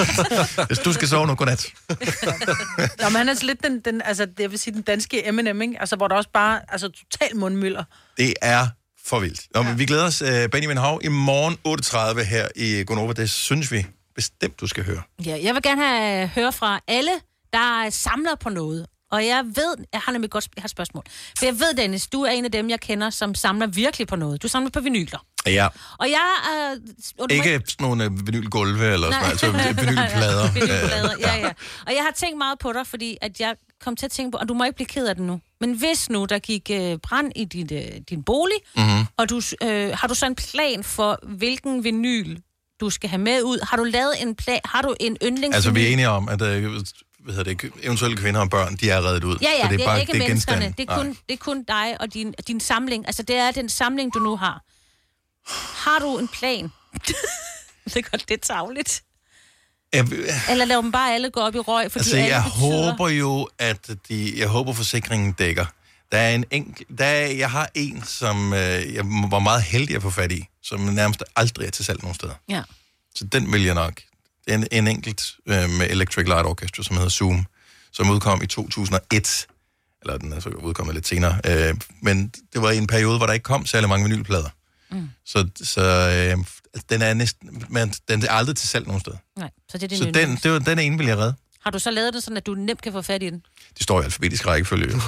Hvis 0.67 0.79
du 0.79 0.93
skal 0.93 1.07
sove 1.07 1.27
nu, 1.27 1.35
godnat. 1.35 1.65
Nå, 1.89 3.09
men 3.09 3.15
han 3.15 3.29
er 3.29 3.33
så 3.33 3.45
lidt 3.45 3.63
den, 3.63 3.79
den, 3.85 4.01
altså, 4.05 4.25
det 4.25 4.39
jeg 4.39 4.51
vil 4.51 4.59
sige, 4.59 4.73
den 4.73 4.81
danske 4.81 5.27
Eminem, 5.27 5.61
ikke? 5.61 5.75
Altså, 5.79 5.95
hvor 5.95 6.07
der 6.07 6.15
også 6.15 6.29
bare, 6.33 6.59
altså, 6.69 6.89
total 7.11 7.35
mundmylder. 7.37 7.83
Det 8.17 8.33
er 8.41 8.67
for 9.05 9.19
vildt. 9.19 9.41
Nå, 9.55 9.61
men 9.61 9.79
vi 9.79 9.85
glæder 9.85 10.05
os, 10.05 10.21
øh, 10.21 10.49
Benjamin 10.49 10.77
Hav, 10.77 10.99
i 11.03 11.07
morgen 11.07 11.57
8.30 12.19 12.23
her 12.23 12.47
i 12.55 12.83
Gonova. 12.87 13.13
Det 13.13 13.29
synes 13.29 13.71
vi 13.71 13.85
bestemt, 14.15 14.59
du 14.61 14.67
skal 14.67 14.83
høre. 14.85 15.01
Ja, 15.25 15.37
jeg 15.43 15.53
vil 15.53 15.61
gerne 15.63 15.85
have 15.87 16.27
høre 16.27 16.53
fra 16.53 16.79
alle, 16.87 17.11
der 17.53 17.89
samler 17.89 18.35
på 18.35 18.49
noget. 18.49 18.85
Og 19.11 19.25
jeg 19.25 19.43
ved, 19.45 19.75
jeg 19.93 20.01
har 20.01 20.11
nemlig 20.11 20.29
godt 20.31 20.47
jeg 20.55 20.61
har 20.61 20.65
et 20.67 20.71
spørgsmål. 20.71 21.03
For 21.37 21.45
jeg 21.45 21.53
ved, 21.59 21.73
Dennis, 21.77 22.07
du 22.07 22.21
er 22.21 22.29
en 22.31 22.45
af 22.45 22.51
dem, 22.51 22.69
jeg 22.69 22.79
kender, 22.79 23.09
som 23.09 23.35
samler 23.35 23.67
virkelig 23.67 24.07
på 24.07 24.15
noget. 24.15 24.43
Du 24.43 24.47
samler 24.47 24.69
på 24.69 24.79
vinyler. 24.79 25.25
Ja. 25.47 25.67
Og 25.99 26.09
jeg... 26.09 26.31
Øh, 26.53 26.77
og 27.19 27.29
du 27.29 27.35
må 27.35 27.43
Ikke 27.43 27.61
sådan 27.67 27.83
nogle 27.87 28.03
øh, 28.03 28.27
vinylgulve 28.27 28.93
eller 28.93 29.11
sådan 29.11 29.19
noget, 29.21 29.65
altså 29.67 29.81
vinylplader. 29.85 30.51
Vinylplader, 30.53 31.13
ja, 31.19 31.35
ja. 31.37 31.47
Og 31.87 31.93
jeg 31.95 32.03
har 32.03 32.11
tænkt 32.15 32.37
meget 32.37 32.59
på 32.59 32.73
dig, 32.73 32.87
fordi 32.87 33.17
at 33.21 33.39
jeg 33.39 33.55
kom 33.81 33.95
til 33.95 34.05
at 34.05 34.11
tænke 34.11 34.31
på, 34.31 34.37
og 34.37 34.47
du 34.49 34.53
må 34.53 34.63
ikke 34.63 34.75
blive 34.75 34.87
ked 34.87 35.07
af 35.07 35.15
det 35.15 35.23
nu, 35.23 35.41
men 35.61 35.73
hvis 35.73 36.09
nu 36.09 36.25
der 36.25 36.39
gik 36.39 36.69
øh, 36.73 36.97
brand 36.97 37.31
i 37.35 37.45
din, 37.45 37.69
øh, 37.73 38.01
din 38.09 38.23
bolig, 38.23 38.57
Mhm. 38.75 39.05
og 39.17 39.29
du, 39.29 39.41
øh, 39.63 39.91
har 39.97 40.07
du 40.07 40.15
så 40.15 40.25
en 40.25 40.35
plan 40.35 40.83
for, 40.83 41.19
hvilken 41.23 41.83
vinyl 41.83 42.37
du 42.81 42.89
skal 42.89 43.09
have 43.09 43.21
med 43.21 43.43
ud? 43.43 43.65
Har 43.69 43.77
du 43.77 43.83
lavet 43.83 44.13
en 44.21 44.35
plan? 44.35 44.59
Har 44.65 44.81
du 44.81 44.95
en 44.99 45.17
yndlingsvinyl? 45.23 45.55
Altså, 45.55 45.71
vi 45.71 45.83
er 45.87 45.87
enige 45.93 46.09
om, 46.09 46.29
at 46.29 46.41
øh, 46.41 46.79
hvad 47.33 47.45
hedder 47.45 47.69
det, 47.69 47.85
eventuelle 47.85 48.17
kvinder 48.17 48.41
og 48.41 48.49
børn, 48.49 48.75
de 48.75 48.89
er 48.89 49.01
reddet 49.01 49.23
ud. 49.23 49.37
Ja, 49.41 49.49
ja, 49.51 49.63
Så 49.63 49.71
det 49.71 49.81
er, 49.81 49.85
bare, 49.85 50.01
ikke 50.01 50.13
menneskerne. 50.13 50.61
genstande. 50.61 50.73
Det 50.77 50.89
er, 50.89 50.95
kun, 50.95 51.05
Nej. 51.05 51.15
det 51.29 51.33
er 51.33 51.37
kun 51.37 51.63
dig 51.63 51.97
og 51.99 52.13
din, 52.13 52.33
din 52.47 52.59
samling. 52.59 53.07
Altså, 53.07 53.23
det 53.23 53.35
er 53.35 53.51
den 53.51 53.69
samling, 53.69 54.13
du 54.13 54.19
nu 54.19 54.35
har. 54.37 54.61
Har 55.89 55.99
du 55.99 56.17
en 56.17 56.27
plan? 56.27 56.63
det 57.85 57.95
er 57.95 58.01
godt, 58.01 58.29
det 58.29 58.33
er 58.33 58.53
tavligt. 58.53 59.03
Jeg, 59.93 60.07
Eller 60.49 60.65
lad 60.65 60.77
dem 60.77 60.91
bare 60.91 61.13
alle 61.13 61.29
gå 61.29 61.39
op 61.39 61.55
i 61.55 61.59
røg, 61.59 61.91
fordi 61.91 61.99
altså, 61.99 62.15
alle 62.17 62.35
jeg 62.35 62.43
betyder... 62.43 62.89
håber 62.91 63.09
jo, 63.09 63.49
at 63.59 63.89
de, 64.09 64.33
jeg 64.39 64.47
håber, 64.47 64.73
forsikringen 64.73 65.31
dækker. 65.31 65.65
Der 66.11 66.17
er 66.17 66.35
en 66.35 66.45
enkel, 66.51 66.85
der 66.97 67.05
er, 67.05 67.27
jeg 67.27 67.51
har 67.51 67.69
en, 67.75 68.03
som 68.05 68.53
øh, 68.53 68.93
jeg 68.93 69.03
var 69.05 69.39
meget 69.39 69.63
heldig 69.63 69.95
at 69.95 70.01
få 70.01 70.09
fat 70.09 70.31
i, 70.31 70.45
som 70.63 70.79
nærmest 70.79 71.23
aldrig 71.35 71.67
er 71.67 71.71
til 71.71 71.85
salg 71.85 72.01
nogen 72.01 72.15
steder. 72.15 72.33
Ja. 72.49 72.61
Så 73.15 73.23
den 73.25 73.53
vil 73.53 73.63
jeg 73.63 73.75
nok. 73.75 74.01
En, 74.49 74.67
en 74.71 74.87
enkelt 74.87 75.35
øh, 75.45 75.69
med 75.69 75.87
Electric 75.89 76.25
Light 76.27 76.45
Orchestra, 76.45 76.83
som 76.83 76.95
hedder 76.95 77.09
Zoom, 77.09 77.45
som 77.91 78.09
udkom 78.09 78.41
i 78.43 78.47
2001. 78.47 79.47
Eller 80.01 80.17
den 80.17 80.33
er 80.33 80.39
så 80.39 80.49
udkommet 80.49 80.95
lidt 80.95 81.07
senere. 81.07 81.39
Øh, 81.45 81.75
men 82.01 82.33
det 82.53 82.61
var 82.61 82.71
i 82.71 82.77
en 82.77 82.87
periode, 82.87 83.17
hvor 83.17 83.25
der 83.25 83.33
ikke 83.33 83.43
kom 83.43 83.65
særlig 83.65 83.89
mange 83.89 84.09
vinylplader. 84.09 84.49
Mm. 84.91 85.09
Så, 85.25 85.47
så 85.63 85.81
øh, 85.81 86.45
den 86.89 87.01
er 87.01 87.13
næsten, 87.13 87.63
men 87.69 87.93
den 88.09 88.23
er 88.23 88.31
aldrig 88.31 88.55
til 88.55 88.69
salg 88.69 88.87
nogen 88.87 89.01
steder. 89.01 89.17
Nej, 89.37 89.49
så 89.71 89.77
det 89.77 89.83
er 89.83 89.87
din 89.87 89.97
Så 89.97 90.11
den, 90.11 90.39
det 90.43 90.51
var, 90.51 90.59
den 90.59 90.79
ene 90.79 90.97
vil 90.97 91.07
jeg 91.07 91.17
redde. 91.17 91.33
Har 91.63 91.71
du 91.71 91.79
så 91.79 91.91
lavet 91.91 92.13
det 92.13 92.23
sådan, 92.23 92.37
at 92.37 92.45
du 92.45 92.55
nemt 92.55 92.81
kan 92.81 92.91
få 92.91 93.01
fat 93.01 93.23
i 93.23 93.29
den? 93.29 93.41
Det 93.73 93.83
står 93.83 94.01
i 94.01 94.03
alfabetisk 94.03 94.47
rækkefølge. 94.47 94.95
Åh, 94.95 95.01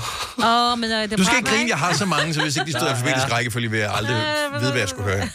oh, 0.45 0.79
men 0.79 0.91
øh, 0.91 1.09
det 1.09 1.17
Du 1.17 1.23
skal 1.23 1.37
ikke 1.37 1.49
grine, 1.49 1.69
jeg 1.69 1.79
har 1.79 1.93
så 1.93 2.05
mange, 2.05 2.33
så 2.33 2.41
hvis 2.41 2.55
ikke 2.55 2.71
de 2.71 2.77
stod 2.77 2.87
i 2.87 2.91
alfabetisk 2.95 3.31
rækkefølge, 3.31 3.71
vil 3.71 3.79
jeg 3.79 3.93
aldrig 3.93 4.15
vide, 4.59 4.71
hvad 4.71 4.79
jeg 4.79 4.89
skulle 4.89 5.11
høre. 5.11 5.29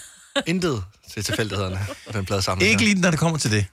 Intet 0.46 0.84
til 1.12 1.24
tilfældighederne 1.24 1.86
på 2.07 2.12
den 2.12 2.24
plade 2.24 2.42
sammen. 2.42 2.66
Ikke 2.66 2.84
lige, 2.84 3.00
når 3.00 3.11
det 3.11 3.18
kommer 3.18 3.38
til 3.38 3.50
det. 3.50 3.66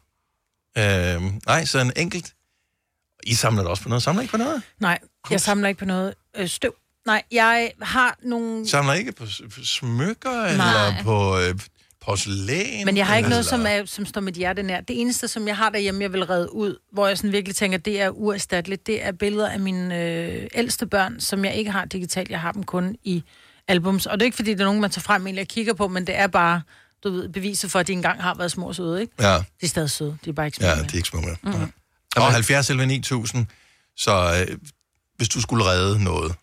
Øh, 0.78 1.22
nej, 1.46 1.66
så 1.66 1.80
en 1.80 1.92
enkelt. 1.96 2.34
I 3.24 3.34
samler 3.34 3.64
også 3.64 3.84
på 3.84 3.90
noget. 3.90 4.04
Samler 4.04 4.22
ikke 4.22 4.32
på 4.32 4.38
noget? 4.38 4.62
Nej, 4.80 5.00
jeg 5.30 5.42
samler 5.42 5.68
ikke 5.68 5.80
på 5.80 5.86
noget 5.86 6.14
øh, 6.36 6.48
støv. 6.48 6.76
Nej, 7.06 7.24
jeg 7.32 7.72
har 7.82 8.18
nogle... 8.24 8.68
Samler 8.68 8.94
ikke 8.94 9.12
på 9.12 9.26
smykker, 9.64 10.32
Nej. 10.32 10.52
eller 10.52 11.04
på 11.04 11.40
øh, 11.40 11.60
porcelæn? 12.06 12.86
Men 12.86 12.98
jeg 12.98 13.08
har 13.08 13.18
ikke 13.18 13.30
noget, 13.30 13.54
eller... 13.54 13.58
som, 13.58 13.66
er, 13.82 13.86
som 13.86 14.06
står 14.06 14.22
mit 14.22 14.36
hjerte 14.36 14.64
nær. 14.64 14.82
Det 14.82 15.02
eneste, 15.02 15.28
som 15.28 15.48
jeg 15.48 15.58
har 15.58 15.70
derhjemme, 15.70 16.02
jeg 16.02 16.14
vil 16.14 16.26
redde 16.26 16.54
ud, 16.54 16.78
hvor 16.92 17.08
jeg 17.08 17.18
sådan 17.18 17.32
virkelig 17.32 17.56
tænker, 17.56 17.78
det 17.78 18.02
er 18.02 18.10
uerstatteligt, 18.10 18.88
det 18.88 19.06
er 19.06 19.12
billeder 19.12 19.50
af 19.50 19.60
mine 19.60 20.02
øh, 20.02 20.48
ældste 20.54 20.88
børn, 20.88 21.20
som 21.20 21.46
jeg 21.46 21.56
ikke 21.56 21.72
har 21.72 21.86
digitalt. 21.86 22.30
Jeg 22.30 22.40
har 22.40 22.52
dem 22.52 22.64
kun 22.64 22.96
i 23.04 23.24
albums. 23.68 24.06
Og 24.06 24.20
det 24.20 24.22
er 24.22 24.26
ikke, 24.26 24.36
fordi 24.36 24.52
det 24.52 24.62
er 24.62 24.66
nogen, 24.66 24.82
man 24.82 24.90
tager 24.90 25.04
frem 25.04 25.28
egentlig 25.28 25.42
og 25.42 25.48
kigger 25.48 25.74
på, 25.74 25.88
men 25.88 26.08
det 26.08 26.20
er 26.20 26.28
bare 26.28 26.62
du 27.04 27.10
ved, 27.12 27.30
beviset 27.30 27.72
for, 27.72 27.80
at 27.80 27.88
de 27.88 27.94
engang 27.94 28.22
har 28.22 28.34
været 28.34 28.52
små 28.52 28.68
og 28.68 28.76
søde, 28.76 29.02
ikke? 29.02 29.14
Ja. 29.20 29.38
De 29.38 29.44
er 29.62 29.68
stadig 29.68 29.90
søde, 29.90 30.18
de 30.26 30.30
er 30.30 30.34
bare 30.34 30.46
ikke 30.46 30.58
små 30.58 30.68
Ja, 30.68 30.76
mere. 30.76 30.84
de 30.86 30.90
er 30.94 30.96
ikke 30.96 31.08
små 31.10 31.22
mere. 31.22 31.36
Mm. 31.44 31.72
Og 32.16 32.34
70 32.34 32.70
eller 32.70 32.86
9000, 32.86 33.46
så 33.98 34.46
øh, 34.50 34.58
hvis 35.16 35.30
du 35.30 35.42
skulle 35.42 35.66
redde 35.66 36.04
noget, 36.04 36.36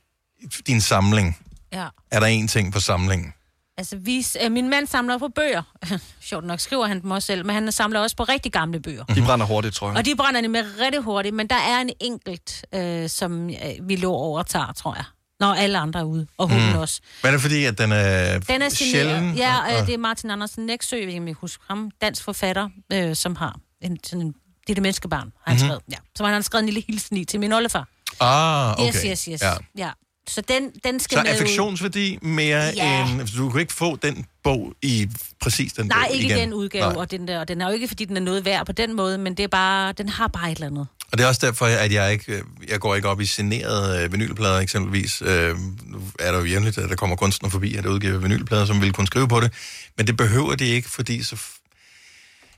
din 0.66 0.80
samling, 0.80 1.38
Ja. 1.72 1.86
er 2.10 2.20
der 2.20 2.26
en 2.26 2.48
ting 2.48 2.72
på 2.72 2.80
samlingen? 2.80 3.34
Altså, 3.78 3.96
vi, 3.96 4.26
øh, 4.44 4.52
min 4.52 4.68
mand 4.70 4.86
samler 4.86 5.18
på 5.18 5.28
bøger. 5.28 5.62
Sjovt 6.20 6.44
nok 6.44 6.60
skriver 6.60 6.86
han 6.86 7.02
dem 7.02 7.10
også 7.10 7.26
selv, 7.26 7.46
men 7.46 7.54
han 7.54 7.72
samler 7.72 8.00
også 8.00 8.16
på 8.16 8.24
rigtig 8.24 8.52
gamle 8.52 8.80
bøger. 8.80 9.04
De 9.04 9.22
brænder 9.22 9.46
hurtigt, 9.46 9.74
tror 9.74 9.88
jeg. 9.88 9.96
Og 9.96 10.04
de 10.04 10.16
brænder 10.16 10.40
nemlig 10.40 10.64
rigtig 10.80 11.00
hurtigt, 11.00 11.34
men 11.34 11.46
der 11.46 11.56
er 11.56 11.80
en 11.80 11.90
enkelt, 12.00 12.64
øh, 12.74 13.08
som 13.08 13.50
øh, 13.50 13.56
vi 13.82 13.96
lå 13.96 14.12
overtager, 14.12 14.72
tror 14.72 14.94
jeg. 14.94 15.04
Når 15.40 15.54
alle 15.54 15.78
andre 15.78 16.00
er 16.00 16.04
ude, 16.04 16.26
og 16.38 16.48
hunden 16.48 16.72
mm. 16.72 16.78
også. 16.78 17.00
Men 17.22 17.28
er 17.28 17.32
det 17.32 17.40
fordi, 17.40 17.64
at 17.64 17.78
den 17.78 17.92
er, 17.92 18.38
Den 18.38 18.62
er 18.62 18.68
sjælden? 18.68 19.34
Ja, 19.34 19.56
og- 19.74 19.80
øh, 19.80 19.86
det 19.86 19.94
er 19.94 19.98
Martin 19.98 20.30
Andersen 20.30 20.66
Næksø, 20.66 20.96
jeg 20.96 21.12
kan 21.12 21.36
huske 21.40 21.62
ham, 21.68 21.90
dansk 22.00 22.24
forfatter, 22.24 22.68
øh, 22.92 23.16
som 23.16 23.36
har 23.36 23.56
en, 23.82 23.98
sådan 24.04 24.26
en, 24.26 24.32
det 24.32 24.70
er 24.70 24.74
det 24.74 24.82
menneskebarn, 24.82 25.32
har 25.44 25.52
han 25.52 25.54
Mhm. 25.54 25.58
skrevet. 25.58 25.82
Ja. 25.90 25.96
Så 26.16 26.24
han 26.24 26.34
har 26.34 26.40
skrevet 26.40 26.62
en 26.62 26.66
lille 26.68 26.84
hilsen 26.86 27.16
i 27.16 27.24
til 27.24 27.40
min 27.40 27.52
oldefar. 27.52 27.88
Ah, 28.20 28.72
okay. 28.72 28.86
Yes, 28.88 29.02
yes, 29.02 29.24
yes. 29.24 29.42
Ja. 29.42 29.52
Ja. 29.76 29.90
Så 30.28 30.40
den, 30.40 30.70
den 30.84 31.00
skal 31.00 31.16
Så 31.18 31.22
med 31.22 31.30
affektionsværdi 31.30 32.18
mere 32.22 32.72
Ja. 32.76 33.08
end... 33.10 33.20
altså, 33.20 33.36
Du 33.38 33.50
kan 33.50 33.60
ikke 33.60 33.72
få 33.72 33.96
den 33.96 34.26
bog 34.44 34.72
i 34.82 35.08
præcis 35.42 35.72
den 35.72 35.86
Nej, 35.86 36.06
bog 36.08 36.14
ikke 36.16 36.26
igen. 36.26 36.38
den 36.38 36.52
udgave, 36.52 36.86
Nej. 36.92 36.96
og 36.96 37.10
den, 37.10 37.28
der, 37.28 37.40
og 37.40 37.48
den 37.48 37.60
er 37.60 37.66
jo 37.66 37.72
ikke, 37.72 37.88
fordi 37.88 38.04
den 38.04 38.16
er 38.16 38.20
noget 38.20 38.44
værd 38.44 38.66
på 38.66 38.72
den 38.72 38.96
måde, 38.96 39.18
men 39.18 39.34
det 39.36 39.42
er 39.42 39.48
bare, 39.48 39.92
den 39.92 40.08
har 40.08 40.28
bare 40.28 40.50
et 40.52 40.56
eller 40.56 40.66
andet. 40.66 40.86
Og 41.12 41.18
det 41.18 41.24
er 41.24 41.28
også 41.28 41.46
derfor, 41.46 41.66
at 41.66 41.92
jeg 41.92 42.12
ikke 42.12 42.42
jeg 42.68 42.80
går 42.80 42.94
ikke 42.94 43.08
op 43.08 43.20
i 43.20 43.26
signerede 43.26 44.04
øh, 44.04 44.12
vinylplader 44.12 44.58
eksempelvis. 44.58 45.22
Øh, 45.22 45.56
nu 45.86 46.02
er 46.18 46.32
der 46.32 46.38
jo 46.38 46.44
jævnligt, 46.44 46.78
at 46.78 46.88
der 46.90 46.96
kommer 46.96 47.16
kunstner 47.16 47.50
forbi, 47.50 47.74
at 47.76 47.84
der 47.84 47.90
udgiver 47.90 48.18
vinylplader, 48.18 48.66
som 48.66 48.80
vil 48.80 48.92
kunne 48.92 49.06
skrive 49.06 49.28
på 49.28 49.40
det. 49.40 49.52
Men 49.96 50.06
det 50.06 50.16
behøver 50.16 50.54
de 50.54 50.64
ikke, 50.66 50.90
fordi 50.90 51.22
så... 51.22 51.36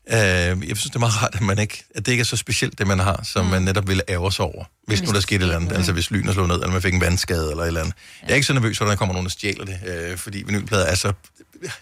Øh, 0.08 0.16
jeg 0.18 0.56
synes, 0.76 0.82
det 0.82 0.94
er 0.94 0.98
meget 0.98 1.22
rart, 1.22 1.34
at, 1.34 1.40
man 1.40 1.58
ikke, 1.58 1.84
at 1.94 2.06
det 2.06 2.12
ikke 2.12 2.22
er 2.22 2.24
så 2.24 2.36
specielt, 2.36 2.78
det 2.78 2.86
man 2.86 2.98
har, 2.98 3.20
som 3.24 3.46
man 3.46 3.62
netop 3.62 3.88
ville 3.88 4.02
ære 4.08 4.32
sig 4.32 4.44
over, 4.44 4.64
hvis 4.86 5.02
nu 5.02 5.12
der 5.12 5.20
skete 5.20 5.36
et 5.36 5.42
eller 5.42 5.56
andet. 5.56 5.72
Altså 5.72 5.92
hvis 5.92 6.10
lynet 6.10 6.34
slog 6.34 6.48
ned, 6.48 6.54
eller 6.54 6.70
man 6.70 6.82
fik 6.82 6.94
en 6.94 7.00
vandskade 7.00 7.50
eller 7.50 7.62
et 7.62 7.66
eller 7.66 7.80
andet. 7.80 7.94
Jeg 8.22 8.30
er 8.30 8.34
ikke 8.34 8.46
så 8.46 8.52
nervøs, 8.52 8.80
når 8.80 8.86
der 8.86 8.96
kommer 8.96 9.12
nogen, 9.12 9.26
der 9.26 9.30
stjæler 9.30 9.64
det, 9.64 9.80
øh, 9.86 10.18
fordi 10.18 10.42
vinylplader 10.46 10.84
er 10.86 10.94
så 10.94 11.12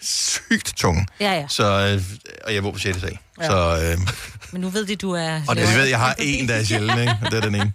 sygt 0.01 0.73
tunge. 0.75 1.07
Ja, 1.19 1.33
ja. 1.33 1.47
Så, 1.47 1.63
øh, 1.63 2.03
og 2.45 2.53
jeg 2.53 2.63
bor 2.63 2.71
på 2.71 2.79
6. 2.79 2.99
sal. 2.99 3.17
Ja. 3.41 3.47
Så, 3.47 3.91
øh, 3.91 3.97
Men 4.51 4.61
nu 4.61 4.69
ved 4.69 4.85
de, 4.85 4.95
du 4.95 5.11
er... 5.11 5.41
og 5.47 5.55
det, 5.55 5.61
jeg 5.61 5.77
ved, 5.77 5.85
jeg 5.85 5.99
har 5.99 6.15
en, 6.19 6.47
der 6.47 6.55
er 6.55 6.63
sjældent, 6.63 6.99
ikke? 6.99 7.13
Og 7.25 7.31
det 7.31 7.37
er 7.37 7.41
den 7.41 7.55
ene. 7.55 7.73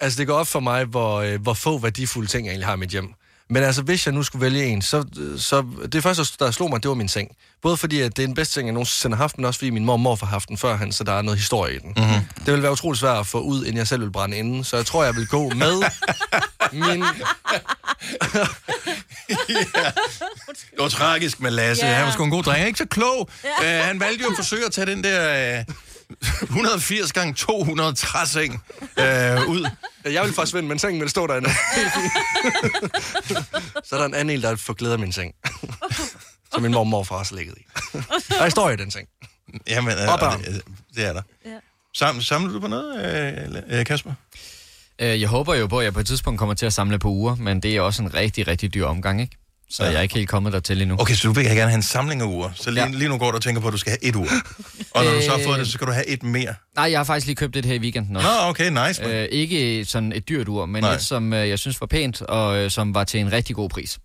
Altså, 0.00 0.18
det 0.18 0.26
går 0.26 0.34
op 0.34 0.46
for 0.46 0.60
mig, 0.60 0.84
hvor, 0.84 1.20
øh, 1.20 1.40
hvor 1.42 1.54
få 1.54 1.78
værdifulde 1.78 2.28
ting 2.28 2.46
jeg 2.46 2.52
egentlig 2.52 2.66
har 2.66 2.74
i 2.74 2.78
mit 2.78 2.90
hjem. 2.90 3.14
Men 3.50 3.62
altså, 3.62 3.82
hvis 3.82 4.06
jeg 4.06 4.14
nu 4.14 4.22
skulle 4.22 4.42
vælge 4.42 4.64
en, 4.64 4.82
så, 4.82 5.04
så 5.38 5.64
det 5.92 6.02
første, 6.02 6.24
der 6.38 6.50
slog 6.50 6.70
mig, 6.70 6.82
det 6.82 6.88
var 6.88 6.94
min 6.94 7.08
seng. 7.08 7.36
Både 7.62 7.76
fordi, 7.76 8.00
at 8.00 8.16
det 8.16 8.22
er 8.22 8.26
den 8.26 8.34
bedste 8.34 8.54
ting, 8.54 8.66
jeg 8.66 8.72
nogensinde 8.72 9.16
har 9.16 9.22
haft, 9.22 9.38
men 9.38 9.44
også 9.44 9.58
fordi 9.58 9.70
min 9.70 9.84
mor 9.84 9.92
og 9.92 10.00
morfar 10.00 10.26
har 10.26 10.30
haft 10.30 10.48
den 10.48 10.58
førhen, 10.58 10.92
så 10.92 11.04
der 11.04 11.12
er 11.12 11.22
noget 11.22 11.38
historie 11.38 11.74
i 11.74 11.78
den. 11.78 11.92
Mm-hmm. 11.96 12.44
Det 12.46 12.54
vil 12.54 12.62
være 12.62 12.72
utrolig 12.72 12.98
svært 12.98 13.18
at 13.18 13.26
få 13.26 13.40
ud, 13.40 13.64
inden 13.64 13.76
jeg 13.76 13.88
selv 13.88 14.02
vil 14.02 14.10
brænde 14.10 14.36
inden. 14.36 14.64
Så 14.64 14.76
jeg 14.76 14.86
tror, 14.86 15.04
jeg 15.04 15.16
vil 15.16 15.26
gå 15.26 15.48
med 15.48 15.82
min... 16.72 17.04
Det 20.46 20.78
var 20.78 20.88
tragisk 20.88 21.40
med 21.40 21.50
Lasse. 21.50 21.86
Ja. 21.86 21.92
Han 21.92 22.04
var 22.04 22.12
sgu 22.12 22.24
en 22.24 22.30
god 22.30 22.42
dreng. 22.42 22.56
Han 22.56 22.62
er 22.62 22.66
ikke 22.66 22.78
så 22.78 22.86
klog. 22.86 23.30
Uh, 23.60 23.64
han 23.64 24.00
valgte 24.00 24.24
jo 24.24 24.30
at 24.30 24.36
forsøge 24.36 24.66
at 24.66 24.72
tage 24.72 24.86
den 24.86 25.04
der 25.04 25.58
uh, 25.68 25.74
180 26.42 27.12
gange 27.12 27.34
200 27.34 27.94
træseng 27.94 28.52
uh, 28.80 29.04
ud. 29.50 29.70
Jeg 30.04 30.24
vil 30.24 30.32
faktisk 30.32 30.54
vende 30.54 30.68
min 30.68 30.78
seng, 30.78 30.92
men 30.94 31.02
det 31.02 31.10
står 31.10 31.26
derinde. 31.26 31.50
Helt 31.76 31.88
fint. 31.96 32.12
så 33.88 33.94
er 33.94 33.98
der 33.98 34.06
en 34.06 34.14
anden 34.14 34.36
en, 34.36 34.42
der 34.42 34.56
får 34.56 34.72
glæde 34.74 34.92
af 34.92 34.98
min 34.98 35.12
seng. 35.12 35.34
som 36.52 36.62
min 36.62 36.72
mor 36.72 36.98
og 37.10 37.18
også 37.18 37.34
har 37.34 37.36
ligget 37.38 37.54
i. 37.58 37.62
Der 38.28 38.40
er 38.40 38.44
historie 38.44 38.74
i 38.74 38.76
den 38.76 38.90
seng. 38.90 39.08
Jamen, 39.68 39.92
Og 40.08 40.14
uh, 40.14 40.20
børn. 40.20 40.42
det, 40.44 40.62
det 40.94 41.04
er 41.06 41.12
der. 41.12 41.22
Sam, 41.94 42.20
samler 42.20 42.52
du 42.52 42.60
på 42.60 42.66
noget, 42.66 43.64
uh, 43.78 43.84
Kasper? 43.84 44.12
Øh, 44.98 45.20
Jeg 45.20 45.28
håber 45.28 45.54
jo 45.54 45.66
på, 45.66 45.78
at 45.78 45.84
jeg 45.84 45.92
på 45.92 46.00
et 46.00 46.06
tidspunkt 46.06 46.38
kommer 46.38 46.54
til 46.54 46.66
at 46.66 46.72
samle 46.72 46.98
på 46.98 47.08
uger, 47.08 47.34
men 47.34 47.60
det 47.62 47.76
er 47.76 47.80
også 47.80 48.02
en 48.02 48.14
rigtig, 48.14 48.48
rigtig 48.48 48.74
dyr 48.74 48.86
omgang, 48.86 49.20
ikke? 49.20 49.36
Så 49.70 49.84
ja. 49.84 49.90
jeg 49.90 49.98
er 49.98 50.02
ikke 50.02 50.14
helt 50.14 50.28
kommet 50.28 50.52
dertil 50.52 50.82
endnu. 50.82 50.96
Okay, 51.00 51.14
så 51.14 51.28
du 51.28 51.32
vil 51.32 51.44
gerne 51.44 51.60
have 51.60 51.74
en 51.74 51.82
samling 51.82 52.22
af 52.22 52.26
uger. 52.26 52.50
Så 52.54 52.70
lige, 52.70 52.84
ja. 52.84 52.90
lige 52.90 53.08
nu 53.08 53.18
går 53.18 53.30
du 53.30 53.36
og 53.36 53.42
tænker 53.42 53.60
på, 53.60 53.66
at 53.66 53.72
du 53.72 53.78
skal 53.78 53.90
have 53.90 54.04
et 54.04 54.16
ur. 54.16 54.28
Og 54.94 55.04
når 55.04 55.12
du 55.12 55.22
så 55.22 55.30
har 55.30 55.38
fået 55.44 55.58
det, 55.58 55.66
så 55.66 55.72
skal 55.72 55.86
du 55.86 55.92
have 55.92 56.06
et 56.06 56.22
mere. 56.22 56.54
Nej, 56.76 56.90
jeg 56.90 56.98
har 56.98 57.04
faktisk 57.04 57.26
lige 57.26 57.36
købt 57.36 57.56
et 57.56 57.64
her 57.64 57.74
i 57.74 57.78
weekenden 57.78 58.16
også. 58.16 58.28
Nå, 58.28 58.48
okay, 58.48 58.86
nice. 58.86 59.04
Øh, 59.04 59.28
ikke 59.30 59.84
sådan 59.84 60.12
et 60.12 60.28
dyrt 60.28 60.48
ur, 60.48 60.66
men 60.66 60.82
Nej. 60.82 60.94
et, 60.94 61.02
som 61.02 61.32
øh, 61.32 61.48
jeg 61.48 61.58
synes 61.58 61.80
var 61.80 61.86
pænt, 61.86 62.22
og 62.22 62.58
øh, 62.58 62.70
som 62.70 62.94
var 62.94 63.04
til 63.04 63.20
en 63.20 63.32
rigtig 63.32 63.56
god 63.56 63.68
pris. 63.68 63.98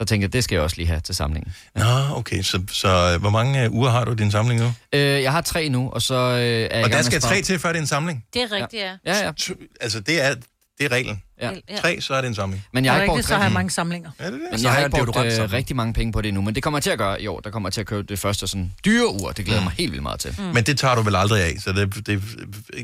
Så 0.00 0.06
tænkte 0.06 0.24
jeg, 0.24 0.32
det 0.32 0.44
skal 0.44 0.56
jeg 0.56 0.62
også 0.62 0.76
lige 0.76 0.86
have 0.86 1.00
til 1.00 1.14
samlingen. 1.14 1.52
Nå, 1.74 1.84
okay. 2.16 2.42
Så, 2.42 2.62
så 2.72 3.12
øh, 3.14 3.20
hvor 3.20 3.30
mange 3.30 3.70
uh, 3.70 3.76
uger 3.76 3.90
har 3.90 4.04
du 4.04 4.12
i 4.12 4.14
din 4.14 4.30
samling 4.30 4.60
nu? 4.60 4.72
Øh, 4.92 5.00
jeg 5.00 5.32
har 5.32 5.40
tre 5.40 5.68
nu, 5.68 5.90
og 5.90 6.02
så 6.02 6.14
øh, 6.14 6.68
er 6.70 6.84
Og 6.84 6.90
der 6.90 7.02
skal 7.02 7.20
tre 7.20 7.42
til, 7.42 7.58
før 7.58 7.68
det 7.68 7.76
er 7.76 7.80
en 7.80 7.86
samling? 7.86 8.24
Det 8.34 8.42
er 8.42 8.52
rigtigt, 8.52 8.82
ja. 8.82 8.92
Ja, 9.06 9.24
ja. 9.24 9.32
Altså, 9.80 10.00
det 10.00 10.24
er, 10.24 10.34
det 10.80 10.92
er 10.92 10.96
reglen. 10.96 11.22
Ja. 11.40 11.50
Tre, 11.80 12.00
så 12.00 12.14
er 12.14 12.20
det 12.20 12.28
en 12.28 12.34
samling. 12.34 12.66
Men 12.72 12.84
jeg 12.84 12.92
har 12.92 12.98
det 12.98 13.04
ikke 13.04 13.12
brugt 13.12 13.24
så 13.24 13.34
har 13.34 13.42
jeg 13.42 13.52
mange 13.52 13.70
samlinger. 13.70 14.10
Er 14.18 14.24
det 14.24 14.32
det? 14.32 14.40
Men 14.50 14.58
Så 14.58 14.64
jeg 14.64 14.70
har 14.70 14.74
har 14.74 14.88
jeg 14.88 14.98
ikke 14.98 15.12
brugt 15.12 15.40
øh, 15.40 15.52
rigtig 15.52 15.76
mange 15.76 15.92
penge 15.92 16.12
på 16.12 16.20
det 16.20 16.28
endnu, 16.28 16.42
men 16.42 16.54
det 16.54 16.62
kommer 16.62 16.78
jeg 16.78 16.82
til 16.82 16.90
at 16.90 16.98
gøre 16.98 17.22
i 17.22 17.26
år. 17.26 17.40
Der 17.40 17.50
kommer 17.50 17.68
jeg 17.68 17.72
til 17.72 17.80
at 17.80 17.86
købe 17.86 18.02
det 18.02 18.18
første 18.18 18.46
sådan 18.46 18.72
dyre 18.84 19.08
ur. 19.08 19.30
Det 19.32 19.44
glæder 19.44 19.60
jeg 19.60 19.64
mig 19.64 19.72
helt 19.72 19.92
vildt 19.92 20.02
meget 20.02 20.20
til. 20.20 20.34
Mm. 20.38 20.44
Men 20.44 20.64
det 20.64 20.78
tager 20.78 20.94
du 20.94 21.02
vel 21.02 21.16
aldrig 21.16 21.42
af, 21.42 21.56
så 21.60 21.72
det, 21.72 22.06
det 22.06 22.22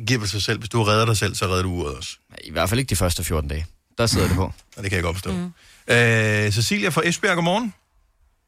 giver 0.07 0.27
sig 0.27 0.43
selv. 0.43 0.59
Hvis 0.59 0.69
du 0.69 0.83
redder 0.83 1.07
dig 1.07 1.17
selv, 1.17 1.35
så 1.35 1.47
redder 1.47 1.63
du 1.63 1.71
uret 1.71 1.95
også. 1.97 2.17
I 2.45 2.51
hvert 2.51 2.69
fald 2.69 2.81
ikke 2.81 2.91
de 2.91 2.97
første 2.97 3.25
14 3.25 3.49
dage. 3.51 3.67
Der 3.99 4.07
sidder 4.07 4.27
det 4.27 4.37
på. 4.37 4.45
Og 4.77 4.83
det 4.83 4.91
kan 4.91 4.97
jeg 4.97 5.03
godt 5.03 5.17
forstå. 5.17 5.33
Mm. 5.33 5.53
Øh, 5.95 6.53
Cecilia 6.53 6.89
fra 6.89 7.03
Esbjerg, 7.05 7.35
godmorgen. 7.35 7.75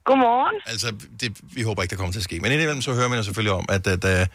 Godmorgen. 0.04 0.60
Altså, 0.66 0.92
det, 1.20 1.36
vi 1.52 1.62
håber 1.62 1.82
ikke, 1.82 1.90
der 1.90 1.96
kommer 1.96 2.12
til 2.12 2.20
at 2.20 2.24
ske. 2.24 2.40
Men 2.40 2.52
indimellem 2.52 2.82
så 2.82 2.94
hører 2.94 3.08
man 3.08 3.18
jo 3.18 3.22
selvfølgelig 3.22 3.52
om, 3.52 3.66
at, 3.68 3.86
at 3.86 4.04
uh, 4.20 4.26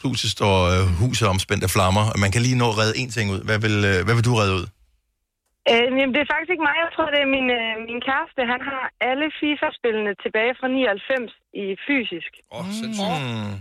pludselig 0.00 0.30
står 0.38 0.56
uh, 0.74 0.86
huset 1.02 1.26
omspændt 1.34 1.62
af 1.66 1.70
flammer, 1.76 2.04
og 2.12 2.18
man 2.24 2.30
kan 2.32 2.42
lige 2.46 2.58
nå 2.62 2.68
at 2.72 2.78
redde 2.80 2.98
en 3.02 3.10
ting 3.16 3.26
ud. 3.34 3.40
Hvad 3.48 3.58
vil, 3.64 3.76
uh, 3.90 3.98
hvad 4.06 4.14
vil 4.16 4.28
du 4.28 4.34
redde 4.40 4.54
ud? 4.60 4.66
Øh, 5.70 5.88
jamen, 5.98 6.12
det 6.14 6.20
er 6.22 6.30
faktisk 6.32 6.52
ikke 6.54 6.66
mig. 6.68 6.76
Jeg 6.84 6.92
tror, 6.94 7.08
det 7.14 7.20
er 7.26 7.30
min, 7.36 7.48
øh, 7.60 7.72
min 7.88 8.00
kæreste. 8.08 8.40
Han 8.54 8.62
har 8.70 8.82
alle 9.10 9.26
FIFA-spillene 9.40 10.12
tilbage 10.24 10.52
fra 10.58 10.68
99 10.68 11.32
i 11.62 11.66
fysisk. 11.86 12.32
Åh, 12.40 12.58
oh, 12.58 12.66
sindssygt. 12.80 13.18
Mm. 13.22 13.54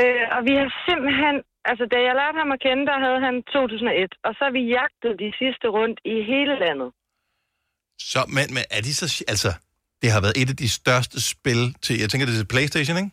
Øh, 0.00 0.24
og 0.34 0.40
vi 0.48 0.52
har 0.60 0.68
simpelthen... 0.88 1.36
Altså, 1.70 1.84
da 1.92 1.98
jeg 2.06 2.14
lærte 2.20 2.38
ham 2.42 2.50
at 2.56 2.60
kende, 2.66 2.84
der 2.90 2.98
havde 3.06 3.20
han 3.26 3.34
2001. 3.42 4.12
Og 4.26 4.30
så 4.36 4.40
har 4.46 4.52
vi 4.58 4.62
jagtet 4.78 5.12
de 5.24 5.30
sidste 5.40 5.66
rundt 5.78 5.98
i 6.14 6.16
hele 6.32 6.54
landet. 6.64 6.88
Så, 8.10 8.20
men, 8.36 8.46
men 8.56 8.64
er 8.76 8.82
de 8.86 8.92
så... 9.00 9.06
Altså, 9.32 9.50
det 10.02 10.08
har 10.14 10.20
været 10.24 10.36
et 10.42 10.50
af 10.54 10.58
de 10.64 10.70
største 10.80 11.18
spil 11.32 11.60
til... 11.84 11.94
Jeg 12.02 12.08
tænker, 12.08 12.24
det 12.26 12.34
er 12.34 12.40
til 12.42 12.52
Playstation, 12.54 12.96
ikke? 13.02 13.10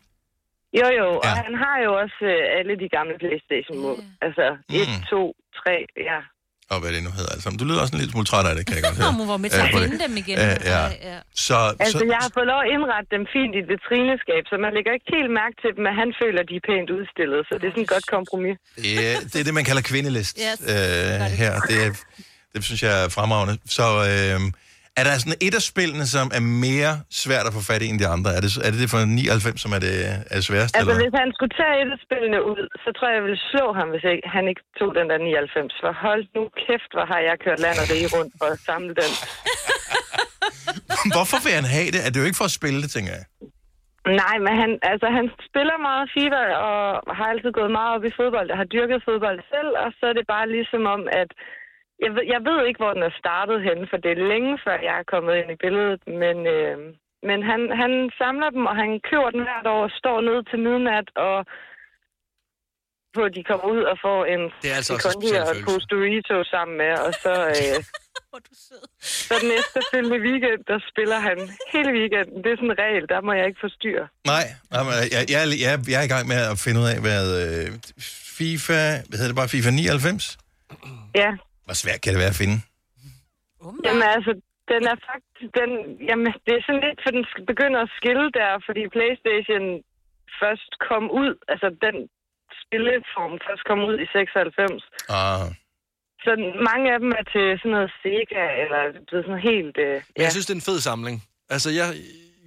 Jo, 0.79 0.87
jo. 0.99 1.07
Ja. 1.23 1.29
Og 1.31 1.31
han 1.45 1.53
har 1.63 1.75
jo 1.85 1.91
også 2.03 2.19
øh, 2.33 2.57
alle 2.59 2.73
de 2.83 2.87
gamle 2.97 3.15
Playstation-mål. 3.23 3.97
Altså, 4.25 4.45
1, 4.69 4.87
Mm. 4.87 5.03
2, 5.09 5.33
3, 5.63 5.71
ja. 6.11 6.19
Og 6.73 6.77
hvad 6.81 6.91
det 6.95 7.01
nu 7.07 7.11
hedder. 7.19 7.31
Altså, 7.35 7.47
du 7.61 7.65
lyder 7.69 7.81
også 7.83 7.93
en 7.95 8.01
lille 8.01 8.13
smule 8.15 8.29
træt 8.31 8.45
af 8.51 8.55
det, 8.57 8.63
kan 8.67 8.73
jeg 8.77 8.83
godt 8.87 8.97
høre. 9.01 9.11
Hun 9.21 9.27
var 9.33 9.39
med 9.43 9.49
til 9.55 9.61
at 9.67 9.71
finde 9.77 9.97
dem 10.05 10.13
igen. 10.23 10.35
Øh, 10.45 10.55
ja. 10.73 10.81
ja. 11.11 11.17
Så, 11.47 11.57
Altså, 11.83 11.97
så, 12.01 12.05
jeg 12.15 12.19
har 12.25 12.31
fået 12.37 12.47
lov 12.53 12.59
at 12.65 12.69
indrette 12.75 13.09
dem 13.15 13.23
fint 13.35 13.51
i 13.57 13.59
et 13.63 13.67
vitrineskab, 13.73 14.43
så 14.51 14.55
man 14.65 14.71
lægger 14.77 14.91
ikke 14.97 15.09
helt 15.17 15.31
mærke 15.41 15.55
til 15.63 15.71
dem, 15.77 15.83
at 15.91 15.95
han 16.01 16.09
føler, 16.21 16.39
de 16.51 16.55
er 16.61 16.63
pænt 16.69 16.89
udstillet. 16.97 17.39
Så 17.49 17.53
det 17.59 17.65
er 17.67 17.73
sådan 17.75 17.87
et 17.89 17.93
godt 17.97 18.07
kompromis. 18.17 18.55
det, 18.85 18.91
er, 19.09 19.15
det 19.31 19.37
er 19.41 19.45
det, 19.47 19.53
man 19.59 19.65
kalder 19.69 19.83
kvindelist 19.91 20.35
Yes. 20.45 20.59
øh, 20.73 21.15
her. 21.41 21.53
Det, 21.71 21.79
det 22.53 22.59
synes 22.67 22.81
jeg 22.87 22.93
er 23.03 23.07
fremragende. 23.17 23.55
Så 23.77 23.85
øh, 24.11 24.39
er 24.99 25.03
der 25.07 25.13
sådan 25.23 25.39
et 25.47 25.55
af 25.59 25.63
spillene, 25.71 26.05
som 26.15 26.25
er 26.37 26.43
mere 26.67 26.93
svært 27.23 27.45
at 27.49 27.53
få 27.57 27.61
fat 27.69 27.81
i 27.85 27.87
end 27.91 27.99
de 28.03 28.07
andre? 28.15 28.29
Er 28.37 28.41
det, 28.45 28.49
er 28.65 28.69
det 28.73 28.79
det 28.83 28.89
for 28.93 28.99
99, 29.05 29.61
som 29.65 29.71
er 29.77 29.81
det, 29.87 29.95
er 30.31 30.35
det 30.39 30.45
sværeste? 30.49 30.73
Altså, 30.77 30.91
eller? 30.91 31.03
hvis 31.03 31.15
han 31.23 31.29
skulle 31.35 31.53
tage 31.61 31.75
et 31.83 31.89
af 31.95 31.99
spillene 32.07 32.39
ud, 32.51 32.61
så 32.83 32.89
tror 32.95 33.05
jeg, 33.09 33.15
jeg 33.19 33.25
ville 33.27 33.41
slå 33.51 33.65
ham, 33.79 33.87
hvis 33.93 34.05
ikke, 34.11 34.25
han 34.37 34.43
ikke 34.51 34.63
tog 34.79 34.89
den 34.99 35.05
der 35.11 35.17
99. 35.17 35.73
For 35.81 35.91
hold 36.05 36.23
nu 36.37 36.43
kæft, 36.63 36.91
hvor 36.95 37.05
har 37.11 37.19
jeg 37.27 37.35
kørt 37.45 37.59
land 37.65 37.77
og 37.83 37.87
rige 37.93 38.09
rundt 38.15 38.31
for 38.39 38.47
at 38.55 38.59
samle 38.69 38.93
den. 39.01 39.11
Hvorfor 41.15 41.39
vil 41.45 41.53
han 41.59 41.67
have 41.77 41.89
det? 41.93 41.99
Er 42.05 42.09
det 42.11 42.19
jo 42.21 42.27
ikke 42.29 42.41
for 42.41 42.49
at 42.51 42.57
spille 42.59 42.79
det, 42.83 42.89
tænker 42.95 43.13
jeg? 43.19 43.25
Nej, 44.23 44.35
men 44.45 44.53
han, 44.61 44.71
altså, 44.91 45.07
han 45.17 45.27
spiller 45.49 45.77
meget 45.89 46.05
FIFA 46.15 46.43
og 46.67 46.79
har 47.17 47.27
altid 47.31 47.51
gået 47.59 47.71
meget 47.77 47.91
op 47.95 48.05
i 48.09 48.17
fodbold. 48.19 48.47
Jeg 48.51 48.59
har 48.61 48.69
dyrket 48.75 49.05
fodbold 49.07 49.39
selv, 49.53 49.71
og 49.83 49.89
så 49.97 50.03
er 50.11 50.15
det 50.19 50.25
bare 50.35 50.47
ligesom 50.57 50.83
om, 50.95 51.01
at 51.21 51.29
jeg 52.03 52.11
ved, 52.15 52.23
jeg 52.35 52.41
ved 52.49 52.59
ikke, 52.67 52.81
hvor 52.83 52.93
den 52.95 53.03
er 53.09 53.13
startet 53.23 53.57
hen, 53.67 53.79
for 53.89 53.97
det 54.03 54.11
er 54.11 54.27
længe 54.31 54.53
før, 54.65 54.77
jeg 54.87 54.95
er 55.01 55.11
kommet 55.13 55.33
ind 55.39 55.49
i 55.55 55.61
billedet. 55.63 56.01
Men, 56.23 56.37
øh, 56.57 56.77
men 57.29 57.39
han, 57.51 57.61
han 57.81 57.91
samler 58.21 58.49
dem, 58.55 58.63
og 58.71 58.75
han 58.83 58.91
køber 59.09 59.29
den 59.35 59.43
hvert 59.47 59.67
år 59.75 59.83
og 59.87 59.91
står 60.01 60.17
ned 60.29 60.39
til 60.49 60.59
midnat, 60.67 61.07
og 61.27 61.37
på 63.15 63.21
at 63.27 63.33
de 63.37 63.43
kommer 63.49 63.65
ud 63.75 63.81
og 63.91 63.97
får 64.05 64.19
en 64.33 64.41
Det 64.63 64.69
er 64.73 64.77
altså 64.81 64.93
speciel 65.15 65.41
og 65.51 65.55
pose 65.67 65.85
Dorito 65.91 66.37
sammen 66.53 66.75
med, 66.83 66.93
og 67.07 67.11
så, 67.23 67.33
øh, 67.59 67.77
så 69.27 69.33
den 69.43 69.51
efterfølgende 69.61 70.19
weekend, 70.27 70.61
der 70.71 70.79
spiller 70.91 71.19
han 71.27 71.37
hele 71.73 71.89
weekenden. 71.99 72.37
Det 72.43 72.49
er 72.51 72.57
sådan 72.61 72.71
en 72.75 72.79
regel, 72.85 73.03
der 73.13 73.19
må 73.27 73.31
jeg 73.39 73.45
ikke 73.49 73.61
forstyrre. 73.67 74.05
Nej, 74.33 74.45
jeg, 75.15 75.21
jeg, 75.33 75.39
er- 75.45 75.59
jeg, 75.65 75.71
jeg 75.91 75.97
er 76.01 76.05
i 76.09 76.13
gang 76.15 76.25
med 76.33 76.39
at 76.53 76.57
finde 76.65 76.77
ud 76.83 76.87
af, 76.93 76.99
hvad 77.07 77.25
øh, 77.43 77.67
FIFA... 78.37 78.79
Hvad 79.07 79.15
hedder 79.19 79.31
det 79.33 79.39
bare? 79.41 79.49
FIFA 79.55 79.69
99? 79.71 80.37
Ja. 81.23 81.31
Hvor 81.69 81.77
svært 81.83 81.99
kan 82.03 82.11
det 82.13 82.21
være 82.23 82.33
at 82.35 82.41
finde? 82.43 82.57
Jamen 83.85 84.05
altså, 84.15 84.31
den 84.73 84.81
er 84.91 84.97
faktisk, 85.09 85.49
den, 85.59 85.71
jamen, 86.09 86.27
det 86.45 86.53
er 86.57 86.63
sådan 86.67 86.83
lidt, 86.87 86.99
for 87.03 87.11
den 87.15 87.23
begynder 87.51 87.79
at 87.85 87.91
skille 87.99 88.25
der, 88.39 88.51
fordi 88.67 88.81
Playstation 88.95 89.65
først 90.41 90.71
kom 90.89 91.03
ud, 91.21 91.31
altså 91.53 91.67
den 91.85 91.95
spilleform 92.61 93.33
først 93.47 93.63
kom 93.69 93.79
ud 93.89 93.95
i 94.03 94.07
96. 94.13 94.83
Ah. 95.21 95.45
Så 96.25 96.31
mange 96.69 96.85
af 96.93 96.99
dem 97.03 97.11
er 97.19 97.25
til 97.33 97.45
sådan 97.59 97.73
noget 97.75 97.91
Sega, 98.01 98.43
eller 98.63 98.79
det 99.07 99.15
er 99.19 99.23
sådan 99.27 99.45
helt... 99.51 99.75
Øh, 99.87 99.95
Men 100.15 100.21
jeg 100.25 100.31
synes, 100.35 100.47
det 100.47 100.53
er 100.55 100.59
en 100.61 100.69
fed 100.71 100.79
samling. 100.89 101.17
Altså, 101.55 101.69
jeg, 101.79 101.87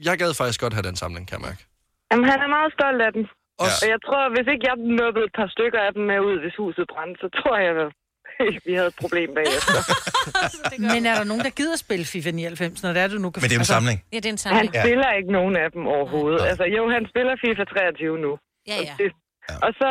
jeg 0.09 0.15
gad 0.23 0.31
faktisk 0.41 0.61
godt 0.65 0.75
have 0.77 0.89
den 0.89 0.97
samling, 1.03 1.23
kan 1.29 1.35
jeg 1.39 1.45
mærke. 1.49 1.63
Jamen, 2.11 2.27
han 2.33 2.39
er 2.47 2.51
meget 2.57 2.71
stolt 2.79 3.01
af 3.09 3.13
dem. 3.17 3.25
Også- 3.65 3.83
Og 3.83 3.87
jeg 3.95 4.01
tror, 4.07 4.23
hvis 4.35 4.47
ikke 4.53 4.65
jeg 4.71 4.77
nubbede 5.01 5.27
et 5.31 5.35
par 5.41 5.49
stykker 5.55 5.81
af 5.87 5.91
dem 5.97 6.03
med 6.11 6.19
ud, 6.29 6.37
hvis 6.43 6.57
huset 6.63 6.85
brændte, 6.93 7.19
så 7.25 7.29
tror 7.39 7.57
jeg, 7.67 7.73
at 7.87 7.91
vi 8.69 8.73
havde 8.79 8.91
et 8.95 8.99
problem 9.05 9.29
bagefter. 9.39 9.79
Men 10.95 11.01
er 11.11 11.15
der 11.21 11.25
nogen, 11.31 11.43
der 11.49 11.53
gider 11.61 11.77
spille 11.87 12.05
FIFA 12.13 12.31
99, 12.31 12.83
når 12.85 12.91
det 12.95 13.01
er, 13.03 13.09
du 13.15 13.19
nu 13.25 13.31
kan... 13.31 13.39
Men 13.43 13.49
det 13.51 13.57
er 13.57 13.61
en 13.63 13.67
altså- 13.67 13.75
samling. 13.79 13.99
Ja, 14.13 14.17
det 14.23 14.29
er 14.31 14.35
en 14.39 14.41
Han 14.43 14.47
samling. 14.47 14.73
spiller 14.85 15.09
ikke 15.19 15.33
nogen 15.39 15.55
af 15.65 15.69
dem 15.75 15.83
overhovedet. 15.97 16.41
Altså, 16.51 16.65
jo, 16.77 16.83
han 16.97 17.03
spiller 17.13 17.33
FIFA 17.45 17.65
23 17.65 18.19
nu. 18.27 18.33
Ja, 18.71 18.77
ja. 18.89 18.93
Og, 18.93 18.99
det, 19.01 19.09
og 19.67 19.71
så 19.81 19.89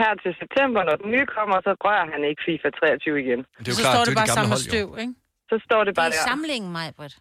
her 0.00 0.10
til 0.24 0.32
september, 0.42 0.80
når 0.88 0.96
den 1.02 1.08
nye 1.14 1.26
kommer, 1.36 1.56
så 1.66 1.70
rører 1.86 2.06
han 2.14 2.20
ikke 2.30 2.40
FIFA 2.48 2.68
23 2.80 3.22
igen. 3.24 3.40
Det 3.40 3.68
er 3.68 3.72
jo 3.72 3.78
Så 3.78 3.82
klart, 3.84 3.94
står 3.96 4.04
det 4.08 4.12
det 4.12 4.18
bare 4.20 4.30
de 4.46 4.54
jo. 4.56 4.68
støv, 4.70 4.88
ikke? 5.04 5.14
Så 5.50 5.56
står 5.66 5.80
det 5.86 5.90
Det 5.92 5.98
bare 6.00 6.10
er 6.12 6.16
der. 6.18 6.28
samlingen, 6.30 6.70
mig, 6.78 6.86
Britt. 6.98 7.14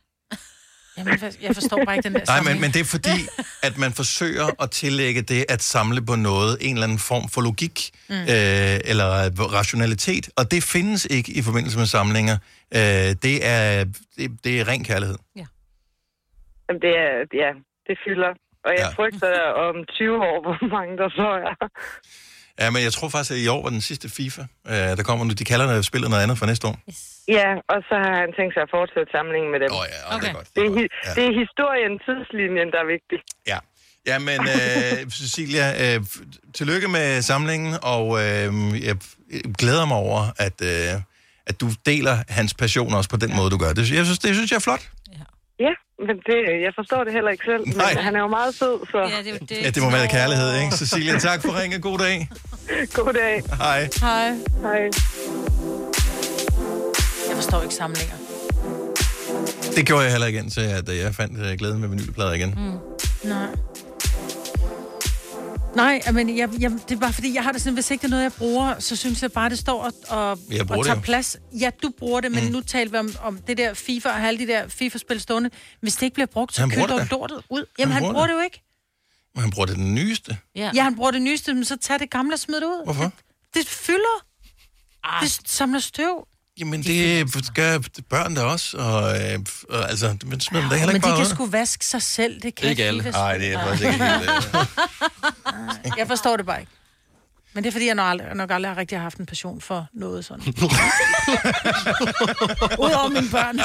Jamen, 0.98 1.20
jeg- 1.42 1.56
forstår 1.56 1.86
bare 1.86 1.96
ikke 1.96 2.08
den 2.10 2.16
der 2.16 2.26
Nej, 2.28 2.42
men, 2.42 2.62
men 2.62 2.72
det 2.72 2.80
er 2.80 2.86
fordi, 2.86 3.18
at 3.64 3.78
man 3.78 3.92
forsøger 3.92 4.62
at 4.64 4.72
tillægge 4.72 5.22
det 5.22 5.46
at 5.50 5.62
samle 5.62 6.06
på 6.06 6.16
noget, 6.16 6.58
en 6.62 6.74
eller 6.76 6.84
anden 6.84 7.00
form 7.00 7.30
for 7.30 7.42
logik 7.42 7.92
mm. 8.10 8.16
øh, 8.16 8.92
eller 8.92 9.08
rationalitet, 9.60 10.30
og 10.38 10.52
det 10.52 10.64
findes 10.64 11.06
ikke 11.10 11.32
i 11.32 11.42
forbindelse 11.42 11.78
med 11.78 11.86
samlinger. 11.86 12.38
Øh, 12.76 12.80
det, 13.26 13.36
er, 13.48 13.86
det, 14.18 14.38
det 14.44 14.60
er 14.60 14.68
ren 14.68 14.84
kærlighed. 14.84 15.18
Jamen, 15.36 16.82
det 16.82 16.94
er, 17.06 17.12
ja, 17.44 17.52
det 17.88 17.98
fylder. 18.06 18.32
Og 18.66 18.72
jeg 18.78 18.88
frygter 18.96 19.34
om 19.66 19.76
20 19.90 20.16
år, 20.30 20.42
hvor 20.42 20.68
mange 20.76 20.98
der 20.98 21.10
så 21.10 21.28
er. 21.50 21.56
Ja, 22.60 22.70
men 22.70 22.84
jeg 22.84 22.94
tror 22.94 23.10
faktisk, 23.10 23.32
at 23.32 23.38
i 23.38 23.48
år 23.48 23.62
var 23.64 23.70
den 23.70 23.82
sidste 23.82 24.10
FIFA. 24.10 24.42
Øh, 24.68 24.74
der 24.74 25.04
kommer 25.04 25.26
nu, 25.26 25.32
de 25.34 25.46
kalder 25.46 25.76
det 25.76 25.86
spillet 25.86 26.10
noget 26.10 26.24
andet 26.24 26.38
for 26.38 26.46
næste 26.46 26.68
år. 26.68 26.76
Ja, 27.28 27.50
og 27.74 27.80
så 27.90 27.96
har 28.06 28.16
han 28.24 28.30
tænkt 28.38 28.54
sig 28.56 28.62
at 28.68 28.70
fortsætte 28.78 29.10
samlingen 29.18 29.52
med 29.54 29.60
dem. 29.64 29.70
Oh, 29.72 29.86
ja, 29.94 30.16
okay. 30.16 30.24
det 30.26 30.30
er 30.30 30.34
godt. 30.34 30.48
Det 30.56 30.64
er, 30.66 30.72
hi- 30.80 31.14
det 31.16 31.24
er 31.30 31.34
historien, 31.44 31.92
tidslinjen, 32.08 32.68
der 32.74 32.80
er 32.86 32.90
vigtig. 32.96 33.20
Ja. 33.48 33.58
Ja, 34.08 34.20
men 34.20 34.40
øh, 34.42 35.10
Cecilia, 35.20 35.96
øh, 35.96 36.02
tillykke 36.54 36.88
med 36.88 37.22
samlingen, 37.22 37.74
og 37.82 38.06
øh, 38.24 38.86
jeg 38.88 38.96
glæder 39.58 39.86
mig 39.86 39.98
over, 39.98 40.22
at, 40.38 40.62
øh, 40.62 41.02
at 41.48 41.62
du 41.62 41.68
deler 41.86 42.18
hans 42.30 42.54
passion 42.54 42.94
også 42.94 43.10
på 43.10 43.18
den 43.18 43.36
måde, 43.36 43.50
du 43.50 43.58
gør. 43.58 43.74
Det, 43.74 43.92
jeg 43.92 44.06
synes, 44.06 44.20
det 44.20 44.36
synes 44.36 44.52
jeg 44.52 44.56
er 44.56 44.60
flot. 44.70 44.90
Ja, 45.66 45.74
men 46.08 46.16
det, 46.30 46.38
jeg 46.66 46.72
forstår 46.80 47.04
det 47.04 47.14
heller 47.14 47.32
ikke 47.36 47.46
selv, 47.52 47.64
Nej. 47.78 47.94
men 47.94 48.04
han 48.04 48.16
er 48.16 48.20
jo 48.20 48.28
meget 48.28 48.56
sød, 48.56 48.76
så... 48.92 48.98
Ja, 48.98 49.20
det, 49.32 49.64
Ja, 49.66 49.70
det 49.70 49.82
må 49.84 49.90
være 49.92 50.08
kærlighed, 50.08 50.50
ikke? 50.62 50.72
Cecilia, 50.76 51.20
tak 51.20 51.42
for 51.42 51.62
ringe. 51.62 51.80
God 51.80 51.98
dag. 51.98 52.30
God 52.94 53.14
dag. 53.14 53.44
Hej. 53.58 53.90
Hej. 54.02 54.28
Hej. 54.62 54.82
Jeg 57.30 57.36
forstår 57.36 57.62
ikke 57.62 57.76
samlinger. 57.76 58.16
Det 59.76 59.86
gjorde 59.88 60.04
jeg 60.04 60.12
heller 60.12 60.28
ikke 60.28 60.40
indtil, 60.40 60.62
at 60.62 60.90
jeg 61.04 61.16
fandt 61.16 61.60
glæden 61.60 61.80
med 61.82 61.90
vinylplader 61.90 62.34
igen. 62.34 62.50
Mm. 63.24 63.30
Nej. 63.30 63.48
Nej, 65.76 66.02
men 66.14 66.38
jeg, 66.38 66.50
jeg, 66.60 66.72
det 66.72 66.92
er 66.96 67.00
bare 67.00 67.14
fordi, 67.14 67.34
jeg 67.34 67.44
har 67.44 67.52
det 67.52 67.62
sådan, 67.62 67.74
hvis 67.74 67.92
ikke 67.92 68.02
det 68.02 68.08
er 68.08 68.10
noget, 68.10 68.24
jeg 68.24 68.34
bruger, 68.34 68.80
så 68.80 68.96
synes 68.96 69.22
jeg 69.22 69.32
bare, 69.32 69.50
det 69.50 69.60
står 69.60 69.82
og, 69.84 69.94
og, 70.08 70.30
og 70.70 70.86
tager 70.86 71.02
plads. 71.02 71.38
Ja, 71.60 71.70
du 71.84 71.90
bruger 72.00 72.22
det, 72.22 72.32
men 72.32 72.46
Mm. 72.46 72.52
nu 72.52 72.62
taler 72.62 72.92
vi 72.92 72.98
om, 72.98 73.14
om 73.22 73.38
det 73.38 73.58
der 73.58 73.74
FIFA 73.74 74.10
og 74.10 74.20
alle 74.20 74.40
de 74.40 74.48
der 74.48 74.68
FIFA-spil 74.68 75.22
stående. 75.22 75.50
Hvis 75.82 75.96
det 75.96 76.04
ikke 76.04 76.14
bliver 76.14 76.28
brugt, 76.28 76.56
så 76.56 76.62
Han 76.62 76.70
køb 76.70 76.78
bruger 76.78 76.88
det 76.88 77.12
dog 77.12 77.30
da. 77.30 77.34
lortet 77.36 77.46
ud. 77.50 77.66
Jamen, 77.80 77.92
Han 77.94 77.94
han, 77.94 78.02
bruger 78.02 78.14
bruger 78.14 78.28
det. 78.28 78.34
det 78.34 78.40
jo 78.40 78.44
ikke. 78.44 78.62
Men 79.36 79.42
han 79.42 79.52
bruger 79.52 79.66
det 79.66 79.76
den 79.76 79.96
nyeste. 79.96 80.38
Ja. 80.56 80.72
ja, 80.76 80.84
han 80.84 80.96
bruger 80.96 81.12
det 81.12 81.22
nyeste, 81.22 81.54
men 81.54 81.66
så 81.66 81.78
tag 81.78 82.00
det 82.00 82.10
gamle 82.10 82.34
og 82.36 82.40
smid 82.40 82.56
det 82.56 82.64
ud. 82.66 82.84
Hvorfor? 82.84 83.04
Det, 83.04 83.14
det 83.54 83.68
fylder. 83.68 84.26
Ah. 85.04 85.24
Det 85.24 85.40
samler 85.46 85.80
støv. 85.80 86.28
Jamen, 86.60 86.84
det 86.84 87.46
skal 87.46 87.84
børn 88.10 88.36
der 88.36 88.44
også, 88.44 88.78
og, 88.78 89.22
øh, 89.22 89.40
og 89.70 89.90
altså, 89.90 90.18
men 90.26 90.40
smider 90.40 90.62
dem 90.62 90.70
da 90.70 90.76
heller 90.76 90.88
Men 90.94 90.96
ikke 90.96 91.06
de 91.08 91.12
bare 91.12 91.18
kan 91.26 91.36
sgu 91.36 91.46
vaske 91.46 91.86
sig 91.86 92.02
selv. 92.02 92.42
Det 92.42 92.56
kan 92.56 92.70
Ikke 92.70 92.84
alle. 92.86 93.04
Nej, 93.12 93.38
det 93.38 93.54
er 93.54 93.64
faktisk 93.68 93.84
ikke 93.84 94.06
helt, 94.06 94.30
øh. 95.86 95.92
Jeg 95.98 96.08
forstår 96.08 96.38
det 96.38 96.46
bare 96.46 96.60
ikke. 96.60 96.72
Men 97.54 97.64
det 97.64 97.68
er 97.68 97.72
fordi, 97.72 97.86
jeg 97.86 97.96
nok 97.96 98.10
aldrig, 98.10 98.36
nok 98.36 98.52
aldrig 98.52 98.72
har 98.72 98.78
rigtig 98.78 99.00
haft 99.00 99.18
en 99.18 99.26
passion 99.26 99.62
for 99.62 99.88
noget 99.94 100.26
sådan. 100.26 100.44
Udover 102.84 103.10
mine 103.10 103.30
børn. 103.32 103.60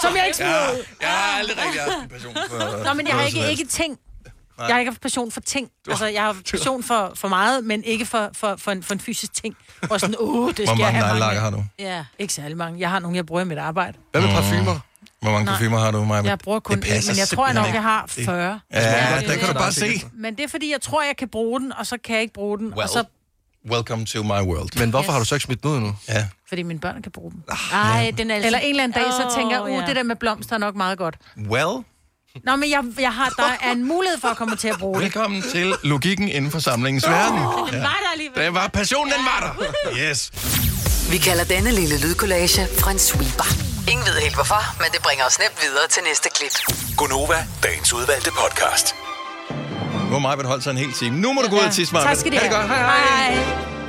Som 0.00 0.16
jeg 0.16 0.24
ikke 0.26 0.36
smider 0.36 0.52
Ja, 0.52 0.72
ud. 0.72 0.84
jeg 1.00 1.08
har 1.08 1.38
aldrig 1.38 1.56
rigtig 1.64 1.80
haft 1.80 2.02
en 2.02 2.08
passion 2.08 2.34
for... 2.50 2.84
Nå, 2.84 2.94
men 2.94 3.06
jeg 3.06 3.14
har 3.16 3.26
ikke, 3.26 3.50
ikke 3.50 3.66
ting. 3.66 3.98
Nej. 4.58 4.66
Jeg 4.66 4.74
har 4.74 4.80
ikke 4.80 4.90
haft 4.90 5.00
passion 5.00 5.30
for 5.32 5.40
ting. 5.40 5.68
Altså, 5.88 6.06
jeg 6.06 6.20
har 6.22 6.32
haft 6.32 6.50
passion 6.50 6.82
for, 6.82 7.12
for 7.14 7.28
meget, 7.28 7.64
men 7.64 7.84
ikke 7.84 8.06
for, 8.06 8.30
for, 8.32 8.56
for, 8.58 8.70
en, 8.72 8.82
for 8.82 8.94
en 8.94 9.00
fysisk 9.00 9.34
ting. 9.34 9.56
Og 9.90 10.00
sådan, 10.00 10.16
uh, 10.20 10.48
det 10.48 10.56
skal 10.56 10.66
Hvor 10.66 10.74
jeg 10.84 10.92
mange 10.92 10.98
have 11.04 11.34
af. 11.34 11.40
har 11.40 11.50
du? 11.50 11.64
Ja, 11.78 12.04
ikke 12.18 12.32
særlig 12.34 12.56
mange. 12.56 12.80
Jeg 12.80 12.90
har 12.90 12.98
nogle, 12.98 13.16
jeg 13.16 13.26
bruger 13.26 13.42
i 13.42 13.44
mit 13.44 13.58
arbejde. 13.58 13.98
Hvad 14.12 14.20
med 14.22 14.30
parfumer? 14.30 14.80
Hvor 15.22 15.30
mange 15.30 15.46
parfumer 15.46 15.78
har 15.78 15.90
du, 15.90 16.04
Maja? 16.04 16.22
Jeg 16.22 16.38
bruger 16.38 16.60
kun 16.60 16.76
Det 16.80 16.96
en, 16.96 17.02
men 17.08 17.18
jeg 17.18 17.28
tror 17.28 17.46
jeg 17.46 17.54
nok, 17.54 17.66
jeg 17.74 17.82
har 17.82 18.10
ikke. 18.18 18.30
40. 18.30 18.60
Ja, 18.72 18.78
det 19.20 19.28
der 19.28 19.32
er 19.34 19.36
kan 19.38 19.40
du 19.40 19.46
det. 19.46 19.56
bare 19.56 19.72
se. 19.72 20.02
Men 20.14 20.34
det 20.36 20.44
er 20.44 20.48
fordi, 20.48 20.72
jeg 20.72 20.80
tror, 20.80 21.02
jeg 21.02 21.16
kan 21.16 21.28
bruge 21.28 21.60
den, 21.60 21.72
og 21.72 21.86
så 21.86 21.98
kan 22.04 22.14
jeg 22.14 22.22
ikke 22.22 22.34
bruge 22.34 22.58
den. 22.58 22.66
Well. 22.66 22.82
Og 22.82 22.88
så, 22.88 23.04
Welcome 23.70 24.06
to 24.06 24.22
my 24.22 24.28
world. 24.30 24.78
Men 24.78 24.90
hvorfor 24.90 25.10
Yes. 25.10 25.12
har 25.12 25.18
du 25.18 25.24
så 25.24 25.34
ikke 25.34 25.44
smidt 25.44 25.62
den 25.62 25.70
ud 25.70 25.80
nu? 25.80 25.94
Ja. 26.08 26.28
fordi 26.48 26.62
mine 26.62 26.80
børn 26.80 27.02
kan 27.02 27.12
bruge 27.12 27.30
den. 27.30 27.44
Ej, 27.72 28.12
den 28.18 28.30
er 28.30 28.34
altså... 28.34 28.46
Eller 28.46 28.58
en 28.58 28.70
eller 28.70 28.84
anden 28.84 29.02
dag, 29.02 29.12
så 29.12 29.24
Åh, 29.26 29.34
tænker 29.36 29.56
jeg, 29.56 29.62
uh, 29.64 29.72
ja. 29.82 29.86
det 29.86 29.96
der 29.96 30.02
med 30.02 30.16
blomster 30.16 30.54
er 30.54 30.58
nok 30.58 30.74
meget 30.74 30.98
godt. 30.98 31.16
Well, 31.50 31.84
Nå, 32.44 32.56
men 32.56 32.70
jeg, 32.70 32.80
jeg 33.00 33.12
har, 33.12 33.28
der 33.36 33.50
er 33.62 33.72
en 33.72 33.84
mulighed 33.88 34.18
for 34.20 34.28
at 34.28 34.36
komme 34.36 34.56
til 34.56 34.68
at 34.68 34.78
bruge 34.78 34.94
det. 34.94 35.02
velkommen 35.02 35.42
til 35.42 35.74
logikken 35.82 36.28
inden 36.28 36.50
for 36.50 36.58
samlingens 36.58 37.08
verden. 37.08 37.38
Den 37.38 37.46
Ja. 37.72 37.78
var 37.78 37.98
der 38.04 38.10
alligevel. 38.12 38.44
Det 38.44 38.54
var 38.54 38.68
passionen, 38.68 39.12
den 39.12 39.20
var 39.24 39.38
der. 39.46 39.66
Yes. 40.10 40.30
Vi 41.10 41.18
kalder 41.18 41.44
denne 41.44 41.70
lille 41.70 41.98
lydkollage 42.00 42.66
Frans 42.78 43.02
sweeper. 43.02 43.44
Ingen 43.90 44.06
ved 44.06 44.20
helt 44.22 44.34
hvorfor, 44.34 44.62
men 44.82 44.88
det 44.92 45.02
bringer 45.02 45.24
os 45.24 45.38
nemt 45.38 45.58
videre 45.62 45.88
til 45.90 46.02
næste 46.08 46.28
klip. 46.34 46.54
Gonova, 46.96 47.46
dagens 47.62 47.92
udvalgte 47.92 48.30
podcast. 48.30 48.94
Nu 50.10 50.12
har 50.12 50.18
mig 50.18 50.46
holdt 50.46 50.64
sig 50.64 50.70
en 50.70 50.76
hel 50.76 50.92
time. 50.92 51.16
Nu 51.20 51.32
må 51.32 51.40
du 51.42 51.48
gå 51.48 51.56
ud 51.56 51.60
og 51.60 51.72
tisse, 51.72 51.92
Maja. 51.94 52.06
Tak 52.06 52.16
skal 52.16 52.32
Ha' 52.32 52.38
det 52.38 52.48
have. 52.48 52.60
godt. 52.60 52.68
Hej, 52.68 52.78
hej. 52.78 53.34
hej. 53.34 53.85